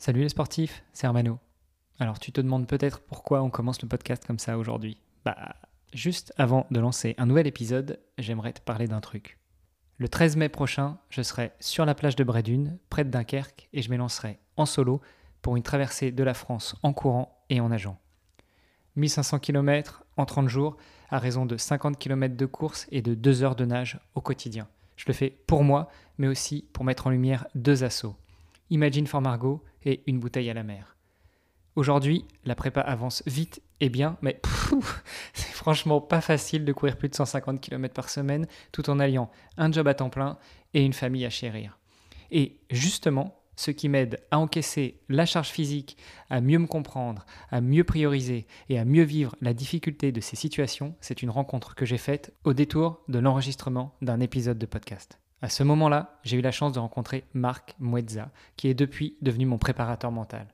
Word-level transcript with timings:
Salut 0.00 0.20
les 0.20 0.28
sportifs, 0.28 0.84
c'est 0.92 1.08
Hermano. 1.08 1.40
Alors 1.98 2.20
tu 2.20 2.30
te 2.30 2.40
demandes 2.40 2.68
peut-être 2.68 3.00
pourquoi 3.00 3.42
on 3.42 3.50
commence 3.50 3.82
le 3.82 3.88
podcast 3.88 4.24
comme 4.24 4.38
ça 4.38 4.56
aujourd'hui. 4.56 4.96
Bah, 5.24 5.56
juste 5.92 6.32
avant 6.38 6.68
de 6.70 6.78
lancer 6.78 7.16
un 7.18 7.26
nouvel 7.26 7.48
épisode, 7.48 7.98
j'aimerais 8.16 8.52
te 8.52 8.60
parler 8.60 8.86
d'un 8.86 9.00
truc. 9.00 9.40
Le 9.96 10.08
13 10.08 10.36
mai 10.36 10.48
prochain, 10.48 10.98
je 11.10 11.20
serai 11.22 11.50
sur 11.58 11.84
la 11.84 11.96
plage 11.96 12.14
de 12.14 12.22
Brédune, 12.22 12.78
près 12.90 13.04
de 13.04 13.10
Dunkerque, 13.10 13.68
et 13.72 13.82
je 13.82 13.90
m'élancerai 13.90 14.38
en 14.56 14.66
solo 14.66 15.00
pour 15.42 15.56
une 15.56 15.64
traversée 15.64 16.12
de 16.12 16.22
la 16.22 16.34
France 16.34 16.76
en 16.84 16.92
courant 16.92 17.44
et 17.50 17.60
en 17.60 17.70
nageant. 17.70 17.98
1500 18.94 19.40
km 19.40 20.04
en 20.16 20.26
30 20.26 20.48
jours, 20.48 20.76
à 21.10 21.18
raison 21.18 21.44
de 21.44 21.56
50 21.56 21.98
km 21.98 22.36
de 22.36 22.46
course 22.46 22.86
et 22.92 23.02
de 23.02 23.14
2 23.14 23.42
heures 23.42 23.56
de 23.56 23.64
nage 23.64 23.98
au 24.14 24.20
quotidien. 24.20 24.68
Je 24.94 25.06
le 25.08 25.12
fais 25.12 25.30
pour 25.48 25.64
moi, 25.64 25.90
mais 26.18 26.28
aussi 26.28 26.68
pour 26.72 26.84
mettre 26.84 27.08
en 27.08 27.10
lumière 27.10 27.48
deux 27.56 27.82
assauts. 27.82 28.14
Imagine 28.70 29.08
for 29.08 29.20
Margot 29.20 29.64
et 29.88 30.02
une 30.06 30.20
bouteille 30.20 30.50
à 30.50 30.54
la 30.54 30.62
mer. 30.62 30.96
Aujourd'hui, 31.74 32.26
la 32.44 32.54
prépa 32.54 32.80
avance 32.80 33.22
vite 33.26 33.62
et 33.80 33.88
bien, 33.88 34.18
mais 34.20 34.40
c'est 35.32 35.52
franchement 35.52 36.00
pas 36.00 36.20
facile 36.20 36.64
de 36.64 36.72
courir 36.72 36.98
plus 36.98 37.08
de 37.08 37.14
150 37.14 37.60
km 37.60 37.94
par 37.94 38.10
semaine 38.10 38.46
tout 38.70 38.90
en 38.90 38.98
alliant 38.98 39.30
un 39.56 39.72
job 39.72 39.88
à 39.88 39.94
temps 39.94 40.10
plein 40.10 40.36
et 40.74 40.84
une 40.84 40.92
famille 40.92 41.24
à 41.24 41.30
chérir. 41.30 41.78
Et 42.30 42.60
justement, 42.70 43.40
ce 43.56 43.70
qui 43.70 43.88
m'aide 43.88 44.20
à 44.30 44.38
encaisser 44.38 45.00
la 45.08 45.24
charge 45.24 45.48
physique, 45.48 45.96
à 46.28 46.42
mieux 46.42 46.58
me 46.58 46.66
comprendre, 46.66 47.24
à 47.50 47.60
mieux 47.62 47.84
prioriser 47.84 48.46
et 48.68 48.78
à 48.78 48.84
mieux 48.84 49.04
vivre 49.04 49.34
la 49.40 49.54
difficulté 49.54 50.12
de 50.12 50.20
ces 50.20 50.36
situations, 50.36 50.94
c'est 51.00 51.22
une 51.22 51.30
rencontre 51.30 51.74
que 51.74 51.86
j'ai 51.86 51.98
faite 51.98 52.34
au 52.44 52.52
détour 52.52 53.00
de 53.08 53.18
l'enregistrement 53.18 53.96
d'un 54.02 54.20
épisode 54.20 54.58
de 54.58 54.66
podcast. 54.66 55.18
À 55.40 55.48
ce 55.48 55.62
moment-là, 55.62 56.18
j'ai 56.24 56.36
eu 56.36 56.40
la 56.40 56.50
chance 56.50 56.72
de 56.72 56.80
rencontrer 56.80 57.24
Marc 57.32 57.76
Muezza, 57.78 58.30
qui 58.56 58.68
est 58.68 58.74
depuis 58.74 59.16
devenu 59.22 59.46
mon 59.46 59.58
préparateur 59.58 60.10
mental. 60.10 60.48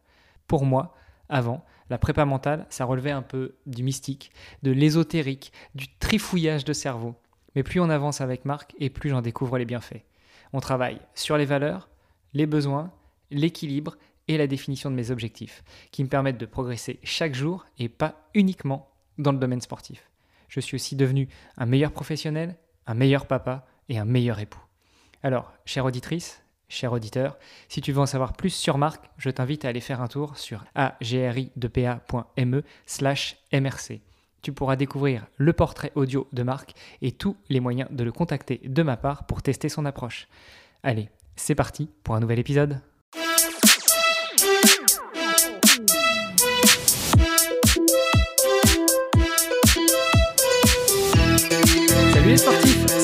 Pour 0.47 0.67
moi, 0.67 0.95
avant, 1.31 1.65
la 1.89 1.97
prépa 1.97 2.27
mentale, 2.27 2.67
ça 2.69 2.85
relevait 2.85 3.11
un 3.11 3.23
peu 3.23 3.55
du 3.67 3.83
mystique, 3.83 4.31
de 4.63 4.71
l'ésotérique, 4.71 5.53
du 5.75 5.87
trifouillage 5.99 6.65
de 6.65 6.73
cerveau. 6.73 7.15
Mais 7.55 7.63
plus 7.63 7.81
on 7.81 7.89
avance 7.89 8.21
avec 8.21 8.45
Marc 8.45 8.75
et 8.79 8.91
plus 8.91 9.11
j'en 9.11 9.23
découvre 9.23 9.57
les 9.57 9.65
bienfaits. 9.65 10.03
On 10.53 10.61
travaille 10.61 11.01
sur 11.15 11.37
les 11.37 11.45
valeurs, 11.47 11.89
les 12.35 12.47
besoins, 12.47 12.93
l'équilibre 13.31 13.97
et 14.29 14.37
la 14.37 14.47
définition 14.47 14.91
de 14.91 14.97
mes 14.97 15.11
objectifs, 15.11 15.65
qui 15.93 16.05
me 16.05 16.09
permettent 16.09 16.39
de 16.39 16.47
progresser 16.47 16.99
chaque 17.03 17.35
jour 17.35 17.65
et 17.79 17.89
pas 17.89 18.29
uniquement 18.35 18.91
dans 19.19 19.33
le 19.33 19.39
domaine 19.39 19.61
sportif. 19.61 20.11
Je 20.49 20.61
suis 20.61 20.75
aussi 20.75 20.97
devenu 20.97 21.29
un 21.57 21.67
meilleur 21.67 21.93
professionnel, 21.93 22.57
un 22.87 22.95
meilleur 22.95 23.27
papa 23.27 23.67
et 23.89 23.99
un 23.99 24.05
meilleur 24.05 24.41
époux. 24.41 24.64
Alors, 25.25 25.55
chère 25.65 25.87
auditrice, 25.87 26.43
cher 26.69 26.93
auditeur, 26.93 27.39
si 27.69 27.81
tu 27.81 27.93
veux 27.93 28.01
en 28.01 28.05
savoir 28.05 28.35
plus 28.35 28.51
sur 28.51 28.77
Marc, 28.77 29.03
je 29.17 29.31
t'invite 29.31 29.65
à 29.65 29.69
aller 29.69 29.81
faire 29.81 30.03
un 30.03 30.07
tour 30.07 30.37
sur 30.37 30.67
agri2pa.me 30.77 32.63
slash 32.85 33.39
mrc. 33.51 34.03
Tu 34.43 34.53
pourras 34.53 34.77
découvrir 34.77 35.27
le 35.39 35.55
portrait 35.55 35.93
audio 35.95 36.29
de 36.35 36.43
Marc 36.43 36.75
et 37.01 37.11
tous 37.11 37.39
les 37.49 37.61
moyens 37.61 37.91
de 37.91 38.05
le 38.05 38.13
contacter 38.13 38.61
de 38.67 38.83
ma 38.83 38.99
part 38.99 39.25
pour 39.25 39.41
tester 39.41 39.71
son 39.71 39.87
approche. 39.87 40.29
Allez, 40.83 41.09
c'est 41.37 41.55
parti 41.55 41.89
pour 42.03 42.17
un 42.17 42.21
nouvel 42.21 42.39
épisode. 42.39 42.83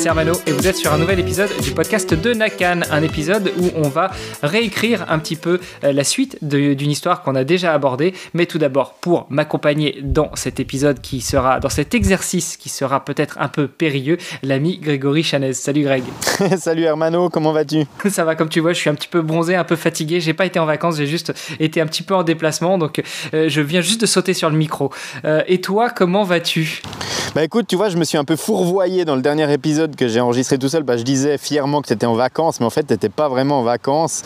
Armano 0.07 0.33
et 0.47 0.53
vous 0.53 0.67
êtes 0.67 0.77
sur 0.77 0.93
un 0.93 0.99
nouvel 0.99 1.19
épisode 1.19 1.51
du 1.63 1.73
podcast 1.73 2.15
de 2.15 2.33
Nakan, 2.33 2.81
un 2.91 3.03
épisode 3.03 3.53
où 3.59 3.71
on 3.77 3.89
va 3.89 4.11
réécrire 4.43 5.05
un 5.09 5.19
petit 5.19 5.37
peu 5.37 5.61
euh, 5.85 5.93
la 5.93 6.05
suite 6.05 6.39
d'une 6.43 6.91
histoire 6.91 7.23
qu'on 7.23 7.35
a 7.35 7.45
déjà 7.45 7.75
abordée. 7.75 8.15
Mais 8.33 8.47
tout 8.47 8.59
d'abord, 8.59 8.95
pour 8.95 9.27
m'accompagner 9.29 9.99
dans 10.03 10.31
cet 10.35 10.59
épisode 10.59 11.01
qui 11.01 11.21
sera, 11.21 11.61
dans 11.61 11.69
cet 11.69 11.95
exercice 11.95 12.57
qui 12.57 12.69
sera 12.69 13.05
peut-être 13.05 13.37
un 13.41 13.49
peu 13.49 13.69
périlleux, 13.69 14.17
l'ami 14.43 14.79
Grégory 14.79 15.23
Chanez. 15.23 15.53
Salut 15.53 15.83
Greg. 15.83 16.05
Salut 16.59 16.85
Hermano, 16.85 17.29
comment 17.29 17.53
vas-tu? 17.53 17.85
Ça 18.09 18.25
va, 18.25 18.35
comme 18.35 18.49
tu 18.49 18.61
vois, 18.61 18.73
je 18.73 18.79
suis 18.79 18.91
un 18.91 18.95
petit 18.95 19.09
peu 19.09 19.23
bronzé, 19.23 19.55
un 19.55 19.65
peu 19.65 19.77
fatigué. 19.77 20.21
J'ai 20.21 20.35
pas 20.35 20.47
été 20.47 20.59
en 20.59 20.67
vacances, 20.67 20.97
j'ai 20.97 21.07
juste 21.07 21.33
été 21.59 21.81
un 21.81 21.87
petit 21.87 22.03
peu 22.03 22.15
en 22.15 22.23
déplacement, 22.23 22.79
donc 22.79 23.03
euh, 23.35 23.49
je 23.49 23.61
viens 23.61 23.81
juste 23.81 24.01
de 24.01 24.07
sauter 24.07 24.35
sur 24.35 24.51
le 24.51 24.57
micro. 24.57 24.91
Euh, 25.25 25.43
et 25.47 25.61
toi, 25.61 25.91
comment 25.91 26.25
vas-tu? 26.25 26.83
Bah 27.35 27.45
écoute, 27.45 27.67
tu 27.69 27.77
vois, 27.77 27.89
je 27.91 27.97
me 27.97 28.05
suis 28.05 28.19
un 28.19 28.25
peu 28.25 28.37
fourvoyé 28.37 29.05
dans 29.05 29.17
le 29.17 29.23
dernier 29.23 29.53
épisode 29.53 29.90
que 29.97 30.09
j'ai 30.09 30.21
enregistré 30.21 30.59
tout 30.59 30.69
seul, 30.69 30.83
bah, 30.83 30.97
je 30.97 31.03
disais 31.03 31.39
fièrement 31.39 31.83
que 31.83 31.89
tu 31.89 31.93
étais 31.93 32.07
en 32.07 32.15
vacances, 32.15 32.61
mais 32.61 32.67
en 32.67 32.71
fait, 32.71 32.85
tu 32.85 32.93
n'étais 32.93 33.09
pas 33.09 33.29
vraiment 33.29 33.61
en 33.61 33.63
vacances. 33.63 34.23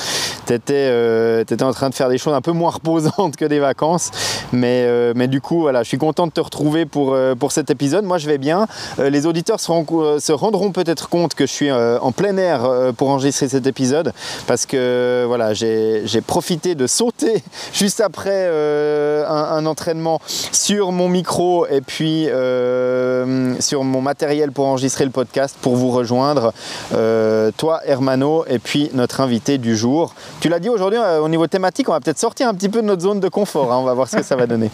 Tu 0.46 0.52
étais, 0.52 0.74
euh, 0.90 1.44
en 1.62 1.72
train 1.72 1.88
de 1.88 1.94
faire 1.94 2.08
des 2.08 2.18
choses 2.18 2.34
un 2.34 2.40
peu 2.40 2.52
moins 2.52 2.70
reposantes 2.70 3.36
que 3.36 3.44
des 3.44 3.58
vacances. 3.58 4.10
Mais, 4.52 4.84
euh, 4.86 5.12
mais 5.16 5.28
du 5.28 5.40
coup, 5.40 5.60
voilà, 5.60 5.82
je 5.82 5.88
suis 5.88 5.98
content 5.98 6.26
de 6.26 6.32
te 6.32 6.40
retrouver 6.40 6.84
pour, 6.84 7.14
euh, 7.14 7.34
pour 7.34 7.52
cet 7.52 7.70
épisode. 7.70 8.04
Moi, 8.04 8.18
je 8.18 8.26
vais 8.26 8.38
bien. 8.38 8.66
les 8.98 9.26
auditeurs 9.26 9.60
se, 9.60 10.32
rendront 10.32 10.72
peut-être 10.72 11.08
compte 11.08 11.34
que 11.34 11.46
je 11.46 11.52
suis 11.52 11.72
en 11.72 12.12
plein 12.12 12.36
air 12.36 12.92
pour 12.96 13.10
enregistrer 13.10 13.48
cet 13.48 13.66
épisode 13.66 14.12
parce 14.46 14.66
que 14.66 15.24
voilà, 15.26 15.54
j'ai 15.54 16.20
profité 16.26 16.74
de 16.74 16.86
sauter 16.86 17.42
juste 17.72 18.00
après 18.00 18.48
un, 19.26 19.66
entraînement 19.66 20.20
sur 20.52 20.92
mon 20.92 21.08
micro 21.08 21.66
et 21.66 21.80
puis 21.80 22.28
sur 23.60 23.84
mon 23.84 24.00
matériel 24.00 24.52
pour 24.52 24.66
enregistrer 24.66 25.04
le 25.04 25.10
podcast 25.10 25.53
pour 25.60 25.76
vous 25.76 25.90
rejoindre, 25.90 26.52
euh, 26.92 27.50
toi 27.56 27.80
Hermano 27.84 28.44
et 28.48 28.58
puis 28.58 28.90
notre 28.94 29.20
invité 29.20 29.58
du 29.58 29.76
jour. 29.76 30.14
Tu 30.40 30.48
l'as 30.48 30.60
dit 30.60 30.68
aujourd'hui 30.68 30.98
euh, 30.98 31.20
au 31.20 31.28
niveau 31.28 31.46
thématique, 31.46 31.88
on 31.88 31.92
va 31.92 32.00
peut-être 32.00 32.18
sortir 32.18 32.48
un 32.48 32.54
petit 32.54 32.68
peu 32.68 32.82
de 32.82 32.86
notre 32.86 33.02
zone 33.02 33.20
de 33.20 33.28
confort, 33.28 33.72
hein. 33.72 33.78
on 33.78 33.84
va 33.84 33.94
voir 33.94 34.08
ce 34.08 34.16
que 34.16 34.22
ça 34.22 34.36
va 34.36 34.46
donner. 34.46 34.70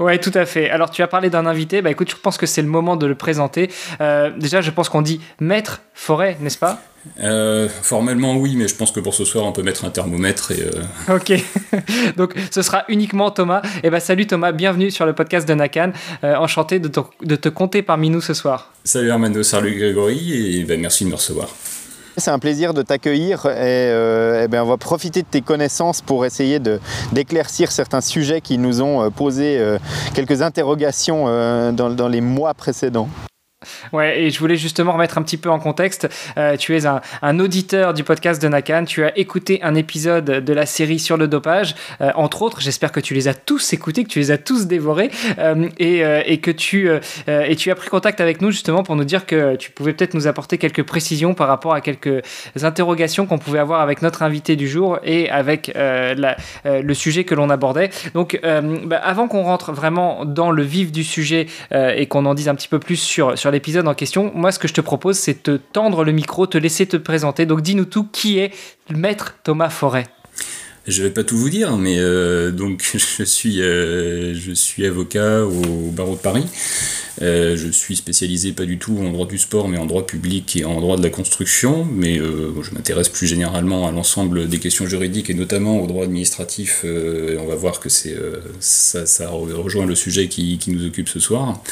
Ouais, 0.00 0.18
tout 0.18 0.32
à 0.34 0.44
fait. 0.46 0.70
Alors, 0.70 0.90
tu 0.90 1.02
as 1.02 1.06
parlé 1.06 1.30
d'un 1.30 1.46
invité. 1.46 1.82
Bah, 1.82 1.90
écoute, 1.90 2.10
je 2.10 2.16
pense 2.16 2.36
que 2.36 2.46
c'est 2.46 2.62
le 2.62 2.68
moment 2.68 2.96
de 2.96 3.06
le 3.06 3.14
présenter. 3.14 3.70
Euh, 4.00 4.30
déjà, 4.36 4.60
je 4.60 4.70
pense 4.70 4.88
qu'on 4.88 5.02
dit 5.02 5.20
maître 5.40 5.82
forêt, 5.94 6.36
n'est-ce 6.40 6.58
pas? 6.58 6.82
Euh, 7.22 7.68
formellement 7.68 8.34
oui, 8.36 8.56
mais 8.56 8.66
je 8.66 8.74
pense 8.74 8.90
que 8.90 8.98
pour 8.98 9.12
ce 9.12 9.26
soir 9.26 9.44
on 9.44 9.52
peut 9.52 9.62
mettre 9.62 9.84
un 9.84 9.90
thermomètre 9.90 10.52
et. 10.52 10.62
Euh... 10.62 11.14
Ok, 11.14 11.34
donc 12.16 12.34
ce 12.50 12.62
sera 12.62 12.84
uniquement 12.88 13.30
Thomas. 13.30 13.60
Et 13.62 13.80
eh 13.84 13.90
ben 13.90 14.00
salut 14.00 14.26
Thomas, 14.26 14.52
bienvenue 14.52 14.90
sur 14.90 15.04
le 15.04 15.12
podcast 15.12 15.46
de 15.46 15.52
Nakan. 15.52 15.92
Euh, 16.24 16.34
enchanté 16.36 16.78
de 16.78 16.88
te, 16.88 17.00
de 17.22 17.36
te, 17.36 17.50
compter 17.50 17.82
parmi 17.82 18.08
nous 18.08 18.22
ce 18.22 18.32
soir. 18.32 18.72
Salut 18.84 19.10
Armando, 19.10 19.42
salut 19.42 19.74
Grégory 19.76 20.60
et 20.60 20.64
ben, 20.64 20.80
merci 20.80 21.04
de 21.04 21.10
me 21.10 21.16
recevoir. 21.16 21.48
C'est 22.16 22.30
un 22.30 22.38
plaisir 22.38 22.74
de 22.74 22.82
t'accueillir 22.82 23.46
et, 23.46 23.50
euh, 23.90 24.42
eh 24.44 24.48
ben, 24.48 24.62
on 24.62 24.66
va 24.66 24.76
profiter 24.76 25.22
de 25.22 25.26
tes 25.26 25.42
connaissances 25.42 26.00
pour 26.00 26.24
essayer 26.24 26.60
d'éclaircir 27.12 27.72
certains 27.72 28.00
sujets 28.00 28.40
qui 28.40 28.56
nous 28.56 28.82
ont 28.82 29.02
euh, 29.02 29.10
posé 29.10 29.58
euh, 29.58 29.78
quelques 30.14 30.40
interrogations 30.40 31.24
dans, 31.72 31.90
dans 31.90 32.08
les 32.08 32.20
mois 32.20 32.54
précédents. 32.54 33.08
Ouais, 33.92 34.22
et 34.22 34.30
je 34.30 34.38
voulais 34.38 34.56
justement 34.56 34.92
remettre 34.92 35.18
un 35.18 35.22
petit 35.22 35.36
peu 35.36 35.50
en 35.50 35.58
contexte. 35.58 36.08
Euh, 36.36 36.56
tu 36.56 36.76
es 36.76 36.86
un, 36.86 37.00
auditeur 37.38 37.94
du 37.94 38.04
podcast 38.04 38.40
de 38.40 38.48
Nakan. 38.48 38.84
Tu 38.84 39.04
as 39.04 39.16
écouté 39.18 39.60
un 39.62 39.74
épisode 39.74 40.24
de 40.24 40.52
la 40.52 40.66
série 40.66 40.98
sur 40.98 41.16
le 41.16 41.28
dopage, 41.28 41.74
euh, 42.00 42.10
entre 42.14 42.42
autres. 42.42 42.60
J'espère 42.60 42.92
que 42.92 43.00
tu 43.00 43.14
les 43.14 43.28
as 43.28 43.34
tous 43.34 43.72
écoutés, 43.72 44.04
que 44.04 44.08
tu 44.08 44.18
les 44.18 44.30
as 44.30 44.38
tous 44.38 44.66
dévorés, 44.66 45.10
euh, 45.38 45.68
et, 45.78 46.38
que 46.38 46.50
tu 46.50 46.90
as 46.90 47.74
pris 47.74 47.88
contact 47.88 48.20
avec 48.20 48.40
nous 48.40 48.50
justement 48.50 48.82
pour 48.82 48.96
nous 48.96 49.04
dire 49.04 49.26
que 49.26 49.56
tu 49.56 49.70
pouvais 49.70 49.92
peut-être 49.92 50.14
nous 50.14 50.26
apporter 50.26 50.58
quelques 50.58 50.82
précisions 50.82 51.34
par 51.34 51.48
rapport 51.48 51.74
à 51.74 51.80
quelques 51.80 52.22
interrogations 52.62 53.26
qu'on 53.26 53.38
pouvait 53.38 53.58
avoir 53.58 53.80
avec 53.80 54.02
notre 54.02 54.22
invité 54.22 54.56
du 54.56 54.68
jour 54.68 54.98
et 55.04 55.30
avec 55.30 55.72
le 55.74 56.94
sujet 56.94 57.24
que 57.24 57.34
l'on 57.34 57.50
abordait. 57.50 57.90
Donc, 58.14 58.40
bah, 58.42 59.00
avant 59.02 59.28
qu'on 59.28 59.42
rentre 59.42 59.72
vraiment 59.72 60.24
dans 60.24 60.50
le 60.50 60.62
vif 60.62 60.92
du 60.92 61.04
sujet 61.04 61.46
et 61.72 62.06
qu'on 62.06 62.26
en 62.26 62.34
dise 62.34 62.48
un 62.48 62.54
petit 62.54 62.68
peu 62.68 62.78
plus 62.78 62.96
sur 62.96 63.36
sur 63.38 63.50
l'épisode 63.54 63.88
en 63.88 63.94
question, 63.94 64.30
moi 64.34 64.52
ce 64.52 64.58
que 64.58 64.68
je 64.68 64.74
te 64.74 64.80
propose 64.82 65.16
c'est 65.16 65.42
te 65.42 65.56
tendre 65.56 66.04
le 66.04 66.12
micro, 66.12 66.46
te 66.46 66.58
laisser 66.58 66.86
te 66.86 66.96
présenter. 66.96 67.46
Donc 67.46 67.62
dis-nous 67.62 67.86
tout, 67.86 68.04
qui 68.04 68.38
est 68.38 68.52
le 68.90 68.98
maître 68.98 69.36
Thomas 69.42 69.70
Forêt? 69.70 70.06
Je 70.86 71.02
vais 71.02 71.10
pas 71.10 71.24
tout 71.24 71.38
vous 71.38 71.48
dire, 71.48 71.78
mais 71.78 71.98
euh, 71.98 72.50
donc 72.50 72.84
je 72.94 73.24
suis, 73.24 73.62
euh, 73.62 74.34
je 74.34 74.52
suis 74.52 74.84
avocat 74.84 75.44
au 75.44 75.90
barreau 75.90 76.14
de 76.14 76.20
Paris. 76.20 76.44
Euh, 77.22 77.56
je 77.56 77.68
suis 77.68 77.96
spécialisé 77.96 78.52
pas 78.52 78.66
du 78.66 78.78
tout 78.78 78.98
en 78.98 79.10
droit 79.10 79.26
du 79.26 79.38
sport, 79.38 79.68
mais 79.68 79.78
en 79.78 79.86
droit 79.86 80.04
public 80.04 80.56
et 80.56 80.64
en 80.64 80.80
droit 80.80 80.98
de 80.98 81.02
la 81.02 81.08
construction. 81.08 81.86
Mais 81.90 82.16
je 82.16 82.74
m'intéresse 82.74 83.08
plus 83.08 83.26
généralement 83.26 83.86
à 83.86 83.92
l'ensemble 83.92 84.48
des 84.48 84.58
questions 84.58 84.86
juridiques 84.86 85.30
et 85.30 85.34
notamment 85.34 85.80
au 85.80 85.86
droit 85.86 86.04
administratif. 86.04 86.84
on 86.84 87.46
va 87.46 87.54
voir 87.54 87.80
que 87.80 87.88
ça, 87.88 89.28
rejoint 89.30 89.86
le 89.86 89.94
sujet 89.94 90.28
qui 90.28 90.58
nous 90.68 90.86
occupe 90.86 91.08
ce 91.08 91.20
soir. 91.20 91.62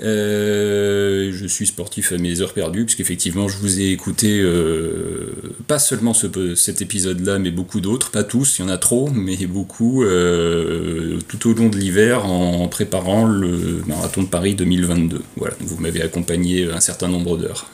Euh, 0.00 1.30
je 1.32 1.46
suis 1.46 1.66
sportif 1.66 2.12
à 2.12 2.18
mes 2.18 2.40
heures 2.40 2.52
perdues, 2.52 2.84
puisqu'effectivement, 2.84 3.48
je 3.48 3.56
vous 3.58 3.80
ai 3.80 3.90
écouté 3.90 4.40
euh, 4.40 5.32
pas 5.66 5.78
seulement 5.78 6.14
ce, 6.14 6.54
cet 6.54 6.82
épisode-là, 6.82 7.38
mais 7.38 7.50
beaucoup 7.50 7.80
d'autres, 7.80 8.10
pas 8.10 8.24
tous, 8.24 8.58
il 8.58 8.62
y 8.62 8.64
en 8.64 8.68
a 8.68 8.78
trop, 8.78 9.10
mais 9.10 9.36
beaucoup, 9.46 10.04
euh, 10.04 11.18
tout 11.28 11.50
au 11.50 11.54
long 11.54 11.68
de 11.68 11.76
l'hiver, 11.76 12.26
en 12.26 12.68
préparant 12.68 13.26
le 13.26 13.82
marathon 13.86 14.22
de 14.22 14.28
Paris 14.28 14.54
2022. 14.54 15.22
Voilà, 15.36 15.54
vous 15.60 15.80
m'avez 15.80 16.02
accompagné 16.02 16.70
un 16.70 16.80
certain 16.80 17.08
nombre 17.08 17.36
d'heures. 17.36 17.70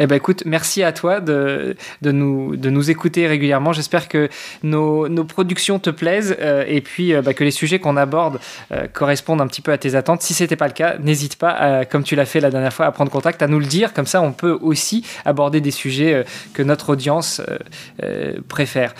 Eh 0.00 0.06
ben 0.06 0.16
écoute, 0.16 0.42
merci 0.46 0.82
à 0.82 0.92
toi 0.92 1.20
de, 1.20 1.76
nous, 2.02 2.90
écouter 2.90 3.26
régulièrement. 3.26 3.72
J'espère 3.72 4.08
que 4.08 4.28
nos, 4.62 5.08
productions 5.24 5.78
te 5.78 5.90
plaisent 5.90 6.36
euh, 6.40 6.64
et 6.66 6.80
puis 6.80 7.12
bah, 7.14 7.34
que 7.34 7.44
les 7.44 7.50
sujets 7.50 7.78
qu'on 7.78 7.96
aborde 7.96 8.38
correspondent 8.92 9.40
un 9.40 9.46
petit 9.46 9.62
peu 9.62 9.72
à 9.72 9.78
tes 9.78 9.94
attentes. 9.94 10.22
Si 10.22 10.34
ce 10.34 10.42
n'était 10.42 10.56
pas 10.56 10.66
le 10.66 10.72
cas, 10.72 10.96
n'hésite 10.98 11.36
pas, 11.36 11.84
comme 11.84 12.02
tu 12.02 12.16
l'as 12.16 12.26
fait 12.26 12.40
la 12.40 12.50
dernière 12.50 12.72
fois, 12.72 12.86
à 12.86 12.92
prendre 12.92 13.10
contact, 13.10 13.42
à 13.42 13.46
nous 13.46 13.58
le 13.58 13.66
dire. 13.66 13.92
Comme 13.92 14.06
ça, 14.06 14.20
on 14.20 14.32
peut 14.32 14.58
aussi 14.60 15.04
aborder 15.24 15.60
des 15.60 15.70
sujets 15.70 16.24
que 16.54 16.62
notre 16.62 16.90
audience 16.90 17.42
préfère. 18.48 18.94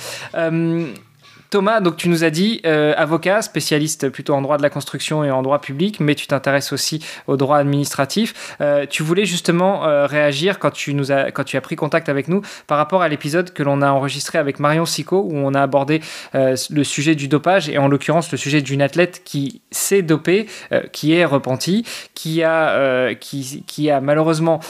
Thomas, 1.51 1.81
donc 1.81 1.97
tu 1.97 2.11
nous 2.11 2.25
as 2.25 2.31
dit 2.31 2.61
euh, 2.67 2.93
avocat, 2.97 3.41
spécialiste 3.41 4.11
plutôt 4.11 4.35
en 4.35 4.43
droit 4.43 4.59
de 4.59 4.63
la 4.63 4.69
construction 4.69 5.25
et 5.25 5.31
en 5.31 5.41
droit 5.41 5.61
public, 5.61 5.99
mais 5.99 6.15
tu 6.15 6.27
t'intéresses 6.27 6.73
aussi 6.73 7.03
au 7.27 7.39
droit 7.39 7.57
administratif. 7.57 8.57
Euh, 8.61 8.85
tu 8.89 9.03
voulais 9.03 9.25
justement 9.25 9.87
euh, 9.87 10.07
réagir 10.07 10.59
quand 10.59 10.71
tu, 10.71 10.93
nous 10.93 11.11
as, 11.11 11.31
quand 11.31 11.45
tu 11.45 11.57
as 11.57 11.63
pris 11.63 11.75
contact 11.75 12.11
avec 12.11 12.29
nous 12.29 12.43
par 12.67 12.77
rapport 12.77 13.01
à 13.01 13.09
l'épisode 13.09 13.55
que 13.55 13.63
l'on 13.63 13.81
a 13.81 13.91
enregistré 13.91 14.39
avec 14.39 14.61
Marion 14.61 14.85
Sico, 14.85 15.23
où 15.23 15.37
on 15.37 15.55
a 15.55 15.63
abordé 15.63 16.03
le 16.35 16.85
sujet 16.85 17.15
du 17.15 17.29
dopage 17.29 17.69
et 17.69 17.79
en 17.79 17.89
l'occurrence 17.89 18.31
le 18.31 18.39
sujet 18.39 18.61
d'une 18.61 18.83
athlète 18.83 19.23
qui 19.25 19.63
s'est 19.71 20.03
dopée, 20.03 20.47
qui 20.93 21.15
est 21.15 21.25
repentie, 21.25 21.85
qui 22.15 22.43
a, 22.43 23.15
qui, 23.15 23.91
a 23.91 24.01
malheureusement 24.01 24.61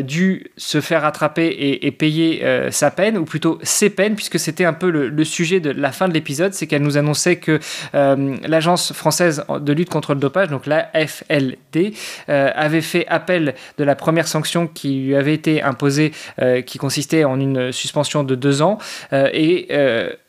dû 0.00 0.50
se 0.56 0.80
faire 0.80 1.04
attraper 1.04 1.78
et, 1.82 1.90
payer 1.90 2.44
sa 2.70 2.90
peine, 2.90 3.18
ou 3.18 3.24
plutôt 3.24 3.58
ses 3.62 3.90
peines, 3.90 4.14
puisque 4.14 4.38
c'était 4.38 4.64
un 4.64 4.72
peu 4.72 4.90
le 4.90 5.24
sujet 5.24 5.60
de 5.60 5.70
la 5.70 5.92
fin 5.92 6.08
de 6.08 6.14
l'épisode 6.14 6.21
c'est 6.52 6.66
qu'elle 6.66 6.82
nous 6.82 6.96
annonçait 6.96 7.36
que 7.36 7.58
euh, 7.94 8.36
l'agence 8.44 8.92
française 8.92 9.44
de 9.48 9.72
lutte 9.72 9.90
contre 9.90 10.14
le 10.14 10.20
dopage, 10.20 10.48
donc 10.48 10.66
la 10.66 10.90
FLD, 10.94 11.94
euh, 12.28 12.50
avait 12.54 12.80
fait 12.80 13.06
appel 13.08 13.54
de 13.78 13.84
la 13.84 13.94
première 13.94 14.28
sanction 14.28 14.66
qui 14.66 15.00
lui 15.00 15.16
avait 15.16 15.34
été 15.34 15.62
imposée, 15.62 16.12
euh, 16.40 16.62
qui 16.62 16.78
consistait 16.78 17.24
en 17.24 17.38
une 17.40 17.72
suspension 17.72 18.24
de 18.24 18.34
deux 18.34 18.62
ans. 18.62 18.78
et 19.12 19.68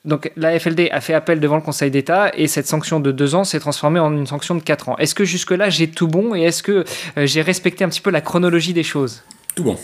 donc 0.05 0.31
la 0.35 0.59
FLD 0.59 0.89
a 0.91 0.99
fait 0.99 1.13
appel 1.13 1.39
devant 1.39 1.55
le 1.55 1.61
Conseil 1.61 1.89
d'État 1.89 2.31
et 2.35 2.47
cette 2.47 2.67
sanction 2.67 2.99
de 2.99 3.11
deux 3.11 3.35
ans 3.35 3.43
s'est 3.43 3.59
transformée 3.59 3.99
en 3.99 4.11
une 4.11 4.27
sanction 4.27 4.55
de 4.55 4.61
quatre 4.61 4.89
ans. 4.89 4.97
Est-ce 4.97 5.15
que 5.15 5.25
jusque-là 5.25 5.69
j'ai 5.69 5.87
tout 5.89 6.07
bon 6.07 6.35
et 6.35 6.41
est-ce 6.41 6.63
que 6.63 6.83
j'ai 7.17 7.41
respecté 7.41 7.83
un 7.83 7.89
petit 7.89 8.01
peu 8.01 8.09
la 8.09 8.21
chronologie 8.21 8.73
des 8.73 8.83
choses? 8.83 9.23
Tout 9.55 9.63
bon. 9.63 9.77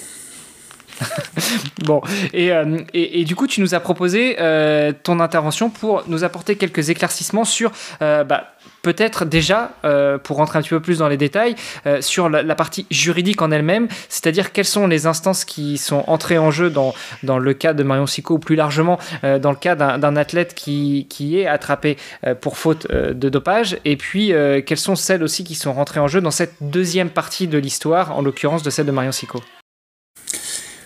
bon, 1.85 2.01
euh, 2.33 2.77
et, 2.93 3.21
et, 3.21 3.23
du 3.25 3.35
coup, 3.35 3.47
tu 3.47 3.61
nous 3.61 3.75
as 3.75 3.79
proposé 3.79 4.37
euh, 4.39 4.91
ton 5.03 5.19
intervention 5.19 5.69
pour 5.69 6.03
nous 6.07 6.23
apporter 6.23 6.55
quelques 6.55 6.89
éclaircissements 6.89 7.45
sur, 7.45 7.71
euh, 8.01 8.23
bah, 8.23 8.53
peut-être 8.81 9.25
déjà, 9.25 9.71
pour 10.23 10.37
rentrer 10.37 10.59
un 10.59 10.61
petit 10.61 10.69
peu 10.69 10.79
plus 10.79 10.99
dans 10.99 11.09
les 11.09 11.17
détails, 11.17 11.55
sur 11.99 12.29
la, 12.29 12.55
partie 12.55 12.85
juridique 12.89 13.41
en 13.41 13.51
elle-même, 13.51 13.89
c'est-à-dire 14.07 14.53
quelles 14.53 14.63
sont 14.63 14.87
les 14.87 15.05
instances 15.05 15.43
qui 15.43 15.77
sont 15.77 16.05
entrées 16.07 16.37
en 16.37 16.49
jeu 16.49 16.69
dans, 16.69 16.93
dans 17.23 17.39
le 17.39 17.53
cas 17.53 17.73
de 17.73 17.83
Marion 17.83 18.07
Sico, 18.07 18.35
ou 18.35 18.39
plus 18.39 18.55
largement 18.55 18.97
dans 19.21 19.49
le 19.49 19.57
cas 19.57 19.75
d'un 19.75 20.15
athlète 20.15 20.55
qui, 20.55 21.07
qui, 21.09 21.37
est 21.37 21.45
attrapé 21.45 21.97
pour 22.39 22.57
faute 22.57 22.89
de 22.89 23.29
dopage, 23.29 23.77
et 23.83 23.97
puis 23.97 24.33
quelles 24.65 24.77
sont 24.77 24.95
celles 24.95 25.23
aussi 25.23 25.43
qui 25.43 25.55
sont 25.55 25.73
rentrées 25.73 25.99
en 25.99 26.07
jeu 26.07 26.21
dans 26.21 26.31
cette 26.31 26.55
deuxième 26.61 27.09
partie 27.09 27.49
de 27.49 27.57
l'histoire, 27.57 28.17
en 28.17 28.21
l'occurrence 28.21 28.63
de 28.63 28.69
celle 28.69 28.85
de 28.85 28.91
Marion 28.91 29.11
Sico. 29.11 29.41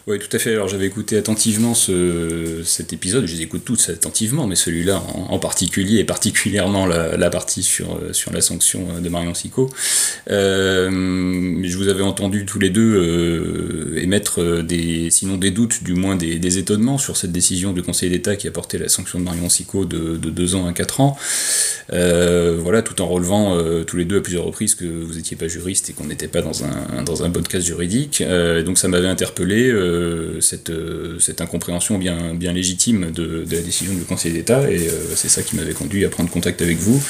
Oui, 0.06 0.20
tout 0.20 0.36
à 0.36 0.40
fait. 0.40 0.52
Alors 0.52 0.68
j'avais 0.68 0.86
écouté 0.86 1.16
attentivement 1.16 1.74
ce, 1.74 2.62
cet 2.66 2.92
épisode, 2.92 3.26
je 3.26 3.36
les 3.36 3.42
écoute 3.42 3.64
tous 3.64 3.88
attentivement, 3.88 4.48
mais 4.48 4.56
celui-là 4.56 5.02
en, 5.16 5.40
particulier, 5.40 6.00
et 6.00 6.04
particulièrement 6.04 6.86
la, 6.86 7.30
partie 7.30 7.64
sur, 7.64 7.98
sur 8.12 8.34
la 8.34 8.42
sanction 8.42 9.00
de 9.00 9.08
Marion 9.08 9.34
Sico. 9.34 9.70
Euh, 10.30 10.90
je 11.64 11.78
vous 11.78 11.88
avais 11.88 12.04
entendu 12.04 12.46
tous 12.46 12.60
les 12.60 12.70
deux 12.70 12.96
euh, 12.96 14.02
émettre 14.02 14.62
des, 14.62 15.10
sinon 15.10 15.38
des 15.38 15.52
doutes, 15.52 15.84
du 15.84 15.94
moins 15.94 16.18
des, 16.18 16.58
étonnements 16.58 16.98
sur 16.98 17.16
cette 17.16 17.32
décision 17.32 17.72
du 17.72 17.82
Conseil 17.82 18.10
d'État 18.10 18.36
qui 18.36 18.50
a 18.50 18.52
porté 18.52 18.78
la 18.78 18.90
sanction 18.90 19.20
de 19.20 19.24
Marion 19.24 19.48
Sico 19.48 19.86
de, 19.86 20.18
de 20.18 20.30
2 20.30 20.56
ans 20.56 20.68
à 20.68 20.74
4 20.74 21.00
ans. 21.00 21.18
Euh, 21.92 22.58
voilà, 22.60 22.82
tout 22.82 23.02
en 23.02 23.08
relevant 23.08 23.58
euh, 23.58 23.84
tous 23.84 23.98
les 23.98 24.06
deux 24.06 24.18
à 24.18 24.22
plusieurs 24.22 24.46
reprises 24.46 24.76
que 24.76 24.86
vous 24.86 25.14
n'étiez 25.16 25.36
pas 25.36 25.48
juriste 25.48 25.90
et 25.90 25.94
qu'on 25.94 26.06
n'était 26.06 26.28
pas 26.28 26.42
dans 26.42 26.64
un, 26.64 27.04
dans 27.04 27.24
un 27.24 27.30
podcast 27.30 27.66
juridique. 27.66 28.22
Euh, 28.22 28.64
donc 28.64 28.78
ça 28.78 28.88
m'avait 28.88 29.08
interpellé 29.08 29.70
cette, 30.40 30.72
cette 31.20 31.42
incompréhension 31.42 31.98
bien, 31.98 32.34
légitime 32.54 33.12
de, 33.12 33.46
de 33.46 33.56
la 33.56 33.62
décision 33.62 33.94
du 33.94 34.04
Conseil 34.04 34.34
d'État 34.34 34.70
et 34.70 34.88
c'est 35.16 35.30
ça 35.30 35.42
qui 35.42 35.56
m'avait 35.56 35.74
conduit 35.74 36.06
à 36.06 36.10
prendre 36.10 36.30
contact 36.30 36.62
avec 36.62 36.78
vous 36.78 37.02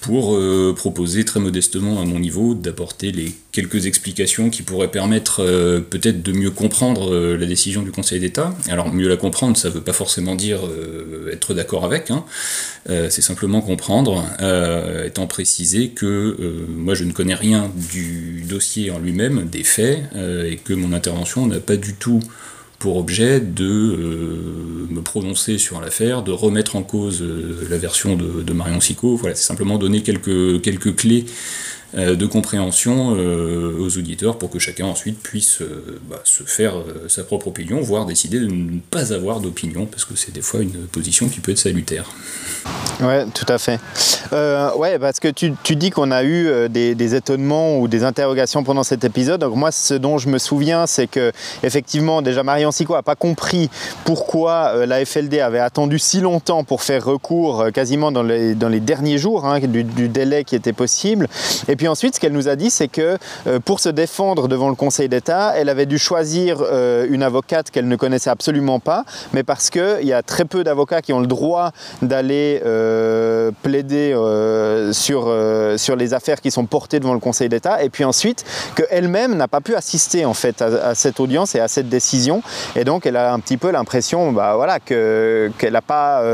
pour 0.00 0.36
euh, 0.36 0.74
proposer 0.76 1.24
très 1.24 1.40
modestement 1.40 2.00
à 2.00 2.04
mon 2.04 2.18
niveau 2.18 2.54
d'apporter 2.54 3.12
les 3.12 3.34
quelques 3.52 3.86
explications 3.86 4.50
qui 4.50 4.62
pourraient 4.62 4.90
permettre 4.90 5.42
euh, 5.42 5.80
peut-être 5.80 6.22
de 6.22 6.32
mieux 6.32 6.50
comprendre 6.50 7.12
euh, 7.12 7.36
la 7.36 7.46
décision 7.46 7.82
du 7.82 7.90
Conseil 7.90 8.20
d'État. 8.20 8.54
Alors 8.68 8.92
mieux 8.92 9.08
la 9.08 9.16
comprendre, 9.16 9.56
ça 9.56 9.68
ne 9.68 9.74
veut 9.74 9.80
pas 9.80 9.92
forcément 9.92 10.34
dire 10.34 10.60
être 11.32 11.54
d'accord 11.54 11.84
avec, 11.84 12.10
hein. 12.10 12.24
c'est 12.86 13.22
simplement 13.22 13.60
comprendre, 13.60 14.24
étant 15.04 15.26
précisé 15.26 15.90
que 15.90 16.36
moi 16.68 16.94
je 16.94 17.04
ne 17.04 17.12
connais 17.12 17.34
rien 17.34 17.70
du 17.90 18.44
dossier 18.48 18.90
en 18.90 18.98
lui-même, 18.98 19.46
des 19.50 19.64
faits, 19.64 20.04
et 20.16 20.56
que 20.56 20.72
mon 20.72 20.92
intervention 20.92 21.46
n'a 21.46 21.60
pas 21.60 21.76
du 21.76 21.94
tout 21.94 22.20
pour 22.78 22.96
objet 22.96 23.40
de 23.40 23.64
euh, 23.64 24.86
me 24.88 25.00
prononcer 25.00 25.58
sur 25.58 25.80
l'affaire, 25.80 26.22
de 26.22 26.30
remettre 26.30 26.76
en 26.76 26.82
cause 26.82 27.22
euh, 27.22 27.66
la 27.68 27.78
version 27.78 28.14
de, 28.14 28.42
de 28.42 28.52
Marion 28.52 28.80
Sico. 28.80 29.16
Voilà, 29.16 29.34
c'est 29.34 29.46
simplement 29.46 29.78
donner 29.78 30.02
quelques, 30.02 30.62
quelques 30.62 30.94
clés 30.94 31.26
de 31.94 32.26
compréhension 32.26 33.14
euh, 33.16 33.74
aux 33.78 33.96
auditeurs 33.96 34.36
pour 34.36 34.50
que 34.50 34.58
chacun 34.58 34.84
ensuite 34.84 35.22
puisse 35.22 35.62
euh, 35.62 35.98
bah, 36.08 36.20
se 36.24 36.42
faire 36.42 36.74
sa 37.08 37.24
propre 37.24 37.48
opinion, 37.48 37.80
voire 37.80 38.04
décider 38.04 38.40
de 38.40 38.46
ne 38.46 38.78
pas 38.90 39.14
avoir 39.14 39.40
d'opinion, 39.40 39.86
parce 39.86 40.04
que 40.04 40.14
c'est 40.14 40.32
des 40.32 40.42
fois 40.42 40.60
une 40.60 40.86
position 40.86 41.28
qui 41.28 41.40
peut 41.40 41.52
être 41.52 41.58
salutaire. 41.58 42.04
Ouais, 43.00 43.24
tout 43.32 43.46
à 43.48 43.58
fait. 43.58 43.80
ouais, 44.32 44.98
parce 44.98 45.20
que 45.20 45.28
tu, 45.28 45.54
tu 45.62 45.76
dis 45.76 45.90
qu'on 45.90 46.10
a 46.10 46.24
eu 46.24 46.68
des, 46.68 47.14
étonnements 47.14 47.78
ou 47.78 47.88
des 47.88 48.04
interrogations 48.04 48.64
pendant 48.64 48.82
cet 48.82 49.04
épisode. 49.04 49.40
Donc 49.40 49.56
moi, 49.56 49.72
ce 49.72 49.94
dont 49.94 50.18
je 50.18 50.28
me 50.28 50.38
souviens, 50.38 50.86
c'est 50.86 51.06
que 51.06 51.32
effectivement, 51.62 52.20
déjà 52.20 52.42
Marion 52.42 52.70
Sico 52.70 52.94
a 52.94 53.02
pas 53.02 53.14
compris 53.14 53.70
pourquoi 54.04 54.84
la 54.84 55.04
FLD 55.04 55.40
avait 55.40 55.58
attendu 55.58 55.98
si 55.98 56.20
longtemps 56.20 56.64
pour 56.64 56.82
faire 56.82 57.04
recours, 57.04 57.66
quasiment 57.72 58.12
dans 58.12 58.22
les, 58.22 58.54
dans 58.54 58.68
les 58.68 58.80
derniers 58.80 59.16
jours 59.16 59.46
hein, 59.46 59.60
du, 59.60 59.84
délai 60.08 60.44
qui 60.44 60.54
était 60.54 60.74
possible. 60.74 61.28
Puis 61.78 61.88
ensuite, 61.88 62.16
ce 62.16 62.20
qu'elle 62.20 62.32
nous 62.32 62.48
a 62.48 62.56
dit, 62.56 62.68
c'est 62.70 62.88
que 62.88 63.16
euh, 63.46 63.60
pour 63.60 63.80
se 63.80 63.88
défendre 63.88 64.48
devant 64.48 64.68
le 64.68 64.74
Conseil 64.74 65.08
d'État, 65.08 65.54
elle 65.56 65.70
avait 65.70 65.86
dû 65.86 65.96
choisir 65.96 66.58
euh, 66.60 67.06
une 67.08 67.22
avocate 67.22 67.70
qu'elle 67.70 67.88
ne 67.88 67.96
connaissait 67.96 68.28
absolument 68.28 68.80
pas, 68.80 69.04
mais 69.32 69.44
parce 69.44 69.70
qu'il 69.70 70.02
y 70.02 70.12
a 70.12 70.22
très 70.22 70.44
peu 70.44 70.64
d'avocats 70.64 71.00
qui 71.00 71.12
ont 71.12 71.20
le 71.20 71.26
droit 71.26 71.70
d'aller 72.02 72.60
euh, 72.66 73.52
plaider 73.62 74.12
sur, 74.92 75.32
sur 75.76 75.96
les 75.96 76.14
affaires 76.14 76.40
qui 76.40 76.50
sont 76.50 76.66
portées 76.66 76.98
devant 76.98 77.14
le 77.14 77.20
Conseil 77.20 77.48
d'État. 77.48 77.82
Et 77.82 77.90
puis 77.90 78.04
ensuite, 78.04 78.44
qu'elle-même 78.74 79.36
n'a 79.36 79.46
pas 79.46 79.60
pu 79.60 79.76
assister 79.76 80.24
en 80.24 80.34
fait 80.34 80.60
à, 80.60 80.94
cette 80.96 81.20
audience 81.20 81.54
et 81.54 81.60
à 81.60 81.68
cette 81.68 81.88
décision. 81.88 82.42
Et 82.74 82.84
donc, 82.84 83.06
elle 83.06 83.16
a 83.16 83.32
un 83.32 83.38
petit 83.38 83.56
peu 83.56 83.70
l'impression 83.70 84.32
bah, 84.32 84.56
voilà, 84.56 84.80
qu'elle 84.80 85.52
n'a 85.70 85.82
pas, 85.82 86.24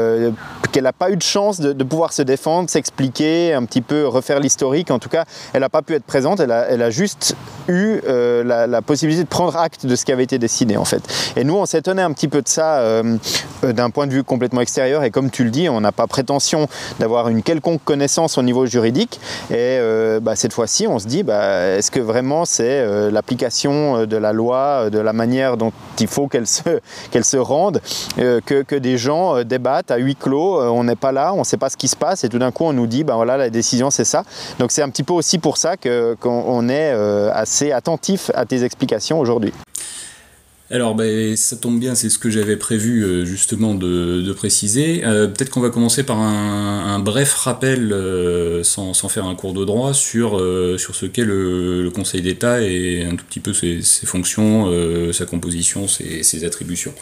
qu'elle 0.73 0.91
pas 0.99 1.11
eu 1.11 1.17
de 1.17 1.23
chance 1.23 1.61
de 1.61 1.85
pouvoir 1.85 2.15
se 2.15 2.23
défendre, 2.23 2.71
s'expliquer, 2.71 3.53
un 3.53 3.65
petit 3.67 3.83
peu 3.83 4.07
refaire 4.07 4.41
l'historique. 4.41 4.91
En 4.91 4.99
tout 4.99 5.11
cas, 5.11 5.27
elle 5.53 5.61
n'a 5.61 5.69
pas 5.69 5.83
pu 5.83 5.95
être 5.95 6.05
présente, 6.05 6.41
elle 6.41 6.51
a, 6.51 6.91
juste 6.91 7.37
eu 7.69 8.01
euh, 8.07 8.45
la, 8.45 8.83
possibilité 8.83 9.23
de 9.23 9.29
prendre 9.29 9.57
acte 9.57 9.87
de 9.87 9.97
ce 9.97 10.05
qui 10.05 10.13
avait 10.13 10.25
été 10.25 10.39
décidé 10.39 10.77
en 10.77 10.85
fait. 10.85 11.03
Et 11.37 11.45
nous, 11.45 11.55
on 11.55 11.67
s'étonnait 11.67 12.03
un 12.03 12.13
petit 12.13 12.29
peu 12.29 12.43
de 12.43 12.49
ça 12.49 12.79
euh, 12.79 13.17
euh, 13.65 13.73
d'un 13.73 13.91
point 13.91 14.07
de 14.07 14.13
vue 14.13 14.25
complètement 14.25 14.61
extérieur. 14.61 15.05
Et 15.05 15.11
comme 15.11 15.31
tu 15.31 15.45
le 15.45 15.51
dis, 15.51 15.69
on 15.69 15.81
n'a 15.81 15.93
pas 15.93 16.07
prétention 16.07 16.69
d'avoir 16.99 17.29
une 17.29 17.43
quelconque 17.43 17.83
connaissance 17.85 18.37
au 18.39 18.43
niveau 18.43 18.67
juridique. 18.67 19.21
Et 19.51 19.79
bah, 20.21 20.37
cette 20.37 20.53
fois-ci, 20.53 20.87
on 20.87 20.99
se 20.99 21.07
dit, 21.07 21.23
bah, 21.23 21.77
est-ce 21.77 21.91
que 21.91 22.01
vraiment 22.01 22.45
c'est 22.45 23.11
l'application 23.11 24.07
de 24.07 24.17
la 24.17 24.33
loi, 24.33 24.91
de 24.91 24.99
la 24.99 25.13
manière 25.13 25.57
dont 25.57 25.73
il 25.99 26.07
faut 26.07 26.29
qu'elle 26.29 26.47
se, 26.47 26.63
qu'elle 27.11 27.25
se 27.25 27.37
rende, 27.37 27.81
que, 28.17 28.63
que, 28.63 28.77
des 28.77 28.99
gens 28.99 29.43
débattent 29.45 29.91
à 29.91 29.97
huis 29.97 30.17
clos, 30.17 30.61
on 30.61 30.85
n'est 30.85 30.97
pas 30.97 31.13
là, 31.13 31.33
on 31.33 31.41
ne 31.41 31.45
sait 31.45 31.57
pas 31.57 31.71
ce 31.71 31.77
qui 31.77 31.89
se 31.89 31.97
passe, 31.97 32.25
et 32.25 32.29
tout 32.29 32.39
d'un 32.39 32.51
coup 32.51 32.65
on 32.65 32.73
nous 32.73 32.87
dit, 32.87 33.05
bah, 33.05 33.15
voilà, 33.15 33.37
la 33.37 33.51
décision 33.51 33.91
c'est 33.91 34.05
ça. 34.05 34.25
Donc 34.59 34.73
c'est 34.73 34.83
un 34.83 34.89
petit 34.89 35.03
peu 35.03 35.13
aussi 35.25 35.39
pour 35.39 35.57
ça 35.57 35.79
qu'on 35.79 36.69
est 36.69 36.93
euh, 36.93 37.33
assez 37.33 37.73
attentif 37.73 38.31
à 38.35 38.45
tes 38.45 38.63
explications 38.63 39.19
aujourd'hui. 39.19 39.53
Alors 40.71 40.95
ben, 40.95 41.35
ça 41.35 41.57
tombe 41.57 41.81
bien, 41.81 41.95
c'est 41.95 42.11
ce 42.11 42.19
que 42.19 42.29
j'avais 42.29 42.59
prévu 42.59 43.03
euh, 43.03 43.25
justement 43.25 43.75
de, 43.75 44.31
préciser. 44.35 45.03
Euh, 45.03 45.27
peut-être 45.29 45.49
qu'on 45.49 45.63
va 45.63 45.71
commencer 45.71 46.03
par 46.03 46.19
un, 46.19 46.99
bref 46.99 47.33
rappel, 47.33 47.97
sans, 48.65 48.93
faire 49.09 49.25
un 49.25 49.35
cours 49.35 49.55
de 49.55 49.65
droit, 49.65 49.95
sur, 49.95 50.39
sur 50.79 50.95
ce 50.95 51.07
qu'est 51.07 51.25
le, 51.25 51.91
Conseil 51.95 52.21
d'État 52.21 52.61
et 52.61 53.05
un 53.05 53.17
tout 53.17 53.25
petit 53.25 53.41
peu 53.41 53.55
ses, 53.55 53.81
fonctions, 54.05 54.71
sa 55.15 55.25
composition, 55.25 55.89
ses 55.89 56.45
attributions. 56.45 56.93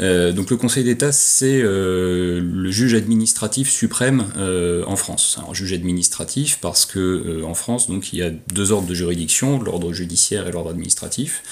Euh, 0.00 0.32
donc 0.32 0.50
le 0.50 0.56
Conseil 0.56 0.84
d'État, 0.84 1.12
c'est 1.12 1.60
euh, 1.62 2.40
le 2.40 2.70
juge 2.70 2.94
administratif 2.94 3.70
suprême 3.70 4.26
euh, 4.38 4.84
en 4.86 4.96
France. 4.96 5.36
Alors 5.38 5.54
juge 5.54 5.72
administratif 5.72 6.58
parce 6.60 6.86
que 6.86 7.42
en 7.44 7.54
France, 7.54 7.88
donc 7.88 8.12
il 8.12 8.18
y 8.18 8.22
a 8.22 8.30
deux 8.30 8.72
ordres 8.72 8.88
de 8.88 8.94
juridiction, 8.94 9.60
l'ordre 9.60 9.92
judiciaire 9.92 10.46
et 10.48 10.52
l'ordre 10.52 10.70
administratif. 10.70 11.42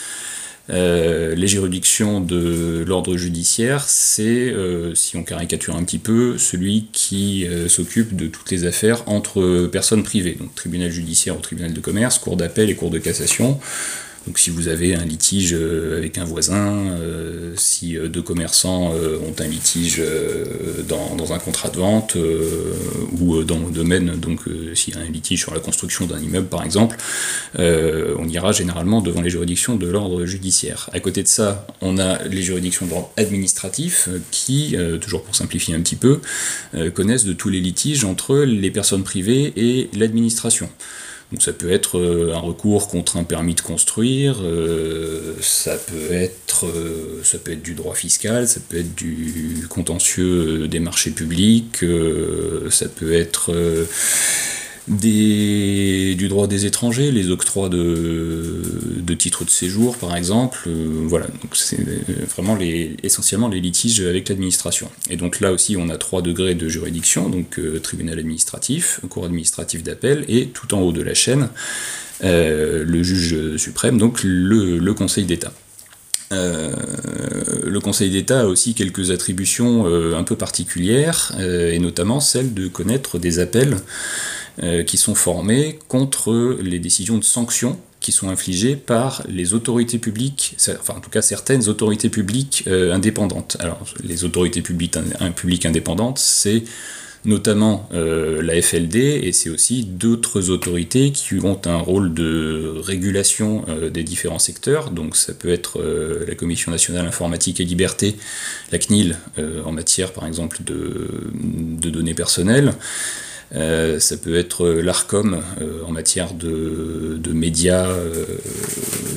les 0.69 1.49
juridictions 1.49 2.21
de 2.21 2.85
l'ordre 2.87 3.17
judiciaire, 3.17 3.85
c'est, 3.89 4.55
si 4.95 5.17
on 5.17 5.25
caricature 5.25 5.75
un 5.75 5.83
petit 5.85 5.99
peu, 5.99 6.39
celui 6.39 6.87
qui 6.93 7.47
s'occupe 7.69 8.15
de 8.15 8.29
toutes 8.29 8.51
les 8.51 8.65
affaires 8.65 9.03
entre 9.07 9.67
personnes 9.67 10.05
privées, 10.05 10.37
donc 10.39 10.55
tribunal 10.55 10.91
judiciaire 10.91 11.37
ou 11.37 11.41
tribunal 11.41 11.73
de 11.73 11.81
commerce, 11.81 12.19
cour 12.19 12.37
d'appel 12.37 12.71
et 12.71 12.77
cour 12.77 12.91
de 12.91 12.99
cassation. 12.99 13.59
Donc 14.31 14.39
si 14.39 14.51
vous 14.51 14.69
avez 14.69 14.95
un 14.95 15.05
litige 15.05 15.53
euh, 15.55 15.99
avec 15.99 16.17
un 16.17 16.25
voisin, 16.25 16.87
euh, 17.01 17.53
si 17.57 17.97
euh, 17.97 18.07
deux 18.07 18.23
commerçants 18.23 18.93
ont 18.93 19.35
un 19.41 19.49
litige 19.49 20.01
dans, 20.89 21.33
un 21.33 21.39
contrat 21.41 21.69
de 21.69 21.79
vente 21.79 22.17
ou 23.19 23.43
dans 23.43 23.59
le 23.59 23.73
domaine, 23.73 24.13
donc 24.17 24.43
s'il 24.75 24.95
y 24.95 24.97
a 24.97 25.01
un 25.01 25.11
litige 25.11 25.41
sur 25.41 25.53
la 25.53 25.59
construction 25.59 26.07
d'un 26.07 26.21
immeuble 26.21 26.47
par 26.47 26.65
exemple, 26.65 26.97
on 27.59 28.29
ira 28.29 28.53
généralement 28.53 29.01
devant 29.01 29.21
les 29.21 29.31
juridictions 29.31 29.77
de 29.77 29.87
l'ordre 29.87 30.25
judiciaire. 30.27 30.91
À 30.93 31.01
côté 31.01 31.23
de 31.23 31.29
ça, 31.29 31.67
on 31.81 31.99
a 31.99 32.23
les 32.25 32.43
juridictions 32.43 32.87
d'ordre 32.87 33.11
administratif 33.17 34.09
qui, 34.31 34.77
toujours 35.01 35.23
pour 35.23 35.35
simplifier 35.35 35.75
un 35.75 35.81
petit 35.81 35.97
peu, 35.97 36.21
connaissent 36.95 37.25
de 37.25 37.33
tous 37.33 37.49
les 37.49 37.61
litiges 37.61 38.05
entre 38.05 38.37
les 38.39 38.71
personnes 38.71 39.05
privées 39.05 39.53
et 39.57 39.91
l'administration. 39.95 40.69
Donc 41.31 41.43
ça 41.43 41.53
peut 41.53 41.71
être 41.71 41.99
euh, 41.99 42.35
un 42.35 42.41
recours 42.41 42.89
contre 42.89 43.17
un 43.17 43.23
permis 43.23 43.55
de 43.55 43.61
construire, 43.61 44.39
euh, 44.43 45.35
ça, 45.41 45.77
peut 45.77 46.13
être, 46.13 46.67
euh, 46.67 47.21
ça 47.23 47.39
peut 47.39 47.53
être 47.53 47.63
du 47.63 47.75
droit 47.75 47.95
fiscal, 47.95 48.49
ça 48.49 48.59
peut 48.69 48.79
être 48.79 48.97
du 48.97 49.67
contentieux 49.69 50.67
des 50.67 50.81
marchés 50.81 51.13
publics, 51.13 51.85
ça 52.71 52.89
peut 52.89 53.13
être 53.13 53.53
du 54.91 56.27
droit 56.29 56.49
des 56.49 56.67
étrangers, 56.67 57.13
les 57.13 57.31
octrois 57.31 57.69
de, 57.69 59.15
titres 59.19 59.45
de 59.45 59.51
séjour 59.51 59.97
par 59.97 60.17
exemple. 60.17 60.59
Euh, 60.67 61.05
voilà, 61.05 61.27
c'est 61.53 61.85
vraiment 62.27 62.55
les, 62.57 62.97
essentiellement 63.03 63.49
les 63.49 63.61
litiges 63.61 64.01
avec 64.01 64.29
l'administration. 64.29 64.91
Et 65.09 65.17
donc 65.17 65.41
là 65.41 65.53
aussi 65.53 65.77
on 65.77 65.89
a 65.89 65.97
trois 65.97 66.23
degrés 66.23 66.55
de 66.55 66.69
juridiction, 66.69 67.29
donc 67.29 67.59
euh, 67.59 67.79
tribunal 67.79 68.19
administratif, 68.19 69.01
cour 69.09 69.25
administratif 69.25 69.83
d'appel 69.83 70.25
et 70.29 70.49
tout 70.49 70.75
en 70.75 70.81
haut 70.81 70.93
de 70.93 71.03
la 71.03 71.15
chaîne, 71.15 71.51
euh, 72.25 72.85
le 72.85 73.03
juge 73.03 73.57
suprême, 73.57 73.99
donc 73.99 74.21
le, 74.25 74.93
Conseil 74.95 75.25
d'État. 75.25 75.53
le 76.31 77.79
Conseil 77.79 78.11
d'État 78.11 78.41
a 78.43 78.45
aussi 78.47 78.75
quelques 78.75 79.11
attributions 79.11 79.87
un 80.15 80.25
peu 80.25 80.37
particulières, 80.37 81.33
et 81.39 81.79
notamment 81.79 82.21
celle 82.21 82.55
de 82.55 82.69
connaître 82.69 83.19
des 83.19 83.39
appels 83.39 83.77
euh, 83.77 84.40
qui 84.87 84.99
sont 84.99 85.15
formés 85.15 85.79
contre 85.89 86.59
les 86.61 86.79
décisions 86.79 87.17
de 87.17 87.25
sanctions 87.25 87.79
qui 88.01 88.13
sont 88.13 88.29
infligées 88.29 88.77
par 88.77 89.23
les 89.29 89.55
autorités 89.55 89.99
publiques, 89.99 90.57
enfin 90.81 90.95
en 90.97 91.01
tout 91.01 91.11
cas 91.11 91.23
certaines 91.23 91.69
autorités 91.69 92.09
publiques 92.09 92.65
euh, 92.67 92.93
indépendantes. 92.93 93.57
Alors 93.61 93.85
les 94.03 94.25
autorités 94.25 94.63
publiques, 94.63 94.97
indépendantes, 95.65 96.19
c'est 96.19 96.65
notamment 97.27 97.87
euh, 97.93 98.41
la 98.41 98.61
FLD 98.63 98.97
et 98.97 99.33
c'est 99.33 99.51
aussi 99.51 99.85
d'autres 99.85 100.49
autorités 100.49 101.13
qui 101.13 101.35
ont 101.35 101.61
un 101.67 101.77
rôle 101.77 102.15
de 102.15 102.77
régulation 102.83 103.67
des 103.93 104.03
différents 104.03 104.39
secteurs. 104.39 104.91
Donc 104.91 105.17
ça 105.17 105.35
peut 105.35 105.51
être 105.51 105.83
la 106.27 106.35
Commission 106.35 106.73
nationale 106.73 107.07
informatique 107.07 107.61
et 107.61 107.65
liberté, 107.65 108.17
la 108.73 108.79
CNIL, 108.79 109.19
en 109.67 109.73
matière 109.73 110.15
par 110.15 110.27
exemple 110.27 110.61
de 110.65 111.91
données 111.91 112.15
personnelles. 112.15 112.73
Euh, 113.55 113.99
ça 113.99 114.17
peut 114.17 114.37
être 114.37 114.69
l'ARCOM 114.69 115.43
euh, 115.61 115.83
en 115.85 115.91
matière 115.91 116.35
de, 116.35 117.19
médias, 117.33 117.89
euh, 117.89 118.25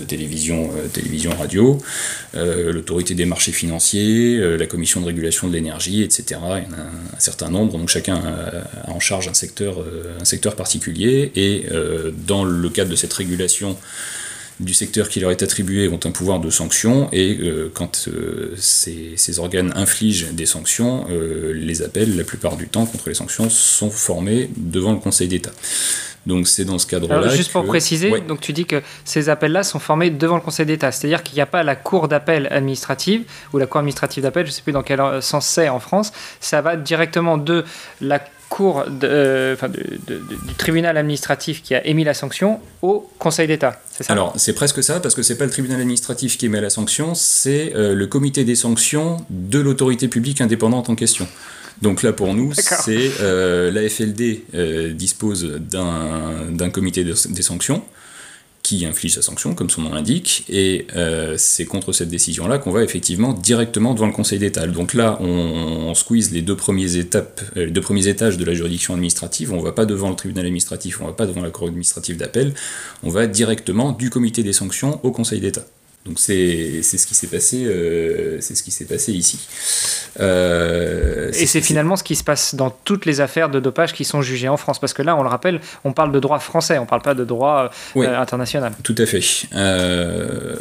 télévision, 0.07 0.71
télévision, 0.91 1.31
radio, 1.37 1.77
l'autorité 2.33 3.15
des 3.15 3.25
marchés 3.25 3.51
financiers, 3.51 4.39
la 4.57 4.65
commission 4.65 5.01
de 5.01 5.07
régulation 5.07 5.47
de 5.47 5.53
l'énergie, 5.53 6.03
etc. 6.03 6.23
Il 6.29 6.35
y 6.35 6.75
en 6.75 6.77
a 6.77 6.81
un, 6.81 7.19
certain 7.19 7.49
nombre, 7.49 7.73
donc 7.73 7.89
chacun 7.89 8.15
a, 8.15 8.91
en 8.91 8.99
charge 8.99 9.27
un 9.27 9.33
secteur, 9.33 9.83
un 10.19 10.25
secteur 10.25 10.55
particulier, 10.55 11.31
et 11.35 11.65
dans 12.27 12.43
le 12.43 12.69
cadre 12.69 12.91
de 12.91 12.95
cette 12.95 13.13
régulation, 13.13 13.77
du 14.59 14.73
secteur 14.73 15.09
qui 15.09 15.19
leur 15.19 15.31
est 15.31 15.41
attribué 15.41 15.87
ont 15.87 15.99
un 16.03 16.11
pouvoir 16.11 16.39
de 16.39 16.49
sanction 16.49 17.09
et 17.11 17.37
euh, 17.41 17.71
quand 17.73 18.07
euh, 18.07 18.53
ces, 18.57 19.39
organes 19.39 19.73
infligent 19.75 20.31
des 20.31 20.45
sanctions, 20.45 21.05
euh, 21.09 21.53
les 21.53 21.81
appels, 21.81 22.15
la 22.15 22.23
plupart 22.23 22.55
du 22.55 22.67
temps, 22.67 22.85
contre 22.85 23.09
les 23.09 23.15
sanctions, 23.15 23.49
sont 23.49 23.89
formés 23.89 24.49
devant 24.55 24.91
le 24.91 24.99
Conseil 24.99 25.27
d'État. 25.27 25.51
Donc 26.25 26.47
c'est 26.47 26.63
dans 26.63 26.77
ce 26.77 26.87
cadre-là. 26.87 27.27
Juste 27.29 27.51
pour 27.51 27.65
préciser, 27.65 28.21
donc 28.21 28.39
tu 28.39 28.53
dis 28.53 28.65
que 28.65 28.81
ces 29.03 29.27
appels-là 29.27 29.63
sont 29.63 29.79
formés 29.79 30.09
devant 30.09 30.35
le 30.35 30.41
Conseil 30.41 30.65
d'État, 30.65 30.91
c'est-à-dire 30.91 31.21
qu'il 31.21 31.35
n'y 31.35 31.41
a 31.41 31.45
pas 31.45 31.63
la 31.63 31.75
cour 31.75 32.07
d'appel 32.07 32.47
administrative 32.49 33.23
ou 33.51 33.57
la 33.57 33.65
cour 33.65 33.79
administrative 33.79 34.23
d'appel, 34.23 34.45
je 34.45 34.51
ne 34.51 34.53
sais 34.53 34.61
plus 34.61 34.71
dans 34.71 34.83
quel 34.83 35.21
sens 35.21 35.45
c'est 35.45 35.67
en 35.67 35.79
France, 35.79 36.13
ça 36.39 36.61
va 36.61 36.77
directement 36.77 37.37
de 37.37 37.65
la 37.99 38.19
cour 38.53 38.85
de, 38.87 39.07
euh, 39.07 39.55
du 40.47 40.53
tribunal 40.59 40.95
administratif 40.95 41.63
qui 41.63 41.73
a 41.73 41.83
émis 41.87 42.03
la 42.03 42.13
sanction 42.13 42.59
au 42.83 43.09
Conseil 43.17 43.47
d'État. 43.47 43.81
C'est 43.89 44.03
ça? 44.03 44.13
Alors, 44.13 44.31
c'est 44.37 44.53
presque 44.53 44.83
ça, 44.83 44.99
parce 44.99 45.15
que 45.15 45.23
c'est 45.23 45.39
pas 45.39 45.45
le 45.45 45.49
tribunal 45.49 45.81
administratif 45.81 46.37
qui 46.37 46.45
émet 46.45 46.61
la 46.61 46.69
sanction, 46.69 47.15
c'est 47.15 47.73
euh, 47.75 47.95
le 47.95 48.05
comité 48.05 48.43
des 48.45 48.53
sanctions 48.53 49.25
de 49.31 49.59
l'autorité 49.59 50.07
publique 50.07 50.39
indépendante 50.39 50.87
en 50.91 50.95
question. 50.95 51.27
Donc 51.81 52.03
là, 52.03 52.13
pour 52.13 52.35
nous, 52.35 52.53
c'est 52.53 53.11
euh, 53.21 53.71
la 53.71 53.89
FLD 53.89 54.93
dispose 54.93 55.59
d'un 55.59 56.69
comité 56.69 57.03
des 57.03 57.41
sanctions 57.41 57.81
qui 58.63 58.85
inflige 58.85 59.15
sa 59.15 59.21
sanction, 59.21 59.53
comme 59.55 59.69
son 59.69 59.81
nom 59.81 59.93
l'indique, 59.93 60.45
et 60.47 60.87
euh, 60.95 61.35
c'est 61.37 61.65
contre 61.65 61.91
cette 61.91 62.07
décision-là 62.07 62.57
qu'on 62.59 62.71
va 62.71 62.81
effectivement 62.81 63.33
directement 63.33 63.93
devant 63.93 64.07
le 64.07 64.13
Conseil 64.13 64.39
d'État. 64.39 64.65
Donc 64.67 64.93
là, 64.93 65.17
on, 65.21 65.93
squeeze 65.93 66.31
les 66.31 66.41
deux, 66.41 66.55
premiers 66.55 66.95
étapes, 66.95 67.41
euh, 67.57 67.65
les 67.65 67.71
deux 67.71 67.81
premiers 67.81 68.07
étages 68.07 68.37
de 68.37 68.45
la 68.45 68.53
juridiction 68.53 68.93
administrative, 68.93 69.51
on 69.51 69.57
ne 69.57 69.61
va 69.61 69.73
pas 69.73 69.85
devant 69.85 70.09
le 70.09 70.15
tribunal 70.15 70.45
administratif, 70.45 71.01
on 71.01 71.03
ne 71.03 71.09
va 71.09 71.15
pas 71.15 71.25
devant 71.25 71.41
la 71.41 71.51
Cour 71.51 71.67
administrative 71.67 72.15
d'appel, 72.15 72.53
on 73.03 73.09
va 73.09 73.27
directement 73.27 73.91
du 73.91 74.09
comité 74.09 74.43
des 74.43 74.53
sanctions 74.53 74.99
au 75.03 75.11
Conseil 75.11 75.41
d'État. 75.41 75.65
Donc 76.05 76.19
c'est 76.19 76.81
ce 76.83 77.07
qui 77.07 77.15
s'est 77.15 77.27
passé, 77.27 77.63
euh, 77.63 78.37
c'est 78.41 78.55
ce 78.55 78.63
qui 78.63 78.71
s'est 78.71 78.83
passé 78.83 79.13
ici. 79.13 79.39
Euh, 80.19 81.31
et 81.33 81.45
c'est 81.45 81.61
finalement 81.61 81.95
ce 81.95 82.03
qui 82.03 82.17
se 82.17 82.25
passe 82.25 82.55
dans 82.55 82.71
toutes 82.71 83.05
les 83.05 83.21
affaires 83.21 83.49
de 83.49 83.61
dopage 83.61 83.93
qui 83.93 84.03
sont 84.03 84.21
jugées 84.21 84.49
en 84.49 84.57
France, 84.57 84.79
parce 84.79 84.93
que 84.93 85.01
là, 85.01 85.15
on 85.15 85.23
le 85.23 85.29
rappelle, 85.29 85.61
on 85.85 85.93
parle 85.93 86.11
de 86.11 86.19
droit 86.19 86.39
français, 86.39 86.77
on 86.77 86.81
ne 86.81 86.87
parle 86.87 87.03
pas 87.03 87.13
de 87.13 87.23
droit 87.23 87.71
euh, 87.95 88.19
international. 88.19 88.73
Tout 88.83 88.95
à 88.97 89.05
fait. 89.05 89.21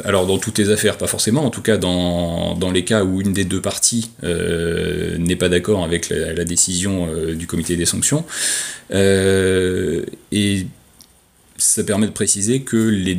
alors 0.05 0.27
dans 0.27 0.37
toutes 0.37 0.57
les 0.59 0.69
affaires, 0.69 0.97
pas 0.97 1.07
forcément. 1.07 1.45
En 1.45 1.49
tout 1.49 1.61
cas, 1.61 1.75
dans, 1.75 2.55
dans 2.55 2.71
les 2.71 2.85
cas 2.85 3.03
où 3.03 3.19
une 3.19 3.33
des 3.33 3.43
deux 3.43 3.61
parties 3.61 4.11
n'est 4.21 5.35
pas 5.35 5.49
d'accord 5.49 5.83
avec 5.83 6.07
la, 6.07 6.31
la 6.31 6.45
décision 6.45 7.09
du 7.33 7.47
comité 7.47 7.75
des 7.75 7.85
sanctions. 7.85 8.23
et 8.91 10.67
ça 11.63 11.81
permet 11.83 12.07
de 12.07 12.11
préciser 12.11 12.61
que 12.61 12.75
les, 12.75 13.17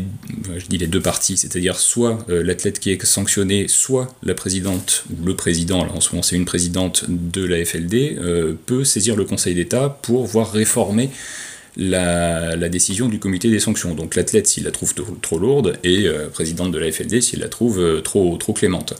je 0.58 0.66
dis 0.66 0.76
les 0.76 0.86
deux 0.86 1.00
parties, 1.00 1.38
c'est-à-dire 1.38 1.78
soit 1.78 2.18
euh, 2.28 2.42
l'athlète 2.42 2.78
qui 2.78 2.90
est 2.90 3.02
sanctionné, 3.02 3.68
soit 3.68 4.14
la 4.22 4.34
présidente 4.34 5.04
ou 5.10 5.24
le 5.24 5.34
président, 5.34 5.80
en 5.80 6.00
ce 6.00 6.10
moment 6.10 6.22
c'est 6.22 6.36
une 6.36 6.44
présidente 6.44 7.06
de 7.08 7.42
la 7.42 7.64
FLD, 7.64 8.18
euh, 8.18 8.52
peut 8.66 8.84
saisir 8.84 9.16
le 9.16 9.24
Conseil 9.24 9.54
d'État 9.54 9.88
pour 10.02 10.26
voir 10.26 10.52
réformer 10.52 11.08
la, 11.78 12.68
décision 12.68 13.08
du 13.08 13.18
comité 13.18 13.48
des 13.48 13.60
sanctions. 13.60 13.94
Donc 13.94 14.14
l'athlète 14.14 14.46
s'il 14.46 14.64
la 14.64 14.72
trouve 14.72 14.92
trop, 15.22 15.38
lourde 15.38 15.78
et 15.82 16.06
euh, 16.06 16.28
présidente 16.28 16.70
de 16.70 16.78
la 16.78 16.92
FLD 16.92 17.22
s'il 17.22 17.40
la 17.40 17.48
trouve 17.48 18.02
trop, 18.02 18.36
trop 18.36 18.52
clémente. 18.52 18.92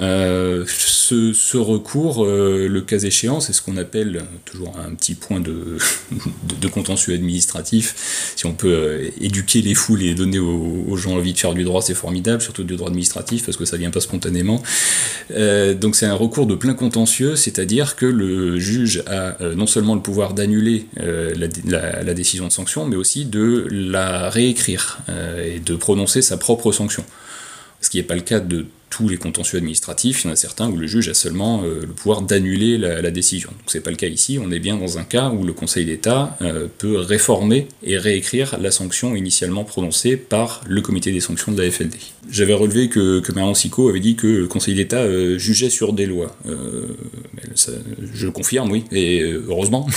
Euh, 0.00 0.64
ce, 0.66 1.56
recours, 1.56 2.24
euh, 2.24 2.68
le 2.68 2.80
cas 2.82 2.98
échéant, 2.98 3.40
c'est 3.40 3.52
ce 3.52 3.60
qu'on 3.60 3.76
appelle 3.76 4.22
toujours 4.44 4.76
un 4.78 4.94
petit 4.94 5.14
point 5.14 5.40
de, 5.40 5.78
contentieux 6.72 7.14
administratif. 7.14 8.32
Si 8.36 8.46
on 8.46 8.52
peut 8.52 8.68
euh, 8.68 9.10
éduquer 9.20 9.60
les 9.60 9.74
foules 9.74 10.02
et 10.02 10.14
donner 10.14 10.38
aux, 10.38 10.96
gens 10.96 11.16
envie 11.16 11.32
de 11.32 11.38
faire 11.38 11.54
du 11.54 11.64
droit, 11.64 11.82
c'est 11.82 11.94
formidable, 11.94 12.42
surtout 12.42 12.62
du 12.62 12.76
droit 12.76 12.88
administratif, 12.88 13.44
parce 13.44 13.56
que 13.56 13.64
ça 13.64 13.76
vient 13.76 13.90
pas 13.90 14.00
spontanément. 14.00 14.62
donc 15.30 15.96
c'est 15.96 16.06
un 16.06 16.14
recours 16.14 16.46
de 16.46 16.54
plein 16.54 16.74
contentieux, 16.74 17.36
c'est-à-dire 17.36 17.96
que 17.96 18.06
le 18.06 18.58
juge 18.58 19.02
a 19.06 19.36
non 19.54 19.66
seulement 19.66 19.94
le 19.94 20.00
pouvoir 20.00 20.34
d'annuler 20.34 20.86
la, 20.96 22.02
la, 22.02 22.14
décision 22.14 22.46
de 22.46 22.52
sanction, 22.52 22.84
mais 22.86 22.96
aussi 22.96 23.24
de 23.24 23.66
la 23.70 24.28
réécrire 24.28 24.98
et 25.44 25.60
de 25.60 25.76
prononcer 25.76 26.20
sa 26.20 26.36
propre 26.36 26.72
sanction. 26.72 27.04
Ce 27.80 27.90
qui 27.90 27.98
n'est 27.98 28.02
pas 28.02 28.16
le 28.16 28.22
cas 28.22 28.40
de 28.40 28.66
tous 28.90 29.08
les 29.08 29.16
contentieux 29.16 29.58
administratifs, 29.58 30.24
il 30.24 30.28
y 30.28 30.30
en 30.30 30.32
a 30.32 30.36
certains 30.36 30.68
où 30.68 30.76
le 30.76 30.86
juge 30.86 31.08
a 31.08 31.14
seulement 31.14 31.62
euh, 31.62 31.80
le 31.82 31.88
pouvoir 31.88 32.22
d'annuler 32.22 32.78
la, 32.78 33.10
décision. 33.10 33.50
Donc 33.50 33.62
c'est 33.66 33.80
pas 33.80 33.90
le 33.90 33.96
cas 33.96 34.06
ici, 34.06 34.38
on 34.42 34.50
est 34.50 34.58
bien 34.58 34.76
dans 34.76 34.98
un 34.98 35.04
cas 35.04 35.30
où 35.30 35.44
le 35.44 35.52
Conseil 35.52 35.86
d'État 35.86 36.36
euh, 36.42 36.66
peut 36.78 36.98
réformer 36.98 37.68
et 37.82 37.96
réécrire 37.96 38.58
la 38.60 38.70
sanction 38.70 39.16
initialement 39.16 39.64
prononcée 39.64 40.16
par 40.16 40.62
le 40.66 40.80
comité 40.82 41.10
des 41.10 41.20
sanctions 41.20 41.52
de 41.52 41.62
la 41.62 41.70
FLD. 41.70 41.94
J'avais 42.30 42.52
relevé 42.52 42.88
que, 42.88 43.20
que 43.20 43.32
Marion 43.32 43.54
Sico 43.54 43.88
avait 43.88 44.00
dit 44.00 44.14
que 44.14 44.26
le 44.26 44.46
Conseil 44.46 44.74
d'État 44.74 44.98
euh, 44.98 45.38
jugeait 45.38 45.70
sur 45.70 45.94
des 45.94 46.06
lois. 46.06 46.36
je 48.14 48.28
confirme, 48.28 48.70
oui, 48.70 48.84
et 48.92 49.22
heureusement. 49.22 49.86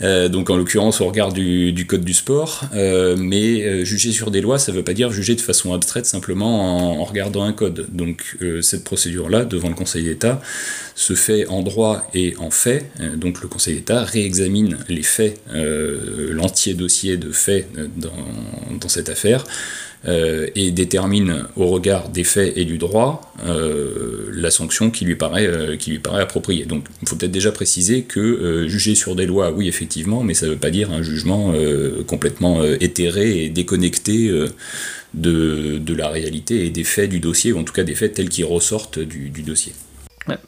donc 0.00 0.50
en 0.50 0.56
l'occurrence 0.56 1.00
au 1.00 1.06
regard 1.06 1.32
du, 1.32 1.86
code 1.88 2.04
du 2.04 2.14
sport, 2.14 2.64
mais 3.16 3.84
juger 3.84 4.10
sur 4.10 4.32
des 4.32 4.40
lois, 4.40 4.58
ça 4.58 4.72
ne 4.72 4.76
veut 4.76 4.82
pas 4.82 4.92
dire 4.92 5.12
juger 5.12 5.36
de 5.36 5.40
façon 5.40 5.72
abstraite 5.72 6.06
simplement 6.06 7.00
en, 7.00 7.04
regardant 7.04 7.44
un 7.44 7.52
code. 7.52 7.86
Cette 8.62 8.84
procédure-là, 8.84 9.44
devant 9.44 9.68
le 9.68 9.74
Conseil 9.74 10.04
d'État, 10.04 10.40
se 10.94 11.14
fait 11.14 11.46
en 11.46 11.62
droit 11.62 12.08
et 12.14 12.34
en 12.38 12.50
fait. 12.50 12.90
donc 13.16 13.42
le 13.42 13.48
Conseil 13.48 13.74
d'État 13.74 14.04
réexamine 14.04 14.78
les 14.88 15.02
faits, 15.02 15.40
l'entier 15.52 16.74
dossier 16.74 17.16
de 17.16 17.32
faits 17.32 17.68
dans, 17.96 18.88
cette 18.88 19.08
affaire. 19.08 19.44
Euh, 20.06 20.48
et 20.54 20.70
détermine 20.70 21.46
au 21.56 21.68
regard 21.68 22.10
des 22.10 22.24
faits 22.24 22.58
et 22.58 22.66
du 22.66 22.76
droit 22.76 23.32
euh, 23.46 24.28
la 24.34 24.50
sanction 24.50 24.90
qui 24.90 25.06
lui 25.06 25.14
paraît, 25.14 25.46
euh, 25.46 25.78
qui 25.78 25.92
lui 25.92 25.98
paraît 25.98 26.20
appropriée. 26.20 26.66
Donc 26.66 26.84
il 27.00 27.08
faut 27.08 27.16
peut-être 27.16 27.32
déjà 27.32 27.52
préciser 27.52 28.02
que 28.02 28.66
juger 28.68 28.94
sur 28.96 29.16
des 29.16 29.24
lois, 29.24 29.50
oui 29.50 29.66
effectivement, 29.66 30.22
mais 30.22 30.34
ça 30.34 30.44
ne 30.44 30.50
veut 30.50 30.58
pas 30.58 30.68
dire 30.68 30.92
un 30.92 31.02
jugement 31.02 31.54
complètement 32.06 32.62
éthéré 32.80 33.44
et 33.44 33.48
déconnecté 33.48 34.30
de, 35.14 35.78
de, 35.78 35.94
la 35.94 36.08
réalité 36.08 36.66
et 36.66 36.70
des 36.70 36.84
faits 36.84 37.10
du 37.10 37.20
dossier, 37.20 37.52
ou 37.52 37.58
en 37.58 37.64
tout 37.64 37.72
cas 37.72 37.84
des 37.84 37.94
faits 37.94 38.14
tels 38.14 38.28
qu'ils 38.28 38.44
ressortent 38.44 38.98
du, 38.98 39.30
du 39.30 39.42
dossier. 39.42 39.72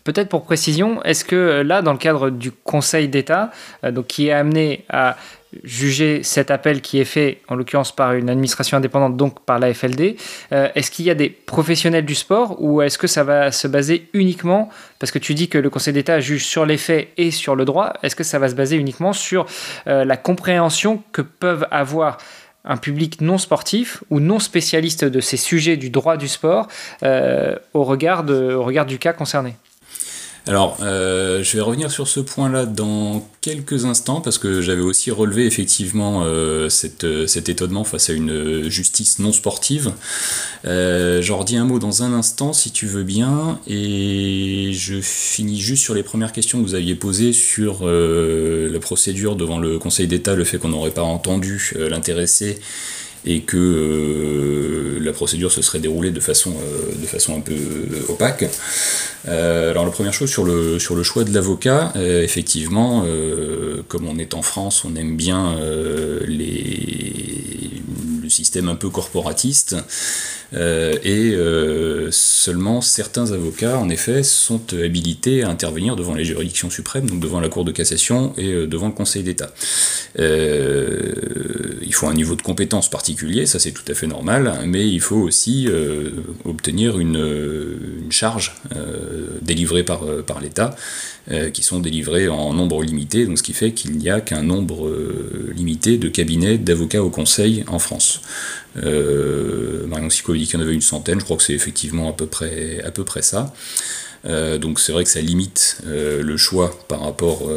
Peut-être 0.05 0.31
pour 0.31 0.45
précision, 0.45 1.03
est-ce 1.03 1.25
que 1.25 1.61
là, 1.61 1.83
dans 1.83 1.93
le 1.93 1.99
cadre 1.99 2.31
du 2.31 2.51
Conseil 2.51 3.09
d'État, 3.09 3.51
donc 3.83 4.07
qui 4.07 4.29
est 4.29 4.33
amené 4.33 4.87
à 4.89 5.19
juger 5.65 6.23
cet 6.23 6.51
appel 6.51 6.81
qui 6.81 6.99
est 6.99 7.05
fait, 7.05 7.41
en 7.49 7.55
l'occurrence 7.55 7.95
par 7.95 8.13
une 8.15 8.29
administration 8.29 8.77
indépendante, 8.77 9.17
donc 9.17 9.41
par 9.45 9.59
la 9.59 9.73
FLD, 9.73 10.17
euh, 10.53 10.69
est-ce 10.75 10.91
qu'il 10.91 11.05
y 11.05 11.11
a 11.11 11.15
des 11.15 11.31
professionnels 11.31 12.05
du 12.05 12.15
sport 12.15 12.57
ou 12.63 12.83
est-ce 12.83 12.99
que 12.99 13.07
ça 13.07 13.25
va 13.25 13.53
se 13.53 13.69
baser 13.69 14.09
uniquement, 14.13 14.69
parce 14.99 15.13
que 15.13 15.19
tu 15.19 15.35
dis 15.35 15.49
que 15.49 15.59
le 15.59 15.71
Conseil 15.71 15.95
d'État 15.95 16.21
juge 16.21 16.45
sur 16.45 16.67
les 16.67 16.77
faits 16.77 17.09
et 17.17 17.31
sur 17.31 17.57
le 17.57 17.65
droit, 17.65 17.95
est-ce 18.03 18.17
que 18.17 18.25
ça 18.25 18.39
va 18.39 18.49
se 18.49 18.55
baser 18.55 18.77
uniquement 18.77 19.13
sur 19.13 19.47
euh, 19.87 20.05
la 20.05 20.17
compréhension 20.17 21.03
que 21.13 21.23
peuvent 21.23 21.67
avoir 21.71 22.19
un 22.67 22.77
public 22.77 23.21
non 23.21 23.39
sportif 23.39 24.03
ou 24.11 24.21
non 24.21 24.39
spécialiste 24.39 25.05
de 25.05 25.21
ces 25.21 25.37
sujets 25.37 25.77
du 25.77 25.91
droit 25.91 26.17
du 26.17 26.29
sport 26.29 26.69
euh, 27.03 27.57
au, 27.75 27.85
regard 27.85 28.25
au 28.29 28.63
regard 28.63 28.87
du 28.87 28.99
cas 28.99 29.13
concerné 29.13 29.55
alors, 30.49 30.79
euh, 30.81 31.43
je 31.43 31.57
vais 31.57 31.61
revenir 31.61 31.91
sur 31.91 32.07
ce 32.07 32.21
point-là 32.21 32.67
dans 32.67 33.29
quelques 33.41 33.85
instants 33.85 34.21
parce 34.21 34.39
que 34.39 34.61
j'avais 34.61 34.83
aussi 34.83 35.11
relevé 35.11 35.45
effectivement 35.45 36.23
euh, 36.25 36.69
euh, 37.03 37.27
cet 37.27 37.49
étonnement 37.49 37.83
face 37.83 38.11
à 38.11 38.13
une 38.13 38.69
justice 38.69 39.19
non 39.19 39.33
sportive. 39.33 39.93
J'en 40.65 41.39
redis 41.39 41.57
un 41.57 41.65
mot 41.65 41.81
dans 41.81 42.05
un 42.05 42.13
instant 42.13 42.53
si 42.53 42.71
tu 42.71 42.87
veux 42.87 43.03
bien 43.03 43.59
et 43.67 44.71
je 44.73 45.01
finis 45.01 45.61
juste 45.61 45.83
sur 45.83 45.95
les 45.95 46.05
premières 46.05 46.33
questions 46.33 46.59
que 46.59 46.67
vous 46.67 46.75
aviez 46.77 46.95
posées 46.95 47.33
sur 47.33 47.85
la 47.87 48.79
procédure 48.79 49.35
devant 49.35 49.59
le 49.59 49.79
Conseil 49.79 50.07
d'État, 50.07 50.35
le 50.37 50.45
fait 50.45 50.59
qu'on 50.59 50.69
n'aurait 50.69 50.91
pas 50.91 51.03
entendu 51.03 51.73
l'intéressé 51.77 52.61
et 53.27 53.41
que 53.41 53.57
euh, 53.57 54.99
la 55.01 55.13
procédure 55.13 55.51
se 55.51 55.61
serait 55.61 55.81
déroulée 55.81 56.13
de 56.13 56.21
façon, 56.21 56.53
euh, 56.53 56.95
de 57.01 57.07
façon 57.07 57.37
un 57.37 57.41
peu 57.41 57.57
opaque. 58.09 58.45
Euh, 59.29 59.73
alors 59.73 59.85
la 59.85 59.91
première 59.91 60.15
chose 60.15 60.31
sur 60.31 60.45
le, 60.45 60.79
sur 60.79 60.95
le 60.95 61.03
choix 61.03 61.25
de 61.25 61.35
l'avocat, 61.35 61.93
effectivement, 61.97 63.05
comme 63.89 64.07
on 64.07 64.19
est 64.19 64.35
en 64.35 64.43
France, 64.43 64.85
on 64.85 64.95
aime 64.95 65.17
bien 65.17 65.57
les, 66.27 67.66
système 68.31 68.69
un 68.69 68.75
peu 68.75 68.91
corporatiste. 68.91 69.77
Euh, 70.55 70.95
et 71.03 71.33
euh, 71.35 72.11
seulement 72.13 72.81
certains 72.81 73.33
avocats, 73.33 73.79
en 73.79 73.89
effet, 73.89 74.23
sont 74.23 74.63
habilités 74.73 75.43
à 75.43 75.49
intervenir 75.49 75.97
devant 75.97 76.15
les 76.15 76.25
juridictions 76.25 76.71
suprêmes, 76.71 77.09
donc 77.09 77.21
devant 77.21 77.41
la 77.41 77.49
Cour 77.49 77.65
de 77.65 77.73
cassation 77.73 78.33
et 78.37 78.53
euh, 78.53 78.67
devant 78.67 78.87
le 78.87 78.93
Conseil 78.93 79.23
d'État. 79.23 79.53
il 80.19 81.95
faut 81.95 82.07
un 82.07 82.15
niveau 82.15 82.37
de 82.37 82.43
compétence 82.43 82.91
particulier, 82.91 83.47
ça 83.47 83.59
c'est 83.59 83.73
tout 83.73 83.85
à 83.89 83.95
fait 83.95 84.07
normal, 84.07 84.61
mais 84.67 84.87
il 84.87 85.01
faut 85.01 85.17
aussi 85.17 85.69
obtenir 86.45 86.99
une, 86.99 87.17
une 88.03 88.13
charge 88.13 88.55
délivrée 89.41 89.83
par, 89.83 90.01
par 90.27 90.41
l'État, 90.41 90.77
qui 91.53 91.65
sont 91.65 91.81
délivrées 91.81 92.29
en 92.29 92.55
nombre 92.55 92.85
limité, 92.85 93.27
donc 93.27 93.37
ce 93.39 93.43
qui 93.43 93.53
fait 93.53 93.73
qu'il 93.73 93.99
n'y 93.99 94.09
a 94.09 94.21
qu'un 94.21 94.43
nombre 94.43 94.89
limité 95.55 95.99
de 95.99 96.09
cabinets 96.09 96.57
d'avocats 96.57 97.03
au 97.03 97.11
Conseil 97.11 97.65
en 97.67 97.81
France. 97.81 98.21
Euh, 98.83 99.87
Marion 99.87 100.11
Sicovic 100.11 100.55
en 100.55 100.61
avait 100.61 100.75
une 100.75 100.81
centaine, 100.81 101.21
je 101.21 101.25
crois 101.25 101.37
que 101.37 101.43
c'est 101.43 101.55
effectivement 101.55 102.09
à 102.09 102.13
peu 102.13 102.27
près, 102.27 102.81
à 102.85 102.91
peu 102.91 103.05
près 103.05 103.23
ça. 103.23 103.53
Euh, 104.25 104.59
donc 104.59 104.81
c'est 104.81 104.93
vrai 104.93 105.05
que 105.05 105.11
ça 105.11 105.21
limite 105.21 105.83
euh, 105.87 106.23
le 106.23 106.37
choix 106.37 106.77
par 106.89 107.01
rapport, 107.01 107.49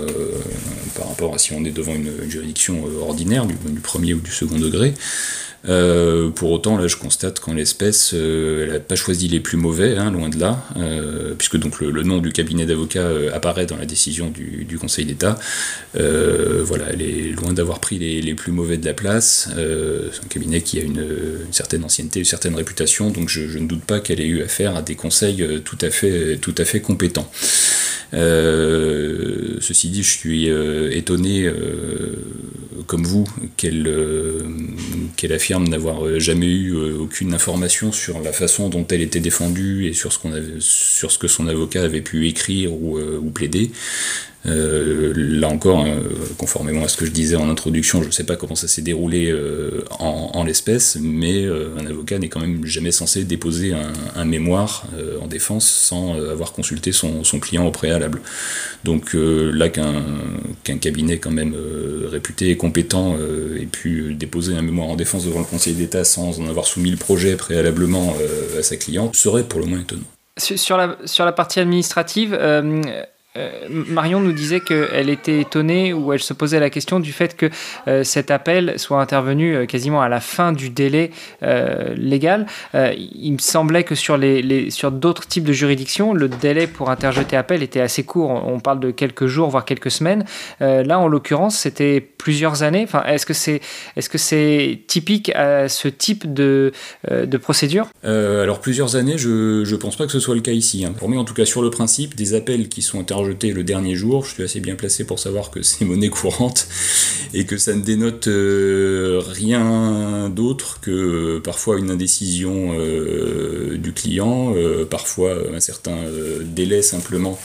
par 0.96 1.08
rapport 1.10 1.34
à 1.34 1.38
si 1.38 1.54
on 1.54 1.66
est 1.66 1.72
devant 1.72 1.96
une, 1.96 2.30
juridiction 2.30 2.84
ordinaire, 3.02 3.46
du, 3.46 3.56
premier 3.80 4.14
ou 4.14 4.20
du 4.20 4.32
second 4.32 4.60
degré. 4.60 4.94
Euh, 5.68 6.30
pour 6.30 6.52
autant, 6.52 6.78
là, 6.78 6.88
je 6.88 6.96
constate 6.96 7.40
qu'en 7.40 7.54
l'espèce, 7.54 8.12
euh, 8.14 8.64
elle 8.64 8.74
n'a 8.74 8.80
pas 8.80 8.96
choisi 8.96 9.28
les 9.28 9.40
plus 9.40 9.58
mauvais, 9.58 9.98
hein, 9.98 10.12
loin 10.12 10.30
de 10.30 10.40
là, 10.40 10.64
euh, 10.78 11.34
puisque 11.38 11.58
donc 11.58 11.82
le, 11.82 12.04
nom 12.04 12.20
du 12.20 12.32
cabinet 12.32 12.66
d'avocats 12.66 13.10
apparaît 13.34 13.66
dans 13.66 13.76
la 13.76 13.86
décision 13.86 14.30
du, 14.30 14.78
Conseil 14.80 15.04
d'État. 15.06 15.38
voilà, 15.94 16.86
elle 16.94 17.02
est 17.02 17.32
loin 17.32 17.52
d'avoir 17.52 17.80
pris 17.80 17.98
les, 17.98 18.34
plus 18.34 18.54
mauvais 18.54 18.78
de 18.78 18.86
la 18.86 18.94
place. 18.94 19.50
c'est 19.54 20.24
un 20.24 20.28
cabinet 20.30 20.62
qui 20.62 20.80
a 20.80 20.84
une, 20.84 21.06
certaine 21.52 21.84
ancienneté, 21.84 22.20
une 22.20 22.26
certaine 22.26 22.56
réputation, 22.56 23.10
donc 23.10 23.28
je, 23.28 23.58
ne 23.58 23.68
doute 23.68 23.84
pas 23.84 24.00
qu'elle 24.00 24.22
ait 24.22 24.28
eu 24.28 24.42
affaire 24.42 24.78
à 24.78 24.82
des 24.82 24.96
conseils 24.96 25.46
tout 25.66 25.78
à 25.82 25.90
fait, 25.90 26.80
compétents. 26.82 27.30
ceci 28.14 29.90
dit, 29.90 30.04
je 30.04 30.10
suis 30.10 30.48
étonné, 30.96 31.52
comme 32.88 33.04
vous, 33.04 33.28
qu'elle 33.58 33.90
qu'elle 35.18 35.34
affirme 35.34 35.49
n'avoir 35.58 36.06
euh, 36.06 36.20
jamais 36.20 36.46
eu 36.46 36.74
euh, 36.74 36.98
aucune 37.00 37.34
information 37.34 37.92
sur 37.92 38.22
la 38.22 38.32
façon 38.32 38.70
dont 38.70 38.86
elle 38.88 39.02
était 39.02 39.20
défendue 39.20 39.88
et 39.88 39.94
sur 39.94 40.14
ce, 40.14 41.18
que 41.18 41.28
son 41.28 41.48
avocat 41.48 41.84
avait 41.84 42.02
pu 42.02 42.28
écrire 42.28 42.72
ou, 42.74 42.98
euh, 43.00 43.20
ou 43.22 43.32
plaider. 43.32 43.72
Euh, 44.46 45.14
là 45.16 45.50
encore, 45.50 45.80
hein, 45.80 45.98
conformément 46.38 46.86
à 46.86 46.88
ce 46.88 46.96
que 46.96 47.06
je 47.06 47.12
disais 47.12 47.36
en 47.36 47.50
introduction, 47.50 48.02
je 48.02 48.08
ne 48.08 48.12
sais 48.12 48.24
pas 48.24 48.38
comment 48.38 48.56
ça 48.56 48.70
s'est 48.70 48.82
déroulé 48.82 49.30
euh, 49.30 49.84
en, 50.00 50.44
l'espèce, 50.46 50.98
mais 51.02 51.44
euh, 51.44 51.76
un 51.78 51.86
avocat 51.86 52.20
n'est 52.20 52.30
quand 52.30 52.40
même 52.40 52.66
jamais 52.66 52.92
censé 52.92 53.26
déposer 53.26 53.74
un, 54.16 54.26
mémoire 54.26 54.86
en 55.22 55.28
défense 55.28 55.68
sans 55.68 56.14
avoir 56.14 56.54
consulté 56.54 56.92
son, 56.92 57.24
client 57.42 57.66
au 57.66 57.72
préalable. 57.72 58.22
Donc 58.84 59.14
là 59.14 59.70
qu'un 59.70 60.78
cabinet 60.78 61.18
quand 61.18 61.32
même 61.32 61.56
réputé 62.06 62.50
et 62.52 62.58
compétent 62.58 63.18
ait 63.60 63.66
pu 63.66 64.14
déposer 64.14 64.56
un 64.56 64.62
mémoire 64.62 64.90
en 64.90 64.96
défense 64.96 65.26
devant 65.26 65.40
le 65.40 65.46
Conseil 65.46 65.74
d'État 65.74 66.04
sans 66.04 66.40
en 66.40 66.48
avoir 66.48 66.68
soumis 66.68 66.92
le 66.92 66.98
projet 66.98 67.36
préalablement 67.36 68.16
à 68.58 68.62
sa 68.62 68.78
cliente 68.78 69.16
serait 69.16 69.44
pour 69.44 69.60
le 69.60 69.66
moins 69.66 69.80
étonnant. 69.80 70.04
Sur 70.38 70.78
la, 70.78 70.98
sur 71.06 71.26
la 71.26 71.32
partie 71.32 71.60
administrative, 71.60 72.38
euh, 73.40 73.50
Marion 73.70 74.20
nous 74.20 74.32
disait 74.32 74.60
qu'elle 74.60 75.10
était 75.10 75.40
étonnée 75.40 75.94
ou 75.94 76.14
elle 76.14 76.22
se 76.22 76.34
posait 76.34 76.60
la 76.60 76.70
question 76.70 77.00
du 77.00 77.12
fait 77.12 77.36
que 77.36 77.50
euh, 77.88 78.04
cet 78.04 78.32
appel 78.32 78.78
soit 78.78 79.02
intervenu 79.02 79.56
euh, 79.56 79.66
quasiment 79.66 80.02
à 80.02 80.10
la 80.10 80.20
fin 80.20 80.52
du 80.52 80.70
délai 80.70 81.12
légal. 81.96 82.46
il 82.74 83.34
me 83.34 83.38
semblait 83.38 83.84
que 83.84 83.96
sur, 83.96 84.18
les, 84.18 84.70
sur 84.70 84.92
d'autres 84.92 85.28
types 85.28 85.44
de 85.44 85.54
juridictions, 85.54 86.14
le 86.14 86.28
délai 86.28 86.68
pour 86.68 86.90
interjeter 86.90 87.36
appel 87.36 87.64
était 87.64 87.80
assez 87.80 88.04
court. 88.04 88.30
On 88.30 88.60
parle 88.60 88.80
de 88.80 88.92
quelques 88.92 89.28
jours, 89.28 89.50
voire 89.50 89.66
quelques 89.66 89.92
semaines. 89.92 90.26
là, 90.60 91.00
en 91.00 91.08
l'occurrence, 91.08 91.58
c'était 91.58 92.02
plusieurs 92.02 92.64
années. 92.64 92.84
Enfin, 92.84 93.04
est-ce 93.06 93.26
que 93.26 93.34
c'est 93.34 93.62
est-ce 93.96 94.10
que 94.10 94.18
c'est 94.18 94.82
typique 94.88 95.30
à 95.36 95.70
ce 95.70 95.88
type 95.88 96.32
de, 96.34 96.72
de 97.10 97.38
procédure? 97.38 97.88
Alors 98.04 98.60
plusieurs 98.60 98.96
années, 98.96 99.18
je 99.18 99.70
ne 99.70 99.76
pense 99.78 99.96
pas 99.96 100.06
que 100.06 100.12
ce 100.12 100.20
soit 100.20 100.36
le 100.36 100.42
cas 100.42 100.52
ici. 100.52 100.86
Hein. 100.86 100.94
Pour 100.98 101.10
moi, 101.10 101.20
en 101.20 101.26
tout 101.26 101.34
cas, 101.34 101.46
sur 101.46 101.62
le 101.62 101.70
principe, 101.70 102.16
des 102.16 102.34
appels 102.34 102.70
qui 102.70 102.82
sont 102.82 103.00
interjetés 103.00 103.29
le 103.30 103.64
dernier 103.64 103.96
jour. 103.96 104.26
Je 104.26 104.34
suis 104.34 104.44
assez 104.44 104.60
bien 104.60 104.76
placé 104.76 105.04
pour 105.04 105.20
savoir 105.20 105.52
que 105.52 105.62
c'est 105.62 105.86
monnaie 105.86 106.10
courante 106.10 106.68
et 107.34 107.46
que 107.46 107.58
ça 107.58 107.74
ne 107.74 107.82
dénote 107.82 108.28
euh, 108.28 109.22
rien 109.26 110.30
d'autre 110.30 110.80
que 110.82 110.92
euh, 110.92 111.40
parfois 111.40 111.78
une 111.78 111.92
indécision 111.92 112.74
euh, 112.78 113.78
du 113.78 113.94
client, 113.94 114.54
parfois 114.90 115.36
un 115.54 115.60
certain 115.60 115.98
délai 116.44 116.82
simplement 116.82 117.40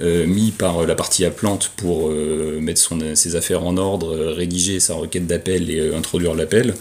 mis 0.00 0.50
par 0.50 0.86
la 0.86 0.94
partie 0.94 1.24
appelante 1.24 1.72
pour 1.76 2.10
mettre 2.10 2.80
son, 2.80 2.98
ses 3.14 3.36
affaires 3.36 3.64
en 3.64 3.76
ordre, 3.76 4.16
rédiger 4.16 4.80
sa 4.80 4.94
requête 4.94 5.26
d'appel 5.26 5.70
et 5.70 5.94
introduire 5.94 6.34
l'appel. 6.34 6.74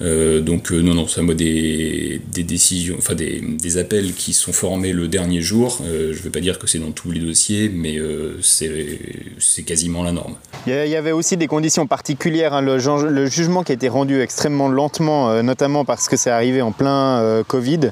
donc 0.00 0.70
non, 0.70 0.94
non, 0.94 1.06
ça 1.06 1.22
moi 1.22 1.34
des, 1.34 2.20
décisions, 2.32 2.96
enfin 2.98 3.14
des, 3.14 3.40
des, 3.40 3.78
appels 3.78 4.12
qui 4.14 4.32
sont 4.32 4.52
formés 4.52 4.92
le 4.92 5.08
dernier 5.08 5.40
jour. 5.40 5.80
je 5.84 6.16
ne 6.16 6.22
veux 6.22 6.30
pas 6.30 6.40
dire 6.40 6.58
que 6.58 6.66
c'est 6.66 6.78
dans 6.78 6.92
tous 6.92 7.10
les 7.10 7.20
dossiers, 7.20 7.70
mais 7.72 7.98
c'est 8.40 9.62
quasiment 9.64 10.02
la 10.02 10.12
norme. 10.12 10.34
Il 10.66 10.72
y 10.72 10.96
avait 10.96 11.12
aussi 11.12 11.36
des 11.36 11.46
conditions 11.46 11.86
particulières. 11.86 12.54
Hein. 12.54 12.62
Le, 12.62 12.76
le, 13.10 13.26
jugement 13.26 13.62
qui 13.62 13.72
a 13.72 13.74
été 13.74 13.88
rendu 13.88 14.20
extrêmement 14.20 14.68
lentement, 14.68 15.42
notamment 15.42 15.84
parce 15.84 16.08
que 16.08 16.16
c'est 16.16 16.30
arrivé 16.30 16.62
en 16.62 16.72
plein 16.72 17.42
Covid. 17.46 17.90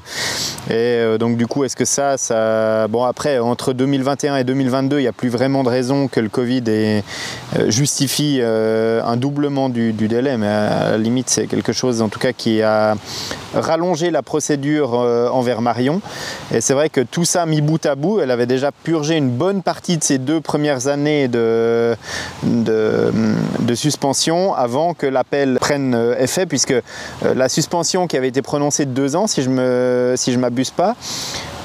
Et 0.69 1.17
donc 1.19 1.37
du 1.37 1.47
coup, 1.47 1.63
est-ce 1.63 1.75
que 1.75 1.85
ça, 1.85 2.17
ça... 2.17 2.87
Bon 2.87 3.03
après, 3.03 3.39
entre 3.39 3.73
2021 3.73 4.37
et 4.37 4.43
2022, 4.43 4.54
il 4.61 4.97
n'y 4.97 5.07
a 5.07 5.11
plus 5.11 5.29
vraiment 5.29 5.63
de 5.63 5.69
raison 5.69 6.07
que 6.07 6.19
le 6.19 6.29
Covid 6.29 6.63
ait, 6.67 7.03
justifie 7.67 8.41
un 8.41 9.17
doublement 9.17 9.69
du, 9.69 9.93
délai, 9.93 10.37
mais 10.37 10.47
à 10.47 10.91
la 10.91 10.97
limite, 10.97 11.29
c'est 11.29 11.47
quelque 11.47 11.73
chose 11.73 12.01
en 12.01 12.09
tout 12.09 12.19
cas 12.19 12.33
qui 12.33 12.61
a 12.61 12.95
rallongé 13.53 14.11
la 14.11 14.21
procédure 14.21 14.93
envers 14.93 15.61
Marion. 15.61 16.01
Et 16.53 16.61
c'est 16.61 16.73
vrai 16.73 16.89
que 16.89 17.01
tout 17.01 17.25
ça 17.25 17.45
mis 17.45 17.61
bout 17.61 17.85
à 17.85 17.95
bout, 17.95 18.19
elle 18.19 18.31
avait 18.31 18.45
déjà 18.45 18.71
purgé 18.71 19.15
une 19.15 19.29
bonne 19.29 19.61
partie 19.61 19.97
de 19.97 20.03
ses 20.03 20.17
deux 20.17 20.41
premières 20.41 20.87
années 20.87 21.27
de, 21.27 21.95
suspension 23.75 24.53
avant 24.53 24.93
que 24.93 25.05
l'appel 25.05 25.57
prenne 25.59 26.15
effet, 26.17 26.45
puisque 26.45 26.71
euh, 26.71 26.81
la 27.35 27.49
suspension 27.49 28.07
qui 28.07 28.17
avait 28.17 28.29
été 28.29 28.41
prononcée 28.41 28.85
de 28.85 28.91
deux 28.91 29.15
ans, 29.15 29.27
si 29.27 29.43
je 29.43 29.49
ne 29.49 30.37
m'abuse 30.37 30.71
pas, 30.71 30.95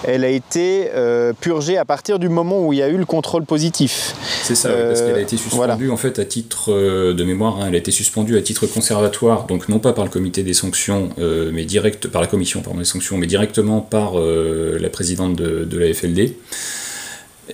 elle 0.05 0.25
a 0.25 0.29
été 0.29 0.91
euh, 0.95 1.33
purgée 1.39 1.77
à 1.77 1.85
partir 1.85 2.19
du 2.19 2.29
moment 2.29 2.67
où 2.67 2.73
il 2.73 2.79
y 2.79 2.83
a 2.83 2.89
eu 2.89 2.97
le 2.97 3.05
contrôle 3.05 3.45
positif. 3.45 4.15
C'est 4.43 4.55
ça, 4.55 4.71
parce 4.71 5.03
qu'elle 5.03 5.17
a 5.17 5.21
été 5.21 5.37
euh, 5.37 5.39
suspendue 5.39 5.91
en 5.91 5.97
fait 5.97 6.19
à 6.19 6.25
titre 6.25 6.73
euh, 6.73 7.15
de 7.15 7.25
mémoire, 7.25 7.61
hein, 7.61 7.67
elle 7.69 7.75
a 7.75 7.79
été 7.79 7.91
suspendue 7.91 8.37
à 8.37 8.43
titre 8.43 8.67
conservatoire, 8.67 9.47
donc 9.47 9.69
non 9.69 9.79
pas 9.79 9.93
par 9.93 10.05
le 10.05 10.11
comité 10.11 10.43
des 10.43 10.55
sanctions, 10.55 11.11
mais 11.53 11.65
direct 11.65 12.09
par 12.09 12.21
la 12.21 12.27
commission 12.27 12.63
pardon, 12.63 12.79
des 12.79 12.85
sanctions, 12.85 13.17
mais 13.17 13.27
directement 13.27 13.81
par 13.81 14.15
la 14.15 14.89
présidente 14.89 15.37
de, 15.37 15.65
de 15.65 15.79
la 15.79 15.93
FLD. 15.93 16.35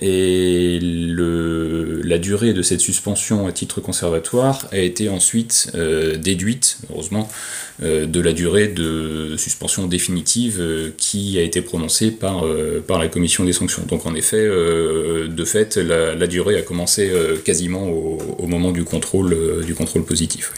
Et 0.01 0.79
le, 0.81 2.01
la 2.03 2.17
durée 2.17 2.53
de 2.53 2.61
cette 2.61 2.81
suspension 2.81 3.47
à 3.47 3.51
titre 3.51 3.81
conservatoire 3.81 4.67
a 4.71 4.77
été 4.77 5.09
ensuite 5.09 5.71
euh, 5.75 6.17
déduite, 6.17 6.77
heureusement, 6.91 7.29
euh, 7.83 8.05
de 8.05 8.19
la 8.19 8.33
durée 8.33 8.67
de 8.67 9.35
suspension 9.37 9.87
définitive 9.87 10.57
euh, 10.59 10.91
qui 10.97 11.37
a 11.37 11.41
été 11.41 11.61
prononcée 11.61 12.11
par, 12.11 12.45
la 12.45 13.07
commission 13.07 13.43
des 13.43 13.53
sanctions. 13.53 13.83
Donc 13.87 14.05
en 14.05 14.15
effet, 14.15 14.43
de 14.45 15.45
fait, 15.45 15.77
la, 15.77 16.27
durée 16.27 16.57
a 16.57 16.61
commencé 16.61 17.11
quasiment 17.45 17.87
au, 17.87 18.17
au, 18.39 18.47
moment 18.47 18.71
du 18.71 18.83
contrôle, 18.83 19.63
du 19.65 19.75
contrôle 19.75 20.03
positif. 20.03 20.51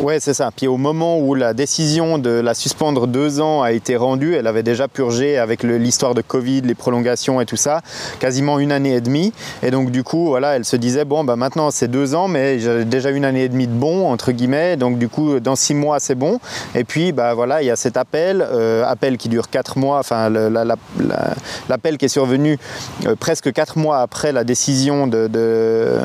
Ouais, 0.00 0.18
c'est 0.18 0.34
ça. 0.34 0.50
Puis 0.54 0.66
au 0.66 0.78
moment 0.78 1.18
où 1.18 1.34
la 1.34 1.54
décision 1.54 2.18
de 2.18 2.30
la 2.30 2.54
suspendre 2.54 3.06
deux 3.06 3.40
ans 3.40 3.62
a 3.62 3.70
été 3.70 3.94
rendue, 3.94 4.34
elle 4.34 4.48
avait 4.48 4.64
déjà 4.64 4.88
purgé 4.88 5.38
avec 5.38 5.62
l'histoire 5.62 6.14
de 6.14 6.22
Covid, 6.22 6.62
les 6.62 6.74
prolongations 6.74 7.40
et 7.40 7.46
tout 7.46 7.56
ça, 7.56 7.82
quasiment 8.18 8.58
une 8.58 8.72
année 8.72 8.94
et 8.94 9.00
demie. 9.00 9.32
Et 9.62 9.70
donc 9.70 9.92
du 9.92 10.02
coup, 10.02 10.26
voilà, 10.26 10.56
elle 10.56 10.64
se 10.64 10.74
disait 10.74 11.04
bon, 11.04 11.22
bah 11.22 11.36
maintenant 11.36 11.70
c'est 11.70 11.86
deux 11.86 12.16
ans, 12.16 12.26
mais 12.26 12.58
j'ai 12.58 12.84
déjà 12.84 13.10
une 13.10 13.24
année 13.24 13.44
et 13.44 13.48
demie 13.48 13.68
de 13.68 13.74
bon 13.74 14.10
entre 14.10 14.32
guillemets. 14.32 14.76
Donc 14.76 14.98
du 14.98 15.08
coup, 15.08 15.38
dans 15.38 15.54
six 15.54 15.74
mois 15.74 16.00
c'est 16.00 16.16
bon. 16.16 16.40
Et 16.74 16.82
puis 16.82 17.12
bah 17.12 17.34
voilà, 17.34 17.62
il 17.62 17.66
y 17.66 17.70
a 17.70 17.76
cet 17.76 17.96
appel, 17.96 18.44
euh, 18.50 18.84
appel 18.84 19.18
qui 19.18 19.28
dure 19.28 19.50
quatre 19.50 19.78
mois. 19.78 19.98
Enfin, 20.00 20.30
l'appel 21.68 21.98
qui 21.98 22.06
est 22.06 22.08
survenu 22.08 22.58
euh, 23.06 23.14
presque 23.14 23.52
quatre 23.52 23.78
mois 23.78 24.00
après 24.00 24.32
la 24.32 24.42
décision 24.42 25.06
de, 25.06 26.00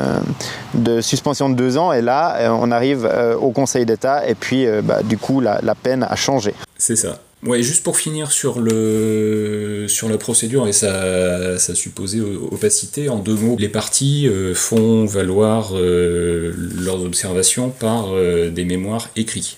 suspension 1.00 1.48
de 1.48 1.54
deux 1.54 1.78
ans. 1.78 1.92
Et 1.92 2.02
là, 2.02 2.36
euh, 2.36 2.48
on 2.50 2.70
arrive 2.70 3.10
au 3.40 3.50
Conseil 3.50 3.77
d'État 3.84 4.28
et 4.28 4.34
puis 4.34 4.66
euh, 4.66 4.82
bah, 4.82 5.02
du 5.02 5.18
coup 5.18 5.40
la, 5.40 5.60
peine 5.74 6.02
a 6.02 6.16
changé. 6.16 6.54
C'est 6.76 6.96
ça. 6.96 7.20
Ouais, 7.44 7.62
juste 7.62 7.84
pour 7.84 7.96
finir 7.96 8.32
sur, 8.32 8.58
le, 8.58 9.86
sur 9.86 10.08
la 10.08 10.18
procédure 10.18 10.66
et 10.66 10.72
sa, 10.72 11.56
supposée 11.58 12.20
opacité, 12.20 13.08
en 13.08 13.18
deux 13.20 13.36
mots, 13.36 13.56
les 13.58 13.68
partis 13.68 14.26
euh, 14.26 14.54
font 14.54 15.04
valoir 15.04 15.70
euh, 15.74 16.52
leurs 16.80 17.04
observations 17.04 17.70
par 17.70 18.08
des 18.50 18.64
mémoires 18.64 19.08
écrits. 19.14 19.56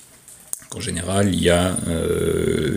En 0.76 0.80
général, 0.80 1.34
il 1.34 1.42
y 1.42 1.48
a 1.50 1.74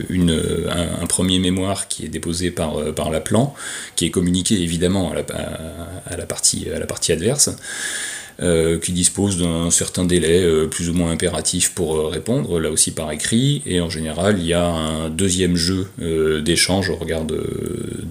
un, 0.09 1.05
premier 1.07 1.37
mémoire 1.37 1.87
qui 1.87 2.05
est 2.05 2.09
déposé 2.09 2.49
par, 2.49 2.93
par 2.95 3.11
l'appelant, 3.11 3.53
qui 3.95 4.05
est 4.05 4.09
communiqué 4.09 4.55
évidemment 4.55 5.11
à 5.11 6.15
la, 6.17 6.25
partie, 6.25 6.67
à 6.73 6.79
la 6.79 6.87
partie 6.87 7.11
adverse. 7.11 7.51
Euh, 8.43 8.77
qui 8.77 8.91
dispose 8.91 9.37
d'un 9.37 9.71
certain 9.71 10.03
délai 10.03 10.43
euh, 10.43 10.67
plus 10.67 10.89
ou 10.89 10.93
moins 10.93 11.11
impératif 11.11 11.73
pour 11.73 11.95
euh, 11.95 12.07
répondre, 12.07 12.59
là 12.59 12.71
aussi 12.71 12.91
par 12.91 13.09
écrit, 13.13 13.61
et 13.65 13.79
en 13.79 13.89
général 13.89 14.37
il 14.37 14.45
y 14.45 14.53
a 14.53 14.65
un 14.65 15.09
deuxième 15.09 15.55
jeu 15.55 15.87
d'échange 16.41 16.89
au 16.89 16.95
regard 16.95 17.23
de, 17.23 17.39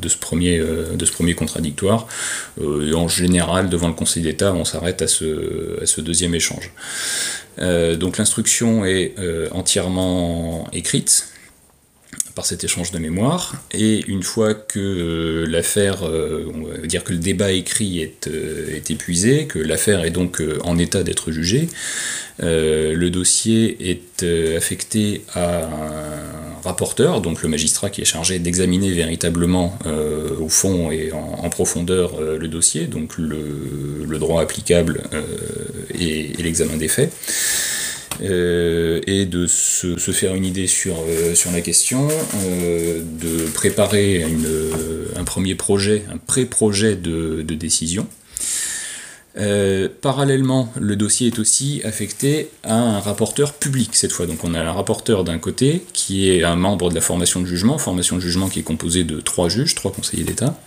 ce 0.09 0.17
premier, 0.17 0.59
de 0.59 1.05
ce 1.05 1.13
premier 1.13 1.35
contradictoire, 1.35 2.07
et 2.61 2.95
en 2.95 3.09
général 3.09 3.69
devant 3.69 3.89
le 3.89 3.95
Conseil 3.95 4.23
d'État 4.23 4.55
on 4.55 4.65
s'arrête 4.65 5.03
à 5.03 5.07
ce, 5.07 5.83
à 5.83 5.87
ce 5.87 6.01
deuxième 6.01 6.35
échange. 6.35 6.73
donc 7.59 8.17
l'instruction 8.17 8.85
est 8.87 9.15
entièrement 9.51 10.67
écrite, 10.73 11.32
par 12.35 12.47
cet 12.47 12.65
échange 12.65 12.91
de 12.91 12.99
mémoire. 12.99 13.55
Et 13.73 14.05
une 14.07 14.23
fois 14.23 14.55
que 14.55 14.79
euh, 14.79 15.47
l'affaire, 15.47 16.03
euh, 16.05 16.51
on 16.55 16.65
va 16.65 16.87
dire 16.87 17.05
que 17.05 17.13
le 17.13 17.19
débat 17.19 17.53
écrit 17.53 18.01
est, 18.01 18.29
euh, 18.29 18.75
est 18.75 18.91
épuisé, 18.91 19.47
que 19.47 19.59
l'affaire 19.59 20.05
est 20.05 20.11
donc 20.11 20.43
en 20.65 20.79
état 20.79 21.03
d'être 21.03 21.31
jugée, 21.31 21.69
le 22.39 23.09
dossier 23.09 23.91
est 23.91 24.25
affecté 24.57 25.23
à 25.35 25.65
un 25.65 26.63
rapporteur, 26.65 27.21
donc 27.21 27.43
le 27.43 27.49
magistrat 27.49 27.89
qui 27.91 28.01
est 28.01 28.07
chargé 28.07 28.39
d'examiner 28.41 28.91
véritablement 28.91 29.79
au 30.41 30.49
fond 30.49 30.91
et 30.91 31.13
en, 31.13 31.49
profondeur 31.51 32.21
le 32.21 32.49
dossier, 32.49 32.87
donc 32.87 33.17
le, 33.17 34.19
droit 34.19 34.43
applicable 34.43 35.03
et 35.99 36.33
l'examen 36.39 36.77
des 36.77 36.89
faits. 36.89 37.13
Euh, 38.21 39.01
et 39.07 39.25
de 39.27 39.47
se, 39.47 39.97
faire 40.13 40.35
une 40.35 40.45
idée 40.45 40.67
sur, 40.67 40.97
euh, 41.09 41.35
sur 41.35 41.51
la 41.51 41.61
question, 41.61 42.09
euh, 42.45 43.01
de 43.21 43.45
préparer 43.51 44.25
un 45.17 45.25
premier 45.25 45.55
projet, 45.55 46.05
un 46.13 46.19
pré-projet 46.19 46.97
de, 46.97 47.43
décision, 47.43 48.07
euh, 49.39 49.89
parallèlement, 50.01 50.71
le 50.79 50.95
dossier 50.95 51.29
est 51.29 51.39
aussi 51.39 51.81
affecté 51.85 52.51
à 52.65 52.75
un 52.75 53.01
rapporteur 53.01 53.55
public 53.55 53.91
cette 53.93 54.13
fois. 54.13 54.27
Donc 54.27 54.45
on 54.45 54.53
a 54.55 54.61
un 54.61 54.73
rapporteur 54.73 55.25
d'un 55.25 55.39
côté 55.39 55.85
qui 55.93 56.31
est 56.31 56.45
un 56.45 56.57
membre 56.57 56.91
de 56.91 56.95
la 56.95 57.01
formation 57.01 57.41
de 57.41 57.47
jugement, 57.47 57.79
formation 57.79 58.17
de 58.17 58.21
jugement 58.21 58.49
qui 58.49 58.61
est 58.61 58.65
composée 58.65 59.05
de 59.05 59.21
trois 59.21 59.49
juges, 59.49 59.75
trois 59.75 59.91
conseillers 59.91 60.25
d'État, 60.25 60.61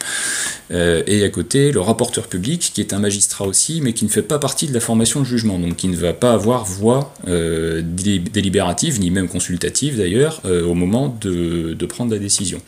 euh, 0.71 1.03
et 1.05 1.23
à 1.23 1.29
côté 1.29 1.71
le 1.71 1.79
rapporteur 1.79 2.27
public 2.27 2.71
qui 2.73 2.81
est 2.81 2.93
un 2.93 2.99
magistrat 2.99 3.45
aussi, 3.45 3.81
mais 3.81 3.93
qui 3.93 4.05
ne 4.05 4.09
fait 4.09 4.23
pas 4.23 4.39
partie 4.39 4.67
de 4.67 4.73
la 4.73 4.79
formation 4.79 5.19
de 5.19 5.25
jugement, 5.25 5.59
donc 5.59 5.75
qui 5.75 5.87
ne 5.87 5.95
va 5.95 6.13
pas 6.13 6.33
avoir 6.33 6.65
voix 6.65 7.13
euh, 7.27 7.83
délibérative 7.83 8.99
ni 8.99 9.11
même 9.11 9.27
consultative 9.27 9.97
d'ailleurs 9.97 10.41
au 10.45 10.73
moment 10.73 11.15
de, 11.21 11.73
de 11.73 11.85
prendre 11.85 12.11
la 12.11 12.19
décision. 12.19 12.61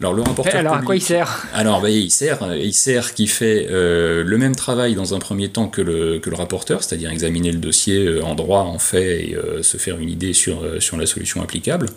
Alors 0.00 0.12
le 0.12 0.22
rapporteur. 0.22 0.56
Alors 0.56 0.74
à 0.74 0.82
quoi 0.82 0.96
il 0.96 1.00
sert 1.00 1.46
Alors 1.54 1.80
bah, 1.80 1.88
il 1.88 2.10
sert, 2.10 2.54
il 2.54 2.74
sert 2.74 3.14
qui 3.14 3.26
fait 3.26 3.66
euh, 3.70 4.22
le 4.24 4.38
même 4.38 4.54
travail 4.54 4.94
dans 4.94 5.14
un 5.14 5.18
premier 5.18 5.48
temps 5.48 5.68
que 5.68 5.80
le, 5.80 6.18
que 6.18 6.28
le 6.28 6.36
rapporteur, 6.36 6.82
c'est-à-dire 6.82 7.10
examiner 7.10 7.50
le 7.50 7.58
dossier 7.58 8.04
euh, 8.04 8.22
en 8.22 8.34
droit, 8.34 8.60
en 8.60 8.78
fait, 8.78 9.30
et 9.30 9.34
euh, 9.34 9.62
se 9.62 9.78
faire 9.78 9.98
une 9.98 10.10
idée 10.10 10.34
sur, 10.34 10.82
sur 10.82 10.98
la 10.98 11.06
solution 11.06 11.42
applicable. 11.42 11.88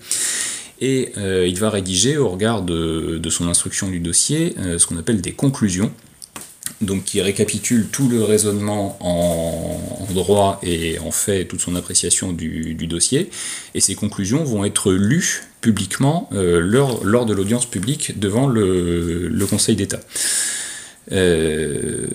Et 0.82 1.12
il 1.18 1.60
va 1.60 1.70
rédiger 1.70 2.16
au 2.16 2.30
regard 2.30 2.62
de, 2.62 3.18
de 3.18 3.30
son 3.30 3.50
instruction 3.50 3.90
du 3.90 4.00
dossier 4.00 4.56
ce 4.78 4.86
qu'on 4.86 4.98
appelle 4.98 5.20
des 5.20 5.34
conclusions 5.34 5.92
donc 6.82 7.04
qui 7.04 7.22
récapitule 7.22 7.88
tout 7.92 8.08
le 8.08 8.24
raisonnement 8.24 8.98
en, 9.02 10.08
droit 10.14 10.60
et 10.64 10.98
en 11.00 11.12
fait 11.12 11.46
toute 11.46 11.62
son 11.62 11.76
appréciation 11.76 12.32
du, 12.32 12.88
dossier, 12.88 13.30
et 13.76 13.80
ces 13.80 13.96
conclusions 13.96 14.44
vont 14.44 14.66
être 14.66 14.92
lues 14.92 15.44
publiquement 15.62 16.30
euh, 16.34 16.60
lors, 16.60 17.26
de 17.26 17.34
l'audience 17.34 17.66
publique 17.66 18.20
devant 18.20 18.48
le, 18.48 19.46
Conseil 19.50 19.76
d'État. 19.76 20.00
Euh, 21.12 22.08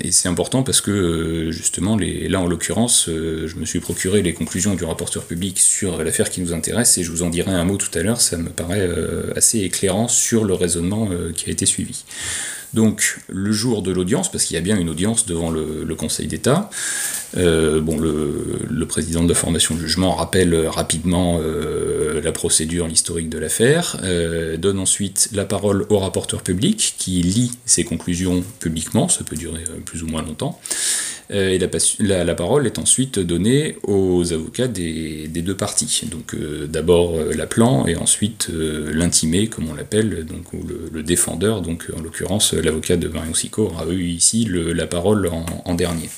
et 0.00 0.10
c'est 0.10 0.28
important 0.28 0.64
parce 0.64 0.80
que 0.80 0.90
euh, 0.90 1.50
justement, 1.52 1.96
là 1.96 2.40
en 2.40 2.46
l'occurrence, 2.46 3.08
je 3.08 3.54
me 3.56 3.64
suis 3.64 3.80
procuré 3.80 4.22
les 4.22 4.32
conclusions 4.32 4.74
du 4.74 4.84
rapporteur 4.84 5.24
public 5.24 5.58
sur 5.58 6.02
l'affaire 6.02 6.30
qui 6.30 6.40
nous 6.40 6.52
intéresse 6.52 6.98
et 6.98 7.04
je 7.04 7.10
vous 7.10 7.22
en 7.22 7.30
dirai 7.30 7.52
un 7.52 7.64
mot 7.64 7.76
tout 7.76 7.96
à 7.96 8.02
l'heure, 8.02 8.20
ça 8.20 8.36
me 8.36 8.50
paraît 8.50 8.88
assez 9.36 9.60
éclairant 9.60 10.08
sur 10.08 10.44
le 10.44 10.54
raisonnement 10.54 11.08
qui 11.34 11.48
a 11.48 11.52
été 11.52 11.64
suivi. 11.64 12.04
Donc 12.78 13.18
le 13.26 13.50
jour 13.50 13.82
de 13.82 13.90
l'audience, 13.90 14.30
parce 14.30 14.44
qu'il 14.44 14.54
y 14.54 14.56
a 14.56 14.60
bien 14.60 14.78
une 14.78 14.88
audience 14.88 15.26
devant 15.26 15.50
le, 15.50 15.96
Conseil 15.96 16.28
d'État, 16.28 16.70
euh, 17.36 17.80
le, 17.80 18.86
président 18.86 19.24
de 19.24 19.28
la 19.28 19.34
formation 19.34 19.74
de 19.74 19.80
jugement 19.80 20.14
rappelle 20.14 20.54
rapidement 20.68 21.40
euh, 21.42 22.20
la 22.22 22.30
procédure, 22.30 22.86
l'historique 22.86 23.30
de 23.30 23.38
l'affaire, 23.38 23.98
euh, 24.04 24.56
donne 24.58 24.78
ensuite 24.78 25.28
la 25.32 25.44
parole 25.44 25.86
au 25.88 25.98
rapporteur 25.98 26.40
public 26.42 26.94
qui 26.98 27.20
lit 27.20 27.50
ses 27.64 27.82
conclusions 27.82 28.44
publiquement, 28.60 29.08
ça 29.08 29.24
peut 29.24 29.34
durer 29.34 29.64
plus 29.84 30.04
ou 30.04 30.06
moins 30.06 30.22
longtemps. 30.22 30.60
Et 31.30 31.58
la, 31.58 32.24
la, 32.24 32.34
parole 32.34 32.66
est 32.66 32.78
ensuite 32.78 33.18
donnée 33.18 33.76
aux 33.82 34.32
avocats 34.32 34.66
des, 34.66 35.28
des 35.28 35.42
deux 35.42 35.56
parties. 35.56 36.08
Donc 36.10 36.34
d'abord 36.66 37.16
l'appelant 37.36 37.86
et 37.86 37.96
ensuite 37.96 38.48
l'intimé, 38.50 39.48
comme 39.48 39.68
on 39.68 39.74
l'appelle, 39.74 40.24
donc 40.24 40.52
ou 40.54 40.64
le, 40.92 41.02
défendeur. 41.02 41.60
Donc 41.60 41.88
en 41.96 42.00
l'occurrence 42.00 42.54
l'avocat 42.54 42.96
de 42.96 43.08
Marion 43.08 43.34
Sico 43.34 43.66
aura 43.66 43.86
eu 43.90 44.04
ici 44.04 44.44
le, 44.44 44.72
la 44.72 44.86
parole 44.86 45.30
en 45.64 45.74
dernier. 45.74 46.08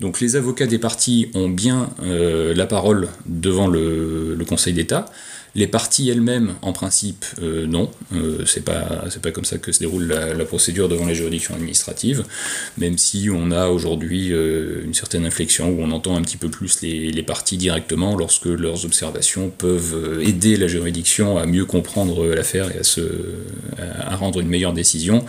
Donc 0.00 0.20
les 0.20 0.36
avocats 0.36 0.66
des 0.66 0.78
parties 0.78 1.30
ont 1.34 1.48
bien 1.48 1.90
euh, 2.02 2.54
la 2.54 2.66
parole 2.66 3.08
devant 3.26 3.66
le, 3.66 4.34
le 4.34 4.44
Conseil 4.44 4.72
d'État. 4.72 5.06
Les 5.54 5.66
parties 5.66 6.08
elles-mêmes, 6.08 6.54
en 6.62 6.72
principe, 6.72 7.24
euh, 7.42 7.66
non. 7.66 7.90
Euh, 8.14 8.44
c'est 8.46 8.64
pas 8.64 9.06
c'est 9.10 9.22
pas 9.22 9.32
comme 9.32 9.44
ça 9.44 9.58
que 9.58 9.72
se 9.72 9.80
déroule 9.80 10.06
la, 10.06 10.44
procédure 10.44 10.88
devant 10.88 11.06
les 11.06 11.14
juridictions 11.14 11.54
administratives. 11.54 12.24
Même 12.76 12.96
si 12.96 13.28
on 13.28 13.50
a 13.50 13.66
aujourd'hui 13.68 14.32
euh, 14.32 14.84
une 14.84 14.94
certaine 14.94 15.26
inflexion 15.26 15.70
où 15.70 15.80
on 15.80 15.90
entend 15.90 16.16
un 16.16 16.22
petit 16.22 16.36
peu 16.36 16.48
plus 16.48 16.80
les, 16.82 17.10
les 17.10 17.22
parties 17.22 17.56
directement 17.56 18.16
lorsque 18.16 18.46
leurs 18.46 18.84
observations 18.84 19.50
peuvent 19.50 20.20
aider 20.22 20.56
la 20.56 20.68
juridiction 20.68 21.38
à 21.38 21.46
mieux 21.46 21.64
comprendre 21.64 22.26
l'affaire 22.26 22.74
et 22.74 22.78
à 22.78 22.84
se 22.84 23.00
à 23.78 24.16
rendre 24.16 24.40
une 24.40 24.48
meilleure 24.48 24.72
décision. 24.72 25.24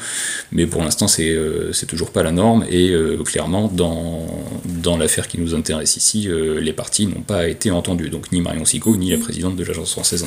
Mais 0.51 0.67
pour 0.67 0.83
l'instant, 0.83 1.07
c'est 1.07 1.35
c'est 1.71 1.85
toujours 1.85 2.11
pas 2.11 2.23
la 2.23 2.31
norme 2.31 2.65
et 2.69 2.93
clairement 3.25 3.67
dans 3.67 4.27
dans 4.65 4.97
l'affaire 4.97 5.27
qui 5.27 5.39
nous 5.39 5.55
intéresse 5.55 5.97
ici, 5.97 6.27
les 6.29 6.73
parties 6.73 7.07
n'ont 7.07 7.21
pas 7.21 7.47
été 7.47 7.71
entendues. 7.71 8.09
Donc 8.09 8.31
ni 8.31 8.41
Marion 8.41 8.65
Sico 8.65 8.95
ni 8.95 9.11
la 9.11 9.17
présidente 9.17 9.55
de 9.55 9.63
l'agence 9.63 9.91
française 9.91 10.25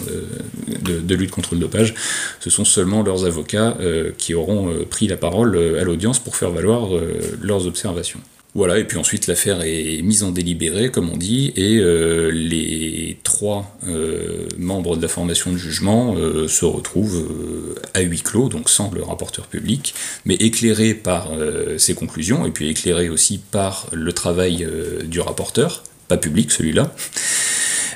de, 0.83 1.14
lutte 1.14 1.31
contre 1.31 1.55
le 1.55 1.61
dopage, 1.61 1.95
ce 2.40 2.51
sont 2.51 2.64
seulement 2.64 3.03
leurs 3.03 3.25
avocats 3.25 3.77
euh, 3.81 4.12
qui 4.16 4.35
auront 4.35 4.68
euh, 4.68 4.85
pris 4.85 5.07
la 5.07 5.16
parole 5.16 5.57
euh, 5.57 5.81
à 5.81 5.85
l'audience 5.85 6.18
pour 6.18 6.37
faire 6.37 6.51
valoir 6.51 6.88
leurs 7.40 7.66
observations. 7.66 8.21
Voilà, 8.55 8.79
et 8.79 8.85
puis 8.85 8.99
ensuite 8.99 9.29
l'affaire 9.29 9.62
est 9.62 10.03
mise 10.03 10.25
en 10.25 10.31
délibéré, 10.31 10.91
comme 10.91 11.09
on 11.09 11.17
dit, 11.17 11.55
et 11.57 11.81
les 12.31 13.19
trois 13.23 13.79
membres 14.59 14.95
de 14.95 15.01
la 15.01 15.09
formation 15.09 15.53
de 15.53 15.57
jugement 15.57 16.15
se 16.49 16.67
retrouvent 16.67 17.77
à 17.95 18.03
huis 18.03 18.21
clos, 18.21 18.51
donc 18.51 18.69
sans 18.69 18.91
le 18.91 19.03
rapporteur 19.03 19.47
public, 19.47 19.95
mais 20.27 20.35
éclairés 20.35 20.93
par 20.93 21.31
ses 21.79 21.95
conclusions, 21.95 22.45
et 22.45 22.51
puis 22.51 22.69
éclairés 22.69 23.09
aussi 23.09 23.38
par 23.38 23.87
le 23.91 24.12
travail 24.12 24.69
du 25.05 25.21
rapporteur, 25.21 25.83
pas 26.12 26.18
public 26.18 26.51
celui-là. 26.51 26.92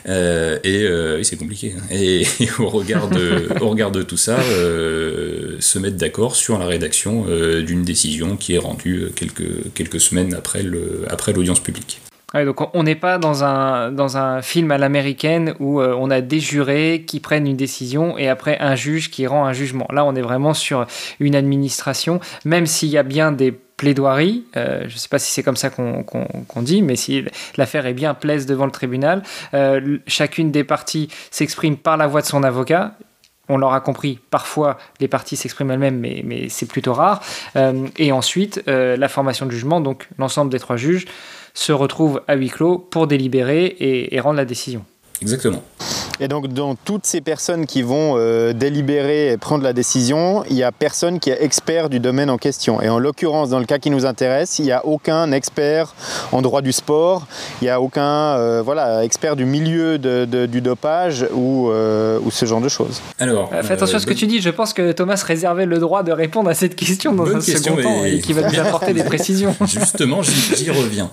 Euh, 0.08 0.58
et 0.62 0.84
euh, 0.84 1.22
c'est 1.22 1.36
compliqué. 1.36 1.74
Hein. 1.76 1.82
Et, 1.90 2.24
au, 2.58 2.68
regard 2.68 3.08
de, 3.08 3.48
au 3.60 3.68
regard 3.68 3.90
de 3.90 4.02
tout 4.02 4.16
ça, 4.16 4.38
euh, 4.38 5.56
se 5.60 5.78
mettre 5.78 5.96
d'accord 5.96 6.34
sur 6.36 6.58
la 6.58 6.66
rédaction 6.66 7.26
d'une 7.60 7.82
décision 7.82 8.36
qui 8.36 8.54
est 8.54 8.58
rendue 8.58 9.08
quelques, 9.14 9.72
quelques 9.74 10.00
semaines 10.00 10.34
après 10.34 10.62
l'audience 10.62 11.58
après 11.58 11.62
publique. 11.62 12.00
donc 12.34 12.74
on 12.74 12.82
n'est 12.82 12.94
pas 12.94 13.18
dans 13.18 13.42
un, 13.44 13.90
dans 13.90 14.16
un 14.16 14.42
film 14.42 14.70
à 14.70 14.78
l'américaine 14.78 15.54
où 15.60 15.80
on 15.82 16.10
a 16.10 16.20
des 16.20 16.40
jurés 16.40 17.04
qui 17.06 17.20
prennent 17.20 17.46
une 17.46 17.56
décision 17.56 18.16
et 18.16 18.28
après 18.28 18.58
un 18.60 18.76
juge 18.76 19.10
qui 19.10 19.26
rend 19.26 19.44
un 19.44 19.52
jugement. 19.52 19.88
Là, 19.92 20.04
on 20.04 20.14
est 20.14 20.22
vraiment 20.22 20.54
sur 20.54 20.86
une 21.20 21.34
administration, 21.34 22.20
même 22.44 22.66
s'il 22.66 22.90
y 22.90 22.98
a 22.98 23.02
bien 23.02 23.32
des 23.32 23.52
plaidoirie, 23.76 24.44
euh, 24.56 24.80
je 24.88 24.94
ne 24.94 24.98
sais 24.98 25.08
pas 25.08 25.18
si 25.18 25.30
c'est 25.32 25.42
comme 25.42 25.56
ça 25.56 25.70
qu'on 25.70 26.62
dit, 26.62 26.82
mais 26.82 26.96
si 26.96 27.24
l'affaire 27.56 27.86
est 27.86 27.94
bien 27.94 28.14
plaise 28.14 28.46
devant 28.46 28.64
le 28.64 28.72
tribunal, 28.72 29.22
euh, 29.54 29.98
chacune 30.06 30.50
des 30.50 30.64
parties 30.64 31.08
s'exprime 31.30 31.76
par 31.76 31.96
la 31.96 32.06
voix 32.06 32.22
de 32.22 32.26
son 32.26 32.42
avocat. 32.42 32.94
On 33.48 33.58
l'aura 33.58 33.80
compris, 33.80 34.18
parfois 34.30 34.76
les 34.98 35.06
parties 35.06 35.36
s'expriment 35.36 35.70
elles-mêmes, 35.70 36.00
mais, 36.00 36.48
c'est 36.48 36.66
plutôt 36.66 36.94
rare. 36.94 37.22
Euh, 37.54 37.86
et 37.96 38.10
ensuite, 38.10 38.62
la 38.66 39.08
formation 39.08 39.46
de 39.46 39.52
jugement, 39.52 39.80
donc 39.80 40.08
l'ensemble 40.18 40.50
des 40.50 40.58
trois 40.58 40.76
juges, 40.76 41.06
se 41.54 41.72
retrouvent 41.72 42.22
à 42.26 42.34
huis 42.34 42.50
clos 42.50 42.78
pour 42.78 43.06
délibérer 43.06 43.76
et 43.78 44.20
rendre 44.20 44.36
la 44.36 44.44
décision. 44.44 44.84
Exactement. 45.22 45.62
Et 46.20 46.28
donc 46.28 46.48
dans 46.48 46.74
toutes 46.74 47.04
ces 47.04 47.20
personnes 47.20 47.66
qui 47.66 47.82
vont 47.82 48.14
euh, 48.16 48.52
délibérer 48.52 49.32
et 49.32 49.36
prendre 49.36 49.62
la 49.62 49.72
décision, 49.72 50.44
il 50.48 50.56
n'y 50.56 50.62
a 50.62 50.72
personne 50.72 51.20
qui 51.20 51.30
est 51.30 51.42
expert 51.42 51.90
du 51.90 52.00
domaine 52.00 52.30
en 52.30 52.38
question. 52.38 52.80
Et 52.80 52.88
en 52.88 52.98
l'occurrence, 52.98 53.50
dans 53.50 53.58
le 53.58 53.66
cas 53.66 53.78
qui 53.78 53.90
nous 53.90 54.06
intéresse, 54.06 54.58
il 54.58 54.64
n'y 54.64 54.72
a 54.72 54.84
aucun 54.86 55.30
expert 55.32 55.94
en 56.32 56.40
droit 56.40 56.62
du 56.62 56.72
sport, 56.72 57.26
il 57.60 57.64
n'y 57.64 57.70
a 57.70 57.80
aucun 57.80 58.36
euh, 58.36 58.62
voilà, 58.64 59.04
expert 59.04 59.36
du 59.36 59.44
milieu 59.44 59.98
du 59.98 60.60
dopage 60.60 61.26
ou, 61.34 61.70
euh, 61.70 62.18
ou, 62.24 62.30
ce 62.30 62.46
genre 62.46 62.60
de 62.60 62.68
choses. 62.68 63.00
Alors, 63.18 63.50
fais 63.62 63.74
attention 63.74 63.98
à 63.98 64.00
ce 64.00 64.06
que 64.06 64.14
tu 64.14 64.26
dis, 64.26 64.40
je 64.40 64.50
pense 64.50 64.72
que 64.72 64.92
Thomas 64.92 65.22
réservait 65.26 65.66
le 65.66 65.78
droit 65.78 66.02
de 66.02 66.12
répondre 66.12 66.48
à 66.48 66.54
cette 66.54 66.76
question 66.76 67.12
dans 67.12 67.26
un 67.26 67.40
second 67.40 67.76
temps 67.76 68.04
et, 68.04 68.20
qui 68.20 68.32
va 68.32 68.48
nous 68.48 68.58
apporter 68.66 68.92
des 68.94 69.04
précisions. 69.04 69.54
Justement, 69.66 70.22
j'y 70.22 70.70
reviens. 70.70 71.10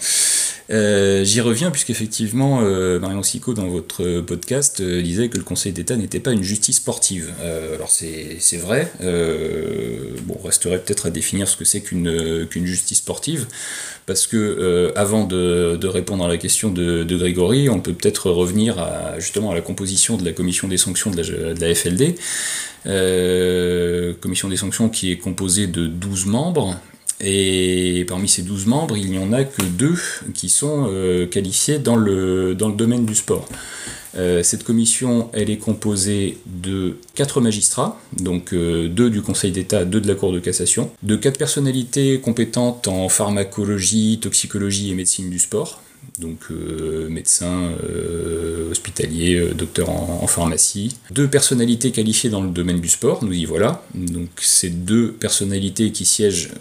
Euh, 0.70 1.24
j'y 1.24 1.42
reviens 1.42 1.72
puisqu'effectivement, 1.72 2.62
euh, 2.62 3.00
Marion 3.00 3.22
Sico, 3.22 3.54
dans 3.54 3.68
votre 3.68 4.22
podcast, 4.22 4.80
euh, 4.80 5.02
disait 5.02 5.28
que 5.30 5.38
le 5.38 5.44
Conseil 5.44 5.74
d'État 5.74 5.96
n'était 5.96 6.20
pas 6.20 6.32
une 6.32 6.44
justice 6.44 6.78
sportive. 6.78 7.34
alors 7.76 7.90
c'est 7.90 8.58
vrai, 8.58 8.92
bon, 9.00 10.38
resterait 10.44 10.80
peut-être 10.80 11.08
à 11.08 11.10
définir 11.10 11.48
ce 11.48 11.58
que 11.58 11.66
c'est 11.66 11.82
qu'une 11.82 12.46
qu'une 12.50 12.66
justice 12.66 13.00
sportive, 13.00 13.48
parce 14.06 14.28
que 14.28 14.94
avant 14.96 15.26
de, 15.26 15.78
de, 15.80 15.88
répondre 15.88 16.24
à 16.26 16.28
la 16.28 16.38
question 16.38 16.70
de, 16.70 17.04
de 17.04 17.18
Grégory, 17.18 17.70
on 17.70 17.80
peut 17.80 17.94
peut-être 17.94 18.30
revenir 18.30 18.80
à, 18.80 19.20
justement 19.20 19.52
à 19.52 19.56
la 19.56 19.62
composition 19.62 20.18
de 20.18 20.26
la 20.26 20.32
commission 20.32 20.68
des 20.68 20.78
sanctions 20.78 21.12
de 21.12 21.18
la, 21.18 21.54
de 21.54 21.62
la 21.62 21.76
FLD. 21.76 22.16
commission 24.22 24.50
des 24.50 24.58
sanctions 24.58 24.90
qui 24.90 25.12
est 25.12 25.18
composée 25.18 25.68
de 25.68 25.88
12 25.88 26.26
membres, 26.26 26.80
et 27.24 28.06
parmi 28.08 28.28
ces 28.28 28.42
12 28.42 28.66
membres, 28.66 28.98
il 28.98 29.10
n'y 29.10 29.18
en 29.18 29.32
a 29.32 29.44
que 29.44 29.62
deux 29.64 29.96
qui 30.34 30.50
sont 30.50 30.88
euh, 30.90 31.26
qualifiés 31.26 31.80
dans 31.80 31.96
le, 31.96 32.54
domaine 32.56 33.06
du 33.06 33.16
sport. 33.16 33.48
Euh, 34.16 34.44
cette 34.44 34.64
commission, 34.64 35.30
elle 35.34 35.50
est 35.50 35.58
composée 35.58 36.38
de 36.46 36.98
quatre 37.16 37.42
magistrats, 37.42 38.00
donc 38.20 38.54
euh, 38.54 38.88
deux 38.88 39.10
du 39.10 39.22
Conseil 39.22 39.52
d'État, 39.52 39.86
deux 39.86 40.02
de 40.02 40.08
la 40.08 40.16
Cour 40.16 40.32
de 40.32 40.40
cassation, 40.40 40.92
de 41.02 41.16
quatre 41.16 41.38
personnalités 41.38 42.20
compétentes 42.20 42.88
en 42.88 43.10
pharmacologie, 43.10 44.20
toxicologie 44.22 44.92
et 44.92 44.94
médecine 44.94 45.30
du 45.30 45.40
sport, 45.40 45.82
donc 46.20 46.52
euh, 46.52 47.10
médecin 47.10 47.72
euh, 47.84 48.70
hospitalier, 48.70 49.36
euh, 49.36 49.54
docteur 49.54 49.90
en, 49.90 50.28
pharmacie. 50.28 50.96
Deux 51.12 51.28
personnalités 51.28 51.92
qualifiées 51.92 52.30
dans 52.30 52.42
le 52.42 52.50
domaine 52.50 52.80
du 52.80 52.88
sport, 52.88 53.24
nous 53.24 53.34
y 53.34 53.46
voilà. 53.46 53.84
Donc 53.94 54.30
ces 54.42 54.70
deux 54.70 55.12
personnalités 55.12 55.92
qui 55.92 56.06
siègent 56.06 56.52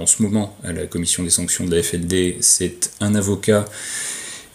en 0.00 0.06
ce 0.06 0.22
moment 0.22 0.56
à 0.64 0.72
la 0.72 0.86
commission 0.86 1.22
des 1.22 1.30
sanctions 1.30 1.64
de 1.64 1.74
la 1.74 1.82
FLD, 1.82 2.36
c'est 2.40 2.90
un 3.00 3.14
avocat 3.14 3.64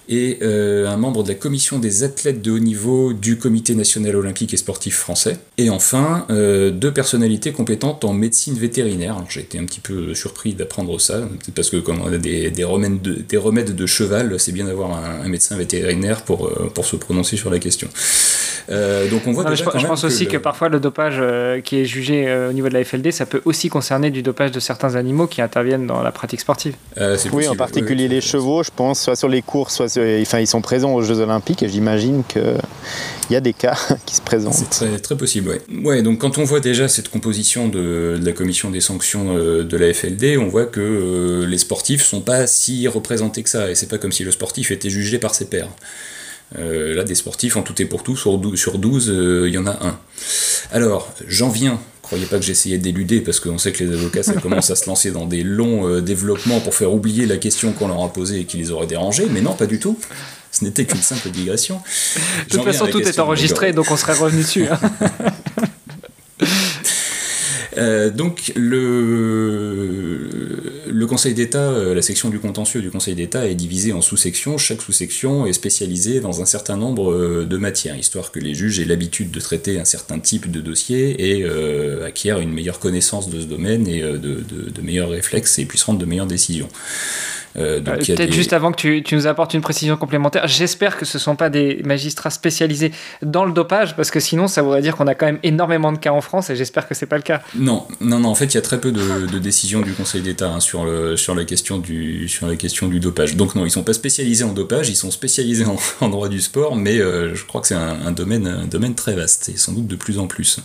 et 0.10 0.40
euh, 0.42 0.88
un 0.88 0.98
membre 0.98 1.24
de 1.24 1.30
la 1.30 1.36
commission 1.36 1.80
des 1.80 2.04
athlètes 2.04 2.42
de 2.42 2.52
haut 2.52 2.60
niveau 2.60 3.14
du 3.14 3.38
Comité 3.38 3.76
national 3.76 4.16
olympique 4.16 4.54
et 4.54 4.58
sportif 4.58 4.96
français. 4.96 5.38
Et 5.58 5.70
enfin, 5.70 6.26
euh, 6.30 6.72
deux 6.72 6.94
personnalités 6.94 7.52
compétentes 7.52 8.06
en 8.06 8.14
médecine 8.14 8.56
vétérinaire. 8.56 9.18
J'ai 9.30 9.42
été 9.42 9.60
un 9.60 9.66
petit 9.66 9.82
peu 9.82 10.14
surpris 10.14 10.54
d'apprendre 10.54 11.00
ça, 11.00 11.28
parce 11.56 11.70
que 11.70 11.78
quand 11.78 11.96
on 12.02 12.08
a 12.08 12.18
des, 12.18 12.50
des, 12.52 12.64
remèdes, 12.64 13.02
de, 13.02 13.14
des 13.16 13.38
remèdes 13.38 13.76
de 13.76 13.86
cheval, 13.86 14.40
c'est 14.40 14.52
bien 14.52 14.66
d'avoir 14.66 14.96
un, 14.96 15.28
médecin 15.28 15.58
vétérinaire 15.58 16.24
pour, 16.24 16.48
euh, 16.48 16.72
pour 16.74 16.86
se 16.86 16.96
prononcer 16.96 17.36
sur 17.36 17.50
la 17.50 17.60
question. 17.60 17.90
donc 18.70 19.22
on 19.28 19.32
voit 19.32 19.54
je, 19.54 19.64
pense 19.64 20.04
aussi 20.04 20.28
que, 20.28 20.38
parfois 20.38 20.70
le 20.70 20.80
dopage 20.80 21.22
qui 21.64 21.80
est 21.80 21.86
jugé 21.86 22.34
au 22.50 22.54
niveau 22.54 22.70
de 22.70 22.74
la 22.74 22.84
FLD, 22.84 23.12
ça 23.12 23.26
peut 23.26 23.42
aussi 23.46 23.70
concerner 23.70 24.10
du 24.10 24.22
dopage 24.22 24.52
de 24.52 24.60
certains 24.60 24.96
animaux 24.96 25.28
qui 25.28 25.42
interviennent 25.42 25.88
dans 25.88 26.02
la 26.02 26.12
pratique 26.12 26.40
sportive. 26.40 26.76
oui, 27.34 27.48
en 27.48 27.56
particulier 27.56 28.08
les 28.08 28.22
chevaux, 28.22 28.64
je 28.64 28.72
pense, 28.74 29.02
soit 29.02 29.16
sur 29.16 29.28
les 29.28 29.42
courses, 29.42 29.76
soit 29.76 29.97
ils 29.98 30.48
sont 30.48 30.62
présents 30.62 30.94
aux 30.94 31.02
Jeux 31.02 31.20
Olympiques 31.20 31.64
et 31.64 31.70
j'imagine 31.70 32.24
qu'il 32.28 32.60
y 33.30 33.36
a 33.36 33.42
des 33.42 33.54
cas 33.54 33.78
qui 34.06 34.16
se 34.16 34.22
présentent. 34.22 34.66
C'est 34.72 35.02
très, 35.02 35.18
possible, 35.18 35.60
oui. 35.70 35.84
Ouais, 35.84 36.02
donc 36.02 36.20
quand 36.20 36.38
on 36.38 36.44
voit 36.44 36.60
déjà 36.60 36.88
cette 36.88 37.10
composition 37.10 37.68
de, 37.68 38.20
la 38.22 38.32
commission 38.32 38.70
des 38.70 38.82
sanctions 38.82 39.36
euh, 39.36 39.64
de 39.64 39.78
la 39.78 39.94
FLD, 39.94 40.38
on 40.38 40.48
voit 40.48 40.66
que 40.66 40.80
euh, 40.80 41.46
les 41.46 41.58
sportifs 41.58 42.04
sont 42.04 42.22
pas 42.22 42.48
si 42.48 42.88
représentés 42.88 43.44
que 43.44 43.50
ça, 43.50 43.70
et 43.70 43.76
c'est 43.76 43.90
pas 43.90 43.98
comme 43.98 44.12
si 44.12 44.24
le 44.24 44.32
sportif 44.32 44.72
était 44.72 44.90
jugé 44.90 45.18
par 45.20 45.36
ses 45.36 45.46
pairs. 45.46 45.70
Euh, 46.58 46.96
là, 46.96 47.04
des 47.04 47.16
sportifs, 47.16 47.58
en 47.58 47.62
tout 47.62 47.82
et 47.82 47.86
pour 47.86 48.04
tout, 48.04 48.16
sur 48.16 48.38
12, 48.38 48.58
sur 48.58 48.78
12 48.78 49.14
il 49.48 49.54
y 49.54 49.58
en 49.58 49.68
a 49.68 49.72
un. 49.86 50.00
Alors, 50.72 51.14
j'en 51.28 51.50
viens 51.50 51.80
croyez 52.08 52.26
pas 52.26 52.38
que 52.38 52.46
j'essayais 52.46 52.78
d'éluder 52.78 53.20
parce 53.20 53.40
qu'on 53.40 53.58
sait 53.58 53.74
que 53.74 53.84
les 53.84 53.94
avocats 53.94 54.24
ça 54.24 54.34
commence 54.34 54.72
à 54.72 54.76
se 54.76 54.88
lancer 54.88 55.12
dans 55.12 55.26
des 55.26 55.44
longs 55.44 55.88
euh, 55.88 56.02
développements 56.02 56.62
pour 56.62 56.74
faire 56.74 56.94
oublier 56.94 57.26
la 57.26 57.38
question 57.38 57.74
qu'on 57.74 57.90
leur 57.90 58.02
a 58.02 58.12
posée 58.12 58.40
et 58.40 58.46
qui 58.46 58.58
les 58.58 58.72
aurait 58.72 58.88
dérangés, 58.88 59.28
mais 59.30 59.42
non, 59.42 59.54
pas 59.54 59.66
du 59.66 59.80
tout. 59.80 60.00
Ce 60.52 60.64
n'était 60.64 60.86
qu'une 60.86 61.02
simple 61.02 61.30
digression. 61.30 61.82
De 62.46 62.56
toute 62.56 62.64
façon, 62.64 62.88
tout 62.88 63.02
est 63.02 63.20
enregistré, 63.20 63.74
donc 63.74 63.92
on 63.92 63.98
serait 63.98 64.14
revenu 64.14 64.42
dessus. 64.42 64.68
Hein. 64.68 64.80
Euh, 67.78 68.10
donc 68.10 68.52
le, 68.56 70.28
Conseil 71.08 71.34
d'État, 71.34 71.70
euh, 71.70 71.96
la 71.96 72.02
section 72.02 72.30
du 72.30 72.38
contentieux 72.38 72.82
du 72.82 72.92
Conseil 72.92 73.16
d'État 73.16 73.48
est 73.48 73.56
divisée 73.56 73.94
en 73.94 74.02
sous-sections. 74.02 74.58
Chaque 74.58 74.82
sous-section 74.82 75.46
est 75.46 75.54
spécialisée 75.54 76.20
dans 76.20 76.42
un 76.42 76.46
certain 76.46 76.76
nombre 76.76 77.14
euh, 77.14 77.46
de 77.46 77.56
matières, 77.56 77.96
histoire 77.96 78.32
que 78.32 78.40
les 78.40 78.54
juges 78.54 78.82
aient 78.82 78.86
l'habitude 78.86 79.32
de 79.32 79.40
traiter 79.40 79.80
un 79.80 79.86
certain 79.86 80.20
type 80.20 80.52
de 80.52 80.60
dossier 80.60 81.38
et 81.40 81.46
acquièrent 82.06 82.40
une 82.40 82.52
meilleure 82.52 82.80
connaissance 82.80 83.30
de 83.30 83.40
ce 83.40 83.46
domaine 83.46 83.88
et 83.88 84.02
de, 84.02 84.18
de, 84.18 84.70
de 84.70 84.82
meilleurs 84.82 85.10
réflexes 85.10 85.60
et 85.60 85.66
puissent 85.66 85.84
rendre 85.84 86.00
de 86.00 86.06
meilleures 86.06 86.28
décisions. 86.28 86.68
Peut-être 87.54 88.34
juste 88.34 88.54
avant 88.54 88.72
que 88.72 88.78
tu, 88.78 89.04
tu, 89.04 89.16
nous 89.16 89.28
apportes 89.28 89.54
une 89.54 89.62
précision 89.62 89.98
complémentaire, 89.98 90.48
j'espère 90.48 90.98
que 90.98 91.06
ce 91.06 91.18
ne 91.18 91.22
sont 91.22 91.36
pas 91.36 91.50
des 91.50 91.82
magistrats 91.84 92.30
spécialisés 92.30 92.92
dans 93.22 93.46
le 93.46 93.52
dopage, 93.52 93.96
parce 93.96 94.12
que 94.12 94.20
sinon 94.20 94.48
ça 94.48 94.62
voudrait 94.62 94.82
dire 94.82 94.96
qu'on 94.96 95.08
a 95.08 95.16
quand 95.16 95.26
même 95.26 95.40
énormément 95.44 95.92
de 95.92 95.98
cas 95.98 96.12
en 96.12 96.22
France, 96.22 96.50
et 96.50 96.56
j'espère 96.56 96.88
que 96.88 96.96
ce 96.96 97.06
n'est 97.06 97.10
pas 97.10 97.18
le 97.18 97.24
cas. 97.24 97.42
Non, 97.56 97.88
non, 98.02 98.20
non, 98.20 98.30
en 98.30 98.36
fait 98.36 98.46
il 98.46 98.56
y 98.56 98.58
a 98.58 98.62
très 98.62 98.80
peu 98.80 98.92
de, 98.92 99.40
décisions 99.40 99.82
du 99.82 99.94
Conseil 99.94 100.22
d'État 100.22 100.50
hein, 100.50 100.60
sur, 100.60 100.86
le, 100.86 101.18
sur, 101.18 101.36
la 101.36 101.46
question 101.46 101.78
du, 101.78 102.28
sur 102.28 102.48
la 102.48 102.56
question 102.56 102.88
du 102.88 103.00
dopage. 103.00 103.36
Donc 103.36 103.56
non, 103.56 103.62
ils 103.62 103.66
ne 103.66 103.72
sont 103.72 103.84
pas 103.84 103.94
spécialisés 103.94 104.44
en 104.44 104.54
dopage, 104.54 104.90
ils 104.90 104.96
sont 104.96 105.12
spécialisés 105.12 105.66
en, 106.02 106.10
droit 106.10 106.30
du 106.30 106.42
sport, 106.42 106.76
mais 106.76 106.98
je 106.98 107.46
crois 107.46 107.62
que 107.62 107.68
c'est 107.68 107.76
un, 107.76 108.06
un, 108.06 108.12
domaine, 108.12 108.48
un 108.48 108.66
domaine 108.66 108.96
très 108.96 109.14
vaste, 109.14 109.50
et 109.50 109.58
sans 109.58 109.74
doute 109.74 109.88
de 109.88 109.96
plus 109.96 110.20
en 110.20 110.28
plus. 110.28 110.60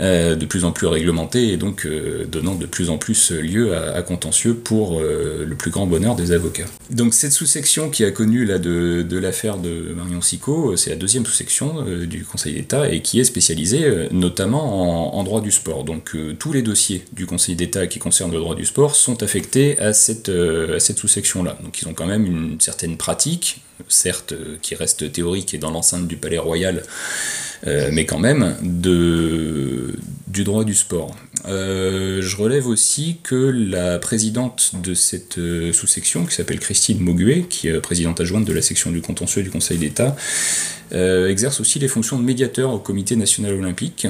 Euh, 0.00 0.34
de 0.34 0.44
plus 0.44 0.64
en 0.64 0.72
plus 0.72 0.88
réglementé 0.88 1.52
et 1.52 1.56
donc 1.56 1.86
euh, 1.86 2.24
donnant 2.26 2.56
de 2.56 2.66
plus 2.66 2.90
en 2.90 2.98
plus 2.98 3.30
lieu 3.30 3.76
à, 3.76 4.02
contentieux 4.02 4.54
pour 4.54 4.98
euh, 4.98 5.44
le 5.46 5.54
plus 5.54 5.70
grand 5.70 5.86
bonheur 5.86 6.16
des 6.16 6.32
avocats. 6.32 6.64
Donc 6.90 7.14
cette 7.14 7.30
sous-section 7.30 7.90
qui 7.90 8.04
a 8.04 8.10
connu 8.10 8.44
là, 8.44 8.58
de, 8.58 9.18
l'affaire 9.18 9.56
de 9.56 9.94
Marion 9.96 10.20
Sico, 10.20 10.76
c'est 10.76 10.90
la 10.90 10.96
deuxième 10.96 11.24
sous-section 11.24 11.84
du 12.06 12.24
Conseil 12.24 12.54
d'État 12.54 12.90
et 12.90 13.02
qui 13.02 13.20
est 13.20 13.24
spécialisée 13.24 14.08
notamment 14.10 15.16
en, 15.16 15.22
droit 15.22 15.40
du 15.40 15.52
sport. 15.52 15.84
Donc 15.84 16.16
tous 16.40 16.52
les 16.52 16.62
dossiers 16.62 17.04
du 17.12 17.26
Conseil 17.26 17.54
d'État 17.54 17.86
qui 17.86 18.00
concernent 18.00 18.32
le 18.32 18.38
droit 18.38 18.56
du 18.56 18.64
sport 18.64 18.96
sont 18.96 19.22
affectés 19.22 19.78
à 19.78 19.92
cette, 19.92 20.28
à 20.28 20.80
cette 20.80 20.98
sous-section-là. 20.98 21.56
Donc 21.62 21.80
ils 21.80 21.86
ont 21.88 21.94
quand 21.94 22.06
même 22.06 22.26
une 22.26 22.60
certaine 22.60 22.96
pratique, 22.96 23.62
certes 23.88 24.34
qui 24.62 24.74
reste 24.74 25.10
théorique 25.12 25.54
et 25.54 25.58
dans 25.58 25.70
l'enceinte 25.70 26.06
du 26.06 26.16
Palais 26.16 26.38
Royal, 26.38 26.82
euh, 27.66 27.90
mais 27.92 28.04
quand 28.04 28.18
même, 28.18 28.56
du 28.62 30.44
droit 30.44 30.64
du 30.64 30.74
sport. 30.74 31.14
Euh, 31.46 32.22
je 32.22 32.36
relève 32.36 32.66
aussi 32.66 33.18
que 33.22 33.34
la 33.34 33.98
présidente 33.98 34.72
de 34.82 34.94
cette 34.94 35.38
euh, 35.38 35.72
sous-section, 35.72 36.24
qui 36.26 36.34
s'appelle 36.34 36.58
Christine 36.58 37.00
Mauguet, 37.00 37.46
qui 37.48 37.68
est 37.68 37.80
présidente 37.80 38.20
adjointe 38.20 38.44
de 38.44 38.52
la 38.52 38.62
section 38.62 38.90
du 38.90 39.00
contentieux 39.00 39.42
du 39.42 39.50
Conseil 39.50 39.78
d'État, 39.78 40.16
exerce 40.92 41.60
aussi 41.60 41.80
les 41.80 41.88
fonctions 41.88 42.18
de 42.18 42.24
médiateur 42.24 42.70
au 42.70 42.78
Comité 42.78 43.16
national 43.16 43.54
olympique. 43.54 44.06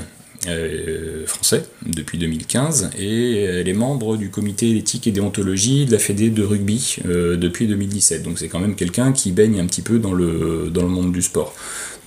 Français 1.26 1.64
depuis 1.86 2.18
2015 2.18 2.90
et 2.98 3.42
elle 3.42 3.68
est 3.68 3.74
membre 3.74 4.16
du 4.16 4.30
comité 4.30 4.72
d'éthique 4.72 5.06
et 5.06 5.10
déontologie 5.10 5.86
de 5.86 5.92
la 5.92 5.98
Fédé 5.98 6.30
de 6.30 6.42
rugby 6.42 6.96
depuis 7.04 7.66
2017 7.66 8.22
donc 8.22 8.38
c'est 8.38 8.48
quand 8.48 8.60
même 8.60 8.74
quelqu'un 8.74 9.12
qui 9.12 9.32
baigne 9.32 9.60
un 9.60 9.66
petit 9.66 9.82
peu 9.82 9.98
dans 9.98 10.12
le, 10.12 10.70
dans 10.72 10.82
le 10.82 10.88
monde 10.88 11.12
du 11.12 11.22
sport 11.22 11.54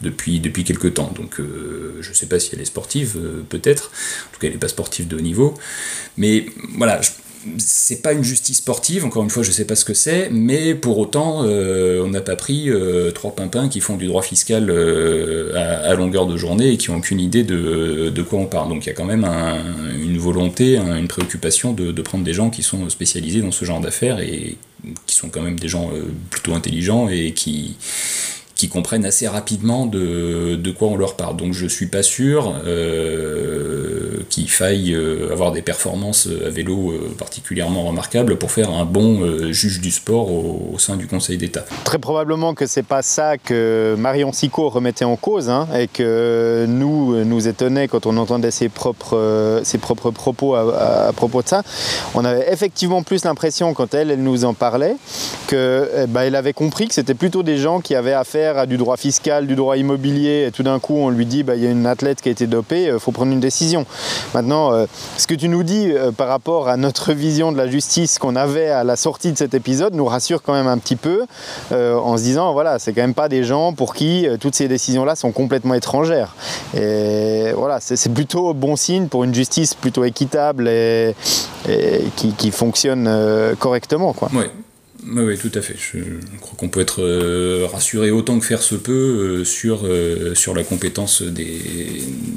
depuis, 0.01 0.39
depuis 0.39 0.63
quelques 0.63 0.93
temps. 0.93 1.11
Donc 1.15 1.39
euh, 1.39 1.97
je 2.01 2.09
ne 2.09 2.15
sais 2.15 2.27
pas 2.27 2.39
si 2.39 2.51
elle 2.53 2.61
est 2.61 2.65
sportive, 2.65 3.15
euh, 3.17 3.43
peut-être. 3.47 3.91
En 4.29 4.33
tout 4.33 4.39
cas, 4.39 4.47
elle 4.47 4.53
n'est 4.53 4.59
pas 4.59 4.67
sportive 4.67 5.07
de 5.07 5.17
haut 5.17 5.21
niveau. 5.21 5.55
Mais 6.17 6.45
voilà, 6.75 7.01
c'est 7.57 8.01
pas 8.01 8.13
une 8.13 8.23
justice 8.23 8.57
sportive, 8.57 9.05
encore 9.05 9.23
une 9.23 9.29
fois, 9.29 9.43
je 9.43 9.51
sais 9.51 9.65
pas 9.65 9.75
ce 9.75 9.85
que 9.85 9.93
c'est, 9.93 10.29
mais 10.31 10.75
pour 10.75 10.97
autant, 10.97 11.43
euh, 11.43 12.03
on 12.03 12.09
n'a 12.09 12.21
pas 12.21 12.35
pris 12.35 12.69
trois 13.13 13.35
pimpins 13.35 13.69
qui 13.69 13.79
font 13.79 13.95
du 13.95 14.07
droit 14.07 14.21
fiscal 14.21 14.69
à, 15.55 15.93
longueur 15.95 16.27
de 16.27 16.37
journée 16.37 16.71
et 16.73 16.77
qui 16.77 16.91
n'ont 16.91 16.97
aucune 16.97 17.19
idée 17.19 17.43
de, 17.43 18.21
quoi 18.21 18.39
on 18.39 18.45
parle. 18.45 18.69
Donc 18.69 18.85
il 18.85 18.87
y 18.87 18.91
a 18.91 18.95
quand 18.95 19.05
même 19.05 19.25
une 20.01 20.17
volonté, 20.17 20.77
une 20.77 21.07
préoccupation 21.07 21.73
de, 21.73 22.01
prendre 22.01 22.23
des 22.23 22.33
gens 22.33 22.49
qui 22.49 22.63
sont 22.63 22.89
spécialisés 22.89 23.41
dans 23.41 23.51
ce 23.51 23.65
genre 23.65 23.81
d'affaires 23.81 24.19
et 24.19 24.57
qui 25.05 25.15
sont 25.15 25.29
quand 25.29 25.41
même 25.41 25.59
des 25.59 25.67
gens 25.67 25.89
plutôt 26.29 26.53
intelligents 26.53 27.09
et 27.09 27.31
qui, 27.33 27.75
qui 28.57 28.69
comprennent 28.69 29.05
assez 29.05 29.27
rapidement 29.27 29.85
de, 29.85 30.55
de, 30.55 30.71
quoi 30.71 30.87
on 30.87 30.97
leur 30.97 31.15
parle. 31.15 31.37
Donc 31.37 31.53
je 31.53 31.67
suis 31.67 31.85
pas 31.85 32.01
sûr 32.01 32.55
euh, 32.65 34.23
qu'il 34.29 34.49
faille 34.49 34.93
euh, 34.93 35.31
avoir 35.31 35.51
des 35.51 35.61
performances 35.61 36.27
à 36.45 36.49
vélo 36.49 36.91
euh, 36.91 37.15
particulièrement 37.17 37.83
remarquables 37.83 38.37
pour 38.37 38.51
faire 38.51 38.71
un 38.71 38.85
bon 38.85 39.51
juge 39.51 39.79
du 39.79 39.91
sport 39.91 40.31
au, 40.31 40.75
sein 40.79 40.97
du 40.97 41.07
Conseil 41.07 41.37
d'État. 41.37 41.65
Très 41.83 41.99
probablement 41.99 42.55
que 42.55 42.65
c'est 42.65 42.83
pas 42.83 43.01
ça 43.01 43.37
que 43.37 43.95
Marion 43.97 44.31
Sico 44.33 44.69
remettait 44.69 45.05
en 45.05 45.15
cause 45.15 45.49
hein, 45.49 45.67
et 45.75 45.87
que 45.87 46.65
nous 46.67 47.23
nous 47.23 47.47
étonnait 47.47 47.87
quand 47.87 48.05
on 48.05 48.17
entendait 48.17 48.51
ses 48.51 48.69
propres, 48.69 49.61
ses 49.63 49.77
propres 49.77 50.09
propos 50.11 50.55
à, 50.55 51.11
propos 51.15 51.43
de 51.43 51.47
ça. 51.47 51.61
On 52.15 52.25
avait 52.25 52.51
effectivement 52.51 53.03
plus 53.03 53.23
l'impression 53.23 53.73
quand 53.73 53.93
elle, 53.93 54.11
elle 54.11 54.23
nous 54.23 54.45
en 54.45 54.53
parlait 54.53 54.95
que 55.47 55.89
eh 56.03 56.07
ben, 56.07 56.33
avait 56.33 56.53
compris 56.53 56.87
que 56.87 56.93
c'était 56.93 57.13
plutôt 57.13 57.43
des 57.43 57.57
gens 57.57 57.79
qui 57.81 57.95
avaient 57.95 58.13
affaire 58.13 58.46
à 58.55 58.65
du 58.65 58.77
droit 58.77 58.95
fiscal, 58.97 59.47
du 59.47 59.55
droit 59.55 59.75
immobilier, 59.77 60.45
et 60.47 60.51
tout 60.51 60.63
d'un 60.63 60.79
coup 60.79 60.95
on 60.95 61.09
lui 61.09 61.25
dit 61.25 61.43
bah, 61.43 61.55
il 61.55 61.63
y 61.63 61.67
a 61.67 61.69
une 61.69 61.85
athlète 61.85 62.21
qui 62.21 62.29
a 62.29 62.31
été 62.31 62.47
dopée, 62.47 62.83
il 62.83 62.89
euh, 62.91 62.99
faut 62.99 63.11
prendre 63.11 63.31
une 63.31 63.39
décision. 63.39 63.85
Maintenant, 64.33 64.71
euh, 64.71 64.85
ce 65.17 65.27
que 65.27 65.33
tu 65.33 65.49
nous 65.49 65.63
dis 65.63 65.91
euh, 65.91 66.11
par 66.11 66.27
rapport 66.27 66.69
à 66.69 66.77
notre 66.77 67.13
vision 67.13 67.51
de 67.51 67.57
la 67.57 67.67
justice 67.67 68.19
qu'on 68.19 68.35
avait 68.35 68.69
à 68.69 68.83
la 68.83 68.95
sortie 68.95 69.31
de 69.31 69.37
cet 69.37 69.53
épisode 69.53 69.95
nous 69.95 70.05
rassure 70.05 70.43
quand 70.43 70.53
même 70.53 70.67
un 70.67 70.77
petit 70.77 70.95
peu 70.95 71.25
en 71.71 72.17
se 72.17 72.23
disant 72.23 72.53
voilà, 72.53 72.79
c'est 72.79 72.93
quand 72.93 73.01
même 73.01 73.13
pas 73.13 73.29
des 73.29 73.43
gens 73.43 73.73
pour 73.73 73.93
qui 73.93 74.27
toutes 74.39 74.55
ces 74.55 74.67
décisions-là 74.67 75.15
sont 75.15 75.31
complètement 75.31 75.73
étrangères. 75.73 76.35
Et 76.75 77.51
voilà, 77.55 77.79
c'est 77.79 78.13
plutôt 78.13 78.53
bon 78.53 78.75
signe 78.75 79.07
pour 79.07 79.23
une 79.23 79.33
justice 79.33 79.73
plutôt 79.73 80.03
équitable 80.03 80.67
et, 80.67 81.15
qui, 82.15 82.51
fonctionne 82.51 83.09
correctement. 83.59 84.13
Quoi. 84.13 84.29
Tout 85.41 85.51
à 85.53 85.61
fait. 85.61 85.75
Je, 85.77 85.99
crois 86.39 86.55
qu'on 86.57 86.69
peut 86.69 86.79
être 86.79 87.01
euh, 87.01 87.67
rassuré 87.71 88.11
autant 88.11 88.39
que 88.39 88.45
faire 88.45 88.61
se 88.61 88.75
peut 88.75 88.91
euh, 88.91 89.43
sur, 89.43 89.81
euh, 89.85 90.35
sur 90.35 90.53
la 90.53 90.63
compétence 90.63 91.21
des, 91.21 91.61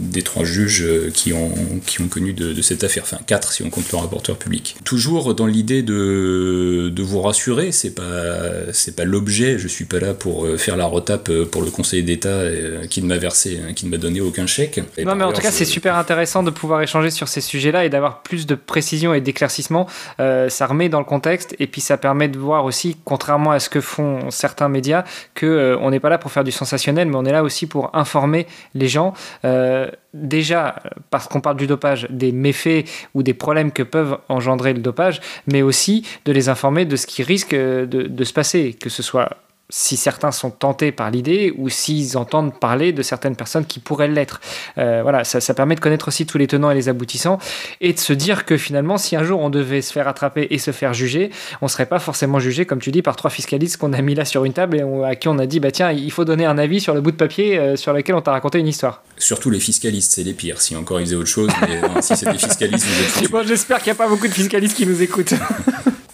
des 0.03 0.23
trois 0.23 0.45
juges 0.45 0.87
qui 1.13 1.33
ont, 1.33 1.53
qui 1.87 2.01
ont 2.01 2.09
connu 2.09 2.33
de, 2.33 2.61
cette 2.63 2.85
affaire. 2.85 3.03
Enfin, 3.05 3.19
quatre 3.27 3.53
si 3.53 3.63
on 3.63 3.71
compte 3.71 3.91
le 3.91 3.99
rapporteur 3.99 4.37
public. 4.37 4.77
Toujours 4.85 5.35
dans 5.35 5.47
l'idée 5.47 5.83
de, 5.83 6.91
de 6.95 7.03
vous 7.03 7.21
rassurer, 7.21 7.73
c'est 7.73 7.95
pas, 7.95 8.73
c'est 8.73 8.95
pas 8.95 9.05
l'objet. 9.05 9.59
Je 9.59 9.69
suis 9.69 9.87
pas 9.87 9.99
là 9.99 10.15
pour 10.15 10.47
faire 10.59 10.77
la 10.77 10.87
retape 10.87 11.31
pour 11.45 11.63
le 11.63 11.71
Conseil 11.71 12.03
d'État 12.03 12.43
qui 12.89 13.03
ne 13.03 13.07
m'a 13.07 13.19
versé, 13.19 13.61
hein, 13.63 13.73
qui 13.73 13.87
ne 13.87 13.91
m'a 13.91 13.97
donné 13.97 14.21
aucun 14.21 14.47
chèque. 14.47 14.81
non, 15.05 15.15
mais 15.15 15.25
en 15.25 15.33
tout 15.33 15.43
cas, 15.43 15.51
c'est 15.51 15.65
super 15.65 15.97
intéressant 15.97 16.43
de 16.43 16.51
pouvoir 16.51 16.83
échanger 16.83 17.11
sur 17.11 17.29
ces 17.29 17.41
sujets-là 17.41 17.85
et 17.85 17.89
d'avoir 17.89 18.23
plus 18.23 18.47
de 18.47 18.55
précision 18.55 19.15
et 19.15 19.21
d'éclaircissement. 19.21 19.87
ça 20.19 20.67
remet 20.67 20.89
dans 20.89 21.01
le 21.01 21.05
contexte 21.05 21.57
et 21.59 21.67
puis 21.67 21.81
ça 21.81 21.97
permet 21.97 22.29
de 22.29 22.39
voir 22.39 22.60
aussi, 22.65 22.97
contrairement 23.05 23.53
à 23.53 23.61
ce 23.61 23.69
que 23.69 23.81
font 23.81 24.31
certains 24.31 24.69
médias, 24.69 25.05
que 25.35 25.47
euh, 25.47 25.79
on 25.81 25.91
n'est 25.91 26.01
pas 26.01 26.11
là 26.11 26.19
pour 26.19 26.33
faire 26.33 26.45
du 26.45 26.53
sensationnel, 26.53 27.09
mais 27.09 27.17
on 27.17 27.25
est 27.25 27.33
là 27.33 27.43
aussi 27.43 27.67
pour 27.67 27.95
informer 27.95 28.47
les 28.75 28.89
gens. 28.89 29.15
Euh, 29.45 29.91
déjà, 30.15 30.77
parce 31.11 31.29
qu'on 31.29 31.41
parle 31.41 31.57
du 31.57 31.67
dopage, 31.67 32.07
des 32.11 32.33
méfaits 32.33 32.89
ou 33.15 33.23
des 33.23 33.35
problèmes 33.35 33.73
que 33.73 33.83
peuvent 33.83 34.19
engendrer 34.29 34.73
le 34.73 34.81
dopage, 34.81 35.21
mais 35.47 35.63
aussi 35.63 36.07
de 36.25 36.33
les 36.33 36.49
informer 36.49 36.85
de 36.85 36.97
ce 36.97 37.07
qui 37.07 37.23
risque 37.23 37.55
de, 37.55 37.85
de 37.87 38.25
se 38.25 38.33
passer, 38.33 38.75
que 38.75 38.89
ce 38.89 39.03
soit 39.03 39.31
si 39.71 39.97
certains 39.97 40.33
sont 40.33 40.51
tentés 40.51 40.93
par 40.93 41.11
l'idée 41.11 41.55
ou 41.57 41.69
s'ils 41.69 42.19
entendent 42.19 42.59
parler 42.59 42.93
de 42.93 43.03
certaines 43.03 43.37
personnes 43.37 43.65
qui 43.65 43.79
pourraient 43.79 44.09
l'être. 44.09 44.41
Euh, 44.79 45.01
voilà, 45.03 45.25
ça, 45.25 45.55
permet 45.55 45.75
de 45.75 45.81
connaître 45.81 46.09
aussi 46.09 46.27
tous 46.27 46.39
les 46.39 46.47
tenants 46.47 46.71
et 46.71 46.75
les 46.75 46.89
aboutissants 46.89 47.39
et 47.81 47.93
de 47.93 47.99
se 47.99 48.13
dire 48.13 48.45
que 48.45 48.57
finalement, 48.57 48.99
si 48.99 49.17
un 49.17 49.25
jour 49.25 49.41
on 49.41 49.51
devait 49.51 49.83
se 49.83 49.93
faire 49.93 50.09
attraper 50.09 50.49
et 50.51 50.59
se 50.59 50.71
faire 50.71 50.95
juger, 50.95 51.31
on 51.61 51.67
ne 51.67 51.71
serait 51.71 51.87
pas 51.87 51.99
forcément 51.99 52.39
jugé, 52.39 52.67
comme 52.67 52.81
tu 52.81 52.91
dis, 52.91 53.03
par 53.03 53.17
trois 53.17 53.31
fiscalistes 53.31 53.77
qu'on 53.77 53.93
a 53.93 54.03
mis 54.03 54.15
là 54.15 54.25
sur 54.25 54.45
une 54.45 54.53
table 54.53 54.79
et 54.79 55.05
à 55.05 55.17
qui 55.17 55.29
on 55.29 55.39
a 55.39 55.47
dit, 55.47 55.61
bah 55.61 55.71
tiens, 55.71 55.93
il 55.93 56.11
faut 56.11 56.25
donner 56.25 56.45
un 56.45 56.59
avis 56.59 56.81
sur 56.81 56.95
le 56.95 57.01
bout 57.01 57.11
de 57.11 57.17
papier 57.17 57.59
euh, 57.59 57.77
sur 57.77 57.93
lequel 57.93 58.15
on 58.15 58.21
t'a 58.21 58.33
raconté 58.33 58.59
une 58.59 58.69
histoire. 58.69 59.03
Surtout 59.17 59.51
les 59.51 59.61
fiscalistes, 59.61 60.13
c'est 60.13 60.25
les 60.25 60.35
pires. 60.35 60.61
Si 60.61 60.77
encore 60.77 61.01
ils 61.01 61.07
faisaient 61.07 61.17
autre 61.17 61.29
chose, 61.29 61.51
mais 61.63 61.81
si 62.03 62.17
c'est 62.17 62.31
des 62.31 62.39
fiscalistes, 62.39 62.87
vous 62.87 63.39
êtes 63.39 63.47
J'espère 63.47 63.79
qu'il 63.79 63.93
n'y 63.93 63.99
a 63.99 64.03
pas 64.03 64.09
beaucoup 64.09 64.29
de 64.29 64.33
fiscalistes 64.33 64.77
qui 64.77 64.87
nous 64.87 65.03
écoutent. 65.03 65.35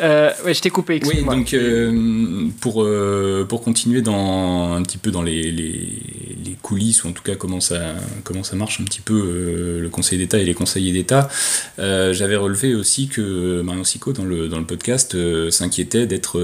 Euh, 0.00 0.32
ouais, 0.44 0.54
je 0.54 0.60
t'ai 0.60 0.70
coupé. 0.70 1.00
Oui, 1.04 1.24
donc 1.24 1.54
euh, 1.54 2.48
pour, 2.60 2.82
euh, 2.82 3.46
pour 3.48 3.62
continuer 3.62 4.02
dans, 4.02 4.74
un 4.74 4.82
petit 4.82 4.98
peu 4.98 5.10
dans 5.10 5.22
les, 5.22 5.50
les, 5.50 6.56
coulisses, 6.60 7.04
ou 7.04 7.08
en 7.08 7.12
tout 7.12 7.22
cas 7.22 7.36
comment 7.36 7.60
ça, 7.60 7.80
comment 8.24 8.42
ça 8.42 8.56
marche 8.56 8.80
un 8.80 8.84
petit 8.84 9.00
peu 9.00 9.78
le 9.80 9.88
Conseil 9.88 10.18
d'État 10.18 10.38
et 10.38 10.44
les 10.44 10.54
conseillers 10.54 10.92
d'État, 10.92 11.30
j'avais 11.78 12.36
relevé 12.36 12.74
aussi 12.74 13.08
que 13.08 13.62
Marion 13.62 13.84
Sico, 13.84 14.12
dans 14.12 14.24
le, 14.24 14.48
dans 14.48 14.58
le 14.58 14.66
podcast, 14.66 15.16
s'inquiétait 15.50 16.06
d'être 16.06 16.38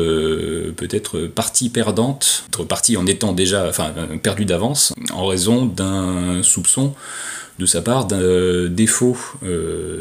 peut-être 0.76 1.26
partie 1.26 1.68
perdante, 1.68 2.44
être 2.48 2.64
partie 2.64 2.96
en 2.96 3.06
étant 3.06 3.32
déjà, 3.32 3.68
enfin, 3.68 3.92
perdue 4.22 4.46
d'avance, 4.46 4.94
en 5.12 5.26
raison 5.26 5.66
d'un 5.66 6.42
soupçon 6.42 6.94
de 7.58 7.66
sa 7.66 7.82
part 7.82 8.06
d'un 8.06 8.68
défaut 8.68 9.16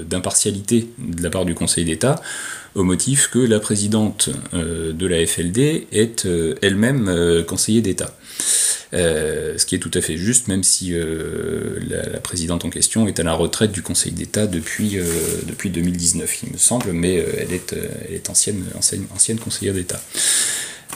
d'impartialité 0.10 0.88
de 0.98 1.22
la 1.22 1.30
part 1.30 1.46
du 1.46 1.54
Conseil 1.54 1.86
d'État 1.86 2.22
au 2.76 2.84
motif 2.84 3.30
que 3.30 3.39
la 3.39 3.60
présidente 3.60 4.30
euh, 4.54 4.94
de 4.94 5.06
la 5.06 5.26
FLD 5.26 5.88
est 5.92 6.26
euh, 6.26 6.56
elle-même 6.62 7.08
euh, 7.08 7.44
conseiller 7.44 7.82
d'État. 7.82 8.16
ce 8.92 9.66
qui 9.66 9.76
est 9.76 9.80
tout 9.80 9.92
à 9.94 10.02
fait 10.02 10.18
juste, 10.18 10.48
même 10.48 10.63
si 10.63 10.94
la, 10.94 12.20
présidente 12.20 12.66
en 12.66 12.70
question 12.70 13.08
est 13.08 13.20
à 13.20 13.24
la 13.24 13.34
retraite 13.34 13.72
du 13.72 13.82
Conseil 13.82 14.12
d'État 14.12 14.48
depuis, 14.48 14.98
depuis 15.48 15.70
2019, 15.70 16.44
il 16.44 16.54
me 16.54 16.58
semble, 16.58 16.94
mais 16.94 17.16
elle 17.16 17.54
est, 17.54 18.30
ancienne 18.30 19.39
conseillère 19.39 19.74
d'État. 19.74 20.00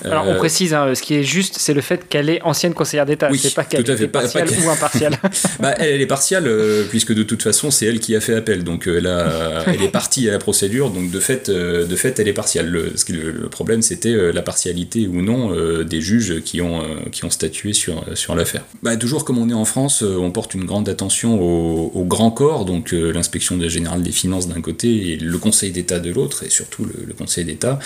Alors 0.06 0.26
on 0.28 0.34
euh, 0.34 0.38
précise, 0.38 0.74
hein, 0.74 0.94
ce 0.94 1.02
qui 1.02 1.16
est 1.16 1.24
juste, 1.24 1.58
c'est 1.60 1.74
le 1.74 1.82
fait 1.82 2.08
qu'elle 2.08 2.30
est 2.30 2.42
ancienne 2.42 2.74
conseillère 2.74 3.06
d'État. 3.06 3.30
Oui, 3.32 3.40
c'est 3.40 3.54
pas 3.54 3.64
qu'elle 3.64 3.90
est 3.90 4.08
partielle 4.08 4.48
ou 4.64 4.70
impartiale. 4.70 5.18
bah, 5.60 5.74
elle, 5.78 6.02
est 6.02 6.08
partielle 6.08 6.48
euh, 6.48 6.84
puisque 6.90 7.14
de 7.14 7.24
toute 7.24 7.44
façon 7.44 7.72
c'est 7.72 7.86
elle 7.86 8.00
qui 8.00 8.16
a 8.16 8.22
fait 8.22 8.36
appel, 8.36 8.64
donc 8.64 8.88
elle, 8.88 9.08
elle 9.68 9.82
est 9.82 9.92
partie 9.92 10.28
à 10.30 10.34
la 10.34 10.40
procédure, 10.40 10.90
donc 10.90 11.12
de 11.12 11.20
fait, 11.20 11.50
de 11.50 11.96
fait 11.96 12.20
elle 12.20 12.28
est 12.28 12.34
partielle. 12.34 12.68
Le, 12.68 12.94
le, 13.10 13.50
problème 13.50 13.82
c'était 13.82 14.14
la 14.32 14.42
partialité 14.42 15.08
ou 15.08 15.22
non 15.22 15.52
des 15.84 16.02
juges 16.02 16.42
qui 16.42 16.62
ont, 16.62 16.84
qui 17.12 17.26
ont 17.26 17.30
statué 17.30 17.74
sur, 17.74 18.04
sur 18.16 18.36
l'affaire. 18.36 18.64
Bah, 18.84 18.96
toujours 18.98 19.26
comme 19.26 19.38
on 19.38 19.50
est 19.50 19.54
en 19.54 19.66
France, 19.66 20.04
on 20.04 20.32
porte 20.32 20.54
une 20.54 20.66
grande 20.66 20.90
attention 20.90 21.40
au, 21.42 22.04
grand 22.06 22.32
corps, 22.32 22.66
donc 22.66 22.92
l'inspection 22.92 23.60
générale 23.68 24.02
des 24.02 24.12
finances 24.12 24.48
d'un 24.48 24.62
côté 24.62 25.12
et 25.12 25.18
le 25.18 25.38
Conseil 25.38 25.72
d'État 25.72 26.00
de 26.00 26.12
l'autre, 26.12 26.44
et 26.44 26.50
surtout 26.50 26.86
le 26.86 27.14
Conseil 27.14 27.46
d'État. 27.46 27.80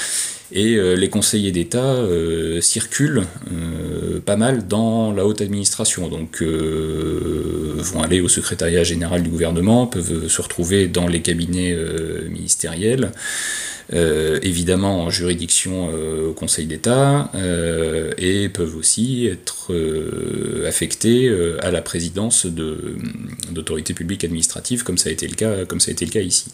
Et 0.53 0.75
euh, 0.75 0.95
les 0.95 1.09
conseillers 1.09 1.51
d'État 1.51 1.93
euh, 1.93 2.59
circulent 2.59 3.23
euh, 3.51 4.19
pas 4.19 4.35
mal 4.35 4.67
dans 4.67 5.13
la 5.13 5.25
haute 5.25 5.41
administration, 5.41 6.09
donc 6.09 6.43
vont 6.43 8.03
aller 8.03 8.21
au 8.21 8.27
secrétariat 8.27 8.83
général 8.83 9.23
du 9.23 9.29
gouvernement, 9.29 9.87
peuvent 9.87 10.27
se 10.27 10.41
retrouver 10.41 10.87
dans 10.87 11.07
les 11.07 11.21
cabinets 11.21 11.75
ministériels. 12.29 13.11
Évidemment 13.91 15.01
en 15.03 15.09
juridiction 15.09 15.89
au 16.29 16.33
Conseil 16.33 16.65
d'État 16.65 17.31
et 18.17 18.49
peuvent 18.49 18.75
aussi 18.75 19.27
être 19.27 19.73
affectés 20.67 21.29
à 21.59 21.71
la 21.71 21.81
présidence 21.81 22.45
d'autorités 22.45 23.93
publiques 23.93 24.23
administratives 24.23 24.83
comme 24.83 24.97
ça 24.97 25.09
a 25.09 25.11
été 25.11 25.27
le 25.27 25.35
cas, 25.35 25.65
comme 25.65 25.79
ça 25.79 25.89
a 25.89 25.93
été 25.93 26.05
le 26.05 26.11
cas 26.11 26.21
ici. 26.21 26.51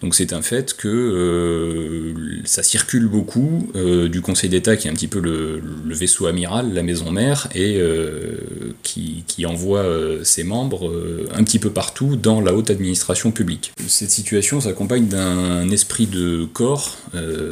Donc 0.00 0.14
c'est 0.14 0.32
un 0.32 0.42
fait 0.42 0.76
que 0.76 0.88
euh, 0.88 2.40
ça 2.44 2.62
circule 2.62 3.08
beaucoup 3.08 3.68
euh, 3.74 4.08
du 4.08 4.20
Conseil 4.20 4.48
d'État 4.48 4.76
qui 4.76 4.86
est 4.86 4.90
un 4.90 4.94
petit 4.94 5.08
peu 5.08 5.18
le, 5.18 5.60
vaisseau 5.86 6.26
amiral, 6.26 6.72
la 6.72 6.84
maison 6.84 7.10
mère, 7.10 7.48
et 7.54 7.78
euh, 7.78 8.36
qui, 8.82 9.24
envoie 9.46 9.84
ses 10.24 10.44
membres 10.44 10.92
un 11.32 11.42
petit 11.44 11.58
peu 11.58 11.70
partout 11.70 12.16
dans 12.16 12.40
la 12.40 12.52
haute 12.52 12.70
administration 12.70 13.30
publique. 13.30 13.72
Cette 13.86 14.10
situation 14.10 14.60
s'accompagne 14.60 15.06
d'un 15.06 15.70
esprit 15.70 16.06
de 16.06 16.44
corps 16.44 16.67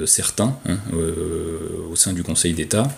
certain 0.06 0.56
hein, 0.68 0.78
au 1.90 1.96
sein 1.96 2.12
du 2.12 2.22
Conseil 2.22 2.54
d'État, 2.54 2.88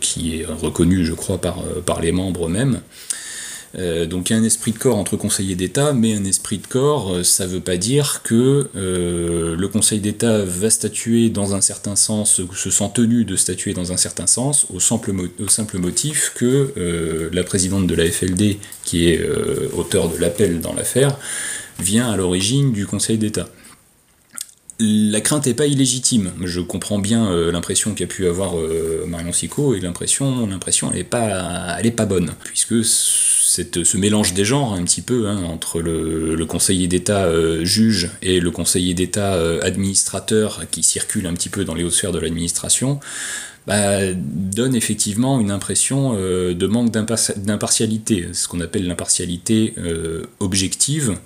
qui 0.00 0.40
est 0.40 0.46
reconnu, 0.46 1.04
je 1.04 1.14
crois, 1.14 1.38
par, 1.38 2.00
les 2.00 2.12
membres 2.12 2.46
eux-mêmes. 2.46 2.80
Euh, 3.76 4.06
donc 4.06 4.30
il 4.30 4.34
y 4.34 4.36
a 4.36 4.38
un 4.38 4.44
esprit 4.44 4.72
de 4.72 4.78
corps 4.78 4.96
entre 4.96 5.16
conseillers 5.16 5.56
d'État, 5.56 5.92
mais 5.92 6.14
un 6.14 6.24
esprit 6.24 6.58
de 6.58 6.66
corps, 6.66 7.12
euh, 7.12 7.22
ça 7.24 7.46
ne 7.46 7.50
veut 7.50 7.60
pas 7.60 7.76
dire 7.76 8.20
que 8.22 8.68
euh, 8.76 9.56
le 9.56 9.68
Conseil 9.68 10.00
d'État 10.00 10.44
va 10.44 10.70
statuer 10.70 11.28
dans 11.28 11.54
un 11.54 11.60
certain 11.60 11.96
sens, 11.96 12.38
ou 12.38 12.54
se 12.54 12.70
sent 12.70 12.90
tenu 12.94 13.24
de 13.24 13.36
statuer 13.36 13.74
dans 13.74 13.92
un 13.92 13.96
certain 13.96 14.26
sens, 14.26 14.66
au 14.72 14.78
simple, 14.78 15.12
au 15.40 15.48
simple 15.48 15.78
motif 15.78 16.32
que 16.34 16.72
la 17.32 17.44
présidente 17.44 17.86
de 17.86 17.94
la 17.94 18.10
FLD, 18.10 18.58
qui 18.84 19.08
est 19.08 19.20
auteur 19.76 20.08
de 20.08 20.18
l'appel 20.18 20.60
dans 20.60 20.72
l'affaire, 20.72 21.16
vient 21.78 22.10
à 22.10 22.16
l'origine 22.16 22.72
du 22.72 22.86
Conseil 22.86 23.18
d'État 23.18 23.48
la 24.84 25.20
crainte 25.20 25.46
n'est 25.46 25.54
pas 25.54 25.66
illégitime. 25.66 26.32
Je 26.42 26.60
comprends 26.60 26.98
bien 26.98 27.30
euh, 27.30 27.52
l'impression 27.52 27.94
qu'a 27.94 28.06
pu 28.06 28.26
avoir 28.26 28.58
euh, 28.58 29.04
Marion 29.06 29.32
Sico 29.32 29.74
et 29.74 29.80
l'impression, 29.80 30.46
n'est 30.92 31.04
pas, 31.04 32.06
bonne, 32.06 32.32
puisque 32.44 32.84
ce 32.84 33.96
mélange 33.96 34.34
des 34.34 34.44
genres 34.44 34.74
un 34.74 34.84
petit 34.84 35.02
peu 35.02 35.28
hein, 35.28 35.42
entre 35.44 35.80
le, 35.80 36.44
conseiller 36.46 36.86
d'État 36.86 37.24
euh, 37.24 37.64
juge 37.64 38.10
et 38.22 38.40
le 38.40 38.50
conseiller 38.50 38.94
d'État 38.94 39.32
administrateur 39.62 40.64
qui 40.70 40.82
circule 40.82 41.26
un 41.26 41.34
petit 41.34 41.48
peu 41.48 41.64
dans 41.64 41.74
les 41.74 41.84
hautes 41.84 41.92
sphères 41.92 42.12
de 42.12 42.18
l'administration. 42.18 43.00
Bah, 43.66 44.12
donne 44.12 44.74
effectivement 44.74 45.40
une 45.40 45.50
impression 45.50 46.12
de 46.12 46.66
manque 46.66 46.90
d'impartialité, 46.90 48.28
ce 48.34 48.46
qu'on 48.46 48.60
appelle 48.60 48.86
l'impartialité 48.86 49.74
objective, 50.38 51.16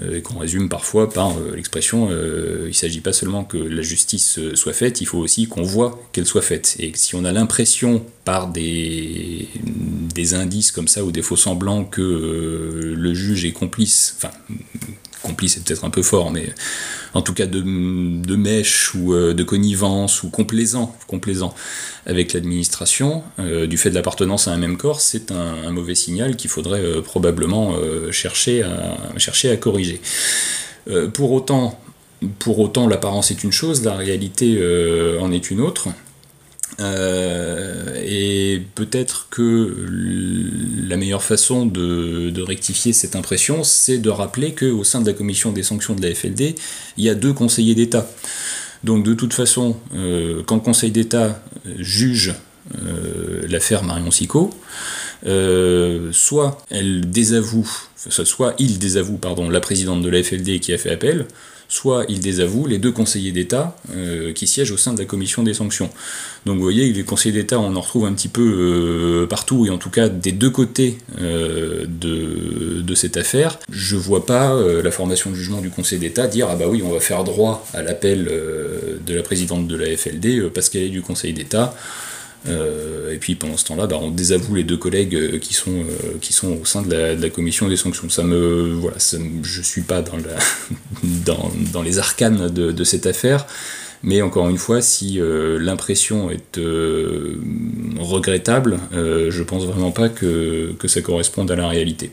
et 0.00 0.22
qu'on 0.22 0.38
résume 0.38 0.68
parfois 0.68 1.10
par 1.10 1.36
euh, 1.36 1.54
l'expression 1.54 2.08
euh, 2.10 2.62
il 2.64 2.68
ne 2.68 2.72
s'agit 2.72 3.00
pas 3.00 3.12
seulement 3.12 3.44
que 3.44 3.58
la 3.58 3.82
justice 3.82 4.40
soit 4.54 4.72
faite, 4.72 5.00
il 5.02 5.06
faut 5.06 5.18
aussi 5.18 5.48
qu'on 5.48 5.62
voit 5.62 6.02
qu'elle 6.12 6.24
soit 6.24 6.42
faite. 6.42 6.76
Et 6.78 6.92
si 6.94 7.14
on 7.14 7.24
a 7.24 7.32
l'impression 7.32 8.04
par 8.24 8.48
des, 8.48 9.48
des 10.14 10.34
indices 10.34 10.70
comme 10.70 10.88
ça 10.88 11.04
ou 11.04 11.12
des 11.12 11.22
faux 11.22 11.36
semblants 11.36 11.84
que 11.84 12.94
le 12.96 13.14
juge 13.14 13.44
est 13.44 13.52
complice, 13.52 14.14
enfin 14.16 14.30
complice 15.22 15.54
c'est 15.54 15.64
peut-être 15.64 15.84
un 15.84 15.90
peu 15.90 16.02
fort, 16.02 16.30
mais 16.30 16.52
en 17.14 17.22
tout 17.22 17.34
cas 17.34 17.46
de, 17.46 17.62
mèche 17.62 18.94
ou 18.94 19.14
euh, 19.14 19.34
de 19.34 19.42
connivence 19.42 20.22
ou 20.22 20.30
complaisant, 20.30 20.94
avec 22.06 22.32
l'administration, 22.32 23.22
euh, 23.38 23.66
du 23.66 23.76
fait 23.76 23.90
de 23.90 23.94
l'appartenance 23.94 24.48
à 24.48 24.52
un 24.52 24.56
même 24.56 24.76
corps, 24.76 25.00
c'est 25.00 25.30
un, 25.30 25.70
mauvais 25.70 25.94
signal 25.94 26.36
qu'il 26.36 26.50
faudrait 26.50 26.82
euh, 26.82 27.00
probablement 27.00 27.74
chercher, 28.10 28.62
à, 28.62 29.56
corriger. 29.56 30.00
pour 31.12 31.32
autant 31.32 31.78
l'apparence 32.88 33.30
est 33.30 33.44
une 33.44 33.52
chose, 33.52 33.82
la 33.84 33.94
réalité 33.94 34.58
en 35.20 35.32
est 35.32 35.50
une 35.50 35.60
autre. 35.60 35.88
Euh, 36.80 37.94
et 38.04 38.62
peut-être 38.74 39.28
que 39.30 39.76
la 40.88 40.96
meilleure 40.96 41.22
façon 41.22 41.66
de, 41.66 42.42
rectifier 42.42 42.92
cette 42.92 43.16
impression, 43.16 43.62
c'est 43.62 43.98
de 43.98 44.10
rappeler 44.10 44.54
qu'au 44.54 44.84
sein 44.84 45.00
de 45.00 45.06
la 45.06 45.12
commission 45.12 45.52
des 45.52 45.62
sanctions 45.62 45.94
de 45.94 46.02
la 46.06 46.14
FLD, 46.14 46.54
il 46.96 47.04
y 47.04 47.08
a 47.08 47.14
deux 47.14 47.32
conseillers 47.32 47.74
d'État. 47.74 48.08
Donc 48.84 49.04
de 49.04 49.14
toute 49.14 49.32
façon, 49.32 49.76
euh, 49.94 50.42
quand 50.44 50.56
le 50.56 50.60
Conseil 50.60 50.90
d'État 50.90 51.40
juge 51.78 52.34
euh, 52.82 53.42
l'affaire 53.48 53.84
Marion 53.84 54.10
Sico, 54.10 54.50
soit 56.12 56.58
elle 56.70 57.08
désavoue, 57.10 57.70
soit 57.96 58.54
il 58.58 58.78
désavoue 58.78 59.18
pardon, 59.18 59.48
la 59.48 59.60
présidente 59.60 60.02
de 60.02 60.08
la 60.08 60.22
FLD 60.22 60.58
qui 60.58 60.72
a 60.72 60.78
fait 60.78 60.90
appel, 60.90 61.26
soit 61.68 62.04
il 62.08 62.20
désavoue 62.20 62.66
les 62.66 62.78
deux 62.78 62.92
conseillers 62.92 63.32
d'État 63.32 63.76
euh, 63.94 64.32
qui 64.32 64.46
siègent 64.46 64.72
au 64.72 64.76
sein 64.76 64.92
de 64.92 64.98
la 64.98 65.04
commission 65.04 65.42
des 65.42 65.54
sanctions. 65.54 65.90
Donc 66.46 66.56
vous 66.56 66.62
voyez, 66.62 66.92
les 66.92 67.04
conseillers 67.04 67.34
d'État, 67.34 67.58
on 67.58 67.74
en 67.76 67.80
retrouve 67.80 68.04
un 68.06 68.12
petit 68.12 68.28
peu 68.28 68.42
euh, 68.42 69.26
partout, 69.26 69.66
et 69.66 69.70
en 69.70 69.78
tout 69.78 69.90
cas 69.90 70.08
des 70.08 70.32
deux 70.32 70.50
côtés 70.50 70.98
euh, 71.20 71.84
de, 71.86 72.94
cette 72.94 73.16
affaire. 73.16 73.58
Je 73.70 73.96
vois 73.96 74.26
pas 74.26 74.54
la 74.54 74.90
formation 74.90 75.30
de 75.30 75.34
jugement 75.34 75.62
du 75.62 75.70
Conseil 75.70 75.98
d'État 75.98 76.26
dire 76.26 76.48
ah 76.50 76.56
bah 76.56 76.66
oui, 76.68 76.82
on 76.84 76.90
va 76.90 77.00
faire 77.00 77.24
droit 77.24 77.66
à 77.72 77.82
l'appel 77.82 78.26
de 78.26 79.14
la 79.14 79.22
présidente 79.22 79.66
de 79.66 79.76
la 79.76 79.96
FLD 79.96 80.50
parce 80.52 80.68
qu'elle 80.68 80.82
est 80.82 80.90
du 80.90 81.00
Conseil 81.00 81.32
d'État. 81.32 81.74
Euh, 82.48 83.12
et 83.12 83.18
puis 83.18 83.34
pendant 83.34 83.56
ce 83.56 83.64
temps-là, 83.66 83.86
bah, 83.86 83.98
on 84.00 84.10
désavoue 84.10 84.54
les 84.54 84.64
deux 84.64 84.76
collègues 84.76 85.14
euh, 85.14 85.38
qui 85.38 85.54
sont, 85.54 85.70
euh, 85.70 86.18
qui 86.20 86.32
sont 86.32 86.58
au 86.60 86.64
sein 86.64 86.82
de 86.82 86.94
la, 86.94 87.30
commission 87.30 87.68
des 87.68 87.76
sanctions. 87.76 88.08
Ça 88.10 88.24
me, 88.24 88.72
voilà, 88.72 88.96
je 88.98 89.62
suis 89.62 89.82
pas 89.82 90.02
dans, 90.02 90.18
dans, 91.24 91.52
dans, 91.72 91.82
les 91.82 91.98
arcanes 91.98 92.48
de, 92.48 92.72
de, 92.72 92.84
cette 92.84 93.06
affaire, 93.06 93.46
mais 94.02 94.22
encore 94.22 94.48
une 94.48 94.58
fois, 94.58 94.82
si 94.82 95.20
l'impression 95.20 96.30
est 96.30 96.58
regrettable, 98.00 98.80
je 98.92 99.42
pense 99.44 99.64
vraiment 99.64 99.92
pas 99.92 100.08
que, 100.08 100.74
que, 100.78 100.88
ça 100.88 101.00
corresponde 101.00 101.50
à 101.52 101.56
la 101.56 101.68
réalité. 101.68 102.10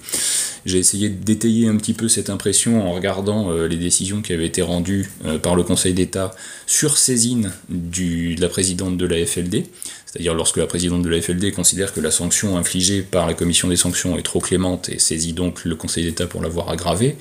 J'ai 0.66 0.78
essayé 0.78 1.10
d'étayer 1.10 1.68
un 1.68 1.78
petit 1.78 1.94
peu 1.94 2.08
cette 2.08 2.30
impression 2.30 2.88
en 2.88 2.94
regardant 2.94 3.52
les 3.52 3.78
décisions 3.78 4.22
qui 4.22 4.34
avaient 4.34 4.46
été 4.46 4.62
rendues 4.62 5.10
par 5.42 5.56
le 5.56 5.64
Conseil 5.64 5.94
d'État 5.94 6.32
sur 6.68 6.96
saisine 6.98 7.52
de 7.70 8.40
la 8.40 8.50
présidente 8.50 8.96
de 8.96 9.08
la 9.08 9.26
FLD. 9.26 9.64
C'est-à-dire 10.12 10.34
lorsque 10.34 10.58
la 10.58 10.66
présidente 10.66 11.04
de 11.04 11.10
la 11.10 11.22
FLD 11.22 11.52
considère 11.52 11.94
que 11.94 12.00
la 12.00 12.10
sanction 12.10 12.58
infligée 12.58 13.04
par 13.04 13.28
la 13.28 13.36
commission 13.36 13.68
des 13.68 13.76
sanctions 13.76 14.18
est 14.18 14.24
trop 14.24 14.40
clémente 14.40 14.90
et 14.90 14.98
saisit 14.98 15.34
donc 15.34 15.66
le 15.66 15.76
Conseil 15.76 16.06
d'État 16.06 16.26
pour 16.26 16.42
l'avoir 16.42 16.70
aggravée. 16.70 17.16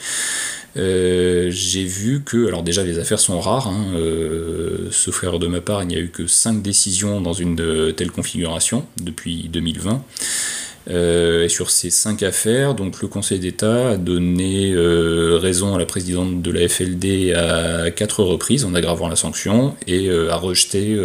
Euh, 0.79 1.51
j'ai 1.51 1.85
vu 1.85 2.23
que, 2.25 2.47
alors 2.47 2.63
déjà 2.63 2.85
les 2.85 2.99
affaires 2.99 3.21
sont 3.21 3.41
rares, 3.41 3.67
hein, 3.67 3.93
euh, 3.95 4.89
sauf 4.91 5.23
erreur 5.23 5.39
de 5.39 5.49
ma 5.49 5.61
part, 5.61 5.83
il 5.83 5.89
n'y 5.89 5.97
a 5.97 5.99
eu 5.99 6.09
que 6.09 6.27
5 6.27 6.63
décisions 6.63 7.21
dans 7.21 7.35
une 7.35 7.57
de 7.57 7.91
telle 7.91 8.11
configuration 8.11 8.87
depuis 8.99 9.51
2020. 9.51 10.03
Euh, 10.91 11.45
et 11.45 11.49
sur 11.49 11.71
ces 11.71 11.91
cinq 11.91 12.23
affaires, 12.23 12.75
donc 12.75 13.03
le 13.03 13.09
Conseil 13.09 13.39
d'État 13.39 13.91
a 13.91 13.97
donné 13.97 14.73
euh, 14.73 15.39
raison 15.39 15.75
à 15.75 15.79
la 15.79 15.85
présidente 15.85 16.41
de 16.41 16.51
la 16.51 16.67
FLD 16.67 17.35
à 17.35 17.91
quatre 17.91 18.23
reprises 18.23 18.65
en 18.65 18.75
aggravant 18.75 19.09
la 19.09 19.17
sanction 19.17 19.77
et 19.87 20.09
euh, 20.09 20.33
a 20.33 20.37
rejeté 20.37 20.97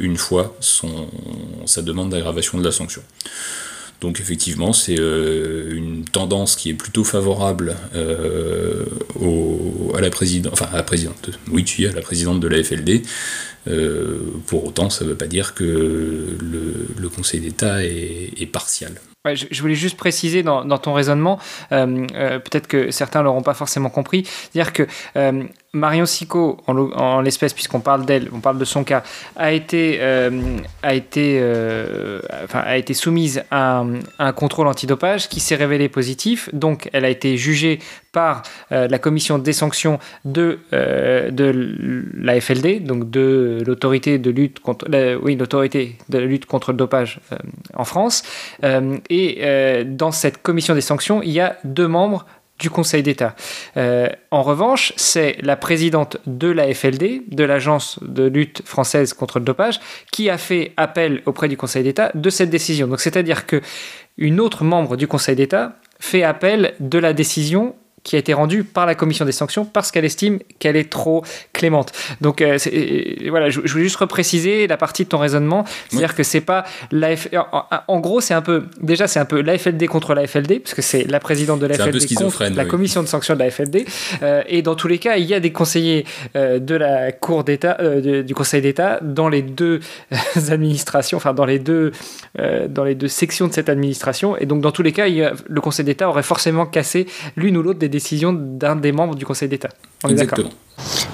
une 0.00 0.16
fois 0.16 0.56
sa 0.60 1.82
demande 1.82 2.10
d'aggravation 2.10 2.58
de 2.58 2.64
la 2.64 2.72
sanction. 2.72 3.02
Donc 4.00 4.20
effectivement, 4.20 4.72
c'est 4.72 4.96
une 4.96 6.04
tendance 6.04 6.56
qui 6.56 6.70
est 6.70 6.74
plutôt 6.74 7.04
favorable 7.04 7.76
à 7.94 10.00
la 10.00 10.10
présidente, 10.10 10.52
enfin 10.52 10.68
à 10.72 10.76
la 10.76 10.82
présidente, 10.82 11.30
oui, 11.50 11.64
tu 11.64 11.86
à 11.86 11.92
la 11.92 12.02
présidente 12.02 12.40
de 12.40 12.48
la 12.48 12.62
FLD. 12.62 13.02
pour 14.46 14.66
autant, 14.66 14.90
ça 14.90 15.04
ne 15.04 15.10
veut 15.10 15.16
pas 15.16 15.26
dire 15.26 15.54
que 15.54 16.36
le, 16.38 17.08
Conseil 17.08 17.40
d'État 17.40 17.84
est 17.84 18.50
partial. 18.52 18.92
Je, 19.32 19.60
voulais 19.62 19.74
juste 19.74 19.96
préciser 19.96 20.42
dans, 20.42 20.78
ton 20.78 20.92
raisonnement, 20.92 21.38
euh, 21.72 22.06
euh, 22.14 22.38
peut-être 22.38 22.66
que 22.66 22.90
certains 22.90 23.22
l'auront 23.22 23.42
pas 23.42 23.54
forcément 23.54 23.88
compris, 23.88 24.24
c'est-à-dire 24.24 24.72
que 24.74 24.86
euh, 25.16 25.44
Marion 25.74 26.06
Sico, 26.06 26.58
en, 26.66 27.20
l'espèce, 27.20 27.52
puisqu'on 27.52 27.80
parle 27.80 28.06
d'elle, 28.06 28.28
on 28.32 28.40
parle 28.40 28.58
de 28.58 28.64
son 28.64 28.84
cas, 28.84 29.02
a 29.36 29.52
été, 29.52 30.00
a 30.02 30.94
été 30.94 32.94
soumise 32.94 33.44
à 33.50 33.84
un, 34.18 34.32
contrôle 34.32 34.66
antidopage 34.66 35.28
qui 35.28 35.40
s'est 35.40 35.56
révélé 35.56 35.88
positif. 35.88 36.48
Donc, 36.52 36.88
elle 36.92 37.04
a 37.04 37.08
été 37.08 37.36
jugée 37.36 37.80
par 38.12 38.42
la 38.70 38.98
commission 38.98 39.38
des 39.38 39.52
sanctions 39.52 39.98
de, 40.24 40.58
de 40.70 42.04
la 42.16 42.40
FLD, 42.40 42.80
donc 42.80 43.10
de 43.10 43.62
l'autorité 43.66 44.18
de 44.18 44.30
lutte 44.30 44.60
contre, 44.60 44.86
l'autorité 44.88 45.98
de 46.08 46.18
lutte 46.18 46.46
contre 46.46 46.72
le 46.72 46.78
dopage 46.78 47.20
en 47.74 47.84
France. 47.84 48.22
Et 49.10 49.38
euh, 49.42 49.84
dans 49.86 50.12
cette 50.12 50.42
commission 50.42 50.74
des 50.74 50.80
sanctions, 50.80 51.22
il 51.22 51.30
y 51.30 51.40
a 51.40 51.56
deux 51.64 51.88
membres 51.88 52.26
du 52.58 52.70
Conseil 52.70 53.02
d'État. 53.02 53.34
Euh, 53.76 54.08
en 54.30 54.42
revanche, 54.42 54.92
c'est 54.96 55.36
la 55.40 55.56
présidente 55.56 56.18
de 56.26 56.48
la 56.48 56.72
FLD, 56.72 57.22
de 57.28 57.44
l'Agence 57.44 57.98
de 58.02 58.24
lutte 58.24 58.62
française 58.64 59.12
contre 59.12 59.38
le 59.38 59.44
dopage, 59.44 59.80
qui 60.12 60.30
a 60.30 60.38
fait 60.38 60.72
appel 60.76 61.22
auprès 61.26 61.48
du 61.48 61.56
Conseil 61.56 61.82
d'État 61.82 62.12
de 62.14 62.30
cette 62.30 62.50
décision. 62.50 62.86
Donc, 62.86 63.00
c'est-à-dire 63.00 63.46
que 63.46 63.60
une 64.16 64.38
autre 64.40 64.62
membre 64.62 64.96
du 64.96 65.08
Conseil 65.08 65.34
d'État 65.34 65.76
fait 65.98 66.22
appel 66.22 66.74
de 66.78 66.98
la 66.98 67.12
décision 67.12 67.74
qui 68.04 68.16
a 68.16 68.18
été 68.18 68.34
rendue 68.34 68.64
par 68.64 68.86
la 68.86 68.94
commission 68.94 69.24
des 69.24 69.32
sanctions 69.32 69.64
parce 69.64 69.90
qu'elle 69.90 70.04
estime 70.04 70.38
qu'elle 70.58 70.76
est 70.76 70.90
trop 70.90 71.24
clémente. 71.52 71.92
Donc 72.20 72.42
euh, 72.42 72.58
euh, 72.66 73.30
voilà, 73.30 73.48
je, 73.48 73.60
voulais 73.60 73.84
juste 73.84 73.96
repréciser 73.96 74.66
la 74.66 74.76
partie 74.76 75.04
de 75.04 75.08
ton 75.08 75.18
raisonnement, 75.18 75.64
c'est-à-dire 75.88 76.14
que 76.14 76.22
c'est 76.22 76.42
pas 76.42 76.64
la 76.92 77.14
en, 77.88 78.00
gros 78.00 78.20
c'est 78.20 78.34
un 78.34 78.42
peu 78.42 78.64
déjà 78.80 79.08
c'est 79.08 79.20
un 79.20 79.24
peu 79.24 79.40
la 79.40 79.56
FLD 79.56 79.86
contre 79.88 80.14
la 80.14 80.26
FLD 80.26 80.60
parce 80.60 80.74
que 80.74 80.82
c'est 80.82 81.04
la 81.04 81.18
présidente 81.18 81.60
de 81.60 81.66
la 81.66 81.76
FLD 81.76 82.14
contre 82.14 82.44
la 82.44 82.64
commission 82.66 83.02
de 83.02 83.08
sanctions 83.08 83.34
de 83.34 83.38
la 83.38 83.50
FLD 83.50 83.86
euh, 84.22 84.42
et 84.48 84.60
dans 84.60 84.74
tous 84.74 84.88
les 84.88 84.98
cas 84.98 85.16
il 85.16 85.24
y 85.24 85.34
a 85.34 85.40
des 85.40 85.52
conseillers 85.52 86.04
de 86.34 86.74
la 86.74 87.10
cour 87.10 87.42
d'État 87.44 87.78
du 88.00 88.34
Conseil 88.34 88.60
d'État 88.60 88.98
dans 89.00 89.28
les 89.28 89.42
deux 89.42 89.80
administrations, 90.50 91.16
enfin 91.16 91.32
dans 91.32 91.46
les 91.46 91.58
deux 91.58 91.92
dans 92.68 92.84
les 92.84 92.94
deux 92.94 93.08
sections 93.08 93.48
de 93.48 93.52
cette 93.54 93.68
administration. 93.68 94.36
Et 94.36 94.44
donc 94.44 94.60
dans 94.60 94.72
tous 94.72 94.82
les 94.82 94.92
cas 94.92 95.06
le 95.08 95.60
Conseil 95.60 95.86
d'État 95.86 96.08
aurait 96.08 96.22
forcément 96.22 96.66
cassé 96.66 97.06
l'une 97.36 97.56
ou 97.56 97.62
l'autre 97.62 97.78
des 97.78 97.93
décision 97.94 98.32
d'un 98.32 98.76
des 98.76 98.92
membres 98.92 99.14
du 99.14 99.24
Conseil 99.24 99.48
d'État. 99.48 99.70
Exactement. 100.08 100.50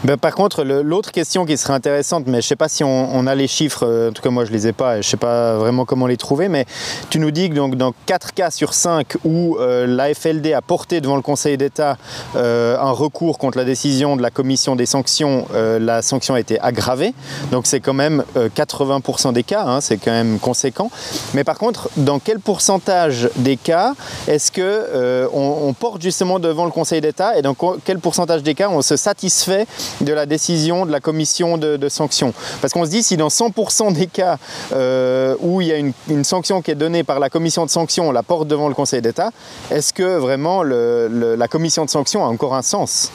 Ben, 0.02 0.16
par 0.16 0.34
contre, 0.34 0.64
l'autre 0.64 1.12
question 1.12 1.44
qui 1.44 1.58
serait 1.58 1.74
intéressante, 1.74 2.24
mais 2.26 2.40
je 2.40 2.46
ne 2.46 2.48
sais 2.48 2.56
pas 2.56 2.70
si 2.70 2.82
on, 2.84 3.26
a 3.26 3.34
les 3.34 3.46
chiffres, 3.46 3.86
euh, 3.86 4.08
en 4.08 4.12
tout 4.12 4.22
cas 4.22 4.30
moi 4.30 4.46
je 4.46 4.50
ne 4.50 4.56
les 4.56 4.68
ai 4.68 4.72
pas, 4.72 4.96
et 4.96 5.02
je 5.02 5.08
ne 5.08 5.10
sais 5.10 5.18
pas 5.18 5.56
vraiment 5.56 5.84
comment 5.84 6.06
les 6.06 6.16
trouver, 6.16 6.48
mais 6.48 6.64
tu 7.10 7.18
nous 7.18 7.30
dis 7.30 7.50
que 7.50 7.54
donc, 7.54 7.74
dans 7.74 7.92
4 8.06 8.32
cas 8.32 8.50
sur 8.50 8.72
5 8.72 9.18
où 9.24 9.58
euh, 9.58 9.86
l'AFLD 9.86 10.54
a 10.54 10.62
porté 10.62 11.02
devant 11.02 11.16
le 11.16 11.22
Conseil 11.22 11.58
d'État 11.58 11.98
euh, 12.34 12.78
un 12.78 12.92
recours 12.92 13.36
contre 13.36 13.58
la 13.58 13.64
décision 13.64 14.16
de 14.16 14.22
la 14.22 14.30
commission 14.30 14.74
des 14.74 14.86
sanctions, 14.86 15.46
la 15.52 16.00
sanction 16.00 16.34
a 16.34 16.40
été 16.40 16.58
aggravée, 16.60 17.12
donc 17.50 17.66
c'est 17.66 17.80
quand 17.80 17.92
même 17.92 18.24
80% 18.36 19.34
des 19.34 19.42
cas, 19.42 19.64
hein, 19.66 19.80
c'est 19.82 19.98
quand 19.98 20.10
même 20.10 20.38
conséquent. 20.38 20.90
Mais 21.34 21.44
par 21.44 21.58
contre, 21.58 21.90
dans 21.98 22.20
quel 22.20 22.40
pourcentage 22.40 23.28
des 23.36 23.56
cas 23.58 23.92
est-ce 24.28 24.50
qu'on 24.50 25.68
on 25.68 25.72
porte 25.74 26.00
justement 26.00 26.38
devant 26.38 26.64
le 26.64 26.70
Conseil 26.70 27.02
d'État 27.02 27.36
et 27.36 27.42
dans 27.42 27.54
quel 27.84 27.98
pourcentage 27.98 28.42
des 28.42 28.54
cas 28.54 28.70
on 28.70 28.80
se 28.80 28.96
satisfait 28.96 29.66
de 30.00 30.12
la 30.12 30.26
décision 30.26 30.86
de 30.86 30.92
la 30.92 31.00
commission 31.00 31.58
de, 31.58 31.88
sanctions. 31.88 32.32
Parce 32.60 32.72
qu'on 32.72 32.84
se 32.84 32.90
dit, 32.90 33.02
si 33.02 33.16
dans 33.16 33.28
100% 33.28 33.92
des 33.92 34.06
cas 34.06 34.38
euh, 34.72 35.34
où 35.40 35.60
il 35.60 35.68
y 35.68 35.72
a 35.72 35.76
une, 35.76 36.24
sanction 36.24 36.62
qui 36.62 36.70
est 36.70 36.76
donnée 36.76 37.02
par 37.02 37.18
la 37.18 37.30
commission 37.30 37.64
de 37.64 37.70
sanctions, 37.70 38.08
on 38.08 38.12
la 38.12 38.22
porte 38.22 38.46
devant 38.46 38.68
le 38.68 38.74
Conseil 38.74 39.02
d'État, 39.02 39.30
est-ce 39.70 39.92
que 39.92 40.18
vraiment 40.18 40.62
la 40.62 41.48
commission 41.48 41.84
de 41.84 41.90
sanctions 41.90 42.24
a 42.24 42.28
encore 42.28 42.54
un 42.54 42.62
sens? 42.62 43.10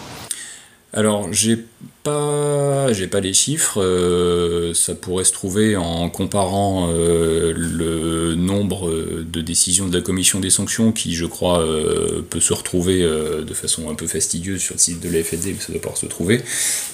Alors, 0.94 1.32
j'ai 1.32 1.66
pas, 2.06 2.94
j'ai 2.94 3.08
pas 3.08 3.20
les 3.20 3.34
chiffres. 3.34 3.82
Euh, 3.82 4.74
ça 4.74 4.94
pourrait 4.94 5.26
se 5.26 5.34
trouver 5.34 5.76
en 5.76 6.08
comparant 6.10 6.90
euh, 6.92 7.52
le 7.56 8.36
nombre 8.36 8.90
de 8.92 9.42
décisions 9.42 9.88
de 9.88 9.98
la 9.98 10.02
commission 10.02 10.40
des 10.40 10.52
sanctions, 10.52 10.92
qui, 10.92 11.16
je 11.16 11.26
crois, 11.26 11.62
euh, 11.62 12.22
peut 12.30 12.40
se 12.40 12.54
retrouver 12.54 13.02
de 13.02 13.54
façon 13.54 13.90
un 13.90 13.96
peu 13.96 14.08
fastidieuse 14.08 14.62
sur 14.62 14.76
le 14.76 14.80
site 14.80 15.02
de 15.02 15.10
la 15.10 15.24
FED, 15.24 15.46
mais 15.48 15.56
ça 15.60 15.72
doit 15.72 15.82
pouvoir 15.82 15.98
se 15.98 16.06
trouver, 16.06 16.42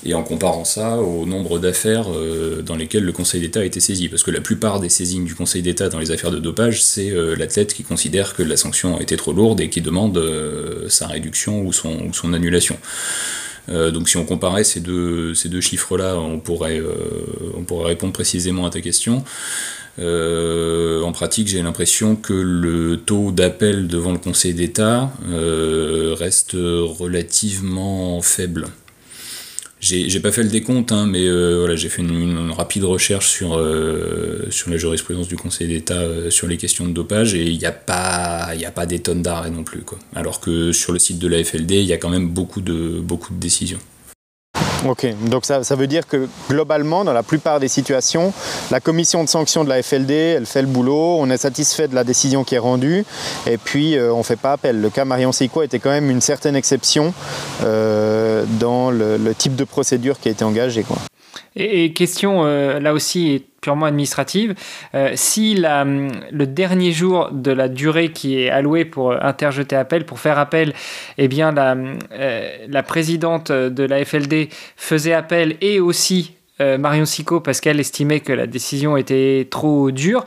et 0.06 0.14
en 0.14 0.24
comparant 0.24 0.64
ça 0.64 0.98
au 0.98 1.26
nombre 1.26 1.60
d'affaires 1.60 2.08
dans 2.64 2.76
lesquelles 2.76 3.04
le 3.04 3.12
Conseil 3.12 3.42
d'État 3.42 3.60
a 3.60 3.66
été 3.66 3.80
saisi, 3.80 4.08
parce 4.08 4.24
que 4.24 4.32
la 4.32 4.40
plupart 4.40 4.80
des 4.80 4.90
saisines 4.90 5.26
du 5.26 5.36
Conseil 5.36 5.62
d'État 5.62 5.90
dans 5.90 6.00
les 6.00 6.12
affaires 6.12 6.32
de 6.32 6.40
dopage, 6.40 6.84
c'est 6.84 7.12
l'athlète 7.38 7.74
qui 7.74 7.84
considère 7.84 8.34
que 8.34 8.44
la 8.44 8.56
sanction 8.56 8.98
a 8.98 9.02
été 9.02 9.18
trop 9.18 9.34
lourde 9.34 9.60
et 9.60 9.70
qui 9.70 9.82
demande 9.82 10.22
sa 10.88 11.08
réduction 11.08 11.62
ou 11.62 11.74
son, 11.74 12.06
ou 12.06 12.14
son 12.14 12.34
annulation. 12.34 12.78
Euh, 13.70 13.92
donc 13.92 14.10
si 14.10 14.18
on 14.18 14.26
comparait 14.26 14.64
ces 14.64 14.80
deux, 14.80 15.34
ces 15.34 15.50
deux 15.50 15.62
chiffres-là, 15.62 16.18
on, 16.18 16.40
pourrait, 16.40 16.80
euh, 16.80 16.94
on 17.56 17.64
pourrait 17.64 17.90
répondre 17.90 18.14
précisément 18.14 18.66
à 18.66 18.70
ta 18.70 18.82
question. 18.82 19.24
Euh, 20.00 21.02
en 21.04 21.12
pratique, 21.12 21.48
j'ai 21.48 21.62
l'impression 21.62 22.16
que 22.16 22.34
le 22.34 22.98
taux 22.98 23.32
d'appel 23.32 23.88
devant 23.88 24.14
le 24.14 24.18
Conseil 24.18 24.54
d'État 24.54 25.12
reste 26.18 26.54
relativement 26.54 28.22
faible. 28.22 28.68
J'ai 29.82 30.20
pas 30.20 30.32
fait 30.32 30.44
le 30.44 30.50
décompte, 30.50 30.92
hein, 30.92 31.08
mais 31.08 31.26
euh, 31.26 31.58
voilà, 31.58 31.76
j'ai 31.76 31.90
fait 31.90 32.04
une, 32.04 32.52
rapide 32.52 32.84
recherche 32.84 33.28
sur, 33.28 33.58
euh, 33.58 34.46
sur 34.52 34.70
la 34.70 34.78
jurisprudence 34.78 35.28
du 35.28 35.36
Conseil 35.38 35.68
d'État 35.68 36.02
euh, 36.02 36.30
sur 36.30 36.48
les 36.48 36.58
questions 36.58 36.86
de 36.86 36.92
dopage 36.92 37.34
et 37.34 37.48
il 37.48 37.58
n'y 37.58 37.66
a 37.66 37.72
pas, 37.72 38.50
a 38.52 38.72
pas 38.72 38.86
des 38.86 39.00
tonnes 39.00 39.24
d'arrêts 39.24 39.50
non 39.50 39.64
plus. 39.64 39.82
Quoi. 39.82 39.98
Alors 40.14 40.40
que 40.40 40.72
sur 40.72 40.94
le 40.94 41.00
site 41.00 41.18
de 41.18 41.28
la 41.28 41.44
FLD, 41.44 41.72
il 41.72 41.86
y 41.86 41.94
a 41.94 41.98
quand 41.98 42.10
même 42.10 42.30
beaucoup 42.30 42.62
de, 42.62 43.00
beaucoup 43.02 43.34
de 43.34 43.40
décisions. 43.40 43.80
Ok, 44.88 45.06
donc 45.28 45.46
ça, 45.46 45.62
veut 45.76 45.86
dire 45.86 46.08
que 46.08 46.28
globalement, 46.50 47.04
dans 47.04 47.14
la 47.14 47.22
plupart 47.22 47.60
des 47.60 47.68
situations, 47.68 48.34
la 48.72 48.80
commission 48.80 49.24
de 49.24 49.30
sanctions 49.30 49.64
de 49.64 49.70
la 49.70 49.84
FLD, 49.84 50.12
elle 50.12 50.48
fait 50.48 50.62
le 50.62 50.68
boulot, 50.68 51.18
on 51.20 51.30
est 51.30 51.38
satisfait 51.38 51.88
de 51.88 51.94
la 51.94 52.04
décision 52.04 52.44
qui 52.44 52.56
est 52.56 52.60
rendue, 52.60 53.06
et 53.46 53.58
puis 53.58 53.96
euh, 53.96 54.12
on 54.12 54.20
ne 54.20 54.24
fait 54.24 54.40
pas 54.40 54.54
appel. 54.54 54.82
Le 54.82 54.90
cas 54.90 55.06
Marion 55.06 55.32
Seiko 55.32 55.62
était 55.62 55.78
quand 55.78 55.92
même 55.92 56.10
une 56.10 56.22
certaine 56.22 56.56
exception 56.56 57.14
euh, 57.64 58.44
dans 58.60 58.90
le, 58.90 59.20
type 59.38 59.56
de 59.56 59.64
procédure 59.64 60.20
qui 60.20 60.30
a 60.30 60.32
été 60.32 60.44
engagée. 60.44 60.84
Quoi. 60.84 60.98
Et, 61.56 61.94
question, 61.94 62.44
euh, 62.46 62.80
là 62.80 62.94
aussi, 62.94 63.46
purement 63.62 63.86
administrative, 63.86 64.56
euh, 64.96 65.12
si 65.16 65.56
le 65.56 66.46
dernier 66.46 66.92
jour 66.92 67.30
de 67.32 67.52
la 67.52 67.70
durée 67.70 68.12
qui 68.12 68.42
est 68.42 68.50
allouée 68.50 68.86
pour 68.86 69.14
interjeter 69.14 69.76
appel, 69.76 70.06
pour 70.06 70.20
faire 70.20 70.40
appel, 70.40 70.74
eh 71.18 71.28
bien 71.28 71.52
la, 71.52 71.76
euh, 72.12 72.58
la 72.68 72.84
présidente 72.84 73.52
de 73.52 73.84
la 73.84 74.04
FLD 74.04 74.50
faisait 74.76 75.14
appel 75.14 75.58
et 75.62 75.80
aussi 75.80 76.36
Marion 76.60 77.06
Sico 77.06 77.40
parce 77.40 77.60
qu'elle 77.60 77.80
estimait 77.80 78.20
que 78.20 78.32
la 78.32 78.46
décision 78.46 78.96
était 78.96 79.48
trop 79.50 79.90
dure, 79.90 80.24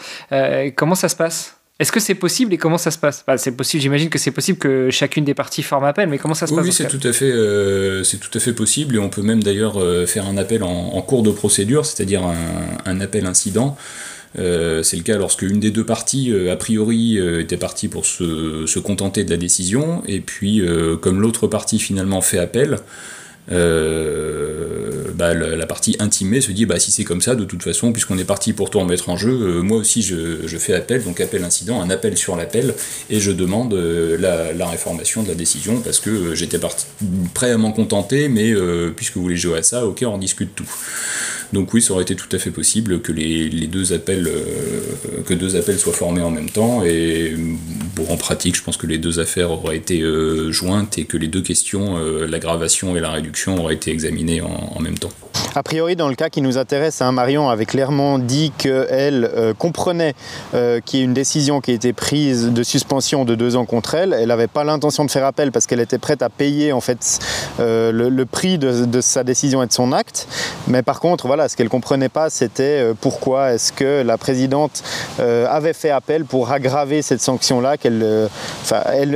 comment 0.74 0.96
ça 0.96 1.08
se 1.08 1.14
passe? 1.14 1.63
Est-ce 1.80 1.90
que 1.90 1.98
c'est 1.98 2.14
possible 2.14 2.54
et 2.54 2.56
comment 2.56 2.78
ça 2.78 2.92
se 2.92 2.98
passe? 2.98 3.24
C'est 3.36 3.56
possible, 3.56 3.82
j'imagine 3.82 4.08
que 4.08 4.18
c'est 4.18 4.30
possible 4.30 4.58
que 4.58 4.90
chacune 4.90 5.24
des 5.24 5.34
parties 5.34 5.64
forme 5.64 5.84
appel, 5.84 6.08
mais 6.08 6.18
comment 6.18 6.34
ça 6.34 6.46
se 6.46 6.54
passe 6.54 6.64
Oui, 6.64 6.72
c'est 6.72 6.86
tout, 6.86 7.00
à 7.02 7.12
fait, 7.12 7.32
euh, 7.32 8.04
c'est 8.04 8.18
tout 8.18 8.30
à 8.32 8.40
fait 8.40 8.52
possible 8.52 8.94
et 8.94 8.98
on 9.00 9.08
peut 9.08 9.22
même 9.22 9.42
d'ailleurs 9.42 9.80
euh, 9.80 10.06
faire 10.06 10.26
un 10.26 10.36
appel 10.36 10.62
en, 10.62 11.02
cours 11.02 11.24
de 11.24 11.32
procédure, 11.32 11.84
c'est-à-dire 11.84 12.22
un, 12.86 13.00
appel 13.00 13.26
incident. 13.26 13.76
Euh, 14.38 14.84
c'est 14.84 14.96
le 14.96 15.02
cas 15.02 15.18
lorsque 15.18 15.42
une 15.42 15.58
des 15.58 15.72
deux 15.72 15.84
parties, 15.84 16.32
a 16.48 16.54
priori, 16.54 17.18
était 17.18 17.56
partie 17.56 17.88
pour 17.88 18.06
se, 18.06 18.66
se, 18.66 18.78
contenter 18.78 19.24
de 19.24 19.30
la 19.30 19.36
décision, 19.36 20.04
et 20.06 20.20
puis 20.20 20.62
comme 21.00 21.20
l'autre 21.20 21.48
partie 21.48 21.80
finalement 21.80 22.20
fait 22.20 22.38
appel, 22.38 22.78
euh, 23.52 25.04
bah, 25.14 25.34
la, 25.34 25.66
partie 25.66 25.96
intimée 25.98 26.40
se 26.40 26.50
dit 26.50 26.66
bah, 26.66 26.78
si 26.78 26.90
c'est 26.90 27.04
comme 27.04 27.20
ça, 27.20 27.34
de 27.34 27.44
toute 27.44 27.62
façon, 27.62 27.92
puisqu'on 27.92 28.18
est 28.18 28.24
parti 28.24 28.52
pour 28.52 28.70
tout 28.70 28.78
en 28.78 28.84
mettre 28.84 29.10
en 29.10 29.16
jeu, 29.16 29.32
euh, 29.32 29.62
moi 29.62 29.78
aussi 29.78 30.02
je, 30.02 30.46
je, 30.46 30.58
fais 30.58 30.74
appel, 30.74 31.04
donc 31.04 31.20
appel 31.20 31.44
incident, 31.44 31.80
un 31.80 31.90
appel 31.90 32.16
sur 32.16 32.36
l'appel, 32.36 32.74
et 33.10 33.20
je 33.20 33.30
demande 33.30 33.74
euh, 33.74 34.16
la, 34.18 34.52
la, 34.52 34.66
réformation 34.66 35.22
de 35.22 35.28
la 35.28 35.34
décision 35.34 35.80
parce 35.80 36.00
que 36.00 36.34
j'étais 36.34 36.58
prêt 37.34 37.50
à 37.50 37.58
m'en 37.58 37.72
contenter, 37.72 38.28
mais 38.28 38.54
puisque 38.96 39.16
vous 39.16 39.22
voulez 39.22 39.36
jouer 39.36 39.58
à 39.58 39.62
ça, 39.62 39.86
ok, 39.86 40.04
on 40.06 40.18
discute 40.18 40.54
tout. 40.54 40.68
Donc 41.52 41.72
oui, 41.72 41.82
ça 41.82 41.92
aurait 41.92 42.02
été 42.02 42.16
tout 42.16 42.28
à 42.32 42.38
fait 42.38 42.50
possible 42.50 43.00
que 43.00 43.12
les, 43.12 43.48
les 43.48 43.66
deux 43.66 43.92
appels, 43.92 44.28
que 45.26 45.34
deux 45.34 45.54
appels 45.54 45.78
soient 45.78 45.92
formés 45.92 46.22
en 46.22 46.30
même 46.30 46.50
temps, 46.50 46.82
et 46.82 47.34
bon, 47.94 48.06
en 48.08 48.16
pratique, 48.16 48.56
je 48.56 48.62
pense 48.62 48.76
que 48.76 48.86
les 48.86 48.98
deux 48.98 49.20
affaires 49.20 49.52
auraient 49.52 49.76
été 49.76 50.02
jointes 50.50 50.98
et 50.98 51.04
que 51.04 51.16
les 51.16 51.28
deux 51.28 51.42
questions, 51.42 51.96
l'aggravation 52.26 52.96
et 52.96 53.00
la 53.00 53.10
réduction, 53.10 53.33
été 53.70 53.90
examinées 53.90 54.40
en 54.42 54.80
même 54.80 54.98
temps. 54.98 55.10
A 55.56 55.62
priori, 55.62 55.94
dans 55.94 56.08
le 56.08 56.16
cas 56.16 56.30
qui 56.30 56.42
nous 56.42 56.58
intéresse, 56.58 57.00
hein, 57.00 57.12
Marion 57.12 57.48
avait 57.48 57.64
clairement 57.64 58.18
dit 58.18 58.52
qu'elle 58.58 59.30
euh, 59.36 59.54
comprenait 59.54 60.14
euh, 60.52 60.80
qu'il 60.80 60.98
y 60.98 61.02
ait 61.02 61.04
une 61.04 61.14
décision 61.14 61.60
qui 61.60 61.70
a 61.70 61.74
été 61.74 61.92
prise 61.92 62.48
de 62.48 62.62
suspension 62.64 63.24
de 63.24 63.36
deux 63.36 63.54
ans 63.54 63.64
contre 63.64 63.94
elle. 63.94 64.12
Elle 64.14 64.28
n'avait 64.28 64.48
pas 64.48 64.64
l'intention 64.64 65.04
de 65.04 65.12
faire 65.12 65.24
appel 65.24 65.52
parce 65.52 65.68
qu'elle 65.68 65.78
était 65.78 65.98
prête 65.98 66.22
à 66.22 66.28
payer 66.28 66.72
en 66.72 66.80
fait 66.80 67.20
euh, 67.60 67.92
le, 67.92 68.26
prix 68.26 68.58
de, 68.58 69.00
sa 69.00 69.22
décision 69.22 69.62
et 69.62 69.66
de 69.68 69.72
son 69.72 69.92
acte. 69.92 70.26
Mais 70.66 70.82
par 70.82 70.98
contre, 70.98 71.28
voilà, 71.28 71.48
ce 71.48 71.56
qu'elle 71.56 71.68
comprenait 71.68 72.08
pas, 72.08 72.30
c'était 72.30 72.92
pourquoi 73.00 73.52
est-ce 73.52 73.72
que 73.72 74.02
la 74.02 74.18
présidente 74.18 74.82
avait 75.18 75.72
fait 75.72 75.90
appel 75.90 76.24
pour 76.24 76.50
aggraver 76.50 77.02
cette 77.02 77.20
sanction-là. 77.20 77.76
Elle, 77.84 78.30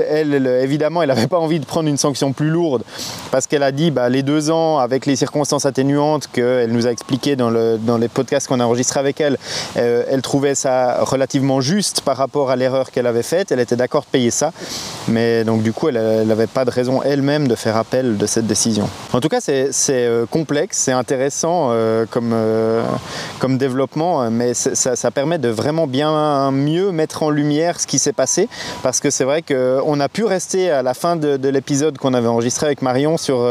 elle, 0.09 0.47
évidemment, 0.63 1.03
elle 1.03 1.09
n'avait 1.09 1.27
pas 1.27 1.39
envie 1.39 1.59
de 1.59 1.65
prendre 1.65 1.89
une 1.89 1.97
sanction 1.97 2.33
plus 2.33 2.51
lourde 2.51 2.85
parce 3.33 3.47
qu'elle 3.47 3.63
a 3.63 3.73
dit, 3.73 3.91
bah, 3.91 4.08
les 4.09 4.23
deux 4.23 4.51
ans 4.51 4.79
avec 4.79 5.07
les 5.07 5.17
circonstances 5.17 5.67
atténuantes 5.67 6.29
qu'elle 6.33 6.73
nous 6.73 6.87
a 6.87 6.91
expliqué 6.91 7.37
dans, 7.37 7.51
les 7.51 8.09
podcasts 8.09 8.47
qu'on 8.49 8.61
a 8.61 8.65
enregistrés 8.65 9.01
avec 9.01 9.21
elle, 9.21 9.39
euh, 9.77 10.05
elle 10.09 10.23
trouvait 10.23 10.55
ça 10.55 10.99
relativement 11.03 11.61
juste 11.61 12.01
par 12.03 12.17
rapport 12.17 12.51
à 12.51 12.57
l'erreur 12.57 12.91
qu'elle 12.91 13.07
avait 13.07 13.23
faite. 13.23 13.53
Elle 13.53 13.61
était 13.61 13.77
d'accord 13.77 14.03
de 14.03 14.09
payer 14.09 14.31
ça, 14.31 14.53
mais 15.09 15.45
donc 15.45 15.63
du 15.63 15.73
coup, 15.73 15.89
elle 15.89 16.27
n'avait 16.27 16.47
pas 16.47 16.65
de 16.65 16.71
raison 16.71 17.03
elle-même 17.03 17.49
de 17.49 17.55
faire 17.55 17.77
appel 17.77 18.17
de 18.17 18.27
cette 18.27 18.47
décision. 18.47 18.89
En 19.13 19.21
tout 19.21 19.29
cas, 19.29 19.41
c'est 19.41 19.73
euh, 19.91 20.27
complexe, 20.27 20.79
c'est 20.79 20.93
intéressant 20.93 21.69
euh, 21.71 22.07
comme 22.07 23.59
développement, 23.59 24.31
mais 24.31 24.55
ça, 24.55 25.11
permet 25.11 25.39
de 25.39 25.49
vraiment 25.49 25.87
bien 25.87 26.51
mieux 26.51 26.93
mettre 26.93 27.23
en 27.23 27.31
lumière 27.31 27.81
ce 27.81 27.87
qui 27.87 27.99
s'est 27.99 28.13
passé, 28.13 28.49
parce 28.83 29.01
que 29.01 29.11
c'est 29.11 29.25
vrai 29.25 29.43
qu'on 29.43 30.01
a 30.01 30.09
pu 30.09 30.25
rester 30.25 30.71
à 30.71 30.83
la 30.83 30.95
fin 30.95 31.17
de, 31.17 31.49
l'épisode 31.49 31.97
qu'on 31.99 32.15
avait 32.15 32.29
enregistré 32.29 32.67
avec 32.67 32.83
Marion 32.83 33.17
sur, 33.17 33.49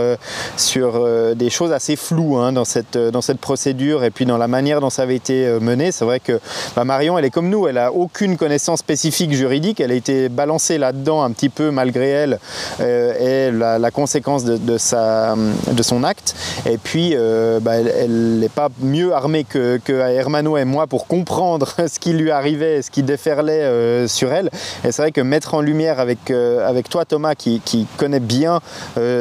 sur 0.55 1.05
des 1.35 1.49
choses 1.49 1.71
assez 1.71 1.95
floues 1.95 2.37
hein, 2.37 2.51
dans 2.51 2.65
cette, 2.65 2.95
euh, 2.95 3.11
dans 3.11 3.21
cette 3.21 3.39
procédure 3.39 4.03
et 4.03 4.11
puis 4.11 4.25
dans 4.25 4.37
la 4.37 4.47
manière 4.47 4.81
dont 4.81 4.89
ça 4.89 5.03
avait 5.03 5.15
été 5.15 5.45
euh, 5.45 5.59
mené. 5.59 5.91
C'est 5.91 6.05
vrai 6.05 6.19
que 6.19 6.39
bah, 6.75 6.83
Marion, 6.83 7.17
elle 7.17 7.25
est 7.25 7.29
comme 7.29 7.49
nous, 7.49 7.67
elle 7.67 7.77
a 7.77 7.91
aucune 7.91 8.37
connaissance 8.37 8.79
spécifique 8.79 9.33
juridique, 9.33 9.79
elle 9.79 9.91
a 9.91 9.95
été 9.95 10.29
balancée 10.29 10.77
là-dedans 10.77 11.23
un 11.23 11.31
petit 11.31 11.49
peu 11.49 11.71
malgré 11.71 12.09
elle 12.09 12.39
euh, 12.79 13.49
et 13.49 13.51
la, 13.51 13.91
conséquence 13.91 14.43
de, 14.43 14.77
sa, 14.77 15.35
de 15.71 15.83
son 15.83 16.03
acte. 16.03 16.35
Et 16.69 16.77
puis, 16.77 17.15
bah, 17.61 17.75
elle 17.75 18.39
n'est 18.39 18.49
pas 18.49 18.69
mieux 18.81 19.13
armée 19.13 19.43
que, 19.43 19.79
que 19.83 19.93
Hermano 19.93 20.57
et 20.57 20.65
moi 20.65 20.87
pour 20.87 21.07
comprendre 21.07 21.73
ce 21.87 21.99
qui 21.99 22.13
lui 22.13 22.31
arrivait, 22.31 22.81
ce 22.81 22.91
qui 22.91 23.01
déferlait 23.01 24.07
sur 24.07 24.31
elle. 24.31 24.49
Et 24.83 24.91
c'est 24.91 25.01
vrai 25.01 25.11
que 25.11 25.21
mettre 25.21 25.53
en 25.53 25.61
lumière 25.61 25.99
avec, 25.99 26.29
avec 26.31 26.89
toi, 26.89 27.05
Thomas, 27.05 27.35
qui, 27.35 27.61
qui 27.63 27.87
connaît 27.97 28.19
bien 28.19 28.59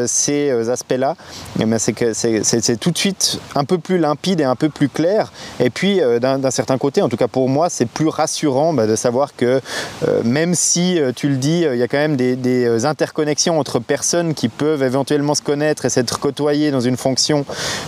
ces 0.06 0.68
aspects-là, 0.68 1.15
eh 1.60 1.64
ben, 1.64 1.78
c'est 1.78 2.76
tout 2.80 2.90
de 2.90 2.98
suite 2.98 3.40
un 3.54 3.64
peu 3.64 3.78
plus 3.78 3.98
limpide 3.98 4.40
et 4.40 4.44
un 4.44 4.56
peu 4.56 4.68
plus 4.68 4.88
clair. 4.88 5.32
Et 5.60 5.70
puis, 5.70 6.00
euh, 6.00 6.18
d'un 6.18 6.50
certain 6.50 6.78
côté, 6.78 7.02
en 7.02 7.08
tout 7.08 7.16
cas 7.16 7.28
pour 7.28 7.48
moi, 7.48 7.68
c'est 7.70 7.86
plus 7.86 8.08
rassurant 8.08 8.72
bah, 8.72 8.86
de 8.86 8.96
savoir 8.96 9.34
que 9.36 9.60
euh, 10.06 10.22
même 10.24 10.54
si, 10.54 11.00
euh, 11.00 11.12
tu 11.14 11.28
le 11.28 11.36
dis, 11.36 11.64
il 11.70 11.78
y 11.78 11.82
a 11.82 11.88
quand 11.88 11.98
même 11.98 12.16
des, 12.16 12.86
interconnexions 12.86 13.58
entre 13.58 13.78
personnes 13.78 14.34
qui 14.34 14.48
peuvent 14.48 14.82
éventuellement 14.82 15.34
se 15.34 15.42
connaître 15.42 15.84
et 15.84 15.90
s'être 15.90 16.18
côtoyées 16.18 16.70
dans 16.70 16.80
une 16.80 16.96
fonction 16.96 17.44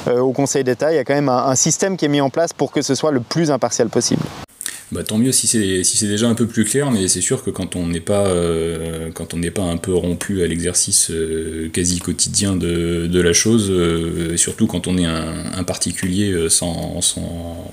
au 0.07 0.33
Conseil 0.33 0.65
d'État, 0.65 0.93
il 0.93 0.97
y 0.97 0.99
a 0.99 1.05
quand 1.05 1.15
même 1.15 1.29
un 1.29 1.55
système 1.55 1.97
qui 1.97 2.05
est 2.05 2.09
mis 2.09 2.21
en 2.21 2.31
place 2.31 2.53
pour 2.53 2.73
que 2.73 2.83
ce 2.83 2.95
soit 2.95 3.13
le 3.13 3.21
plus 3.21 3.51
impartial 3.51 3.89
possible 3.89 4.23
bah, 4.91 5.05
tant 5.05 5.19
mieux 5.19 5.33
si 5.33 5.47
c'est 5.47 5.85
si 5.85 5.99
c'est 5.99 6.09
déjà 6.09 6.29
un 6.29 6.35
peu 6.35 6.47
plus 6.47 6.65
clair, 6.65 6.91
mais 6.91 7.09
c'est 7.09 7.21
sûr 7.21 7.45
que 7.45 7.51
quand 7.51 7.77
on 7.77 7.87
n'est 7.89 8.01
pas 8.01 8.27
euh, 8.29 9.11
quand 9.13 9.35
on 9.35 9.37
n'est 9.37 9.51
pas 9.51 9.63
un 9.63 9.77
peu 9.77 9.93
rompu 9.93 10.43
à 10.43 10.47
l'exercice 10.47 11.11
euh, 11.11 11.69
quasi 11.71 11.99
quotidien 11.99 12.57
de, 12.57 13.07
de 13.07 13.21
la 13.21 13.35
chose, 13.35 13.71
euh, 13.71 14.39
surtout 14.39 14.67
quand 14.67 14.87
on 14.87 14.97
est 14.97 15.05
un, 15.05 15.53
un 15.53 15.65
particulier 15.65 16.49
sans, 16.49 17.03
sans, 17.03 17.71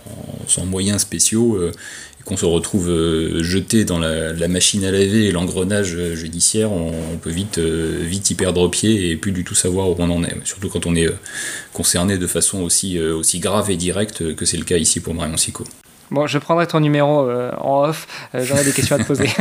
sans, 0.48 0.66
moyens 0.66 1.02
spéciaux 1.04 1.58
et 1.70 2.24
qu'on 2.26 2.36
se 2.36 2.46
retrouve 2.46 2.92
jeté 3.42 3.86
dans 3.86 4.00
la, 4.00 4.34
la, 4.34 4.48
machine 4.50 4.84
à 4.84 4.92
laver 4.92 5.28
et 5.28 5.32
l'engrenage 5.32 5.96
judiciaire, 6.16 6.72
on, 6.74 7.18
peut 7.22 7.30
vite 7.30 7.60
vite 7.60 8.30
y 8.32 8.36
perdre 8.36 8.68
pied 8.70 9.12
et 9.12 9.16
plus 9.16 9.32
du 9.32 9.46
tout 9.46 9.56
savoir 9.56 9.90
où 9.90 9.96
on 10.00 10.10
en 10.10 10.24
est. 10.26 10.36
Surtout 10.44 10.68
quand 10.68 10.86
on 10.86 10.96
est 10.96 11.08
concerné 11.72 12.18
de 12.18 12.28
façon 12.28 12.62
aussi 12.62 13.00
aussi 13.00 13.40
grave 13.40 13.72
et 13.72 13.78
directe 13.78 14.36
que 14.36 14.46
c'est 14.46 14.58
le 14.58 14.66
cas 14.66 14.78
ici 14.78 15.00
pour 15.00 15.14
Marion 15.14 15.38
Sico. 15.38 15.64
Bon, 16.12 16.28
je 16.28 16.38
prendrai 16.38 16.68
ton 16.68 16.80
numéro 16.80 17.28
euh, 17.28 17.52
en 17.60 17.86
off, 17.86 18.08
euh, 18.36 18.44
j'aurai 18.44 18.64
des 18.64 18.74
questions 18.74 18.96
à 18.96 19.00
te 19.00 19.04
poser. 19.04 19.30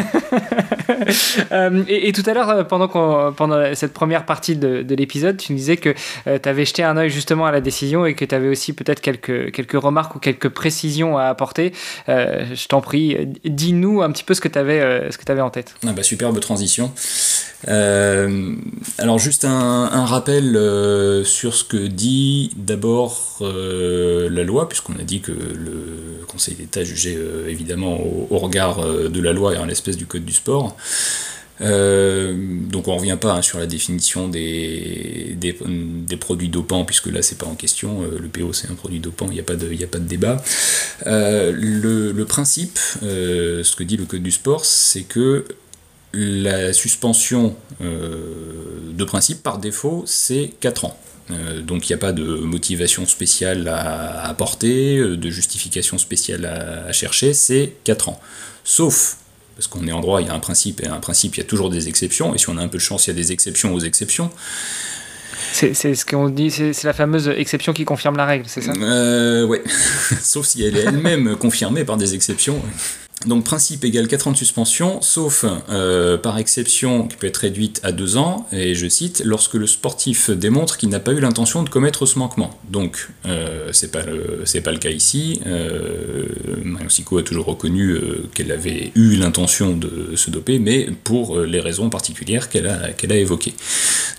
Euh, 1.53 1.83
et, 1.89 2.13
tout 2.13 2.23
à 2.27 2.35
l'heure, 2.35 2.67
pendant, 2.67 2.89
pendant 3.33 3.75
cette 3.75 3.93
première 3.93 4.27
partie 4.27 4.57
de, 4.57 4.95
l'épisode, 4.95 5.37
tu 5.37 5.53
me 5.53 5.59
disais 5.59 5.77
que 5.77 5.95
tu 6.25 6.49
avais 6.49 6.65
jeté 6.65 6.83
un 6.83 6.97
œil 6.97 7.11
justement 7.11 7.47
à 7.47 7.53
la 7.53 7.61
décision 7.61 8.05
et 8.07 8.15
que 8.15 8.25
tu 8.25 8.35
avais 8.35 8.49
aussi 8.49 8.73
peut-être 8.73 9.01
quelques, 9.01 9.51
quelques 9.53 9.81
remarques 9.81 10.15
ou 10.15 10.19
quelques 10.19 10.49
précisions 10.49 11.17
à 11.17 11.25
apporter. 11.25 11.73
je 12.07 12.67
t'en 12.69 12.81
prie, 12.81 13.17
dis-nous 13.45 14.03
un 14.03 14.11
petit 14.13 14.25
peu 14.25 14.35
ce 14.35 14.41
que 14.41 14.49
tu 14.49 14.59
avais, 14.59 15.11
ce 15.11 15.19
que 15.19 15.31
avais 15.31 15.41
en 15.41 15.51
tête. 15.51 15.75
Ah 15.87 15.93
bah, 15.93 16.03
superbe 16.03 16.39
transition. 16.41 16.93
Alors 17.67 19.19
juste 19.19 19.45
un, 19.45 20.05
rappel 20.05 20.53
sur 21.25 21.55
ce 21.55 21.65
que 21.65 21.87
dit 21.87 22.51
d'abord 22.57 23.39
la 23.41 24.45
loi, 24.45 24.69
puisqu'on 24.69 24.95
a 24.95 25.05
dit 25.05 25.21
que 25.21 25.33
le 25.33 26.15
Conseil 26.35 26.57
d'État 26.57 26.81
euh, 26.81 27.49
évidemment 27.49 27.97
au, 28.31 28.39
regard 28.39 28.81
euh, 28.81 29.09
de 29.09 29.21
la 29.21 29.33
loi 29.33 29.55
et 29.55 29.57
en 29.57 29.67
l'espèce 29.67 29.97
du 29.97 30.07
Code 30.07 30.25
du 30.25 30.33
sport. 30.33 30.77
Euh, 31.61 32.35
donc 32.69 32.89
on 32.89 32.95
ne 32.95 32.99
revient 32.99 33.17
pas 33.21 33.35
hein, 33.35 33.43
sur 33.43 33.61
la 33.61 33.67
définition 33.67 34.27
des, 34.27 35.37
produits 36.19 36.49
dopants, 36.49 36.85
puisque 36.85 37.07
là 37.07 37.23
c'est 37.23 37.39
pas 37.39 37.47
en 37.47 37.55
question, 37.55 38.03
le 38.03 38.29
PO 38.29 38.53
c'est 38.53 38.69
un 38.69 38.75
produit 38.75 38.99
dopant, 38.99 39.27
il 39.29 39.35
n'y 39.35 39.41
a 39.41 39.45
pas 39.45 39.55
de 39.55 39.99
débat. 39.99 40.43
le, 41.07 42.25
principe, 42.25 42.79
ce 43.01 43.77
que 43.77 43.85
dit 43.85 43.97
le 43.97 44.07
Code 44.07 44.25
du 44.25 44.33
sport, 44.33 44.65
c'est 44.65 45.03
que 45.03 45.45
la 46.15 46.73
suspension 46.73 47.57
de 47.81 49.05
principe 49.05 49.43
par 49.43 49.59
défaut 49.59 50.05
c'est 50.07 50.53
4 50.61 50.85
ans. 50.87 50.99
Euh, 51.31 51.63
donc 51.63 51.89
il 51.89 51.93
n'y 51.93 51.95
a 51.95 51.99
pas 51.99 52.13
de 52.13 52.23
motivation 52.23 53.07
spéciale 53.07 53.69
à 53.69 54.29
apporter, 54.29 54.99
euh, 54.99 55.17
de 55.17 55.31
justification 55.31 55.97
spéciale 55.97 56.45
à, 56.45 56.93
chercher, 56.93 57.33
c'est 57.33 57.73
4 57.85 58.11
ans. 58.11 58.21
Sauf, 58.63 59.17
parce 59.57 59.67
qu'on 59.67 59.87
est 59.87 59.93
en 59.93 60.01
droit, 60.01 60.21
il 60.21 60.27
y 60.27 60.31
a 60.31 60.35
un 60.35 60.41
principe, 60.41 60.83
et 60.83 60.89
un 60.89 61.01
principe, 61.01 61.37
il 61.37 61.39
y 61.39 61.43
a 61.43 61.47
toujours 61.47 61.71
des 61.71 61.89
exceptions, 61.89 62.35
et 62.35 62.39
si 62.39 62.51
on 62.51 62.59
a 62.59 62.63
un 62.63 62.69
peu 62.69 62.79
de 62.79 62.83
chance, 62.83 63.07
il 63.07 63.11
y 63.11 63.13
a 63.13 63.17
des 63.17 63.33
exceptions 63.33 63.73
aux 63.73 63.81
exceptions. 63.81 64.31
C'est 65.53 65.73
ce 65.73 66.05
qu'on 66.05 66.29
dit, 66.29 66.51
c'est 66.51 66.83
la 66.83 66.93
fameuse 66.93 67.29
exception 67.29 67.73
qui 67.73 67.85
confirme 67.85 68.17
la 68.17 68.27
règle, 68.27 68.45
c'est 68.49 68.61
ça? 68.61 68.73
Euh, 68.77 69.47
Ouais, 69.47 69.63
sauf 70.21 70.47
si 70.47 70.65
elle 70.65 70.77
est 70.77 70.83
elle-même 70.83 71.37
confirmée 71.37 71.85
par 71.85 71.97
des 71.97 72.15
exceptions. 72.15 72.61
Donc 73.27 73.45
principe 73.45 73.85
égale 73.85 74.09
4 74.09 74.29
ans 74.29 74.33
de 74.33 74.37
suspension, 74.37 75.01
sauf 75.01 75.45
euh, 75.71 76.19
par 76.19 76.39
exception 76.39 77.07
qui 77.09 77.17
peut 77.17 77.27
être 77.27 77.39
réduite 77.39 77.81
à 77.83 77.93
2 77.93 78.17
ans, 78.17 78.47
et 78.53 78.75
je 78.75 78.89
cite, 78.89 79.23
lorsque 79.25 79.55
le 79.55 79.67
sportif 79.67 80.31
démontre 80.31 80.77
qu'il 80.77 80.89
n'a 80.91 81.01
pas 81.01 81.13
eu 81.13 81.21
l'intention 81.21 81.63
de 81.63 81.69
commettre 81.69 82.07
ce 82.07 82.19
manquement. 82.19 82.59
Donc 82.69 83.09
euh, 83.27 83.71
c'est 83.73 83.91
pas, 83.91 84.03
pas 84.03 84.73
le 84.73 84.79
cas 84.79 84.91
ici. 84.91 85.41
Euh, 85.47 86.27
Marion 86.63 86.89
Sico 86.89 87.19
a 87.19 87.23
toujours 87.23 87.47
reconnu 87.47 87.91
euh, 87.91 88.29
qu'elle 88.35 88.53
avait 88.53 88.93
eu 88.95 89.17
l'intention 89.17 89.77
de 89.77 90.17
se 90.17 90.31
doper, 90.31 90.59
mais 90.59 90.89
pour 91.05 91.41
les 91.41 91.61
raisons 91.61 91.91
particulières 91.91 92.49
qu'elle 92.49 92.67
a, 92.67 92.81
a 92.85 93.15
évoquées. 93.15 93.55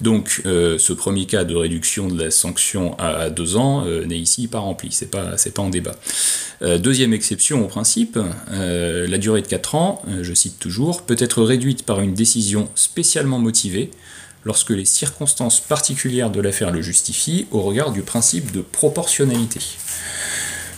Donc 0.01 0.41
ce 0.45 0.93
premier 0.93 1.25
cas 1.25 1.43
de 1.43 1.55
réduction 1.55 2.07
de 2.07 2.23
la 2.23 2.31
sanction 2.31 2.97
à 2.97 3.29
2 3.29 3.55
ans 3.55 3.85
n'est 4.05 4.17
ici 4.17 4.47
pas 4.47 4.59
rempli, 4.59 4.89
c'est 4.91 5.11
pas, 5.11 5.35
pas 5.53 5.61
en 5.61 5.69
débat. 5.69 5.95
deuxième 6.61 7.13
exception 7.13 7.63
au 7.63 7.67
principe, 7.67 8.17
euh, 8.51 8.94
la 9.07 9.17
durée 9.17 9.41
de 9.41 9.47
4 9.47 9.75
ans, 9.75 10.01
euh, 10.07 10.23
je 10.23 10.33
cite 10.33 10.59
toujours, 10.59 11.03
peut 11.03 11.15
être 11.19 11.43
réduite 11.43 11.83
par 11.83 11.99
une 11.99 12.13
décision 12.13 12.69
spécialement 12.75 13.39
motivée 13.39 13.91
lorsque 14.43 14.69
les 14.69 14.85
circonstances 14.85 15.59
particulières 15.59 16.29
de 16.29 16.39
l'affaire 16.39 16.71
le 16.71 16.81
justifient 16.81 17.47
au 17.51 17.61
regard 17.61 17.91
du 17.91 18.01
principe 18.01 18.51
de 18.51 18.61
proportionnalité. 18.61 19.59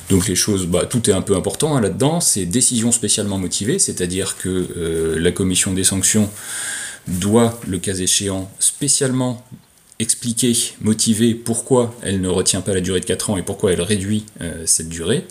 Donc 0.09 0.27
les 0.27 0.35
choses, 0.35 0.67
bah, 0.67 0.85
tout 0.85 1.09
est 1.09 1.13
un 1.13 1.21
peu 1.21 1.35
important 1.35 1.75
hein, 1.75 1.81
là-dedans, 1.81 2.21
c'est 2.21 2.45
décision 2.45 2.91
spécialement 2.91 3.37
motivée, 3.37 3.77
c'est-à-dire 3.77 4.37
que 4.37 4.67
euh, 4.77 5.19
la 5.19 5.31
commission 5.31 5.73
des 5.73 5.83
sanctions 5.83 6.29
doit, 7.07 7.59
le 7.67 7.77
cas 7.77 7.93
échéant, 7.93 8.49
spécialement 8.59 9.43
expliquer, 9.99 10.53
motiver 10.81 11.33
pourquoi 11.33 11.95
elle 12.03 12.21
ne 12.21 12.29
retient 12.29 12.61
pas 12.61 12.73
la 12.73 12.81
durée 12.81 12.99
de 12.99 13.05
4 13.05 13.31
ans 13.31 13.37
et 13.37 13.43
pourquoi 13.43 13.71
elle 13.71 13.81
réduit 13.81 14.25
cette 14.65 14.89
durée. 14.89 15.25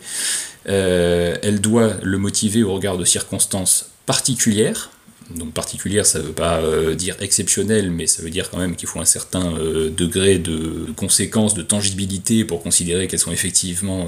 Euh, 0.69 1.37
elle 1.43 1.61
doit 1.61 1.95
le 2.03 2.19
motiver 2.19 2.63
au 2.63 2.75
regard 2.75 2.99
de 2.99 3.05
circonstances 3.05 3.91
particulières. 4.05 4.91
Donc 5.35 5.53
particulière, 5.53 6.07
ça 6.07 6.21
ne 6.21 6.25
veut 6.25 6.33
pas 6.33 6.59
euh, 6.59 6.95
dire 6.95 7.17
exceptionnel, 7.21 7.91
mais 7.91 8.07
ça 8.07 8.23
veut 8.23 8.31
dire 8.31 8.49
quand 8.49 8.59
même 8.59 8.77
qu'il 8.77 8.89
faut 8.89 9.01
un 9.01 9.05
certain 9.05 9.57
euh, 9.57 9.91
degré 9.91 10.39
de 10.39 10.87
conséquence, 10.97 11.55
de 11.55 11.63
tangibilité 11.63 12.45
pour 12.45 12.63
considérer 12.63 13.09
qu'elles 13.09 13.21
sont 13.21 13.33
effectivement 13.33 14.07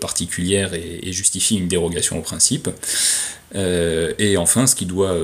particulières 0.00 0.74
et, 0.74 1.00
et, 1.02 1.12
justifient 1.12 1.56
une 1.56 1.68
dérogation 1.68 2.18
au 2.18 2.22
principe. 2.22 2.68
Et 3.54 4.36
enfin, 4.36 4.66
ce 4.66 4.74
qui 4.74 4.86
doit 4.86 5.14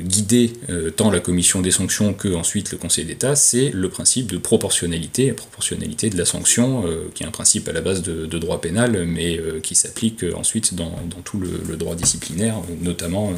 guider 0.00 0.52
tant 0.96 1.10
la 1.10 1.20
commission 1.20 1.60
des 1.60 1.70
sanctions 1.70 2.14
que 2.14 2.34
ensuite 2.34 2.72
le 2.72 2.78
Conseil 2.78 3.04
d'État, 3.04 3.36
c'est 3.36 3.70
le 3.70 3.88
principe 3.88 4.32
de 4.32 4.38
proportionnalité, 4.38 5.28
la 5.28 5.34
proportionnalité 5.34 6.08
de 6.08 6.16
la 6.16 6.24
sanction, 6.24 6.84
qui 7.14 7.22
est 7.22 7.26
un 7.26 7.30
principe 7.30 7.68
à 7.68 7.72
la 7.72 7.80
base 7.80 8.02
de, 8.02 8.38
droit 8.38 8.60
pénal, 8.60 9.04
mais 9.06 9.38
qui 9.62 9.74
s'applique 9.74 10.24
ensuite 10.34 10.74
dans, 10.74 10.90
tout 11.24 11.38
le, 11.38 11.76
droit 11.76 11.94
disciplinaire, 11.94 12.56
notamment 12.80 13.32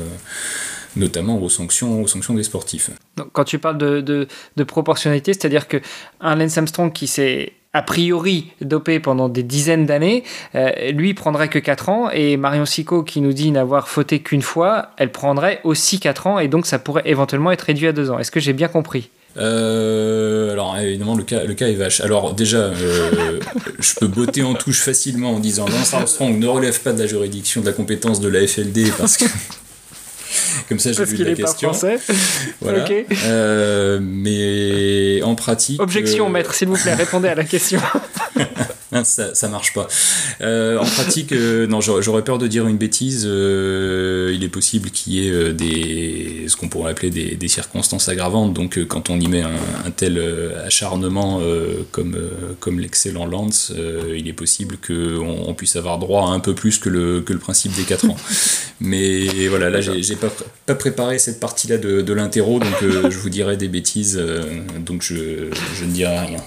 notamment 0.97 1.41
aux 1.41 1.49
sanctions, 1.49 2.03
aux 2.03 2.07
sanctions 2.07 2.35
des 2.35 2.43
sportifs. 2.43 2.91
Donc, 3.17 3.29
quand 3.33 3.45
tu 3.45 3.59
parles 3.59 3.79
de, 3.79 4.01
de, 4.57 4.65
proportionnalité, 4.65 5.33
c'est-à-dire 5.33 5.69
que 5.69 5.79
un 6.21 6.37
Lance 6.37 6.59
Armstrong 6.59 6.93
qui 6.93 7.07
s'est 7.07 7.53
a 7.79 7.83
priori 7.83 8.49
dopé 8.61 8.99
pendant 8.99 9.29
des 9.29 9.45
dizaines 9.45 9.87
d'années, 9.87 10.25
euh, 10.57 10.91
lui 10.91 11.15
prendrait 11.15 11.49
que 11.49 11.61
4 11.61 11.89
ans 11.91 12.11
et 12.11 12.37
Marion 12.37 12.67
Sico 12.67 13.05
qui 13.05 13.21
nous 13.21 13.33
dit 13.33 13.53
n'avoir 13.53 13.89
fauté 13.89 14.19
qu'une 14.19 14.43
fois, 14.43 14.89
elle 14.97 15.13
prendrait 15.13 15.61
aussi 15.63 16.01
4 16.01 16.27
ans 16.27 16.39
et 16.41 16.49
donc 16.49 16.67
ça 16.67 16.81
pourrait 16.81 17.05
éventuellement 17.05 17.53
être 17.53 17.63
réduit 17.63 17.87
à 17.87 17.93
2 17.93 18.11
ans. 18.11 18.19
Est-ce 18.19 18.33
que 18.33 18.41
j'ai 18.41 18.53
bien 18.53 18.67
compris? 18.67 19.11
Euh, 19.37 20.51
alors 20.51 20.77
évidemment 20.77 21.15
le 21.15 21.23
cas, 21.23 21.39
est 21.45 21.75
vache. 21.75 22.01
Alors 22.01 22.35
déjà, 22.35 22.57
euh, 22.57 23.39
je 23.79 23.95
peux 23.95 24.09
botter 24.09 24.43
en 24.43 24.55
touche 24.55 24.81
facilement 24.81 25.37
en 25.37 25.39
disant 25.39 25.67
Lance 25.69 25.95
Armstrong 25.95 26.37
ne 26.37 26.49
relève 26.49 26.81
pas 26.81 26.93
de 26.93 26.99
la 26.99 27.07
juridiction 27.07 27.61
de 27.61 27.67
la 27.67 27.73
compétence 27.73 28.19
de 28.19 28.29
la 28.29 28.45
FLD 28.45 28.91
parce 28.99 29.17
que 29.17 29.27
Comme 30.69 30.79
ça, 30.79 30.93
j'ai 30.93 31.05
vu 31.05 31.25
la 31.25 31.35
question. 31.35 31.73
français. 31.73 31.99
Voilà. 32.61 32.85
Euh, 33.25 34.01
mais 34.03 35.23
en 35.23 35.35
pratique. 35.35 35.81
Objection, 35.81 36.27
euh, 36.27 36.31
maître, 36.31 36.55
s'il 36.55 36.69
vous 36.69 36.77
plaît, 36.77 36.95
répondez 36.95 37.29
à 37.29 37.35
la 37.35 37.45
question. 37.45 37.81
ça, 39.35 39.49
marche 39.49 39.73
pas. 39.73 39.89
Euh, 40.41 40.79
en 40.79 40.85
pratique, 40.85 41.33
non, 41.33 41.81
j'aurais 41.81 42.25
peur 42.25 42.39
de 42.39 42.47
dire 42.47 42.67
une 42.67 42.79
bêtise. 42.79 43.25
il 43.25 44.45
est 44.45 44.53
possible 44.53 44.91
qu'il 44.91 45.15
y 45.15 45.29
ait 45.29 45.53
des, 45.53 46.45
ce 46.49 46.57
qu'on 46.57 46.69
pourrait 46.69 46.93
appeler 46.93 47.11
des, 47.11 47.49
circonstances 47.49 48.09
aggravantes. 48.09 48.53
Donc, 48.53 48.79
quand 48.87 49.11
on 49.11 49.19
y 49.19 49.27
met 49.27 49.43
un, 49.43 49.91
tel 49.97 50.23
acharnement 50.65 51.41
comme, 51.93 52.17
comme 52.61 52.81
l'excellent 52.81 53.27
Lance, 53.27 53.73
il 54.15 54.29
est 54.29 54.33
possible 54.33 54.77
qu'on 54.85 55.45
on 55.47 55.55
puisse 55.55 55.77
avoir 55.77 55.99
droit 55.99 56.29
à 56.29 56.33
un 56.33 56.41
peu 56.41 56.55
plus 56.55 56.79
que 56.79 56.89
le, 56.89 57.21
que 57.21 57.33
le 57.33 57.39
principe 57.39 57.75
des 57.75 57.85
4 57.85 58.11
ans. 58.11 58.17
Mais 58.81 59.49
voilà, 59.49 59.71
là, 59.71 59.81
j'ai 59.81 60.17
pas, 60.17 60.29
pas 60.67 60.75
préparé 60.75 61.19
cette 61.19 61.41
partie-là 61.41 61.79
de, 61.79 62.03
de 62.03 62.13
l'interro, 62.13 62.59
donc 62.59 62.83
euh, 62.83 63.11
je 63.11 63.19
vous 63.19 63.31
dirai 63.31 63.57
des 63.57 63.69
bêtises, 63.69 64.19
euh, 64.21 64.43
donc 64.79 65.03
je, 65.03 65.51
je 65.75 65.85
ne 65.85 65.91
dirai 65.91 66.19
rien. 66.19 66.43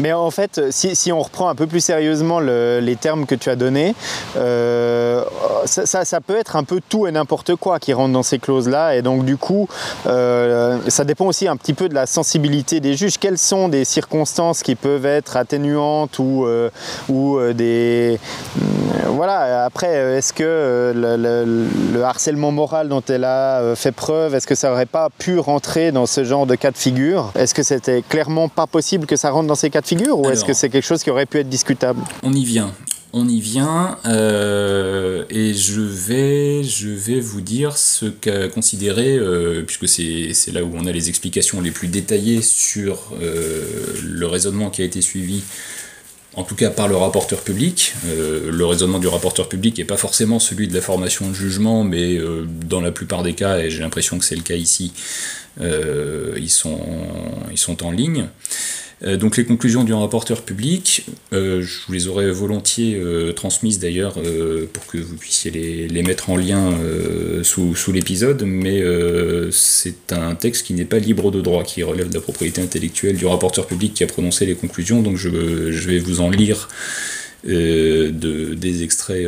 Mais 0.00 0.12
en 0.12 0.30
fait, 0.30 0.60
si, 0.70 1.12
on 1.12 1.22
reprend 1.22 1.48
un 1.48 1.54
peu 1.54 1.66
plus 1.66 1.80
sérieusement 1.80 2.40
les 2.40 2.96
termes 3.00 3.26
que 3.26 3.34
tu 3.34 3.50
as 3.50 3.56
donnés, 3.56 3.94
euh, 4.36 5.24
ça, 5.64 6.20
peut 6.20 6.36
être 6.36 6.56
un 6.56 6.64
peu 6.64 6.80
tout 6.88 7.06
et 7.06 7.12
n'importe 7.12 7.54
quoi 7.56 7.78
qui 7.78 7.92
rentre 7.92 8.12
dans 8.12 8.22
ces 8.22 8.38
clauses-là. 8.38 8.96
Et 8.96 9.02
donc, 9.02 9.24
du 9.24 9.36
coup, 9.36 9.68
euh, 10.06 10.78
ça 10.88 11.04
dépend 11.04 11.26
aussi 11.26 11.48
un 11.48 11.56
petit 11.56 11.74
peu 11.74 11.88
de 11.88 11.94
la 11.94 12.06
sensibilité 12.06 12.80
des 12.80 12.94
juges. 12.94 13.18
Quelles 13.18 13.38
sont 13.38 13.68
des 13.68 13.84
circonstances 13.84 14.62
qui 14.62 14.74
peuvent 14.74 15.06
être 15.06 15.36
atténuantes 15.36 16.18
ou, 16.18 16.46
euh, 16.46 16.70
des. 17.52 18.18
voilà, 19.08 19.64
après, 19.64 20.16
est-ce 20.16 20.32
que 20.32 20.92
le, 20.94 22.02
harcèlement 22.04 22.52
moral 22.52 22.88
dont 22.88 23.02
elle 23.08 23.24
a 23.24 23.74
fait 23.76 23.92
preuve, 23.92 24.34
est-ce 24.34 24.46
que 24.46 24.54
ça 24.54 24.68
n'aurait 24.68 24.86
pas 24.86 25.08
pu 25.18 25.38
rentrer 25.38 25.90
dans 25.90 26.06
ce 26.06 26.24
genre 26.24 26.46
de 26.46 26.54
cas 26.54 26.70
de 26.70 26.76
figure? 26.76 27.32
Est-ce 27.34 27.54
que 27.54 27.62
c'était 27.62 28.02
clairement 28.02 28.48
pas 28.48 28.66
possible 28.66 29.06
que 29.06 29.16
ça 29.16 29.30
rentre 29.30 29.46
dans 29.46 29.54
ces 29.54 29.70
cas 29.70 29.80
de 29.84 29.88
figure 29.88 30.18
ou 30.18 30.30
est-ce 30.30 30.44
que 30.44 30.54
c'est 30.54 30.70
quelque 30.70 30.86
chose 30.86 31.02
qui 31.02 31.10
aurait 31.10 31.26
pu 31.26 31.38
être 31.38 31.48
discutable? 31.48 32.02
On 32.22 32.32
y 32.32 32.44
vient. 32.44 32.72
On 33.16 33.28
y 33.28 33.40
vient 33.40 33.96
euh, 34.06 35.24
et 35.30 35.54
je 35.54 35.80
vais, 35.80 36.64
je 36.64 36.88
vais 36.88 37.20
vous 37.20 37.40
dire 37.40 37.78
ce 37.78 38.06
qu'a 38.06 38.48
considéré, 38.48 39.16
euh, 39.16 39.62
puisque 39.62 39.86
c'est 39.86 40.52
là 40.52 40.64
où 40.64 40.72
on 40.74 40.84
a 40.86 40.90
les 40.90 41.08
explications 41.08 41.60
les 41.60 41.70
plus 41.70 41.86
détaillées 41.86 42.42
sur 42.42 43.12
euh, 43.22 43.62
le 44.02 44.26
raisonnement 44.26 44.68
qui 44.68 44.82
a 44.82 44.84
été 44.84 45.00
suivi 45.00 45.42
en 46.34 46.42
tout 46.42 46.56
cas 46.56 46.70
par 46.70 46.88
le 46.88 46.96
rapporteur 46.96 47.42
public. 47.42 47.94
le 48.04 48.64
raisonnement 48.64 48.98
du 48.98 49.06
rapporteur 49.06 49.48
public 49.48 49.78
n'est 49.78 49.84
pas 49.84 49.96
forcément 49.96 50.40
celui 50.40 50.66
de 50.66 50.74
la 50.74 50.80
formation 50.80 51.28
de 51.28 51.32
jugement, 51.32 51.84
mais 51.84 52.18
dans 52.68 52.80
la 52.80 52.90
plupart 52.90 53.22
des 53.22 53.34
cas, 53.34 53.58
et 53.58 53.70
j'ai 53.70 53.78
l'impression 53.78 54.18
que 54.18 54.24
c'est 54.24 54.34
le 54.34 54.42
cas 54.42 54.56
ici, 54.56 54.92
ils, 55.60 56.50
sont, 56.50 56.80
ils 57.52 57.58
sont 57.58 57.84
en 57.86 57.92
ligne. 57.92 58.26
Euh, 59.02 59.16
donc 59.16 59.36
les 59.36 59.44
conclusions 59.44 59.84
du 59.84 59.92
rapporteur 59.92 60.42
public, 60.42 61.06
euh, 61.32 61.62
je 61.62 61.86
vous 61.86 61.92
les 61.92 62.06
aurais 62.06 62.30
volontiers 62.30 62.96
euh, 62.96 63.32
transmises 63.32 63.78
d'ailleurs 63.78 64.14
pour 64.72 64.86
que 64.86 64.98
vous 64.98 65.16
puissiez 65.16 65.50
les, 65.50 66.02
mettre 66.02 66.30
en 66.30 66.36
lien 66.36 66.72
sous, 67.42 67.74
l'épisode, 67.92 68.42
mais 68.44 68.82
c'est 69.50 70.12
un 70.12 70.34
texte 70.34 70.66
qui 70.66 70.74
n'est 70.74 70.84
pas 70.84 70.98
libre 70.98 71.30
de 71.30 71.40
droit, 71.40 71.64
qui 71.64 71.82
relève 71.82 72.08
de 72.10 72.14
la 72.14 72.20
propriété 72.20 72.60
intellectuelle 72.60 73.16
du 73.16 73.26
rapporteur 73.26 73.66
public 73.66 73.94
qui 73.94 74.04
a 74.04 74.06
prononcé 74.06 74.44
les 74.44 74.54
conclusions, 74.54 75.00
donc 75.02 75.16
je, 75.16 75.28
vais 75.28 75.98
vous 75.98 76.20
en 76.20 76.28
lire 76.28 76.68
des 77.44 78.82
extraits 78.82 79.26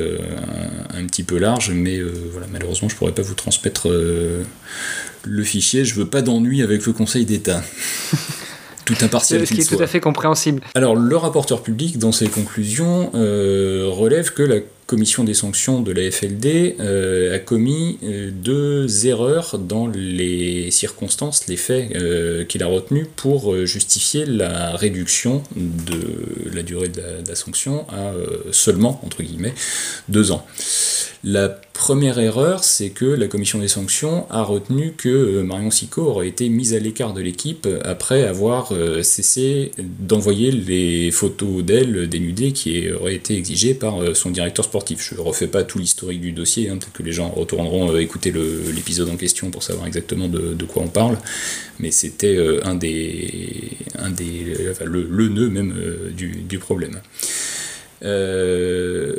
un, 0.92 1.06
petit 1.06 1.22
peu 1.22 1.38
larges, 1.38 1.70
mais 1.70 1.98
voilà, 2.30 2.46
malheureusement 2.52 2.88
je 2.90 2.94
ne 2.94 2.98
pourrais 2.98 3.14
pas 3.14 3.22
vous 3.22 3.34
transmettre 3.34 3.88
le 3.88 5.44
fichier, 5.44 5.86
je 5.86 5.94
veux 5.94 6.06
pas 6.06 6.20
d'ennui 6.20 6.62
avec 6.62 6.84
le 6.84 6.92
Conseil 6.92 7.24
d'État. 7.24 7.64
tout 8.86 8.96
impartial 9.02 9.46
Ce 9.46 9.52
qui 9.52 9.60
est 9.60 9.68
tout 9.68 9.82
à 9.82 9.86
fait 9.86 10.00
compréhensible. 10.00 10.62
Alors, 10.74 10.96
le 10.96 11.16
rapporteur 11.16 11.62
public, 11.62 11.98
dans 11.98 12.12
ses 12.12 12.28
conclusions, 12.28 13.10
euh, 13.14 13.86
relève 13.90 14.32
que 14.32 14.42
la 14.42 14.60
commission 14.86 15.24
des 15.24 15.34
sanctions 15.34 15.80
de 15.80 15.90
la 15.90 16.08
FLD 16.08 16.76
euh, 16.78 17.34
a 17.34 17.40
commis 17.40 17.98
euh, 18.04 18.30
deux 18.30 19.06
erreurs 19.08 19.58
dans 19.58 19.88
les 19.88 20.70
circonstances, 20.70 21.48
les 21.48 21.56
faits 21.56 21.92
qu'il 22.48 22.62
a 22.62 22.66
retenus 22.66 23.08
pour 23.16 23.66
justifier 23.66 24.24
la 24.24 24.76
réduction 24.76 25.42
de 25.56 26.54
la 26.54 26.62
durée 26.62 26.88
de 26.88 27.00
la, 27.00 27.22
de 27.22 27.28
la 27.28 27.34
sanction 27.34 27.84
à 27.88 28.12
seulement, 28.52 29.00
entre 29.04 29.24
guillemets, 29.24 29.54
deux 30.08 30.30
ans. 30.30 30.46
La 31.28 31.48
première 31.48 32.20
erreur, 32.20 32.62
c'est 32.62 32.90
que 32.90 33.04
la 33.04 33.26
commission 33.26 33.58
des 33.58 33.66
sanctions 33.66 34.30
a 34.30 34.44
retenu 34.44 34.92
que 34.92 35.08
euh, 35.08 35.42
Marion 35.42 35.72
Sico 35.72 36.02
aurait 36.02 36.28
été 36.28 36.48
mise 36.48 36.72
à 36.72 36.78
l'écart 36.78 37.14
de 37.14 37.20
l'équipe 37.20 37.66
après 37.82 38.22
avoir 38.22 38.70
euh, 38.70 39.02
cessé 39.02 39.72
d'envoyer 39.76 40.52
les 40.52 41.10
photos 41.10 41.64
d'elle 41.64 42.08
dénudée 42.08 42.52
qui 42.52 42.92
auraient 42.92 43.16
été 43.16 43.36
exigées 43.36 43.74
par 43.74 44.00
euh, 44.00 44.14
son 44.14 44.30
directeur 44.30 44.64
sportif. 44.64 45.02
Je 45.02 45.16
ne 45.16 45.20
refais 45.20 45.48
pas 45.48 45.64
tout 45.64 45.80
l'historique 45.80 46.20
du 46.20 46.30
dossier, 46.30 46.68
hein, 46.68 46.76
peut-être 46.76 46.92
que 46.92 47.02
les 47.02 47.10
gens 47.10 47.28
retourneront 47.28 47.96
écouter 47.98 48.32
l'épisode 48.72 49.08
en 49.08 49.16
question 49.16 49.50
pour 49.50 49.64
savoir 49.64 49.88
exactement 49.88 50.28
de, 50.28 50.64
quoi 50.64 50.84
on 50.84 50.88
parle, 50.88 51.18
mais 51.80 51.90
c'était 51.90 52.38
un 52.62 52.76
des, 52.76 53.72
un 53.98 54.10
des 54.10 54.56
le, 54.84 55.28
nœud 55.28 55.48
même 55.48 55.74
du, 56.16 56.36
du 56.48 56.60
problème. 56.60 57.00
Euh, 58.04 59.14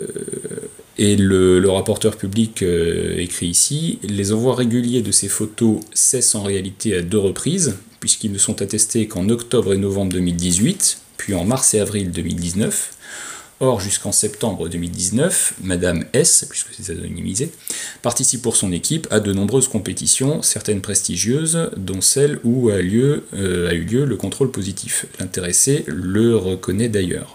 et 0.98 1.16
le, 1.16 1.70
rapporteur 1.70 2.18
public 2.18 2.64
euh, 2.64 3.16
écrit 3.18 3.48
ici 3.48 4.00
Les 4.04 4.34
envois 4.34 4.56
réguliers 4.56 5.02
de 5.02 5.12
ces 5.12 5.28
photos 5.28 5.80
cessent 5.94 6.36
en 6.36 6.44
réalité 6.44 6.96
à 6.98 7.02
deux 7.02 7.20
reprises, 7.20 7.78
puisqu'ils 8.00 8.32
ne 8.32 8.38
sont 8.38 8.62
attestés 8.62 9.08
qu'en 9.08 9.30
octobre 9.30 9.74
et 9.74 9.78
novembre 9.78 10.14
2018, 10.14 11.00
puis 11.18 11.36
en 11.36 11.46
mars 11.46 11.74
et 11.74 11.80
avril 11.80 12.12
2019. 12.12 12.94
Or, 13.60 13.80
jusqu'en 13.80 14.12
septembre 14.12 14.70
2019, 14.70 15.56
Madame 15.64 16.06
S, 16.14 16.46
puisque 16.48 16.68
c'est 16.80 16.92
anonymisé, 16.92 17.52
participe 18.04 18.44
pour 18.44 18.56
son 18.56 18.72
équipe 18.72 19.08
à 19.10 19.20
de 19.20 19.34
nombreuses 19.34 19.68
compétitions, 19.68 20.44
certaines 20.44 20.82
prestigieuses, 20.82 21.72
dont 21.76 22.02
celle 22.02 22.40
où 22.44 22.70
a, 22.70 22.78
lieu, 22.82 23.26
euh, 23.34 23.68
a 23.70 23.74
eu 23.74 23.84
lieu 23.84 24.06
le 24.06 24.16
contrôle 24.16 24.52
positif. 24.52 25.08
L'intéressé 25.20 25.84
le 25.88 26.36
reconnaît 26.36 26.90
d'ailleurs. 26.90 27.34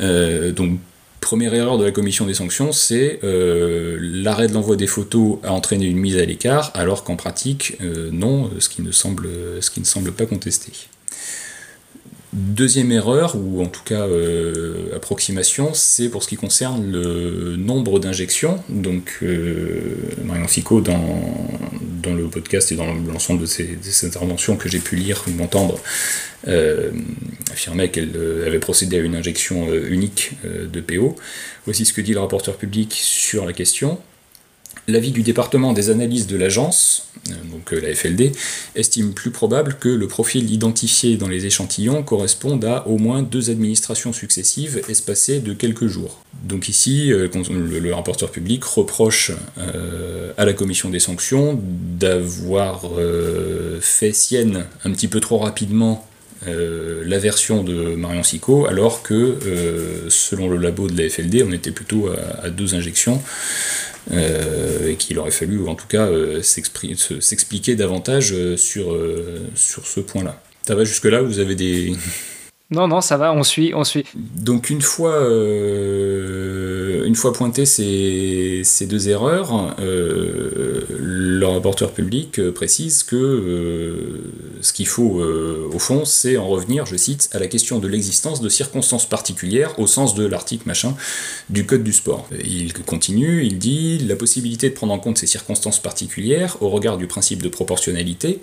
Euh, 0.00 0.52
donc, 0.52 0.78
première 1.20 1.54
erreur 1.54 1.78
de 1.78 1.84
la 1.84 1.92
commission 1.92 2.26
des 2.26 2.34
sanctions, 2.34 2.72
c'est 2.72 3.20
euh, 3.24 3.98
l'arrêt 4.00 4.48
de 4.48 4.54
l'envoi 4.54 4.76
des 4.76 4.86
photos 4.86 5.38
a 5.42 5.52
entraîné 5.52 5.86
une 5.86 5.98
mise 5.98 6.16
à 6.16 6.24
l'écart, 6.24 6.70
alors 6.74 7.04
qu'en 7.04 7.16
pratique, 7.16 7.76
euh, 7.80 8.10
non, 8.12 8.50
ce 8.58 8.68
qui, 8.68 8.82
ne 8.82 8.90
semble, 8.90 9.28
ce 9.60 9.70
qui 9.70 9.80
ne 9.80 9.84
semble 9.84 10.12
pas 10.12 10.26
contesté. 10.26 10.72
Deuxième 12.32 12.92
erreur, 12.92 13.34
ou 13.36 13.60
en 13.60 13.66
tout 13.66 13.82
cas 13.84 14.06
approximation, 14.94 15.74
c'est 15.74 16.08
pour 16.08 16.22
ce 16.22 16.28
qui 16.28 16.36
concerne 16.36 16.92
le 16.92 17.56
nombre 17.56 17.98
d'injections. 17.98 18.62
Donc, 18.68 19.18
Marion 20.24 20.46
Sico, 20.46 20.80
dans, 20.80 21.00
le 22.06 22.28
podcast 22.28 22.70
et 22.70 22.76
dans 22.76 22.94
l'ensemble 22.94 23.40
de 23.40 23.46
ces, 23.46 23.78
interventions 24.04 24.56
que 24.56 24.68
j'ai 24.68 24.78
pu 24.78 24.94
lire 24.94 25.24
ou 25.26 25.32
m'entendre, 25.32 25.80
euh, 26.48 26.90
affirmait 27.52 27.90
qu'elle 27.90 28.12
euh, 28.16 28.46
avait 28.46 28.60
procédé 28.60 28.96
à 28.96 29.00
une 29.00 29.14
injection 29.14 29.68
euh, 29.68 29.90
unique 29.90 30.32
de 30.44 30.80
PO. 30.80 31.14
Voici 31.66 31.84
ce 31.84 31.92
que 31.92 32.00
dit 32.00 32.14
le 32.14 32.20
rapporteur 32.20 32.56
public 32.56 32.94
sur 32.94 33.44
la 33.44 33.52
question. 33.52 33.98
L'avis 34.88 35.12
du 35.12 35.22
département 35.22 35.72
des 35.72 35.90
analyses 35.90 36.26
de 36.26 36.36
l'agence, 36.36 37.10
euh, 37.28 37.32
donc 37.50 37.72
euh, 37.72 37.80
la 37.80 37.94
FLD, 37.94 38.32
estime 38.74 39.12
plus 39.12 39.30
probable 39.30 39.76
que 39.78 39.88
le 39.88 40.08
profil 40.08 40.50
identifié 40.52 41.16
dans 41.16 41.28
les 41.28 41.46
échantillons 41.46 42.02
corresponde 42.02 42.64
à 42.64 42.86
au 42.88 42.98
moins 42.98 43.22
deux 43.22 43.50
administrations 43.50 44.12
successives 44.12 44.82
espacées 44.88 45.40
de 45.40 45.52
quelques 45.52 45.86
jours. 45.86 46.24
Donc 46.44 46.68
ici, 46.68 47.12
euh, 47.12 47.28
le 47.50 47.94
rapporteur 47.94 48.30
public 48.30 48.64
reproche 48.64 49.32
à 50.36 50.44
la 50.44 50.52
commission 50.52 50.88
des 50.88 51.00
sanctions 51.00 51.60
d'avoir 51.98 52.82
fait 53.80 54.12
sienne 54.12 54.64
un 54.84 54.92
petit 54.92 55.08
peu 55.08 55.20
trop 55.20 55.38
rapidement 55.38 56.06
la 56.46 57.18
version 57.18 57.62
de 57.62 57.94
Marion 57.94 58.22
Sico, 58.22 58.66
alors 58.66 59.02
que 59.02 59.36
selon 60.08 60.48
le 60.48 60.56
labo 60.56 60.88
de 60.88 61.00
la 61.00 61.08
FLD, 61.08 61.44
on 61.46 61.52
était 61.52 61.70
plutôt 61.70 62.08
à 62.42 62.50
deux 62.50 62.74
injections. 62.74 63.20
Euh, 64.12 64.88
et 64.88 64.96
qu'il 64.96 65.18
aurait 65.18 65.30
fallu, 65.30 65.68
en 65.68 65.74
tout 65.74 65.86
cas, 65.86 66.06
euh, 66.06 66.42
s'expliquer 66.42 67.76
davantage 67.76 68.32
euh, 68.32 68.56
sur, 68.56 68.96
sur 69.54 69.86
ce 69.86 70.00
point-là. 70.00 70.42
Ça 70.66 70.74
va 70.74 70.84
jusque-là 70.84 71.22
Vous 71.22 71.38
avez 71.38 71.54
des... 71.54 71.92
Non, 72.72 72.86
non, 72.86 73.00
ça 73.00 73.16
va, 73.16 73.32
on 73.32 73.42
suit, 73.42 73.72
on 73.74 73.82
suit. 73.82 74.04
Donc 74.14 74.70
une 74.70 74.80
fois, 74.80 75.14
euh, 75.14 77.04
une 77.04 77.16
fois 77.16 77.32
pointées 77.32 77.66
ces, 77.66 78.60
ces 78.62 78.86
deux 78.86 79.08
erreurs, 79.08 79.74
euh, 79.80 80.82
le 81.40 81.46
rapporteur 81.46 81.92
public 81.92 82.38
euh, 82.38 82.52
précise 82.52 83.02
que 83.02 84.30
ce 84.60 84.72
qu'il 84.72 84.86
faut 84.86 85.20
au 85.20 85.78
fond, 85.78 86.04
c'est 86.04 86.36
en 86.36 86.46
revenir, 86.46 86.86
je 86.86 86.96
cite, 86.96 87.28
à 87.32 87.38
la 87.38 87.46
question 87.46 87.78
de 87.78 87.88
l'existence 87.88 88.40
de 88.40 88.48
circonstances 88.48 89.08
particulières 89.08 89.78
au 89.78 89.86
sens 89.86 90.14
de 90.14 90.26
l'article 90.26 90.64
machin 90.66 90.94
du 91.48 91.66
Code 91.66 91.82
du 91.82 91.92
sport. 91.92 92.28
Il 92.44 92.72
continue, 92.74 93.44
il 93.44 93.58
dit 93.58 93.98
la 93.98 94.16
possibilité 94.16 94.68
de 94.68 94.74
prendre 94.74 94.92
en 94.92 94.98
compte 94.98 95.18
ces 95.18 95.26
circonstances 95.26 95.80
particulières 95.80 96.58
au 96.60 96.68
regard 96.68 96.98
du 96.98 97.06
principe 97.06 97.42
de 97.42 97.48
proportionnalité 97.48 98.40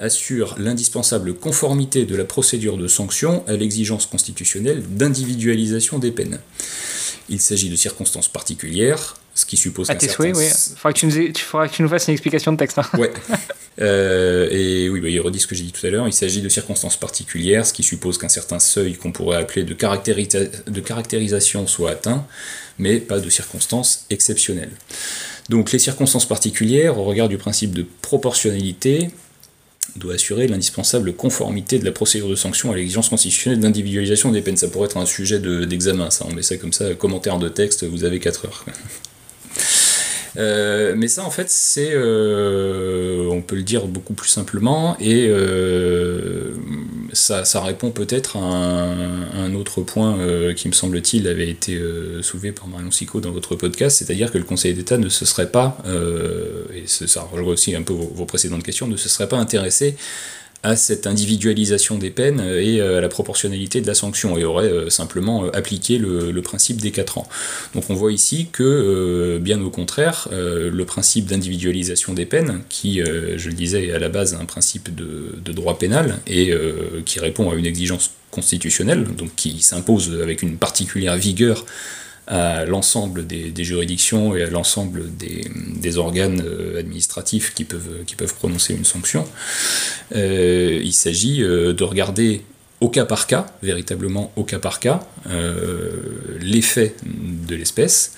assure 0.00 0.56
l'indispensable 0.58 1.34
conformité 1.34 2.06
de 2.06 2.16
la 2.16 2.24
procédure 2.24 2.76
de 2.76 2.88
sanction 2.88 3.44
à 3.46 3.52
l'exigence 3.52 4.06
constitutionnelle 4.06 4.82
d'individualisation 4.82 5.98
des 5.98 6.10
peines. 6.10 6.40
Il 7.28 7.40
s'agit 7.40 7.68
de 7.68 7.76
circonstances 7.76 8.28
particulières, 8.28 9.16
ce 9.40 9.46
qui 9.46 9.56
suppose 9.56 9.90
à 9.90 9.94
tes 9.94 10.08
souhaits, 10.08 10.36
oui. 10.36 10.46
Il 10.46 10.76
faudra 10.76 10.92
que, 10.92 10.98
tu 10.98 11.06
nous, 11.06 11.12
que 11.12 11.72
tu 11.72 11.82
nous 11.82 11.88
fasses 11.88 12.08
une 12.08 12.12
explication 12.12 12.52
de 12.52 12.56
texte. 12.56 12.78
Hein. 12.78 12.86
Ouais. 12.98 13.12
Euh, 13.80 14.46
et 14.50 14.90
oui, 14.90 15.00
bah, 15.00 15.08
il 15.08 15.18
redit 15.20 15.38
ce 15.38 15.46
que 15.46 15.54
j'ai 15.54 15.62
dit 15.62 15.72
tout 15.72 15.86
à 15.86 15.88
l'heure. 15.88 16.06
Il 16.06 16.12
s'agit 16.12 16.42
de 16.42 16.50
circonstances 16.50 16.98
particulières, 16.98 17.64
ce 17.64 17.72
qui 17.72 17.82
suppose 17.82 18.18
qu'un 18.18 18.28
certain 18.28 18.58
seuil 18.58 18.94
qu'on 18.94 19.10
pourrait 19.10 19.38
appeler 19.38 19.62
de, 19.62 19.72
de 19.72 20.80
caractérisation 20.80 21.66
soit 21.66 21.92
atteint, 21.92 22.26
mais 22.78 22.98
pas 22.98 23.20
de 23.20 23.30
circonstances 23.30 24.04
exceptionnelles. 24.10 24.72
Donc 25.48 25.72
les 25.72 25.78
circonstances 25.78 26.26
particulières, 26.26 26.98
au 26.98 27.04
regard 27.04 27.30
du 27.30 27.38
principe 27.38 27.72
de 27.72 27.86
proportionnalité, 28.02 29.08
doit 29.96 30.14
assurer 30.14 30.46
l'indispensable 30.46 31.14
conformité 31.14 31.78
de 31.78 31.84
la 31.84 31.92
procédure 31.92 32.28
de 32.28 32.34
sanction 32.34 32.72
à 32.72 32.76
l'exigence 32.76 33.08
constitutionnelle 33.08 33.60
d'individualisation 33.60 34.30
des 34.30 34.42
peines. 34.42 34.56
Ça 34.56 34.68
pourrait 34.68 34.86
être 34.86 34.96
un 34.96 35.06
sujet 35.06 35.38
d'examen, 35.38 36.10
ça. 36.10 36.26
On 36.28 36.32
met 36.32 36.42
ça 36.42 36.56
comme 36.56 36.72
ça, 36.72 36.94
commentaire 36.94 37.38
de 37.38 37.48
texte, 37.48 37.84
vous 37.84 38.04
avez 38.04 38.20
4 38.20 38.46
heures. 38.46 38.64
Euh, 40.36 40.94
mais 40.96 41.08
ça, 41.08 41.24
en 41.24 41.30
fait, 41.30 41.50
c'est, 41.50 41.90
euh, 41.92 43.28
on 43.30 43.42
peut 43.42 43.56
le 43.56 43.62
dire 43.62 43.86
beaucoup 43.86 44.14
plus 44.14 44.28
simplement, 44.28 44.96
et 45.00 45.26
euh, 45.28 46.54
ça, 47.12 47.42
répond 47.60 47.90
peut-être 47.90 48.36
à 48.36 48.40
un, 48.40 49.54
autre 49.54 49.82
point 49.82 50.18
qui, 50.54 50.68
me 50.68 50.72
semble-t-il, 50.72 51.26
avait 51.28 51.48
été 51.48 51.80
soulevé 52.22 52.52
par 52.52 52.68
Marion 52.68 52.90
Sico 52.90 53.20
dans 53.20 53.32
votre 53.32 53.56
podcast, 53.56 53.98
c'est-à-dire 53.98 54.30
que 54.30 54.38
le 54.38 54.44
Conseil 54.44 54.74
d'État 54.74 54.98
ne 54.98 55.08
se 55.08 55.24
serait 55.24 55.50
pas, 55.50 55.78
et 56.74 56.84
ça 56.86 57.22
rejoint 57.30 57.52
aussi 57.52 57.74
un 57.74 57.82
peu 57.82 57.92
vos 57.92 58.24
précédentes 58.24 58.62
questions, 58.62 58.86
ne 58.86 58.96
se 58.96 59.08
serait 59.08 59.28
pas 59.28 59.38
intéressé 59.38 59.96
à 60.62 60.76
cette 60.76 61.06
individualisation 61.06 61.96
des 61.96 62.10
peines 62.10 62.40
et 62.40 62.80
euh, 62.80 62.98
à 62.98 63.00
la 63.00 63.08
proportionnalité 63.08 63.80
de 63.80 63.86
la 63.86 63.94
sanction 63.94 64.36
et 64.36 64.44
aurait 64.44 64.70
euh, 64.70 64.90
simplement 64.90 65.44
euh, 65.44 65.56
appliqué 65.56 65.96
le, 65.98 66.40
principe 66.42 66.80
des 66.80 66.90
4 66.90 67.18
ans. 67.18 67.28
Donc 67.74 67.84
on 67.90 67.94
voit 67.94 68.12
ici 68.12 68.48
que, 68.50 69.38
bien 69.40 69.60
au 69.60 69.68
contraire, 69.68 70.26
le 70.32 70.84
principe 70.84 71.26
d'individualisation 71.26 72.14
des 72.14 72.24
peines, 72.24 72.62
qui, 72.70 73.00
je 73.02 73.48
le 73.48 73.52
disais, 73.52 73.88
est 73.88 73.92
à 73.92 73.98
la 73.98 74.08
base 74.08 74.34
un 74.34 74.46
principe 74.46 74.88
de 74.94 75.52
droit 75.52 75.78
pénal 75.78 76.18
et 76.26 76.52
qui 77.04 77.20
répond 77.20 77.50
à 77.50 77.54
une 77.54 77.66
exigence 77.66 78.10
constitutionnelle, 78.30 79.04
donc 79.04 79.36
qui 79.36 79.60
s'impose 79.60 80.18
avec 80.22 80.42
une 80.42 80.56
particulière 80.56 81.16
vigueur 81.16 81.66
à 82.30 82.64
l'ensemble 82.64 83.26
des, 83.26 83.64
juridictions 83.64 84.36
et 84.36 84.44
à 84.44 84.50
l'ensemble 84.50 85.04
des, 85.16 85.98
organes 85.98 86.42
euh, 86.46 86.78
administratifs 86.78 87.52
qui 87.54 87.64
peuvent, 87.64 88.04
qui 88.06 88.14
peuvent 88.14 88.34
prononcer 88.34 88.72
une 88.72 88.84
sanction. 88.84 89.26
Euh, 90.14 90.80
il 90.82 90.92
s'agit 90.92 91.42
euh, 91.42 91.72
de 91.72 91.82
regarder 91.82 92.42
au 92.80 92.88
cas 92.88 93.04
par 93.04 93.26
cas, 93.26 93.46
véritablement 93.62 94.32
au 94.36 94.44
cas 94.44 94.60
par 94.60 94.80
cas, 94.80 95.00
l'effet 96.40 96.94
de 97.04 97.54
l'espèce 97.54 98.14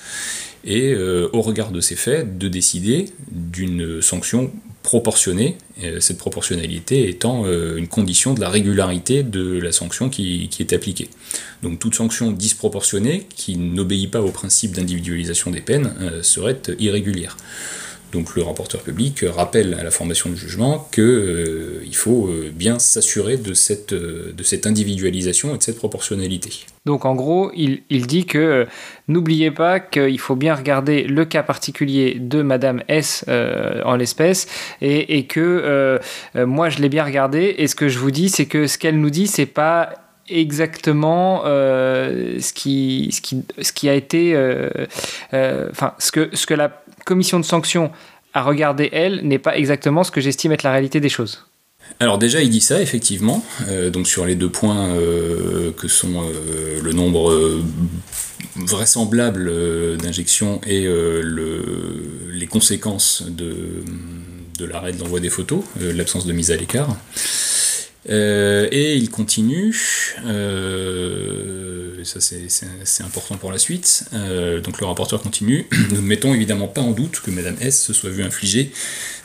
et 0.64 0.94
au 0.94 1.42
regard 1.42 1.72
de 1.72 1.80
ces 1.80 1.96
faits 1.96 2.38
de 2.38 2.46
décider 2.46 3.06
d'une 3.28 4.00
sanction 4.00 4.52
proportionnée, 4.83 5.57
cette 6.01 6.18
proportionnalité 6.18 7.09
étant 7.09 7.47
une 7.47 7.89
condition 7.89 8.35
de 8.35 8.41
la 8.41 8.49
régularité 8.49 9.22
de 9.22 9.59
la 9.59 9.72
sanction 9.72 10.09
qui 10.09 10.51
est 10.59 10.72
appliquée. 10.72 11.09
Donc 11.62 11.78
toute 11.78 11.95
sanction 11.95 12.33
disproportionnée 12.33 13.26
qui 13.35 13.57
n'obéit 13.57 14.11
pas 14.11 14.20
au 14.20 14.30
principe 14.30 14.72
d'individualisation 14.72 15.51
des 15.51 15.61
peines 15.61 15.95
euh, 16.01 16.22
serait 16.22 16.61
irrégulière. 16.78 17.37
Donc 18.12 18.36
le 18.36 18.42
rapporteur 18.42 18.82
public 18.82 19.24
rappelle 19.26 19.74
à 19.74 19.82
la 19.82 19.90
formation 19.90 20.28
du 20.28 20.36
jugement 20.36 20.86
qu'il 20.92 21.02
euh, 21.02 21.92
faut 21.92 22.28
euh, 22.28 22.52
bien 22.54 22.78
s'assurer 22.78 23.38
de 23.38 23.54
cette, 23.54 23.94
de 23.94 24.42
cette 24.42 24.66
individualisation 24.66 25.54
et 25.54 25.58
de 25.58 25.62
cette 25.62 25.78
proportionnalité. 25.78 26.50
Donc 26.84 27.04
en 27.06 27.14
gros, 27.14 27.50
il, 27.54 28.06
dit 28.06 28.26
que 28.26 28.66
n'oubliez 29.08 29.50
pas 29.50 29.80
qu'il 29.80 30.18
faut 30.18 30.36
bien 30.36 30.54
regarder 30.54 31.04
le 31.04 31.24
cas 31.24 31.42
particulier 31.42 32.18
de 32.20 32.42
Madame 32.42 32.82
S 32.88 33.24
en 33.28 33.96
l'espèce 33.96 34.46
et, 34.80 35.18
et 35.18 35.26
que 35.26 36.00
moi 36.34 36.68
je 36.70 36.80
l'ai 36.80 36.88
bien 36.88 37.04
regardé 37.04 37.54
et 37.58 37.68
ce 37.68 37.76
que 37.76 37.88
je 37.88 37.98
vous 37.98 38.10
dis 38.10 38.28
c'est 38.28 38.46
que 38.46 38.66
ce 38.66 38.78
qu'elle 38.78 39.00
nous 39.00 39.10
dit 39.10 39.28
c'est 39.28 39.46
pas 39.46 40.02
exactement 40.28 41.42
euh, 41.44 42.38
ce, 42.40 42.52
qui, 42.52 43.10
ce, 43.12 43.20
qui, 43.20 43.44
ce 43.60 43.72
qui 43.72 43.88
a 43.88 43.94
été. 43.94 44.34
Euh, 44.34 44.70
euh, 45.34 45.68
enfin, 45.70 45.94
ce, 45.98 46.12
que, 46.12 46.30
ce 46.34 46.46
que 46.46 46.54
la 46.54 46.82
commission 47.05 47.40
de 47.40 47.44
sanctions 47.44 47.90
a 48.34 48.42
regardé, 48.42 48.88
elle, 48.92 49.20
n'est 49.26 49.38
pas 49.38 49.57
exactement 49.57 50.05
ce 50.05 50.11
que 50.11 50.20
j'estime 50.20 50.53
être 50.53 50.62
la 50.62 50.72
réalité 50.72 51.00
des 51.00 51.09
choses. 51.09 51.46
Alors 52.00 52.16
déjà, 52.16 52.40
il 52.40 52.48
dit 52.48 52.61
ça, 52.61 52.80
effectivement, 52.80 53.44
donc 53.92 54.07
sur 54.07 54.24
les 54.24 54.34
deux 54.34 54.48
points 54.48 54.88
que 55.76 55.88
sont 55.88 56.22
le 56.82 56.92
nombre 56.92 57.61
vraisemblable 58.57 59.98
d'injection 59.98 60.61
et 60.66 60.84
le, 60.84 62.30
les 62.32 62.46
conséquences 62.46 63.24
de, 63.28 63.84
de 64.59 64.64
l'arrêt 64.64 64.92
de 64.92 65.00
l'envoi 65.00 65.20
des 65.20 65.28
photos, 65.28 65.64
l'absence 65.80 66.24
de 66.24 66.32
mise 66.32 66.50
à 66.50 66.57
l'écart. 66.57 66.96
Euh, 68.09 68.68
et 68.72 68.96
il 68.96 69.11
continue, 69.11 70.16
euh, 70.26 72.03
ça 72.03 72.18
c'est 72.20 73.05
important 73.05 73.36
pour 73.36 73.53
la 73.53 73.59
suite, 73.59 74.07
euh, 74.12 74.61
donc 74.61 74.80
le 74.80 74.86
rapporteur 74.86 75.22
continue, 75.22 75.68
nous 75.90 75.96
ne 75.96 76.07
mettons 76.07 76.34
évidemment 76.34 76.66
pas 76.66 76.80
en 76.80 76.90
doute 76.90 77.20
que 77.20 77.30
Madame 77.30 77.57
S 77.61 77.80
se 77.80 77.92
soit 77.92 78.11
vue 78.11 78.24
infliger 78.24 78.72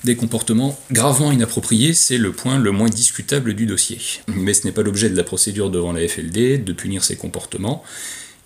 des 0.04 0.16
comportements 0.16 0.80
gravement 0.92 1.32
inappropriés, 1.32 1.94
c'est 1.94 2.20
le 2.20 2.32
point 2.32 2.60
le 2.60 2.72
moins 2.72 2.90
discutable 2.90 3.56
du 3.56 3.66
dossier. 3.66 4.00
Mais 4.28 4.54
ce 4.54 4.66
n'est 4.66 4.74
pas 4.74 4.84
l'objet 4.84 5.10
de 5.10 5.18
la 5.18 5.24
procédure 5.24 5.72
devant 5.72 5.92
la 5.92 6.08
FLD 6.08 6.64
de 6.64 6.74
punir 6.74 7.04
ces 7.04 7.16
comportements 7.16 7.84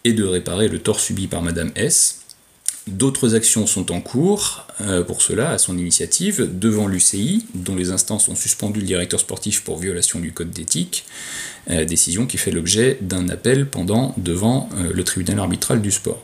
et 0.06 0.14
de 0.14 0.24
réparer 0.24 0.70
le 0.70 0.80
tort 0.80 1.02
subi 1.02 1.28
par 1.28 1.42
Madame 1.42 1.72
S. 1.76 2.21
D'autres 2.88 3.36
actions 3.36 3.68
sont 3.68 3.92
en 3.92 4.02
cours 4.02 4.66
euh, 4.82 5.04
pour 5.04 5.22
cela, 5.22 5.52
à 5.52 5.58
son 5.60 5.78
initiative, 5.78 6.50
devant 6.58 6.88
l'UCI, 6.88 7.46
dont 7.54 7.76
les 7.76 7.92
instances 7.92 8.28
ont 8.28 8.36
suspendu 8.36 8.80
le 8.80 8.88
directeur 8.88 9.20
sportif 9.20 9.64
pour 9.64 9.78
violation 9.78 10.20
du 10.20 10.32
code 10.32 10.50
d'éthique, 10.50 11.06
euh, 11.70 11.86
décision 11.86 12.26
qui 12.26 12.38
fait 12.38 12.52
l'objet 12.52 12.98
d'un 13.02 13.30
appel 13.30 13.68
pendant 13.68 14.16
devant 14.18 14.68
euh, 14.78 14.92
le 14.94 15.04
tribunal 15.04 15.40
arbitral 15.40 15.82
du 15.82 15.92
sport. 15.92 16.24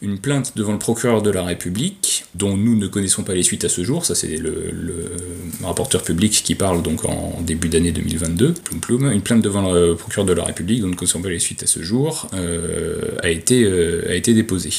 Une 0.00 0.18
plainte 0.18 0.52
devant 0.56 0.72
le 0.72 0.78
procureur 0.78 1.22
de 1.22 1.30
la 1.30 1.42
République, 1.42 2.24
dont 2.34 2.56
nous 2.56 2.76
ne 2.76 2.86
connaissons 2.86 3.24
pas 3.24 3.34
les 3.34 3.42
suites 3.42 3.64
à 3.64 3.68
ce 3.68 3.82
jour, 3.82 4.04
ça 4.06 4.14
c'est 4.14 4.36
le, 4.36 4.72
rapporteur 5.62 6.02
public 6.02 6.42
qui 6.44 6.54
parle 6.54 6.82
donc 6.82 7.04
en 7.04 7.40
début 7.42 7.68
d'année 7.68 7.90
2022, 7.90 8.52
ploum 8.52 8.80
ploum, 8.80 9.10
une 9.10 9.22
plainte 9.22 9.42
devant 9.42 9.72
le 9.72 9.94
procureur 9.94 10.24
de 10.24 10.32
la 10.32 10.44
République, 10.44 10.80
dont 10.80 10.86
nous 10.86 10.92
ne 10.92 10.96
connaissons 10.96 11.20
pas 11.20 11.30
les 11.30 11.40
suites 11.40 11.64
à 11.64 11.66
ce 11.66 11.82
jour, 11.82 12.28
a, 13.22 13.28
été, 13.28 13.66
a 14.08 14.14
été 14.14 14.34
déposée. 14.34 14.70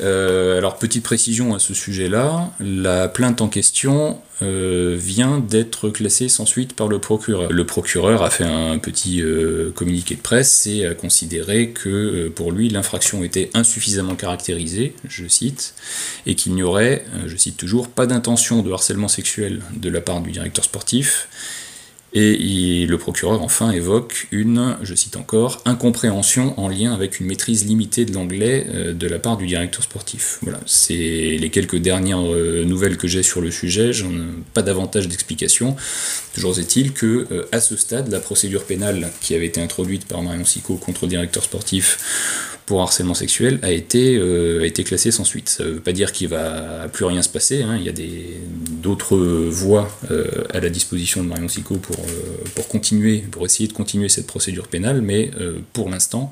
Euh, 0.00 0.58
alors, 0.58 0.78
petite 0.78 1.02
précision 1.02 1.54
à 1.54 1.58
ce 1.58 1.74
sujet-là, 1.74 2.50
la 2.58 3.08
plainte 3.08 3.40
en 3.40 3.48
question 3.48 4.18
euh, 4.42 4.96
vient 4.98 5.38
d'être 5.38 5.90
classée 5.90 6.28
sans 6.28 6.46
suite 6.46 6.74
par 6.74 6.88
le 6.88 6.98
procureur. 6.98 7.52
Le 7.52 7.66
procureur 7.66 8.22
a 8.22 8.30
fait 8.30 8.44
un 8.44 8.78
petit 8.78 9.20
euh, 9.20 9.70
communiqué 9.74 10.14
de 10.14 10.20
presse 10.20 10.66
et 10.66 10.86
a 10.86 10.94
considéré 10.94 11.70
que 11.70 12.28
pour 12.28 12.52
lui, 12.52 12.68
l'infraction 12.70 13.22
était 13.22 13.50
insuffisamment 13.54 14.14
caractérisée, 14.14 14.94
je 15.06 15.26
cite, 15.26 15.74
et 16.26 16.34
qu'il 16.34 16.54
n'y 16.54 16.62
aurait, 16.62 17.04
je 17.26 17.36
cite 17.36 17.56
toujours, 17.56 17.88
pas 17.88 18.06
d'intention 18.06 18.62
de 18.62 18.72
harcèlement 18.72 19.08
sexuel 19.08 19.60
de 19.76 19.90
la 19.90 20.00
part 20.00 20.20
du 20.20 20.30
directeur 20.30 20.64
sportif 20.64 21.28
et 22.12 22.86
le 22.86 22.98
procureur 22.98 23.40
enfin 23.42 23.70
évoque 23.70 24.26
une, 24.32 24.76
je 24.82 24.94
cite 24.94 25.16
encore, 25.16 25.62
incompréhension 25.64 26.58
en 26.58 26.68
lien 26.68 26.92
avec 26.92 27.20
une 27.20 27.26
maîtrise 27.26 27.64
limitée 27.66 28.04
de 28.04 28.12
l'anglais 28.12 28.66
euh, 28.68 28.92
de 28.92 29.06
la 29.06 29.20
part 29.20 29.36
du 29.36 29.46
directeur 29.46 29.84
sportif. 29.84 30.38
Voilà, 30.42 30.58
c'est 30.66 30.94
les 30.94 31.50
quelques 31.50 31.76
dernières 31.76 32.26
euh, 32.26 32.64
nouvelles 32.64 32.96
que 32.96 33.06
j'ai 33.06 33.22
sur 33.22 33.40
le 33.40 33.52
sujet, 33.52 33.92
j'en 33.92 34.10
ai 34.10 34.24
pas 34.54 34.62
davantage 34.62 35.06
d'explications. 35.06 35.76
Toujours 36.34 36.58
est-il 36.58 36.92
que 36.92 37.28
euh, 37.30 37.48
à 37.52 37.60
ce 37.60 37.76
stade, 37.76 38.10
la 38.10 38.20
procédure 38.20 38.64
pénale 38.64 39.10
qui 39.20 39.34
avait 39.34 39.46
été 39.46 39.60
introduite 39.60 40.06
par 40.06 40.22
Marion 40.22 40.44
Sico 40.44 40.74
contre 40.76 41.04
le 41.04 41.10
directeur 41.10 41.44
sportif 41.44 42.58
pour 42.70 42.82
harcèlement 42.82 43.14
sexuel 43.14 43.58
a 43.62 43.72
été, 43.72 44.14
euh, 44.14 44.64
été 44.64 44.84
classé 44.84 45.10
sans 45.10 45.24
suite. 45.24 45.48
Ça 45.48 45.64
ne 45.64 45.70
veut 45.70 45.80
pas 45.80 45.90
dire 45.90 46.12
qu'il 46.12 46.28
va 46.28 46.86
plus 46.92 47.04
rien 47.04 47.20
se 47.20 47.28
passer, 47.28 47.64
hein. 47.64 47.76
il 47.76 47.82
y 47.82 47.88
a 47.88 47.92
d'autres 48.80 49.16
voies 49.16 49.90
euh, 50.12 50.44
à 50.54 50.60
la 50.60 50.68
disposition 50.68 51.24
de 51.24 51.28
Marion 51.28 51.48
Sico 51.48 51.78
pour, 51.78 51.96
euh, 51.98 52.44
pour 52.54 52.68
continuer, 52.68 53.24
pour 53.28 53.44
essayer 53.44 53.66
de 53.66 53.72
continuer 53.72 54.08
cette 54.08 54.28
procédure 54.28 54.68
pénale, 54.68 55.02
mais 55.02 55.32
pour 55.72 55.88
l'instant, 55.88 56.30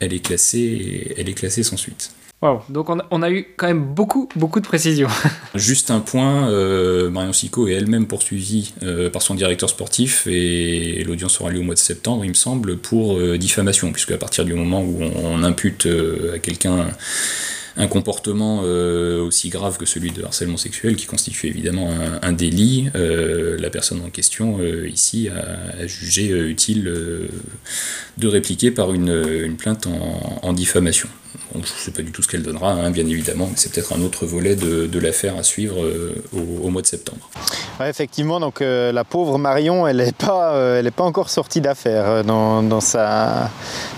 elle 0.00 0.14
elle 0.14 1.28
est 1.28 1.34
classée 1.34 1.62
sans 1.62 1.76
suite. 1.76 2.12
Wow. 2.40 2.60
Donc 2.68 2.88
on 2.88 3.22
a, 3.22 3.30
eu 3.30 3.48
quand 3.56 3.66
même 3.66 3.84
beaucoup, 3.84 4.28
beaucoup 4.36 4.60
de 4.60 4.66
précisions. 4.66 5.08
Juste 5.56 5.90
un 5.90 5.98
point, 5.98 6.48
euh, 6.48 7.10
Marion 7.10 7.32
Sico 7.32 7.66
est 7.66 7.72
elle-même 7.72 8.06
poursuivie 8.06 8.74
euh, 8.84 9.10
par 9.10 9.22
son 9.22 9.34
directeur 9.34 9.68
sportif 9.68 10.28
et, 10.28 11.02
l'audience 11.04 11.40
aura 11.40 11.50
lieu 11.50 11.58
au 11.58 11.64
mois 11.64 11.74
de 11.74 11.80
septembre, 11.80 12.24
il 12.24 12.28
me 12.28 12.34
semble, 12.34 12.76
pour 12.76 13.18
euh, 13.18 13.38
diffamation, 13.38 13.90
puisque 13.92 14.12
à 14.12 14.18
partir 14.18 14.44
du 14.44 14.54
moment 14.54 14.82
où 14.82 15.02
on 15.02 15.42
impute 15.42 15.88
à 16.32 16.38
quelqu'un 16.38 16.86
un 17.78 17.86
comportement 17.86 18.62
euh, 18.64 19.22
aussi 19.22 19.50
grave 19.50 19.78
que 19.78 19.86
celui 19.86 20.10
de 20.10 20.24
harcèlement 20.24 20.56
sexuel, 20.56 20.96
qui 20.96 21.06
constitue 21.06 21.46
évidemment 21.46 21.90
un, 22.22 22.32
délit, 22.32 22.90
euh, 22.96 23.56
la 23.58 23.70
personne 23.70 24.02
en 24.04 24.10
question 24.10 24.58
euh, 24.58 24.88
ici 24.88 25.28
a, 25.28 25.86
jugé 25.86 26.28
utile 26.28 26.92
de 28.18 28.26
répliquer 28.26 28.72
par 28.72 28.92
une, 28.92 29.56
plainte 29.56 29.86
en, 30.42 30.52
diffamation. 30.52 31.08
Je 31.54 31.58
ne 31.58 31.64
sais 31.64 31.90
pas 31.90 32.02
du 32.02 32.12
tout 32.12 32.22
ce 32.22 32.28
qu'elle 32.28 32.42
donnera, 32.42 32.72
hein, 32.72 32.90
bien 32.90 33.06
évidemment, 33.06 33.46
mais 33.50 33.56
c'est 33.56 33.72
peut-être 33.72 33.92
un 33.92 34.00
autre 34.02 34.26
volet 34.26 34.56
de, 34.56 34.98
l'affaire 34.98 35.36
à 35.36 35.42
suivre 35.44 35.76
au, 36.32 36.68
mois 36.70 36.82
de 36.82 36.86
septembre. 36.86 37.30
effectivement, 37.84 38.40
donc 38.40 38.60
la 38.60 39.04
pauvre 39.04 39.38
Marion, 39.38 39.86
elle 39.86 39.98
n'est 39.98 40.12
pas, 40.12 40.82
pas 40.96 41.04
encore 41.04 41.30
sortie 41.30 41.60
d'affaire 41.60 42.24
dans, 42.24 42.62
dans, 42.62 42.80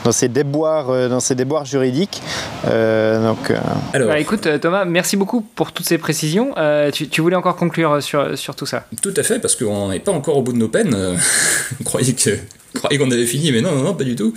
dans 0.05 0.12
ses 0.12 0.28
déboires, 0.28 1.09
dans 1.09 1.20
ses 1.20 1.34
déboires 1.34 1.64
juridiques. 1.64 2.20
donc 2.64 3.51
alors, 3.92 4.09
bah, 4.09 4.18
écoute, 4.18 4.46
euh, 4.46 4.59
Thomas, 4.59 4.84
merci 4.84 5.16
beaucoup 5.16 5.40
pour 5.40 5.72
toutes 5.72 5.86
ces 5.86 5.98
précisions. 5.98 6.53
Euh, 6.57 6.90
tu, 6.90 7.20
voulais 7.20 7.36
encore 7.36 7.57
conclure 7.57 8.03
sur, 8.03 8.36
sur 8.38 8.55
tout 8.55 8.66
ça? 8.66 8.86
Tout 9.03 9.14
à 9.16 9.22
fait, 9.22 9.38
parce 9.38 9.57
qu'on 9.57 9.88
n'est 9.88 10.01
pas 10.01 10.12
encore 10.12 10.36
au 10.36 10.42
bout 10.42 10.53
de 10.53 10.59
nos 10.59 10.68
peines. 10.68 10.94
on 11.80 11.84
croyait 11.84 12.12
que 12.12 12.30
qu'on 12.73 13.11
avait 13.11 13.27
fini, 13.27 13.53
mais 13.53 13.61
non, 13.61 13.73
non, 13.75 13.83
non, 13.83 13.95
pas 13.95 14.05
du 14.05 14.16
tout. 14.16 14.33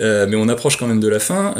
Euh, 0.00 0.26
mais 0.28 0.36
on 0.36 0.48
approche 0.48 0.76
quand 0.76 0.86
même 0.86 1.00
de 1.00 1.08
la 1.08 1.18
fin. 1.18 1.54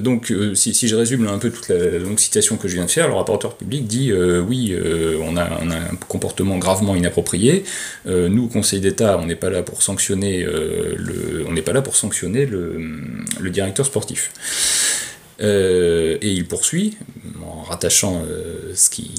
donc, 0.00 0.32
si, 0.54 0.88
je 0.88 0.96
résume 0.96 1.26
un 1.26 1.38
peu 1.38 1.50
toute 1.50 1.68
la, 1.68 1.98
longue 1.98 2.18
citation 2.18 2.56
que 2.56 2.68
je 2.68 2.74
viens 2.74 2.86
de 2.86 2.90
faire, 2.90 3.08
le 3.08 3.14
rapporteur 3.14 3.56
public 3.56 3.86
dit 3.86 4.12
oui, 4.12 4.76
on 5.22 5.36
a, 5.36 5.42
un 5.42 5.96
comportement 6.08 6.58
gravement 6.58 6.96
inapproprié. 6.96 7.64
nous, 8.06 8.48
Conseil 8.48 8.80
d'État, 8.80 9.18
on 9.20 9.26
n'est 9.26 9.36
pas 9.36 9.50
là 9.50 9.62
pour 9.62 9.82
sanctionner 9.82 10.44
le, 10.44 11.44
on 11.48 11.52
n'est 11.52 11.62
pas 11.62 11.72
là 11.72 11.82
pour 11.82 11.96
sanctionner 11.96 12.46
le, 12.46 12.76
le 13.40 13.50
directeur 13.50 13.86
sportif. 13.86 14.30
Euh, 15.40 16.18
et 16.20 16.30
il 16.30 16.46
poursuit, 16.46 16.96
en 17.44 17.62
rattachant 17.62 18.22
euh, 18.28 18.72
ce 18.74 18.90
qui, 18.90 19.10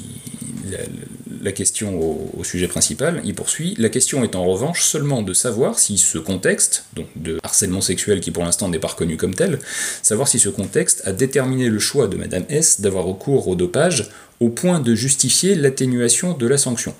la, 1.42 1.52
question 1.52 2.00
au, 2.00 2.44
sujet 2.44 2.68
principal, 2.68 3.22
il 3.26 3.34
poursuit. 3.34 3.76
La 3.78 3.90
question 3.90 4.24
est 4.24 4.36
en 4.36 4.46
revanche 4.46 4.84
seulement 4.84 5.22
de 5.22 5.34
savoir 5.34 5.80
si 5.80 5.98
ce 5.98 6.18
contexte, 6.18 6.86
donc 6.96 7.08
de 7.16 7.40
harcèlement 7.44 7.82
sexuel 7.82 8.22
qui 8.22 8.32
pour 8.32 8.44
l'instant 8.44 8.70
n'est 8.70 8.80
pas 8.80 8.90
reconnu 8.90 9.18
comme 9.18 9.36
tel, 9.36 9.60
savoir 10.02 10.28
si 10.28 10.40
ce 10.40 10.50
contexte 10.50 11.02
a 11.06 11.12
déterminé 11.12 11.70
le 11.70 11.80
choix 11.80 12.08
de 12.08 12.16
Madame 12.16 12.46
S 12.50 12.82
d'avoir 12.82 13.06
recours 13.06 13.48
au 13.48 13.56
dopage 13.56 14.10
au 14.40 14.50
point 14.50 14.80
de 14.80 14.96
justifier 14.96 15.56
l'atténuation 15.56 16.34
de 16.34 16.48
la 16.48 16.58
sanction. 16.58 16.96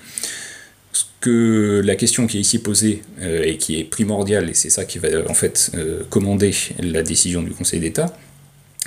Ce 0.92 1.04
que 1.20 1.82
la 1.84 1.96
question 1.96 2.26
qui 2.26 2.36
est 2.36 2.40
ici 2.40 2.58
posée 2.58 3.02
euh, 3.20 3.42
et 3.42 3.56
qui 3.56 3.80
est 3.80 3.84
primordiale, 3.84 4.50
et 4.50 4.54
c'est 4.54 4.70
ça 4.70 4.84
qui 4.84 4.98
va 4.98 5.08
en 5.28 5.34
fait 5.34 5.72
commander 6.10 6.54
la 6.80 7.02
décision 7.02 7.42
du 7.42 7.50
Conseil 7.52 7.80
d'État, 7.80 8.14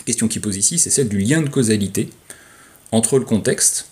question 0.07 0.29
qui 0.29 0.39
pose 0.39 0.55
ici, 0.55 0.79
c'est 0.79 0.89
celle 0.89 1.09
du 1.09 1.19
lien 1.19 1.41
de 1.41 1.49
causalité 1.49 2.09
entre 2.93 3.19
le 3.19 3.25
contexte, 3.25 3.89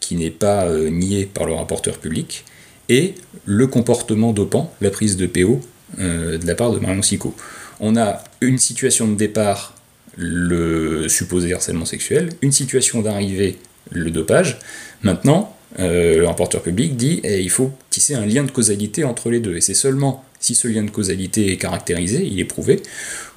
qui 0.00 0.16
n'est 0.16 0.30
pas 0.30 0.64
euh, 0.64 0.88
nié 0.88 1.26
par 1.26 1.44
le 1.44 1.52
rapporteur 1.52 1.98
public, 1.98 2.44
et 2.88 3.14
le 3.44 3.66
comportement 3.66 4.32
dopant, 4.32 4.72
la 4.80 4.90
prise 4.90 5.16
de 5.16 5.26
PO 5.26 5.60
euh, 5.98 6.38
de 6.38 6.46
la 6.46 6.54
part 6.54 6.72
de 6.72 6.78
Marion 6.78 7.02
Sico. 7.02 7.34
On 7.80 7.96
a 7.96 8.24
une 8.40 8.56
situation 8.56 9.06
de 9.08 9.14
départ, 9.14 9.74
le 10.16 11.06
supposé 11.08 11.52
harcèlement 11.52 11.84
sexuel, 11.84 12.30
une 12.40 12.52
situation 12.52 13.02
d'arrivée, 13.02 13.58
le 13.90 14.10
dopage. 14.10 14.58
Maintenant, 15.02 15.54
euh, 15.78 16.20
le 16.20 16.26
rapporteur 16.26 16.62
public 16.62 16.96
dit 16.96 17.20
qu'il 17.20 17.30
eh, 17.30 17.42
il 17.42 17.50
faut 17.50 17.72
tisser 17.90 18.14
un 18.14 18.24
lien 18.24 18.44
de 18.44 18.50
causalité 18.50 19.04
entre 19.04 19.28
les 19.28 19.40
deux. 19.40 19.56
Et 19.56 19.60
c'est 19.60 19.74
seulement 19.74 20.24
si 20.40 20.54
ce 20.54 20.68
lien 20.68 20.84
de 20.84 20.90
causalité 20.90 21.52
est 21.52 21.56
caractérisé, 21.56 22.24
il 22.24 22.40
est 22.40 22.44
prouvé, 22.44 22.80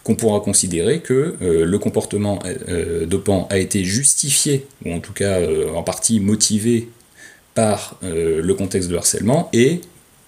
qu'on 0.04 0.16
pourra 0.16 0.40
considérer 0.40 1.02
que 1.02 1.36
euh, 1.42 1.66
le 1.66 1.80
comportement 1.80 2.40
euh, 2.46 3.06
dopant 3.06 3.48
a 3.50 3.58
été 3.58 3.84
justifié, 3.84 4.66
ou 4.86 4.94
en 4.94 5.00
tout 5.00 5.14
cas 5.14 5.40
euh, 5.40 5.72
en 5.74 5.84
partie 5.84 6.20
motivé 6.20 6.90
par 7.56 8.00
le 8.02 8.54
contexte 8.54 8.88
de 8.88 8.96
harcèlement, 8.96 9.50
et 9.52 9.82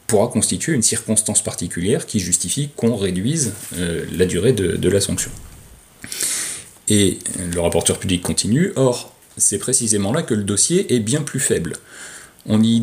pourra 0.06 0.28
constituer 0.28 0.74
une 0.74 0.82
circonstance 0.82 1.42
particulière 1.42 2.06
qui 2.06 2.20
justifie 2.20 2.72
qu'on 2.76 2.98
réduise 2.98 3.54
la 4.12 4.26
durée 4.26 4.52
de, 4.52 4.90
la 4.90 5.00
sanction. 5.00 5.32
Et 6.90 7.20
le 7.54 7.62
rapporteur 7.62 8.00
public 8.00 8.22
continue, 8.22 8.74
or 8.76 9.16
c'est 9.38 9.60
précisément 9.60 10.12
là 10.12 10.24
que 10.24 10.34
le 10.34 10.44
dossier 10.44 10.94
est 10.94 11.00
bien 11.00 11.22
plus 11.22 11.40
faible. 11.40 11.78
On 12.48 12.60
n'y 12.60 12.82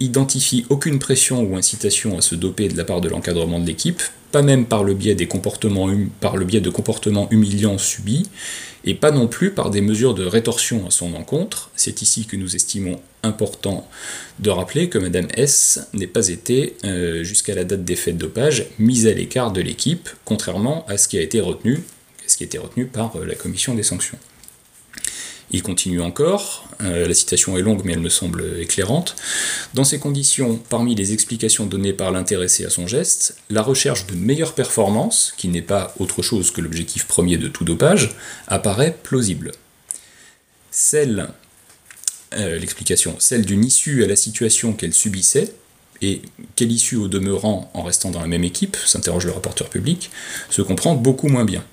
identifie, 0.00 0.64
aucune 0.70 0.98
pression 0.98 1.42
ou 1.42 1.56
incitation 1.56 2.16
à 2.16 2.22
se 2.22 2.34
doper 2.34 2.68
de 2.68 2.76
la 2.76 2.84
part 2.84 3.00
de 3.00 3.08
l'encadrement 3.08 3.60
de 3.60 3.66
l'équipe, 3.66 4.02
pas 4.32 4.42
même 4.42 4.64
par 4.66 4.84
le 4.84 4.94
biais 4.94 5.14
des 5.14 5.28
comportements, 5.28 5.84
hum, 5.84 6.08
de 6.20 6.70
comportements 6.70 7.28
humiliants 7.30 7.78
subis, 7.78 8.28
et 8.84 8.94
pas 8.94 9.10
non 9.10 9.28
plus 9.28 9.50
par 9.50 9.70
des 9.70 9.80
mesures 9.80 10.14
de 10.14 10.24
rétorsion 10.24 10.86
à 10.86 10.90
son 10.90 11.14
encontre. 11.14 11.70
C'est 11.76 12.02
ici 12.02 12.26
que 12.26 12.36
nous 12.36 12.56
estimons 12.56 13.00
important 13.22 13.88
de 14.40 14.50
rappeler 14.50 14.88
que 14.88 14.98
Madame 14.98 15.28
S 15.36 15.88
n'est 15.92 16.06
pas 16.06 16.28
été, 16.28 16.76
euh, 16.84 17.22
jusqu'à 17.22 17.54
la 17.54 17.64
date 17.64 17.84
des 17.84 17.96
faits 17.96 18.16
de 18.16 18.22
dopage, 18.22 18.66
mise 18.78 19.06
à 19.06 19.12
l'écart 19.12 19.52
de 19.52 19.60
l'équipe, 19.60 20.08
contrairement 20.24 20.84
à 20.88 20.96
ce 20.96 21.08
qui 21.08 21.18
a 21.18 21.22
été 21.22 21.40
retenu, 21.40 21.80
ce 22.26 22.36
qui 22.36 22.44
a 22.44 22.46
été 22.46 22.58
retenu 22.58 22.86
par 22.86 23.16
euh, 23.16 23.26
la 23.26 23.34
commission 23.34 23.74
des 23.74 23.82
sanctions. 23.82 24.18
Il 25.50 25.62
continue 25.62 26.00
encore, 26.00 26.66
euh, 26.82 27.06
la 27.06 27.14
citation 27.14 27.56
est 27.56 27.62
longue 27.62 27.82
mais 27.84 27.92
elle 27.92 28.00
me 28.00 28.08
semble 28.08 28.58
éclairante. 28.58 29.14
Dans 29.74 29.84
ces 29.84 29.98
conditions, 29.98 30.56
parmi 30.68 30.94
les 30.94 31.12
explications 31.12 31.66
données 31.66 31.92
par 31.92 32.10
l'intéressé 32.10 32.64
à 32.64 32.70
son 32.70 32.86
geste, 32.86 33.36
la 33.50 33.62
recherche 33.62 34.06
de 34.06 34.14
meilleure 34.14 34.54
performance, 34.54 35.34
qui 35.36 35.48
n'est 35.48 35.62
pas 35.62 35.94
autre 35.98 36.22
chose 36.22 36.50
que 36.50 36.60
l'objectif 36.60 37.06
premier 37.06 37.36
de 37.36 37.48
tout 37.48 37.64
dopage, 37.64 38.16
apparaît 38.46 38.96
plausible. 39.02 39.52
Celle, 40.70 41.28
euh, 42.34 42.58
l'explication, 42.58 43.16
celle 43.18 43.44
d'une 43.44 43.64
issue 43.64 44.02
à 44.02 44.06
la 44.06 44.16
situation 44.16 44.72
qu'elle 44.72 44.94
subissait, 44.94 45.52
et 46.02 46.22
quelle 46.56 46.72
issue 46.72 46.96
au 46.96 47.08
demeurant 47.08 47.70
en 47.74 47.82
restant 47.82 48.10
dans 48.10 48.20
la 48.20 48.26
même 48.26 48.44
équipe, 48.44 48.76
s'interroge 48.84 49.26
le 49.26 49.32
rapporteur 49.32 49.68
public, 49.70 50.10
se 50.50 50.62
comprend 50.62 50.94
beaucoup 50.94 51.28
moins 51.28 51.44
bien. 51.44 51.64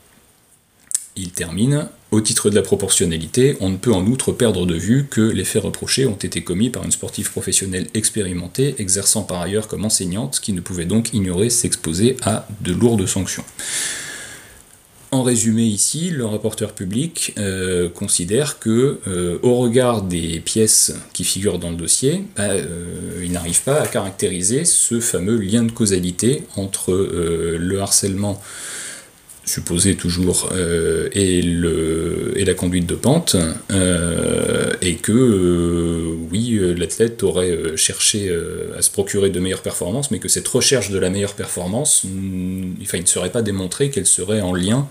Il 1.15 1.32
termine 1.32 1.89
Au 2.12 2.20
titre 2.20 2.49
de 2.49 2.55
la 2.55 2.62
proportionnalité, 2.62 3.55
on 3.62 3.70
ne 3.70 3.78
peut 3.78 3.93
en 3.93 4.05
outre 4.05 4.34
perdre 4.34 4.66
de 4.66 4.76
vue 4.76 5.05
que 5.09 5.22
les 5.22 5.45
faits 5.45 5.64
reprochés 5.64 6.05
ont 6.05 6.16
été 6.16 6.43
commis 6.43 6.70
par 6.70 6.84
une 6.84 6.91
sportive 6.91 7.32
professionnelle 7.32 7.88
expérimentée, 7.93 8.76
exerçant 8.80 9.24
par 9.24 9.39
ailleurs 9.39 9.70
comme 9.70 9.86
enseignante, 9.86 10.41
qui 10.41 10.51
ne 10.51 10.59
pouvait 10.59 10.84
donc 10.84 11.14
ignorer 11.14 11.49
s'exposer 11.49 12.18
à 12.24 12.45
de 12.59 12.74
lourdes 12.74 13.05
sanctions. 13.05 13.45
En 15.12 15.24
résumé 15.24 15.64
ici, 15.64 16.09
le 16.09 16.26
rapporteur 16.26 16.74
public 16.74 17.34
euh, 17.38 17.88
considère 17.88 18.59
que, 18.59 18.99
euh, 19.07 19.39
au 19.41 19.55
regard 19.55 20.01
des 20.01 20.41
pièces 20.41 20.93
qui 21.14 21.24
figurent 21.24 21.59
dans 21.59 21.70
le 21.70 21.76
dossier, 21.78 22.24
bah, 22.36 22.43
euh, 22.43 23.22
il 23.24 23.32
n'arrive 23.32 23.62
pas 23.64 23.80
à 23.80 23.88
caractériser 23.88 24.66
ce 24.66 24.99
fameux 24.99 25.38
lien 25.38 25.64
de 25.64 25.72
causalité 25.72 26.43
entre 26.57 26.93
le 26.93 27.80
harcèlement 27.80 28.41
supposé 29.52 29.95
toujours, 29.95 30.49
euh, 30.54 31.10
et, 31.12 31.41
la 31.41 32.54
conduite 32.54 32.88
de 32.88 32.95
pente, 32.95 33.36
euh, 33.72 34.72
et 34.82 34.95
que 34.95 35.12
euh, 35.12 36.16
oui, 36.32 36.60
l'athlète 36.78 37.22
aurait 37.24 37.76
cherché 37.76 38.34
à 38.78 38.82
se 38.82 38.89
procurer 38.89 39.30
de 39.30 39.39
meilleures 39.39 39.62
performances, 39.62 40.10
mais 40.12 40.20
que 40.20 40.30
cette 40.30 40.47
recherche 40.47 40.89
de 40.89 40.97
la 40.97 41.10
meilleure 41.10 41.36
performance, 41.36 42.04
mm, 42.06 42.76
il 42.82 43.02
ne 43.02 43.06
serait 43.06 43.32
pas 43.32 43.41
démontré 43.41 43.89
qu'elle 43.89 44.08
serait 44.08 44.41
en 44.41 44.54
lien 44.54 44.88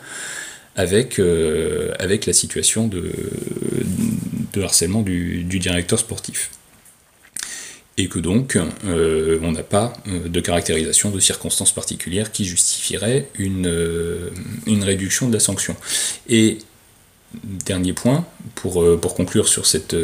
avec, 0.77 1.19
la 1.19 2.33
situation 2.33 2.87
de, 2.87 3.11
harcèlement 4.63 5.03
du 5.03 5.59
directeur 5.59 5.99
sportif 5.99 6.51
et 7.97 8.09
que 8.09 8.19
donc 8.19 8.57
euh, 8.85 9.39
on 9.43 9.53
n'a 9.53 9.63
pas 9.63 9.93
euh, 10.07 10.29
de 10.29 10.41
caractérisation 10.41 11.11
de 11.11 11.21
circonstances 11.21 11.73
particulières 11.73 12.33
qui 12.33 12.45
justifieraient 12.45 13.29
une, 13.39 13.67
euh, 13.67 14.31
une 14.67 14.85
réduction 14.85 15.29
de 15.29 15.35
la 15.35 15.41
sanction. 15.41 15.77
Et 16.29 16.59
dernier 17.35 17.93
point, 17.93 18.27
pour, 18.57 18.85
pour 19.01 19.15
conclure 19.15 19.49
sur 19.49 19.67
cette, 19.67 19.95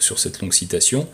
sur 0.00 0.18
cette 0.18 0.40
longue 0.40 0.52
citation, 0.52 1.06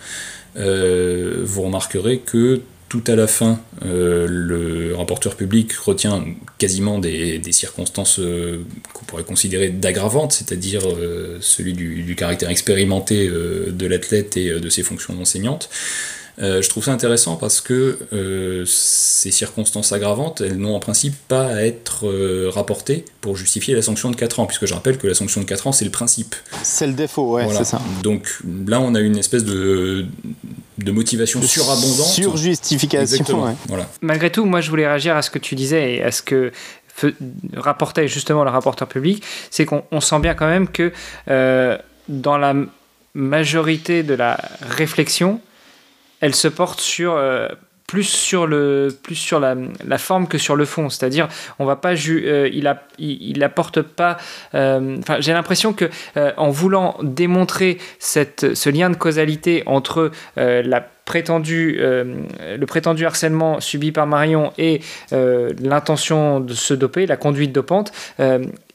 vous 0.57 1.63
remarquerez 1.63 2.21
que 2.21 2.63
tout 2.93 3.05
à 3.07 3.17
la 3.17 3.27
fin, 3.27 3.59
euh, 3.87 4.27
le 4.29 4.95
rapporteur 4.95 5.35
public 5.35 5.73
retient 5.73 6.27
quasiment 6.59 6.99
des, 6.99 7.41
circonstances 7.51 8.19
euh, 8.19 8.67
qu'on 8.93 9.07
pourrait 9.07 9.25
considérer 9.25 9.71
d'aggravantes, 9.71 10.33
c'est-à-dire 10.33 10.83
euh, 10.87 11.39
celui 11.41 11.73
du, 11.73 12.15
caractère 12.15 12.51
expérimenté 12.51 13.29
de 13.31 13.87
l'athlète 13.87 14.37
et 14.37 14.61
de 14.61 14.69
ses 14.69 14.83
fonctions 14.83 15.19
enseignantes. 15.19 15.71
Je 16.39 16.69
trouve 16.69 16.85
ça 16.85 16.93
intéressant 16.93 17.37
parce 17.37 17.61
que 17.61 18.65
ces 18.67 19.31
circonstances 19.31 19.93
aggravantes, 19.93 20.41
elles 20.41 20.59
n'ont 20.59 20.75
en 20.75 20.81
principe 20.81 21.15
pas 21.29 21.47
à 21.47 21.63
être 21.63 22.09
rapportées 22.49 23.05
pour 23.21 23.37
justifier 23.37 23.75
la 23.75 23.83
sanction 23.83 24.11
de 24.11 24.17
4 24.17 24.41
ans, 24.41 24.47
puisque 24.47 24.67
je 24.67 24.75
rappelle 24.75 24.99
que 24.99 25.07
la 25.07 25.15
sanction 25.15 25.41
de 25.41 25.47
4 25.47 25.67
ans, 25.67 25.73
c'est 25.73 25.85
le 25.85 25.91
principe. 25.91 26.35
C'est 26.63 26.87
le 26.87 26.95
défaut, 26.95 27.33
ouais, 27.33 27.47
c'est 27.53 27.65
ça. 27.65 27.81
Donc 28.03 28.39
là, 28.67 28.81
on 28.81 28.95
a 28.95 29.01
une 29.01 29.19
espèce 29.19 29.45
de, 29.45 30.07
de 30.79 30.93
motivation 30.93 31.41
surabondante. 31.43 32.07
Surjustification. 32.07 33.57
Voilà. 33.69 33.89
Malgré 34.01 34.31
tout, 34.31 34.45
moi 34.45 34.61
je 34.61 34.71
voulais 34.71 34.87
réagir 34.87 35.17
à 35.17 35.23
ce 35.23 35.31
que 35.31 35.39
tu 35.39 35.55
disais 35.55 35.95
et 35.95 36.03
à 36.03 36.11
ce 36.11 36.23
que 36.23 36.53
rapportait 37.57 38.09
justement 38.09 38.45
le 38.45 38.51
rapporteur 38.51 38.89
public, 38.89 39.23
c'est 39.51 39.65
qu'on 39.65 40.01
sent 40.01 40.21
bien 40.21 40.35
quand 40.35 40.47
même 40.47 40.69
que 40.69 40.93
euh, 41.29 41.79
dans 42.09 42.39
la 42.39 42.55
majorité 43.15 44.03
de 44.03 44.15
la 44.15 44.39
réflexion, 44.61 45.41
elle 46.23 46.35
se 46.35 46.49
porte 46.49 46.81
sur 46.81 47.13
euh, 47.17 47.49
plus 47.87 48.05
sur 48.05 48.47
le 48.47 48.89
plus 49.03 49.17
sur 49.17 49.39
la, 49.39 49.55
la 49.87 49.99
forme 49.99 50.27
que 50.27 50.39
sur 50.39 50.57
le 50.57 50.65
fond. 50.65 50.89
C'est-à-dire 50.89 51.29
on 51.59 51.67
va 51.67 51.77
pas 51.77 51.93
euh, 51.93 52.49
il, 52.51 52.67
a, 52.67 52.83
il, 52.99 53.47
pas 53.95 54.17
euh, 54.55 54.97
j'ai 55.19 55.33
l'impression 55.35 55.75
que 55.75 55.91
en 56.39 56.51
voulant 56.51 56.97
démontrer 57.03 57.77
cette 57.99 58.55
ce 58.55 58.71
lien 58.71 58.89
de 58.89 58.97
causalité 58.97 59.63
entre 59.67 60.11
la 60.35 60.89
le 61.05 62.65
prétendu 62.65 63.05
harcèlement 63.05 63.61
subi 63.61 63.93
par 63.93 64.07
Marion 64.07 64.53
et 64.57 64.81
l'intention 65.11 66.41
de 66.41 66.55
se 66.55 66.73
doper 66.73 67.07
la 67.07 67.17
conduite 67.19 67.53
dopante 67.53 67.93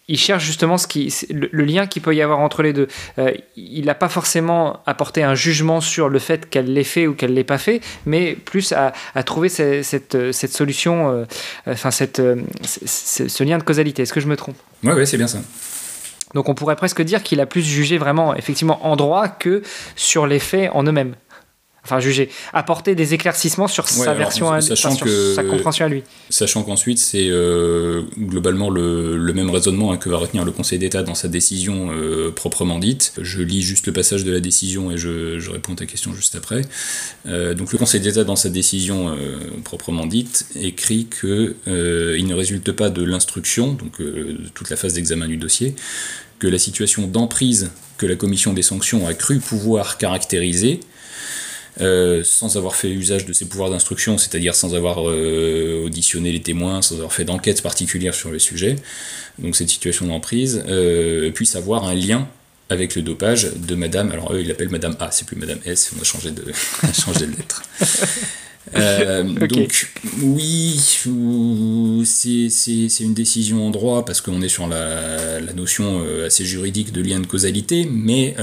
il 0.08 0.18
cherche 0.18 0.44
justement 0.44 0.78
ce 0.78 0.88
qui, 0.88 1.14
le, 1.30 1.66
lien 1.66 1.88
qu'il 1.88 2.02
peut 2.02 2.16
y 2.16 2.22
avoir 2.22 2.40
entre 2.40 2.64
les 2.64 2.74
deux. 2.74 2.88
Euh, 3.20 3.34
il 3.56 3.86
n'a 3.86 3.96
pas 3.96 4.10
forcément 4.10 4.82
apporté 4.86 5.24
un 5.24 5.36
jugement 5.36 5.82
sur 5.82 6.10
le 6.10 6.20
fait 6.20 6.50
qu'elle 6.50 6.74
l'ait 6.74 6.84
fait 6.84 7.08
ou 7.08 7.14
qu'elle 7.14 7.34
l'ait 7.34 7.44
pas 7.44 7.58
fait, 7.58 7.82
mais 8.06 8.36
plus 8.36 8.74
à, 8.74 8.94
trouver 9.24 9.50
cette, 9.50 10.32
cette, 10.32 10.54
solution, 10.54 11.10
euh, 11.12 11.26
enfin 11.68 11.92
cette, 11.92 12.22
ce 12.64 13.44
lien 13.44 13.58
de 13.58 13.64
causalité. 13.64 14.04
Est-ce 14.04 14.14
que 14.14 14.22
je 14.22 14.28
me 14.28 14.38
trompe? 14.38 14.58
Oui, 14.84 14.94
ouais, 14.94 15.06
c'est 15.06 15.18
bien 15.18 15.28
ça. 15.28 15.40
Donc 16.34 16.50
on 16.50 16.56
pourrait 16.56 16.76
presque 16.76 17.02
dire 17.02 17.24
qu'il 17.24 17.40
a 17.40 17.46
plus 17.46 17.62
jugé 17.62 17.98
vraiment 17.98 18.36
effectivement 18.36 18.86
en 18.86 18.96
droit 18.96 19.28
que 19.28 19.62
sur 19.96 20.28
les 20.28 20.40
faits 20.40 20.70
en 20.74 20.84
eux-mêmes 20.84 21.16
enfin 21.88 22.02
juger, 22.02 22.30
apporter 22.54 22.96
des 22.96 23.14
éclaircissements 23.14 23.70
sur 23.70 23.88
sa 23.88 24.14
version, 24.14 24.52
à, 24.52 24.60
sachant 24.60 24.96
que, 24.96 25.34
sa 25.34 25.44
compréhension 25.44 25.86
à 25.86 25.90
lui. 25.90 26.04
Sachant 26.30 26.64
qu'ensuite 26.64 27.00
c'est 27.00 27.30
euh, 27.30 28.02
globalement 28.18 28.70
le, 28.70 29.34
même 29.34 29.50
raisonnement 29.50 29.92
hein, 29.92 29.98
que 29.98 30.10
va 30.10 30.18
retenir 30.18 30.44
le 30.44 30.52
Conseil 30.52 30.80
d'État 30.80 31.04
dans 31.04 31.16
sa 31.16 31.28
décision 31.28 31.92
euh, 31.92 32.32
proprement 32.32 32.80
dite. 32.80 33.14
Je 33.22 33.42
lis 33.42 33.62
juste 33.62 33.88
le 33.88 33.94
passage 33.94 34.26
de 34.26 34.32
la 34.32 34.40
décision 34.40 34.92
et 34.92 34.98
je, 34.98 35.50
réponds 35.50 35.74
à 35.74 35.78
ta 35.78 35.86
question 35.86 36.14
juste 36.14 36.36
après. 36.36 36.62
Euh, 37.28 37.54
donc 37.54 37.72
le 37.72 37.78
Conseil 37.78 38.02
d'État 38.02 38.24
dans 38.24 38.36
sa 38.36 38.50
décision 38.50 39.16
proprement 39.64 40.06
dite 40.06 40.46
écrit 40.56 41.08
que 41.08 41.56
il 41.66 42.28
ne 42.28 42.34
résulte 42.34 42.72
pas 42.72 42.90
de 42.90 43.04
l'instruction, 43.04 43.74
donc 43.74 44.02
de 44.02 44.50
toute 44.54 44.70
la 44.70 44.76
phase 44.76 44.94
d'examen 44.94 45.28
du 45.28 45.38
dossier, 45.38 45.76
que 46.40 46.48
la 46.48 46.58
situation 46.58 47.08
d'emprise 47.08 47.72
que 47.98 48.06
la 48.06 48.16
commission 48.16 48.54
des 48.54 48.62
sanctions 48.62 49.08
a 49.08 49.14
cru 49.14 49.40
pouvoir 49.40 49.98
caractériser 49.98 50.80
euh, 51.82 52.24
sans 52.24 52.58
avoir 52.58 52.76
fait 52.76 52.90
usage 52.90 53.26
de 53.26 53.34
ses 53.34 53.46
pouvoirs 53.46 53.70
d'instruction, 53.70 54.18
c'est-à-dire 54.18 54.56
sans 54.56 54.76
avoir 54.76 55.10
euh, 55.10 55.84
auditionné 55.86 56.32
les 56.32 56.42
témoins, 56.42 56.82
sans 56.82 56.96
avoir 56.96 57.14
fait 57.14 57.26
d'enquête 57.26 57.62
particulière 57.62 58.16
sur 58.16 58.32
le 58.32 58.40
sujet, 58.40 58.78
donc 59.40 59.56
cette 59.56 59.70
situation 59.70 60.08
d'emprise, 60.08 60.64
euh, 60.68 61.32
puisse 61.32 61.56
avoir 61.56 61.86
un 61.86 61.94
lien 61.94 62.28
avec 62.70 62.96
le 62.96 63.02
dopage 63.02 63.52
de 63.56 63.76
Madame, 63.76 64.12
alors 64.12 64.34
eux 64.34 64.42
ils 64.42 64.48
l'appellent 64.48 64.70
Madame 64.70 64.96
A, 65.00 65.12
c'est 65.12 65.26
plus 65.26 65.38
Madame 65.38 65.60
S, 65.66 65.92
on 65.98 66.02
a 66.02 66.04
changé 66.04 66.32
de, 66.32 66.44
changé 66.94 67.28
de 67.28 67.32
lettre. 67.32 67.64
Donc 69.50 69.90
oui, 70.22 70.80
c'est 72.06 73.04
une 73.04 73.14
décision 73.14 73.68
en 73.68 73.70
droit 73.70 74.06
parce 74.06 74.22
qu'on 74.22 74.42
est 74.42 74.50
sur 74.50 74.68
la, 74.68 75.40
la 75.40 75.54
notion 75.54 76.04
assez 76.26 76.46
juridique 76.46 76.92
de 76.92 77.02
lien 77.02 77.20
de 77.20 77.28
causalité, 77.28 77.88
mais 77.90 78.36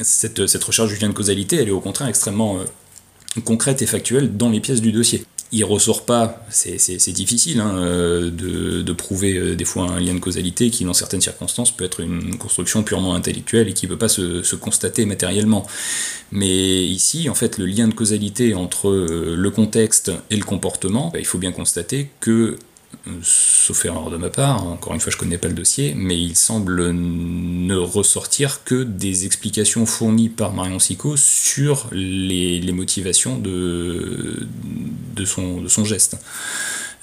cette, 0.00 0.46
cette, 0.46 0.64
recherche 0.64 0.92
du 0.92 0.98
lien 0.98 1.08
de 1.08 1.14
causalité, 1.14 1.56
elle 1.56 1.68
est 1.68 1.72
au 1.72 1.80
contraire 1.80 2.08
extrêmement 2.08 2.58
concrète 3.44 3.82
et 3.82 3.86
factuelle 3.86 4.36
dans 4.36 4.50
les 4.50 4.60
pièces 4.60 4.80
du 4.80 4.92
dossier. 4.92 5.24
Il 5.56 5.64
ressort 5.64 6.04
pas, 6.04 6.44
c'est 6.50 7.12
difficile 7.12 7.60
hein, 7.60 7.76
euh, 7.76 8.28
de, 8.28 8.92
prouver 8.92 9.34
euh, 9.34 9.54
des 9.54 9.64
fois 9.64 9.88
un 9.88 10.00
lien 10.00 10.12
de 10.12 10.18
causalité 10.18 10.68
qui, 10.68 10.84
dans 10.84 10.94
certaines 10.94 11.20
circonstances, 11.20 11.70
peut 11.70 11.84
être 11.84 12.00
une 12.00 12.36
construction 12.38 12.82
purement 12.82 13.14
intellectuelle 13.14 13.68
et 13.68 13.72
qui 13.72 13.86
ne 13.86 13.90
peut 13.92 13.96
pas 13.96 14.08
se, 14.08 14.42
se, 14.42 14.56
constater 14.56 15.06
matériellement. 15.06 15.64
Mais 16.32 16.84
ici, 16.84 17.28
en 17.28 17.34
fait, 17.34 17.56
le 17.58 17.66
lien 17.66 17.86
de 17.86 17.94
causalité 17.94 18.54
entre 18.54 18.88
euh, 18.88 19.36
le 19.38 19.50
contexte 19.50 20.10
et 20.28 20.36
le 20.36 20.44
comportement, 20.44 21.10
bah, 21.12 21.20
il 21.20 21.24
faut 21.24 21.38
bien 21.38 21.52
constater 21.52 22.10
que 22.18 22.58
sauf 23.22 23.84
erreur 23.84 24.10
de 24.10 24.16
ma 24.16 24.30
part, 24.30 24.66
encore 24.66 24.94
une 24.94 25.00
fois 25.00 25.12
je 25.12 25.16
connais 25.16 25.38
pas 25.38 25.48
le 25.48 25.54
dossier, 25.54 25.94
mais 25.96 26.18
il 26.18 26.36
semble 26.36 26.90
ne 26.90 27.76
ressortir 27.76 28.64
que 28.64 28.82
des 28.82 29.26
explications 29.26 29.86
fournies 29.86 30.28
par 30.28 30.52
Marion 30.52 30.78
Sico 30.78 31.16
sur 31.16 31.88
les, 31.92 32.60
motivations 32.72 33.38
de, 33.38 34.46
son 35.24 35.84
geste. 35.84 36.16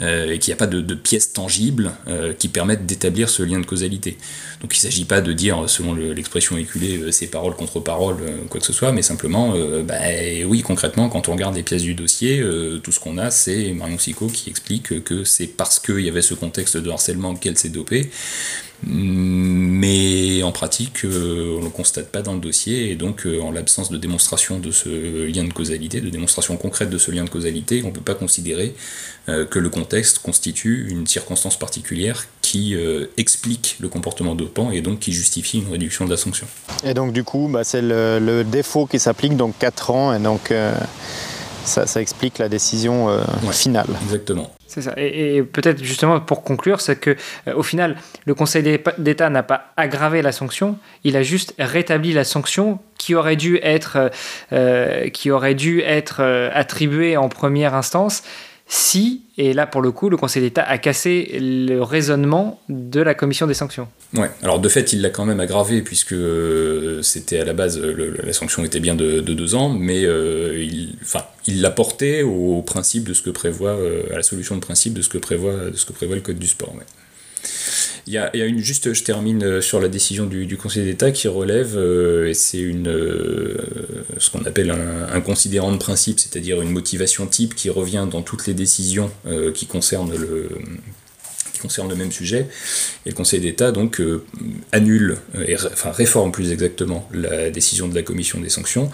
Euh, 0.01 0.31
et 0.31 0.39
qu'il 0.39 0.51
n'y 0.51 0.53
a 0.53 0.57
pas 0.57 0.67
de, 0.67 0.95
pièces 0.95 1.31
tangibles 1.31 1.91
euh, 2.07 2.33
qui 2.33 2.47
permettent 2.47 2.87
d'établir 2.87 3.29
ce 3.29 3.43
lien 3.43 3.59
de 3.59 3.65
causalité. 3.65 4.17
Donc 4.61 4.73
il 4.75 4.77
ne 4.77 4.81
s'agit 4.81 5.05
pas 5.05 5.21
de 5.21 5.31
dire, 5.31 5.69
selon 5.69 5.93
l'expression 5.93 6.57
éculée, 6.57 6.97
euh, 6.97 7.11
c'est 7.11 7.27
parole 7.27 7.55
contre 7.55 7.79
parole, 7.79 8.17
quoi 8.49 8.59
que 8.59 8.65
ce 8.65 8.73
soit, 8.73 8.91
mais 8.91 9.03
simplement, 9.03 9.53
bah, 9.83 9.95
oui, 10.45 10.61
concrètement, 10.61 11.09
quand 11.09 11.29
on 11.29 11.33
regarde 11.33 11.55
les 11.55 11.63
pièces 11.63 11.83
du 11.83 11.93
dossier, 11.93 12.43
tout 12.83 12.91
ce 12.91 12.99
qu'on 12.99 13.17
a, 13.17 13.31
c'est 13.31 13.71
Marion 13.73 13.97
Sico 13.97 14.27
qui 14.27 14.49
explique 14.49 15.03
que 15.03 15.23
c'est 15.23 15.47
parce 15.47 15.79
qu'il 15.79 16.01
y 16.01 16.09
avait 16.09 16.21
ce 16.21 16.33
contexte 16.33 16.77
de 16.77 16.89
harcèlement 16.89 17.35
qu'elle 17.35 17.57
s'est 17.57 17.69
dopée. 17.69 18.09
Mais 18.83 20.41
en 20.43 20.51
pratique, 20.51 21.01
on 21.03 21.07
ne 21.07 21.63
le 21.63 21.69
constate 21.69 22.11
pas 22.11 22.21
dans 22.21 22.33
le 22.33 22.39
dossier, 22.39 22.91
et 22.91 22.95
donc 22.95 23.27
en 23.41 23.51
l'absence 23.51 23.91
de 23.91 23.97
démonstration 23.97 24.59
de 24.59 24.71
ce 24.71 25.27
lien 25.27 25.43
de 25.43 25.53
causalité, 25.53 26.01
de 26.01 26.09
démonstration 26.09 26.57
concrète 26.57 26.89
de 26.89 26.97
ce 26.97 27.11
lien 27.11 27.23
de 27.23 27.29
causalité, 27.29 27.81
on 27.83 27.87
ne 27.87 27.93
peut 27.93 28.01
pas 28.01 28.15
considérer 28.15 28.73
euh, 29.29 29.45
que 29.45 29.59
le 29.59 29.69
contexte 29.69 30.17
constitue 30.17 30.87
une 30.89 31.05
circonstance 31.05 31.57
particulière 31.57 32.25
qui 32.41 32.73
euh, 32.73 33.05
explique 33.17 33.77
le 33.79 33.87
comportement 33.87 34.33
dopant 34.33 34.71
et 34.71 34.81
donc 34.81 34.97
qui 34.97 35.11
justifie 35.11 35.59
une 35.59 35.71
réduction 35.71 36.05
de 36.05 36.09
la 36.09 36.17
sanction. 36.17 36.47
Et 36.83 36.95
donc 36.95 37.13
du 37.13 37.23
coup, 37.23 37.47
bah, 37.47 37.63
c'est 37.63 37.83
le, 37.83 38.43
défaut 38.43 38.87
qui 38.87 38.97
s'applique, 38.97 39.37
donc 39.37 39.53
4 39.59 39.91
ans, 39.91 40.13
et 40.13 40.19
donc 40.19 40.49
euh, 40.49 40.73
ça, 41.65 41.85
explique 42.01 42.39
la 42.39 42.49
décision 42.49 43.09
finale. 43.51 43.89
Exactement. 44.05 44.51
C'est 44.71 44.81
ça. 44.81 44.93
Et, 44.95 45.43
peut-être 45.43 45.83
justement 45.83 46.21
pour 46.21 46.43
conclure, 46.43 46.79
c'est 46.79 46.95
que 46.95 47.17
au 47.53 47.61
final, 47.61 47.97
le 48.25 48.33
Conseil 48.33 48.79
d'État 48.97 49.29
n'a 49.29 49.43
pas 49.43 49.73
aggravé 49.75 50.21
la 50.21 50.31
sanction, 50.31 50.77
il 51.03 51.17
a 51.17 51.23
juste 51.23 51.53
rétabli 51.59 52.13
la 52.13 52.23
sanction 52.23 52.79
qui 52.97 53.13
aurait 53.13 53.35
dû 53.35 53.59
être, 53.63 54.11
qui 55.11 55.29
aurait 55.29 55.55
dû 55.55 55.81
être 55.81 56.21
attribuée 56.53 57.17
en 57.17 57.27
première 57.27 57.75
instance 57.75 58.23
si, 58.73 59.23
et 59.37 59.51
là 59.51 59.67
pour 59.67 59.81
le 59.81 59.91
coup, 59.91 60.09
le 60.09 60.15
Conseil 60.15 60.41
d'État 60.41 60.63
a 60.63 60.77
cassé 60.77 61.37
le 61.41 61.81
raisonnement 61.81 62.61
de 62.69 63.01
la 63.01 63.13
commission 63.13 63.45
des 63.45 63.53
sanctions. 63.53 63.89
Ouais, 64.13 64.31
alors 64.43 64.59
de 64.59 64.69
fait, 64.69 64.93
il 64.93 65.01
l'a 65.01 65.09
quand 65.09 65.25
même 65.25 65.41
aggravé, 65.41 65.81
puisque 65.81 66.13
euh, 66.13 67.01
c'était 67.01 67.39
à 67.39 67.43
la 67.43 67.51
base, 67.51 67.77
la 67.77 68.31
sanction 68.31 68.63
était 68.63 68.79
bien 68.79 68.95
de, 68.95 69.19
deux 69.19 69.55
ans, 69.55 69.67
mais 69.67 70.05
euh, 70.05 70.65
il, 71.47 71.61
l'a 71.61 71.69
porté 71.69 72.23
au 72.23 72.61
principe 72.61 73.03
de 73.03 73.13
ce 73.13 73.21
que 73.21 73.29
prévoit, 73.29 73.71
euh, 73.71 74.03
à 74.13 74.15
la 74.15 74.23
solution 74.23 74.55
de 74.55 74.61
principe 74.61 74.93
de 74.93 75.01
ce 75.01 75.09
que 75.09 75.17
prévoit 75.17 75.53
le 75.61 76.21
Code 76.21 76.39
du 76.39 76.47
sport. 76.47 76.73
Il 78.07 78.13
y, 78.13 78.17
a, 78.17 78.45
une 78.45 78.59
juste, 78.59 78.93
je 78.93 79.03
termine 79.03 79.61
sur 79.61 79.79
la 79.79 79.87
décision 79.87 80.25
du, 80.25 80.57
Conseil 80.57 80.83
d'État 80.83 81.11
qui 81.11 81.27
relève, 81.27 81.77
et 82.27 82.33
c'est 82.33 82.59
une 82.59 82.91
ce 84.17 84.29
qu'on 84.31 84.43
appelle 84.43 84.71
un, 84.71 85.21
considérant 85.21 85.71
de 85.71 85.77
principe, 85.77 86.19
c'est-à-dire 86.19 86.61
une 86.61 86.71
motivation 86.71 87.27
type 87.27 87.53
qui 87.55 87.69
revient 87.69 88.07
dans 88.09 88.21
toutes 88.21 88.47
les 88.47 88.53
décisions 88.53 89.11
qui 89.53 89.67
concernent 89.67 90.15
le 90.15 90.49
le 91.87 91.95
même 91.95 92.11
sujet. 92.11 92.47
Et 93.05 93.09
le 93.09 93.15
Conseil 93.15 93.39
d'État 93.39 93.71
donc 93.71 93.99
euh, 93.99 94.23
annule, 94.71 95.17
euh, 95.35 95.55
enfin 95.71 95.91
réforme 95.91 96.31
plus 96.31 96.51
exactement, 96.51 97.07
la 97.13 97.49
décision 97.49 97.87
de 97.87 97.95
la 97.95 98.03
commission 98.03 98.39
des 98.39 98.49
sanctions 98.49 98.91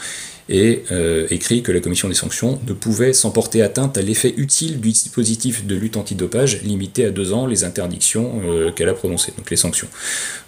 et 0.49 0.83
euh, 0.91 1.27
écrit 1.29 1.61
que 1.61 1.71
la 1.71 1.79
commission 1.79 2.07
des 2.07 2.13
sanctions 2.13 2.59
ne 2.67 2.73
pouvait 2.73 3.13
sans 3.13 3.31
porter 3.31 3.61
atteinte 3.61 3.97
à 3.97 4.01
l'effet 4.01 4.33
utile 4.37 4.79
du 4.79 4.89
dispositif 4.89 5.65
de 5.65 5.75
lutte 5.75 5.97
antidopage 5.97 6.61
limité 6.63 7.05
à 7.05 7.11
deux 7.11 7.33
ans 7.33 7.45
les 7.45 7.63
interdictions 7.63 8.41
qu'elle 8.75 8.89
a 8.89 8.93
prononcées, 8.93 9.33
donc 9.37 9.49
les 9.49 9.57
sanctions. 9.57 9.87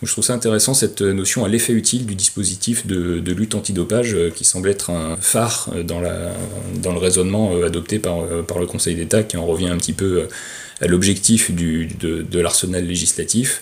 je 0.01 0.11
trouve 0.11 0.23
ça 0.23 0.33
intéressant 0.33 0.73
cette 0.73 1.01
notion 1.01 1.45
à 1.45 1.49
l'effet 1.49 1.73
utile 1.73 2.05
du 2.05 2.15
dispositif 2.15 2.87
de, 2.87 3.19
de 3.19 3.33
lutte 3.33 3.55
antidopage 3.55 4.15
qui 4.35 4.45
semble 4.45 4.69
être 4.69 4.89
un 4.89 5.17
phare 5.17 5.69
dans, 5.85 5.99
la, 5.99 6.33
dans 6.81 6.93
le 6.93 6.99
raisonnement 6.99 7.61
adopté 7.61 7.99
par, 7.99 8.25
par 8.47 8.59
le 8.59 8.65
Conseil 8.65 8.95
d'État 8.95 9.23
qui 9.23 9.37
en 9.37 9.45
revient 9.45 9.69
un 9.69 9.77
petit 9.77 9.93
peu 9.93 10.27
à 10.81 10.87
l'objectif 10.87 11.51
de, 11.51 11.87
de 12.21 12.39
l'arsenal 12.39 12.85
législatif. 12.85 13.61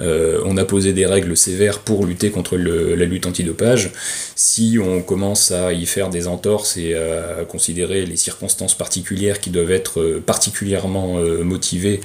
Euh, 0.00 0.40
on 0.44 0.56
a 0.56 0.64
posé 0.64 0.92
des 0.92 1.06
règles 1.06 1.36
sévères 1.36 1.80
pour 1.80 2.06
lutter 2.06 2.30
contre 2.30 2.56
la 2.56 3.04
lutte 3.04 3.26
antidopage. 3.26 3.90
Si 4.34 4.78
on 4.82 5.02
commence 5.02 5.50
à 5.50 5.72
y 5.72 5.86
faire 5.86 6.10
des 6.10 6.26
entorses 6.26 6.76
et 6.76 6.94
à 6.94 7.44
considérer 7.44 8.06
les 8.06 8.16
circonstances 8.16 8.76
particulières 8.76 9.40
qui 9.40 9.50
doivent 9.50 9.70
être 9.70 10.00
euh, 10.00 10.22
particulièrement 10.24 11.18
euh, 11.18 11.42
motivées 11.44 12.00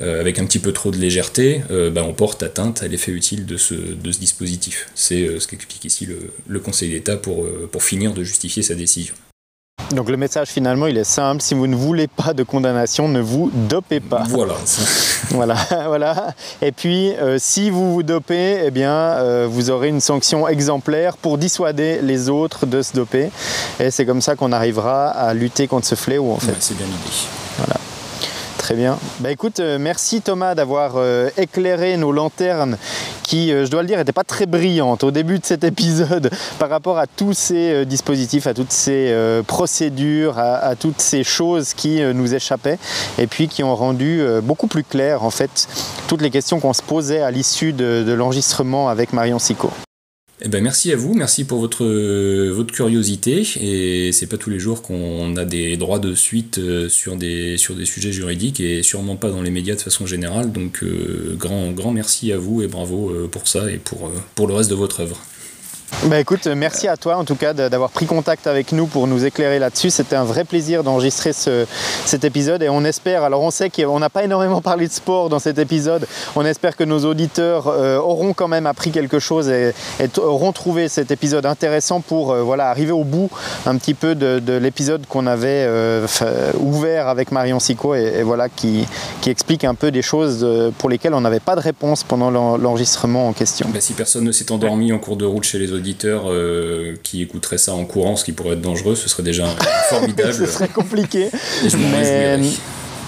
avec 0.00 0.38
un 0.38 0.44
petit 0.44 0.60
peu 0.60 0.70
trop 0.70 0.92
de 0.92 0.96
légèreté, 0.96 1.60
ben, 1.70 2.04
on 2.04 2.12
porte 2.12 2.44
atteinte 2.44 2.84
à 2.84 2.86
l'effet 2.86 3.10
utile 3.10 3.46
de 3.46 3.56
ce, 3.56 3.74
dispositif. 3.74 4.88
C'est 4.94 5.40
ce 5.40 5.48
qu'explique 5.48 5.84
ici 5.86 6.06
le, 6.46 6.60
Conseil 6.60 6.90
d'État 6.90 7.16
pour 7.16 7.48
finir 7.82 8.14
de 8.14 8.22
justifier 8.22 8.62
sa 8.62 8.76
décision. 8.76 9.14
Donc 9.92 10.10
le 10.10 10.16
message 10.16 10.48
finalement 10.48 10.86
il 10.86 10.98
est 10.98 11.04
simple, 11.04 11.40
si 11.40 11.54
vous 11.54 11.66
ne 11.66 11.74
voulez 11.74 12.08
pas 12.08 12.34
de 12.34 12.42
condamnation, 12.42 13.08
ne 13.08 13.20
vous 13.20 13.50
dopez 13.52 14.00
pas. 14.00 14.22
Voilà. 14.28 14.54
voilà, 15.30 15.54
voilà. 15.86 16.34
Et 16.60 16.72
puis 16.72 17.12
euh, 17.14 17.38
si 17.38 17.70
vous 17.70 17.94
vous 17.94 18.02
dopez, 18.02 18.62
eh 18.64 18.70
bien 18.70 18.92
euh, 18.92 19.46
vous 19.50 19.70
aurez 19.70 19.88
une 19.88 20.00
sanction 20.00 20.46
exemplaire 20.46 21.16
pour 21.16 21.38
dissuader 21.38 22.00
les 22.02 22.28
autres 22.28 22.66
de 22.66 22.82
se 22.82 22.92
doper. 22.92 23.30
Et 23.80 23.90
c'est 23.90 24.04
comme 24.04 24.20
ça 24.20 24.36
qu'on 24.36 24.52
arrivera 24.52 25.08
à 25.08 25.32
lutter 25.32 25.66
contre 25.66 25.86
ce 25.86 25.94
fléau 25.94 26.32
en 26.32 26.38
fait. 26.38 26.54
c'est 26.60 26.76
bien 26.76 26.86
l'idée. 26.86 27.16
Voilà. 27.56 27.80
Très 28.68 28.76
bien. 28.76 28.98
Bah 29.20 29.30
euh, 29.60 29.78
merci 29.78 30.20
Thomas 30.20 30.54
d'avoir 30.54 30.96
euh, 30.96 31.30
éclairé 31.38 31.96
nos 31.96 32.12
lanternes 32.12 32.76
qui, 33.22 33.50
euh, 33.50 33.64
je 33.64 33.70
dois 33.70 33.80
le 33.80 33.88
dire, 33.88 33.96
n'étaient 33.96 34.12
pas 34.12 34.24
très 34.24 34.44
brillantes 34.44 35.04
au 35.04 35.10
début 35.10 35.38
de 35.38 35.46
cet 35.46 35.64
épisode 35.64 36.30
par 36.58 36.68
rapport 36.68 36.98
à 36.98 37.06
tous 37.06 37.32
ces 37.32 37.86
dispositifs, 37.86 38.46
à 38.46 38.52
toutes 38.52 38.70
ces 38.70 39.16
procédures, 39.46 40.38
à, 40.38 40.76
toutes 40.76 41.00
ces 41.00 41.24
choses 41.24 41.72
qui 41.72 42.02
nous 42.12 42.34
échappaient 42.34 42.78
et 43.16 43.26
puis 43.26 43.48
qui 43.48 43.64
ont 43.64 43.74
rendu 43.74 44.20
beaucoup 44.42 44.66
plus 44.66 44.84
clair 44.84 45.24
en 45.24 45.30
fait 45.30 45.66
toutes 46.06 46.20
les 46.20 46.30
questions 46.30 46.60
qu'on 46.60 46.74
se 46.74 46.82
posait 46.82 47.22
à 47.22 47.30
l'issue 47.30 47.72
de, 47.72 48.04
de 48.06 48.12
l'enregistrement 48.12 48.90
avec 48.90 49.14
Marion 49.14 49.38
Sico. 49.38 49.70
Eh 50.40 50.48
ben 50.48 50.62
merci 50.62 50.92
à 50.92 50.96
vous, 50.96 51.14
merci 51.14 51.44
pour 51.44 51.58
votre, 51.58 51.84
votre 52.50 52.72
curiosité. 52.72 53.42
Et 53.60 54.12
c'est 54.12 54.28
pas 54.28 54.36
tous 54.36 54.50
les 54.50 54.60
jours 54.60 54.82
qu'on 54.82 55.36
a 55.36 55.44
des 55.44 55.76
droits 55.76 55.98
de 55.98 56.14
suite 56.14 56.58
euh, 56.58 56.88
sur 56.88 57.16
des, 57.16 57.56
sur 57.56 57.74
des 57.74 57.84
sujets 57.84 58.12
juridiques 58.12 58.60
et 58.60 58.84
sûrement 58.84 59.16
pas 59.16 59.30
dans 59.30 59.42
les 59.42 59.50
médias 59.50 59.74
de 59.74 59.80
façon 59.80 60.06
générale. 60.06 60.52
Donc 60.52 60.84
euh, 60.84 61.34
grand, 61.36 61.72
grand 61.72 61.90
merci 61.90 62.32
à 62.32 62.38
vous 62.38 62.62
et 62.62 62.68
bravo 62.68 63.10
euh, 63.10 63.26
pour 63.26 63.48
ça 63.48 63.68
et 63.68 63.78
pour, 63.78 64.12
pour 64.36 64.46
le 64.46 64.54
reste 64.54 64.70
de 64.70 64.76
votre 64.76 65.00
œuvre. 65.00 65.20
Bah 66.04 66.20
écoute, 66.20 66.46
merci 66.46 66.86
à 66.86 66.96
toi 66.96 67.16
en 67.16 67.24
tout 67.24 67.34
cas 67.34 67.52
d'avoir 67.52 67.90
pris 67.90 68.06
contact 68.06 68.46
avec 68.46 68.70
nous 68.70 68.86
pour 68.86 69.08
nous 69.08 69.24
éclairer 69.24 69.58
là-dessus. 69.58 69.90
C'était 69.90 70.14
un 70.14 70.22
vrai 70.22 70.44
plaisir 70.44 70.84
d'enregistrer 70.84 71.32
ce, 71.32 71.66
cet 72.04 72.24
épisode 72.24 72.62
et 72.62 72.68
on 72.68 72.84
espère, 72.84 73.24
alors 73.24 73.42
on 73.42 73.50
sait 73.50 73.68
qu'on 73.68 73.98
n'a 73.98 74.08
pas 74.08 74.22
énormément 74.22 74.60
parlé 74.60 74.86
de 74.86 74.92
sport 74.92 75.28
dans 75.28 75.40
cet 75.40 75.58
épisode, 75.58 76.06
on 76.36 76.44
espère 76.44 76.76
que 76.76 76.84
nos 76.84 77.04
auditeurs 77.04 77.66
euh, 77.66 77.98
auront 77.98 78.32
quand 78.32 78.46
même 78.46 78.66
appris 78.66 78.92
quelque 78.92 79.18
chose 79.18 79.48
et, 79.48 79.74
auront 80.18 80.52
trouvé 80.52 80.88
cet 80.88 81.10
épisode 81.10 81.46
intéressant 81.46 82.00
pour 82.00 82.30
euh, 82.30 82.42
voilà, 82.42 82.70
arriver 82.70 82.92
au 82.92 83.04
bout 83.04 83.28
un 83.66 83.76
petit 83.76 83.94
peu 83.94 84.14
de, 84.14 84.56
l'épisode 84.56 85.04
qu'on 85.06 85.26
avait 85.26 85.64
euh, 85.66 86.06
ouvert 86.60 87.08
avec 87.08 87.32
Marion 87.32 87.58
Sico 87.58 87.96
et, 87.96 88.22
voilà, 88.22 88.48
qui, 88.48 88.86
qui, 89.20 89.30
explique 89.30 89.64
un 89.64 89.74
peu 89.74 89.90
des 89.90 90.02
choses 90.02 90.46
pour 90.78 90.88
lesquelles 90.88 91.14
on 91.14 91.20
n'avait 91.20 91.40
pas 91.40 91.56
de 91.56 91.60
réponse 91.60 92.04
pendant 92.04 92.30
l'enregistrement 92.30 93.28
en 93.28 93.32
question. 93.32 93.68
Bah, 93.72 93.80
si 93.80 93.94
personne 93.94 94.24
ne 94.24 94.32
s'est 94.32 94.52
endormi 94.52 94.92
en 94.92 94.98
cours 94.98 95.16
de 95.16 95.24
route 95.24 95.44
chez 95.44 95.58
les 95.58 95.72
auditeurs, 95.72 95.77
euh, 96.26 96.94
qui 97.02 97.22
écouteraient 97.22 97.58
ça 97.58 97.74
en 97.74 97.84
courant, 97.84 98.16
ce 98.16 98.24
qui 98.24 98.32
pourrait 98.32 98.54
être 98.54 98.60
dangereux, 98.60 98.96
ce 98.96 99.08
serait 99.08 99.22
déjà 99.22 99.46
formidable. 99.90 100.32
ce 100.32 100.46
serait 100.46 100.68
compliqué. 100.68 101.28
mais... 101.62 102.38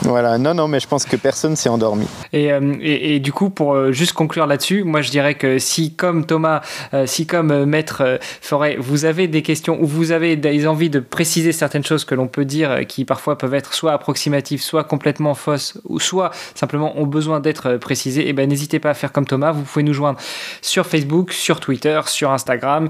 Voilà, 0.03 0.39
non, 0.39 0.55
non, 0.55 0.67
mais 0.67 0.81
je 0.81 0.89
pense 0.89 1.05
que 1.05 1.17
personne 1.17 1.57
s'est 1.57 1.69
endormi. 1.69 2.07
Et, 2.33 2.51
euh, 2.53 3.19
du 3.19 3.33
coup, 3.33 3.51
pour 3.51 3.75
euh, 3.75 3.93
juste 3.93 4.15
conclure 4.15 4.47
là-dessus, 4.47 4.83
moi 4.83 5.03
je 5.03 5.11
dirais 5.11 5.35
que 5.35 5.59
si, 5.59 5.95
comme 5.95 6.25
Thomas, 6.25 6.63
euh, 6.95 7.07
si 7.07 7.27
comme 7.27 7.65
Maître 7.65 8.19
Forêt, 8.41 8.77
vous 8.79 9.05
avez 9.05 9.29
des 9.29 9.43
questions 9.43 9.81
ou 9.81 9.87
vous 9.87 10.13
avez 10.13 10.37
des 10.37 10.67
envies 10.67 10.89
de 10.89 11.01
préciser 11.01 11.53
certaines 11.53 11.85
choses 11.85 12.05
que 12.05 12.15
l'on 12.15 12.29
peut 12.29 12.47
dire 12.47 12.87
qui 12.89 13.05
parfois 13.05 13.37
peuvent 13.37 13.55
être 13.55 13.75
soit 13.75 13.93
approximatives, 13.93 14.63
soit 14.63 14.85
complètement 14.85 15.35
fausses, 15.35 15.79
ou 15.85 16.01
soit 16.01 16.31
simplement 16.55 16.99
ont 16.99 17.07
besoin 17.07 17.41
d'être 17.41 17.77
précisées, 17.77 18.23
et 18.23 18.31
eh 18.31 18.33
ben 18.33 18.49
n'hésitez 18.49 18.79
pas 18.79 18.91
à 18.91 18.95
faire 18.95 19.13
comme 19.13 19.27
Thomas. 19.27 19.53
Vous 19.53 19.63
pouvez 19.63 19.83
nous 19.83 19.93
joindre 19.93 20.19
sur 20.63 20.87
Facebook, 20.87 21.33
sur 21.33 21.61
Twitter, 21.61 22.01
sur 22.07 22.31
Instagram. 22.31 22.89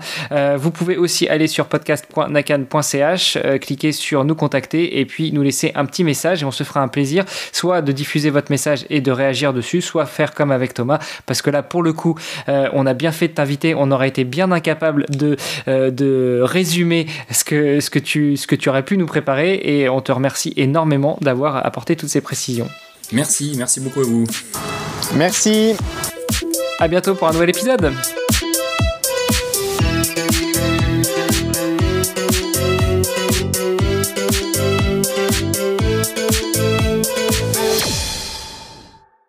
vous 0.57 0.71
pouvez 0.71 0.97
aussi 0.97 1.29
aller 1.29 1.49
sur 1.49 1.67
podcast.nakan.ch, 1.67 3.39
cliquer 3.61 3.93
sur 3.93 4.25
nous 4.25 4.35
contacter 4.35 5.01
et 5.01 5.07
puis 5.07 5.33
nous 5.33 5.43
laisser 5.43 5.73
un 5.75 5.87
petit 5.87 6.05
message 6.05 6.43
et 6.43 6.45
on 6.45 6.51
se 6.51 6.63
fera 6.63 6.81
un 6.81 6.89
plaisir 7.01 7.25
soit 7.53 7.81
de 7.81 7.93
diffuser 7.93 8.29
votre 8.29 8.51
message 8.51 8.85
et 8.91 9.01
de 9.01 9.11
réagir 9.11 9.55
dessus, 9.55 9.81
soit 9.81 10.05
faire 10.05 10.35
comme 10.35 10.51
avec 10.51 10.75
Thomas, 10.75 10.99
parce 11.25 11.41
que 11.41 11.49
là, 11.49 11.63
pour 11.63 11.83
le 11.83 11.95
coup, 11.95 12.15
euh, 12.49 12.69
on 12.75 12.85
a 12.85 12.93
bien 12.93 13.11
fait 13.11 13.29
de 13.29 13.33
t'inviter, 13.33 13.75
on 13.75 13.91
aurait 13.91 14.09
été 14.09 14.25
bien 14.25 14.53
incapable 14.53 15.07
de, 15.09 15.37
euh, 15.67 15.91
de 15.91 16.41
résumer 16.43 17.07
ce 17.31 17.43
que, 17.45 17.81
ce, 17.81 17.89
que 17.89 17.99
tu, 17.99 18.37
ce 18.37 18.47
que 18.47 18.55
tu 18.55 18.69
aurais 18.69 18.83
pu 18.83 18.99
nous 18.99 19.07
préparer, 19.07 19.61
et 19.65 19.89
on 19.89 20.03
te 20.03 20.13
remercie 20.13 20.53
énormément 20.57 21.17
d'avoir 21.23 21.65
apporté 21.65 21.97
toutes 21.97 22.11
ces 22.11 22.21
précisions. 22.21 22.69
Merci, 23.13 23.55
merci 23.57 23.81
beaucoup 23.81 24.01
à 24.01 24.05
vous. 24.05 24.25
Merci. 25.17 25.75
À 26.79 26.87
bientôt 26.87 27.15
pour 27.15 27.29
un 27.29 27.33
nouvel 27.33 27.49
épisode. 27.49 27.93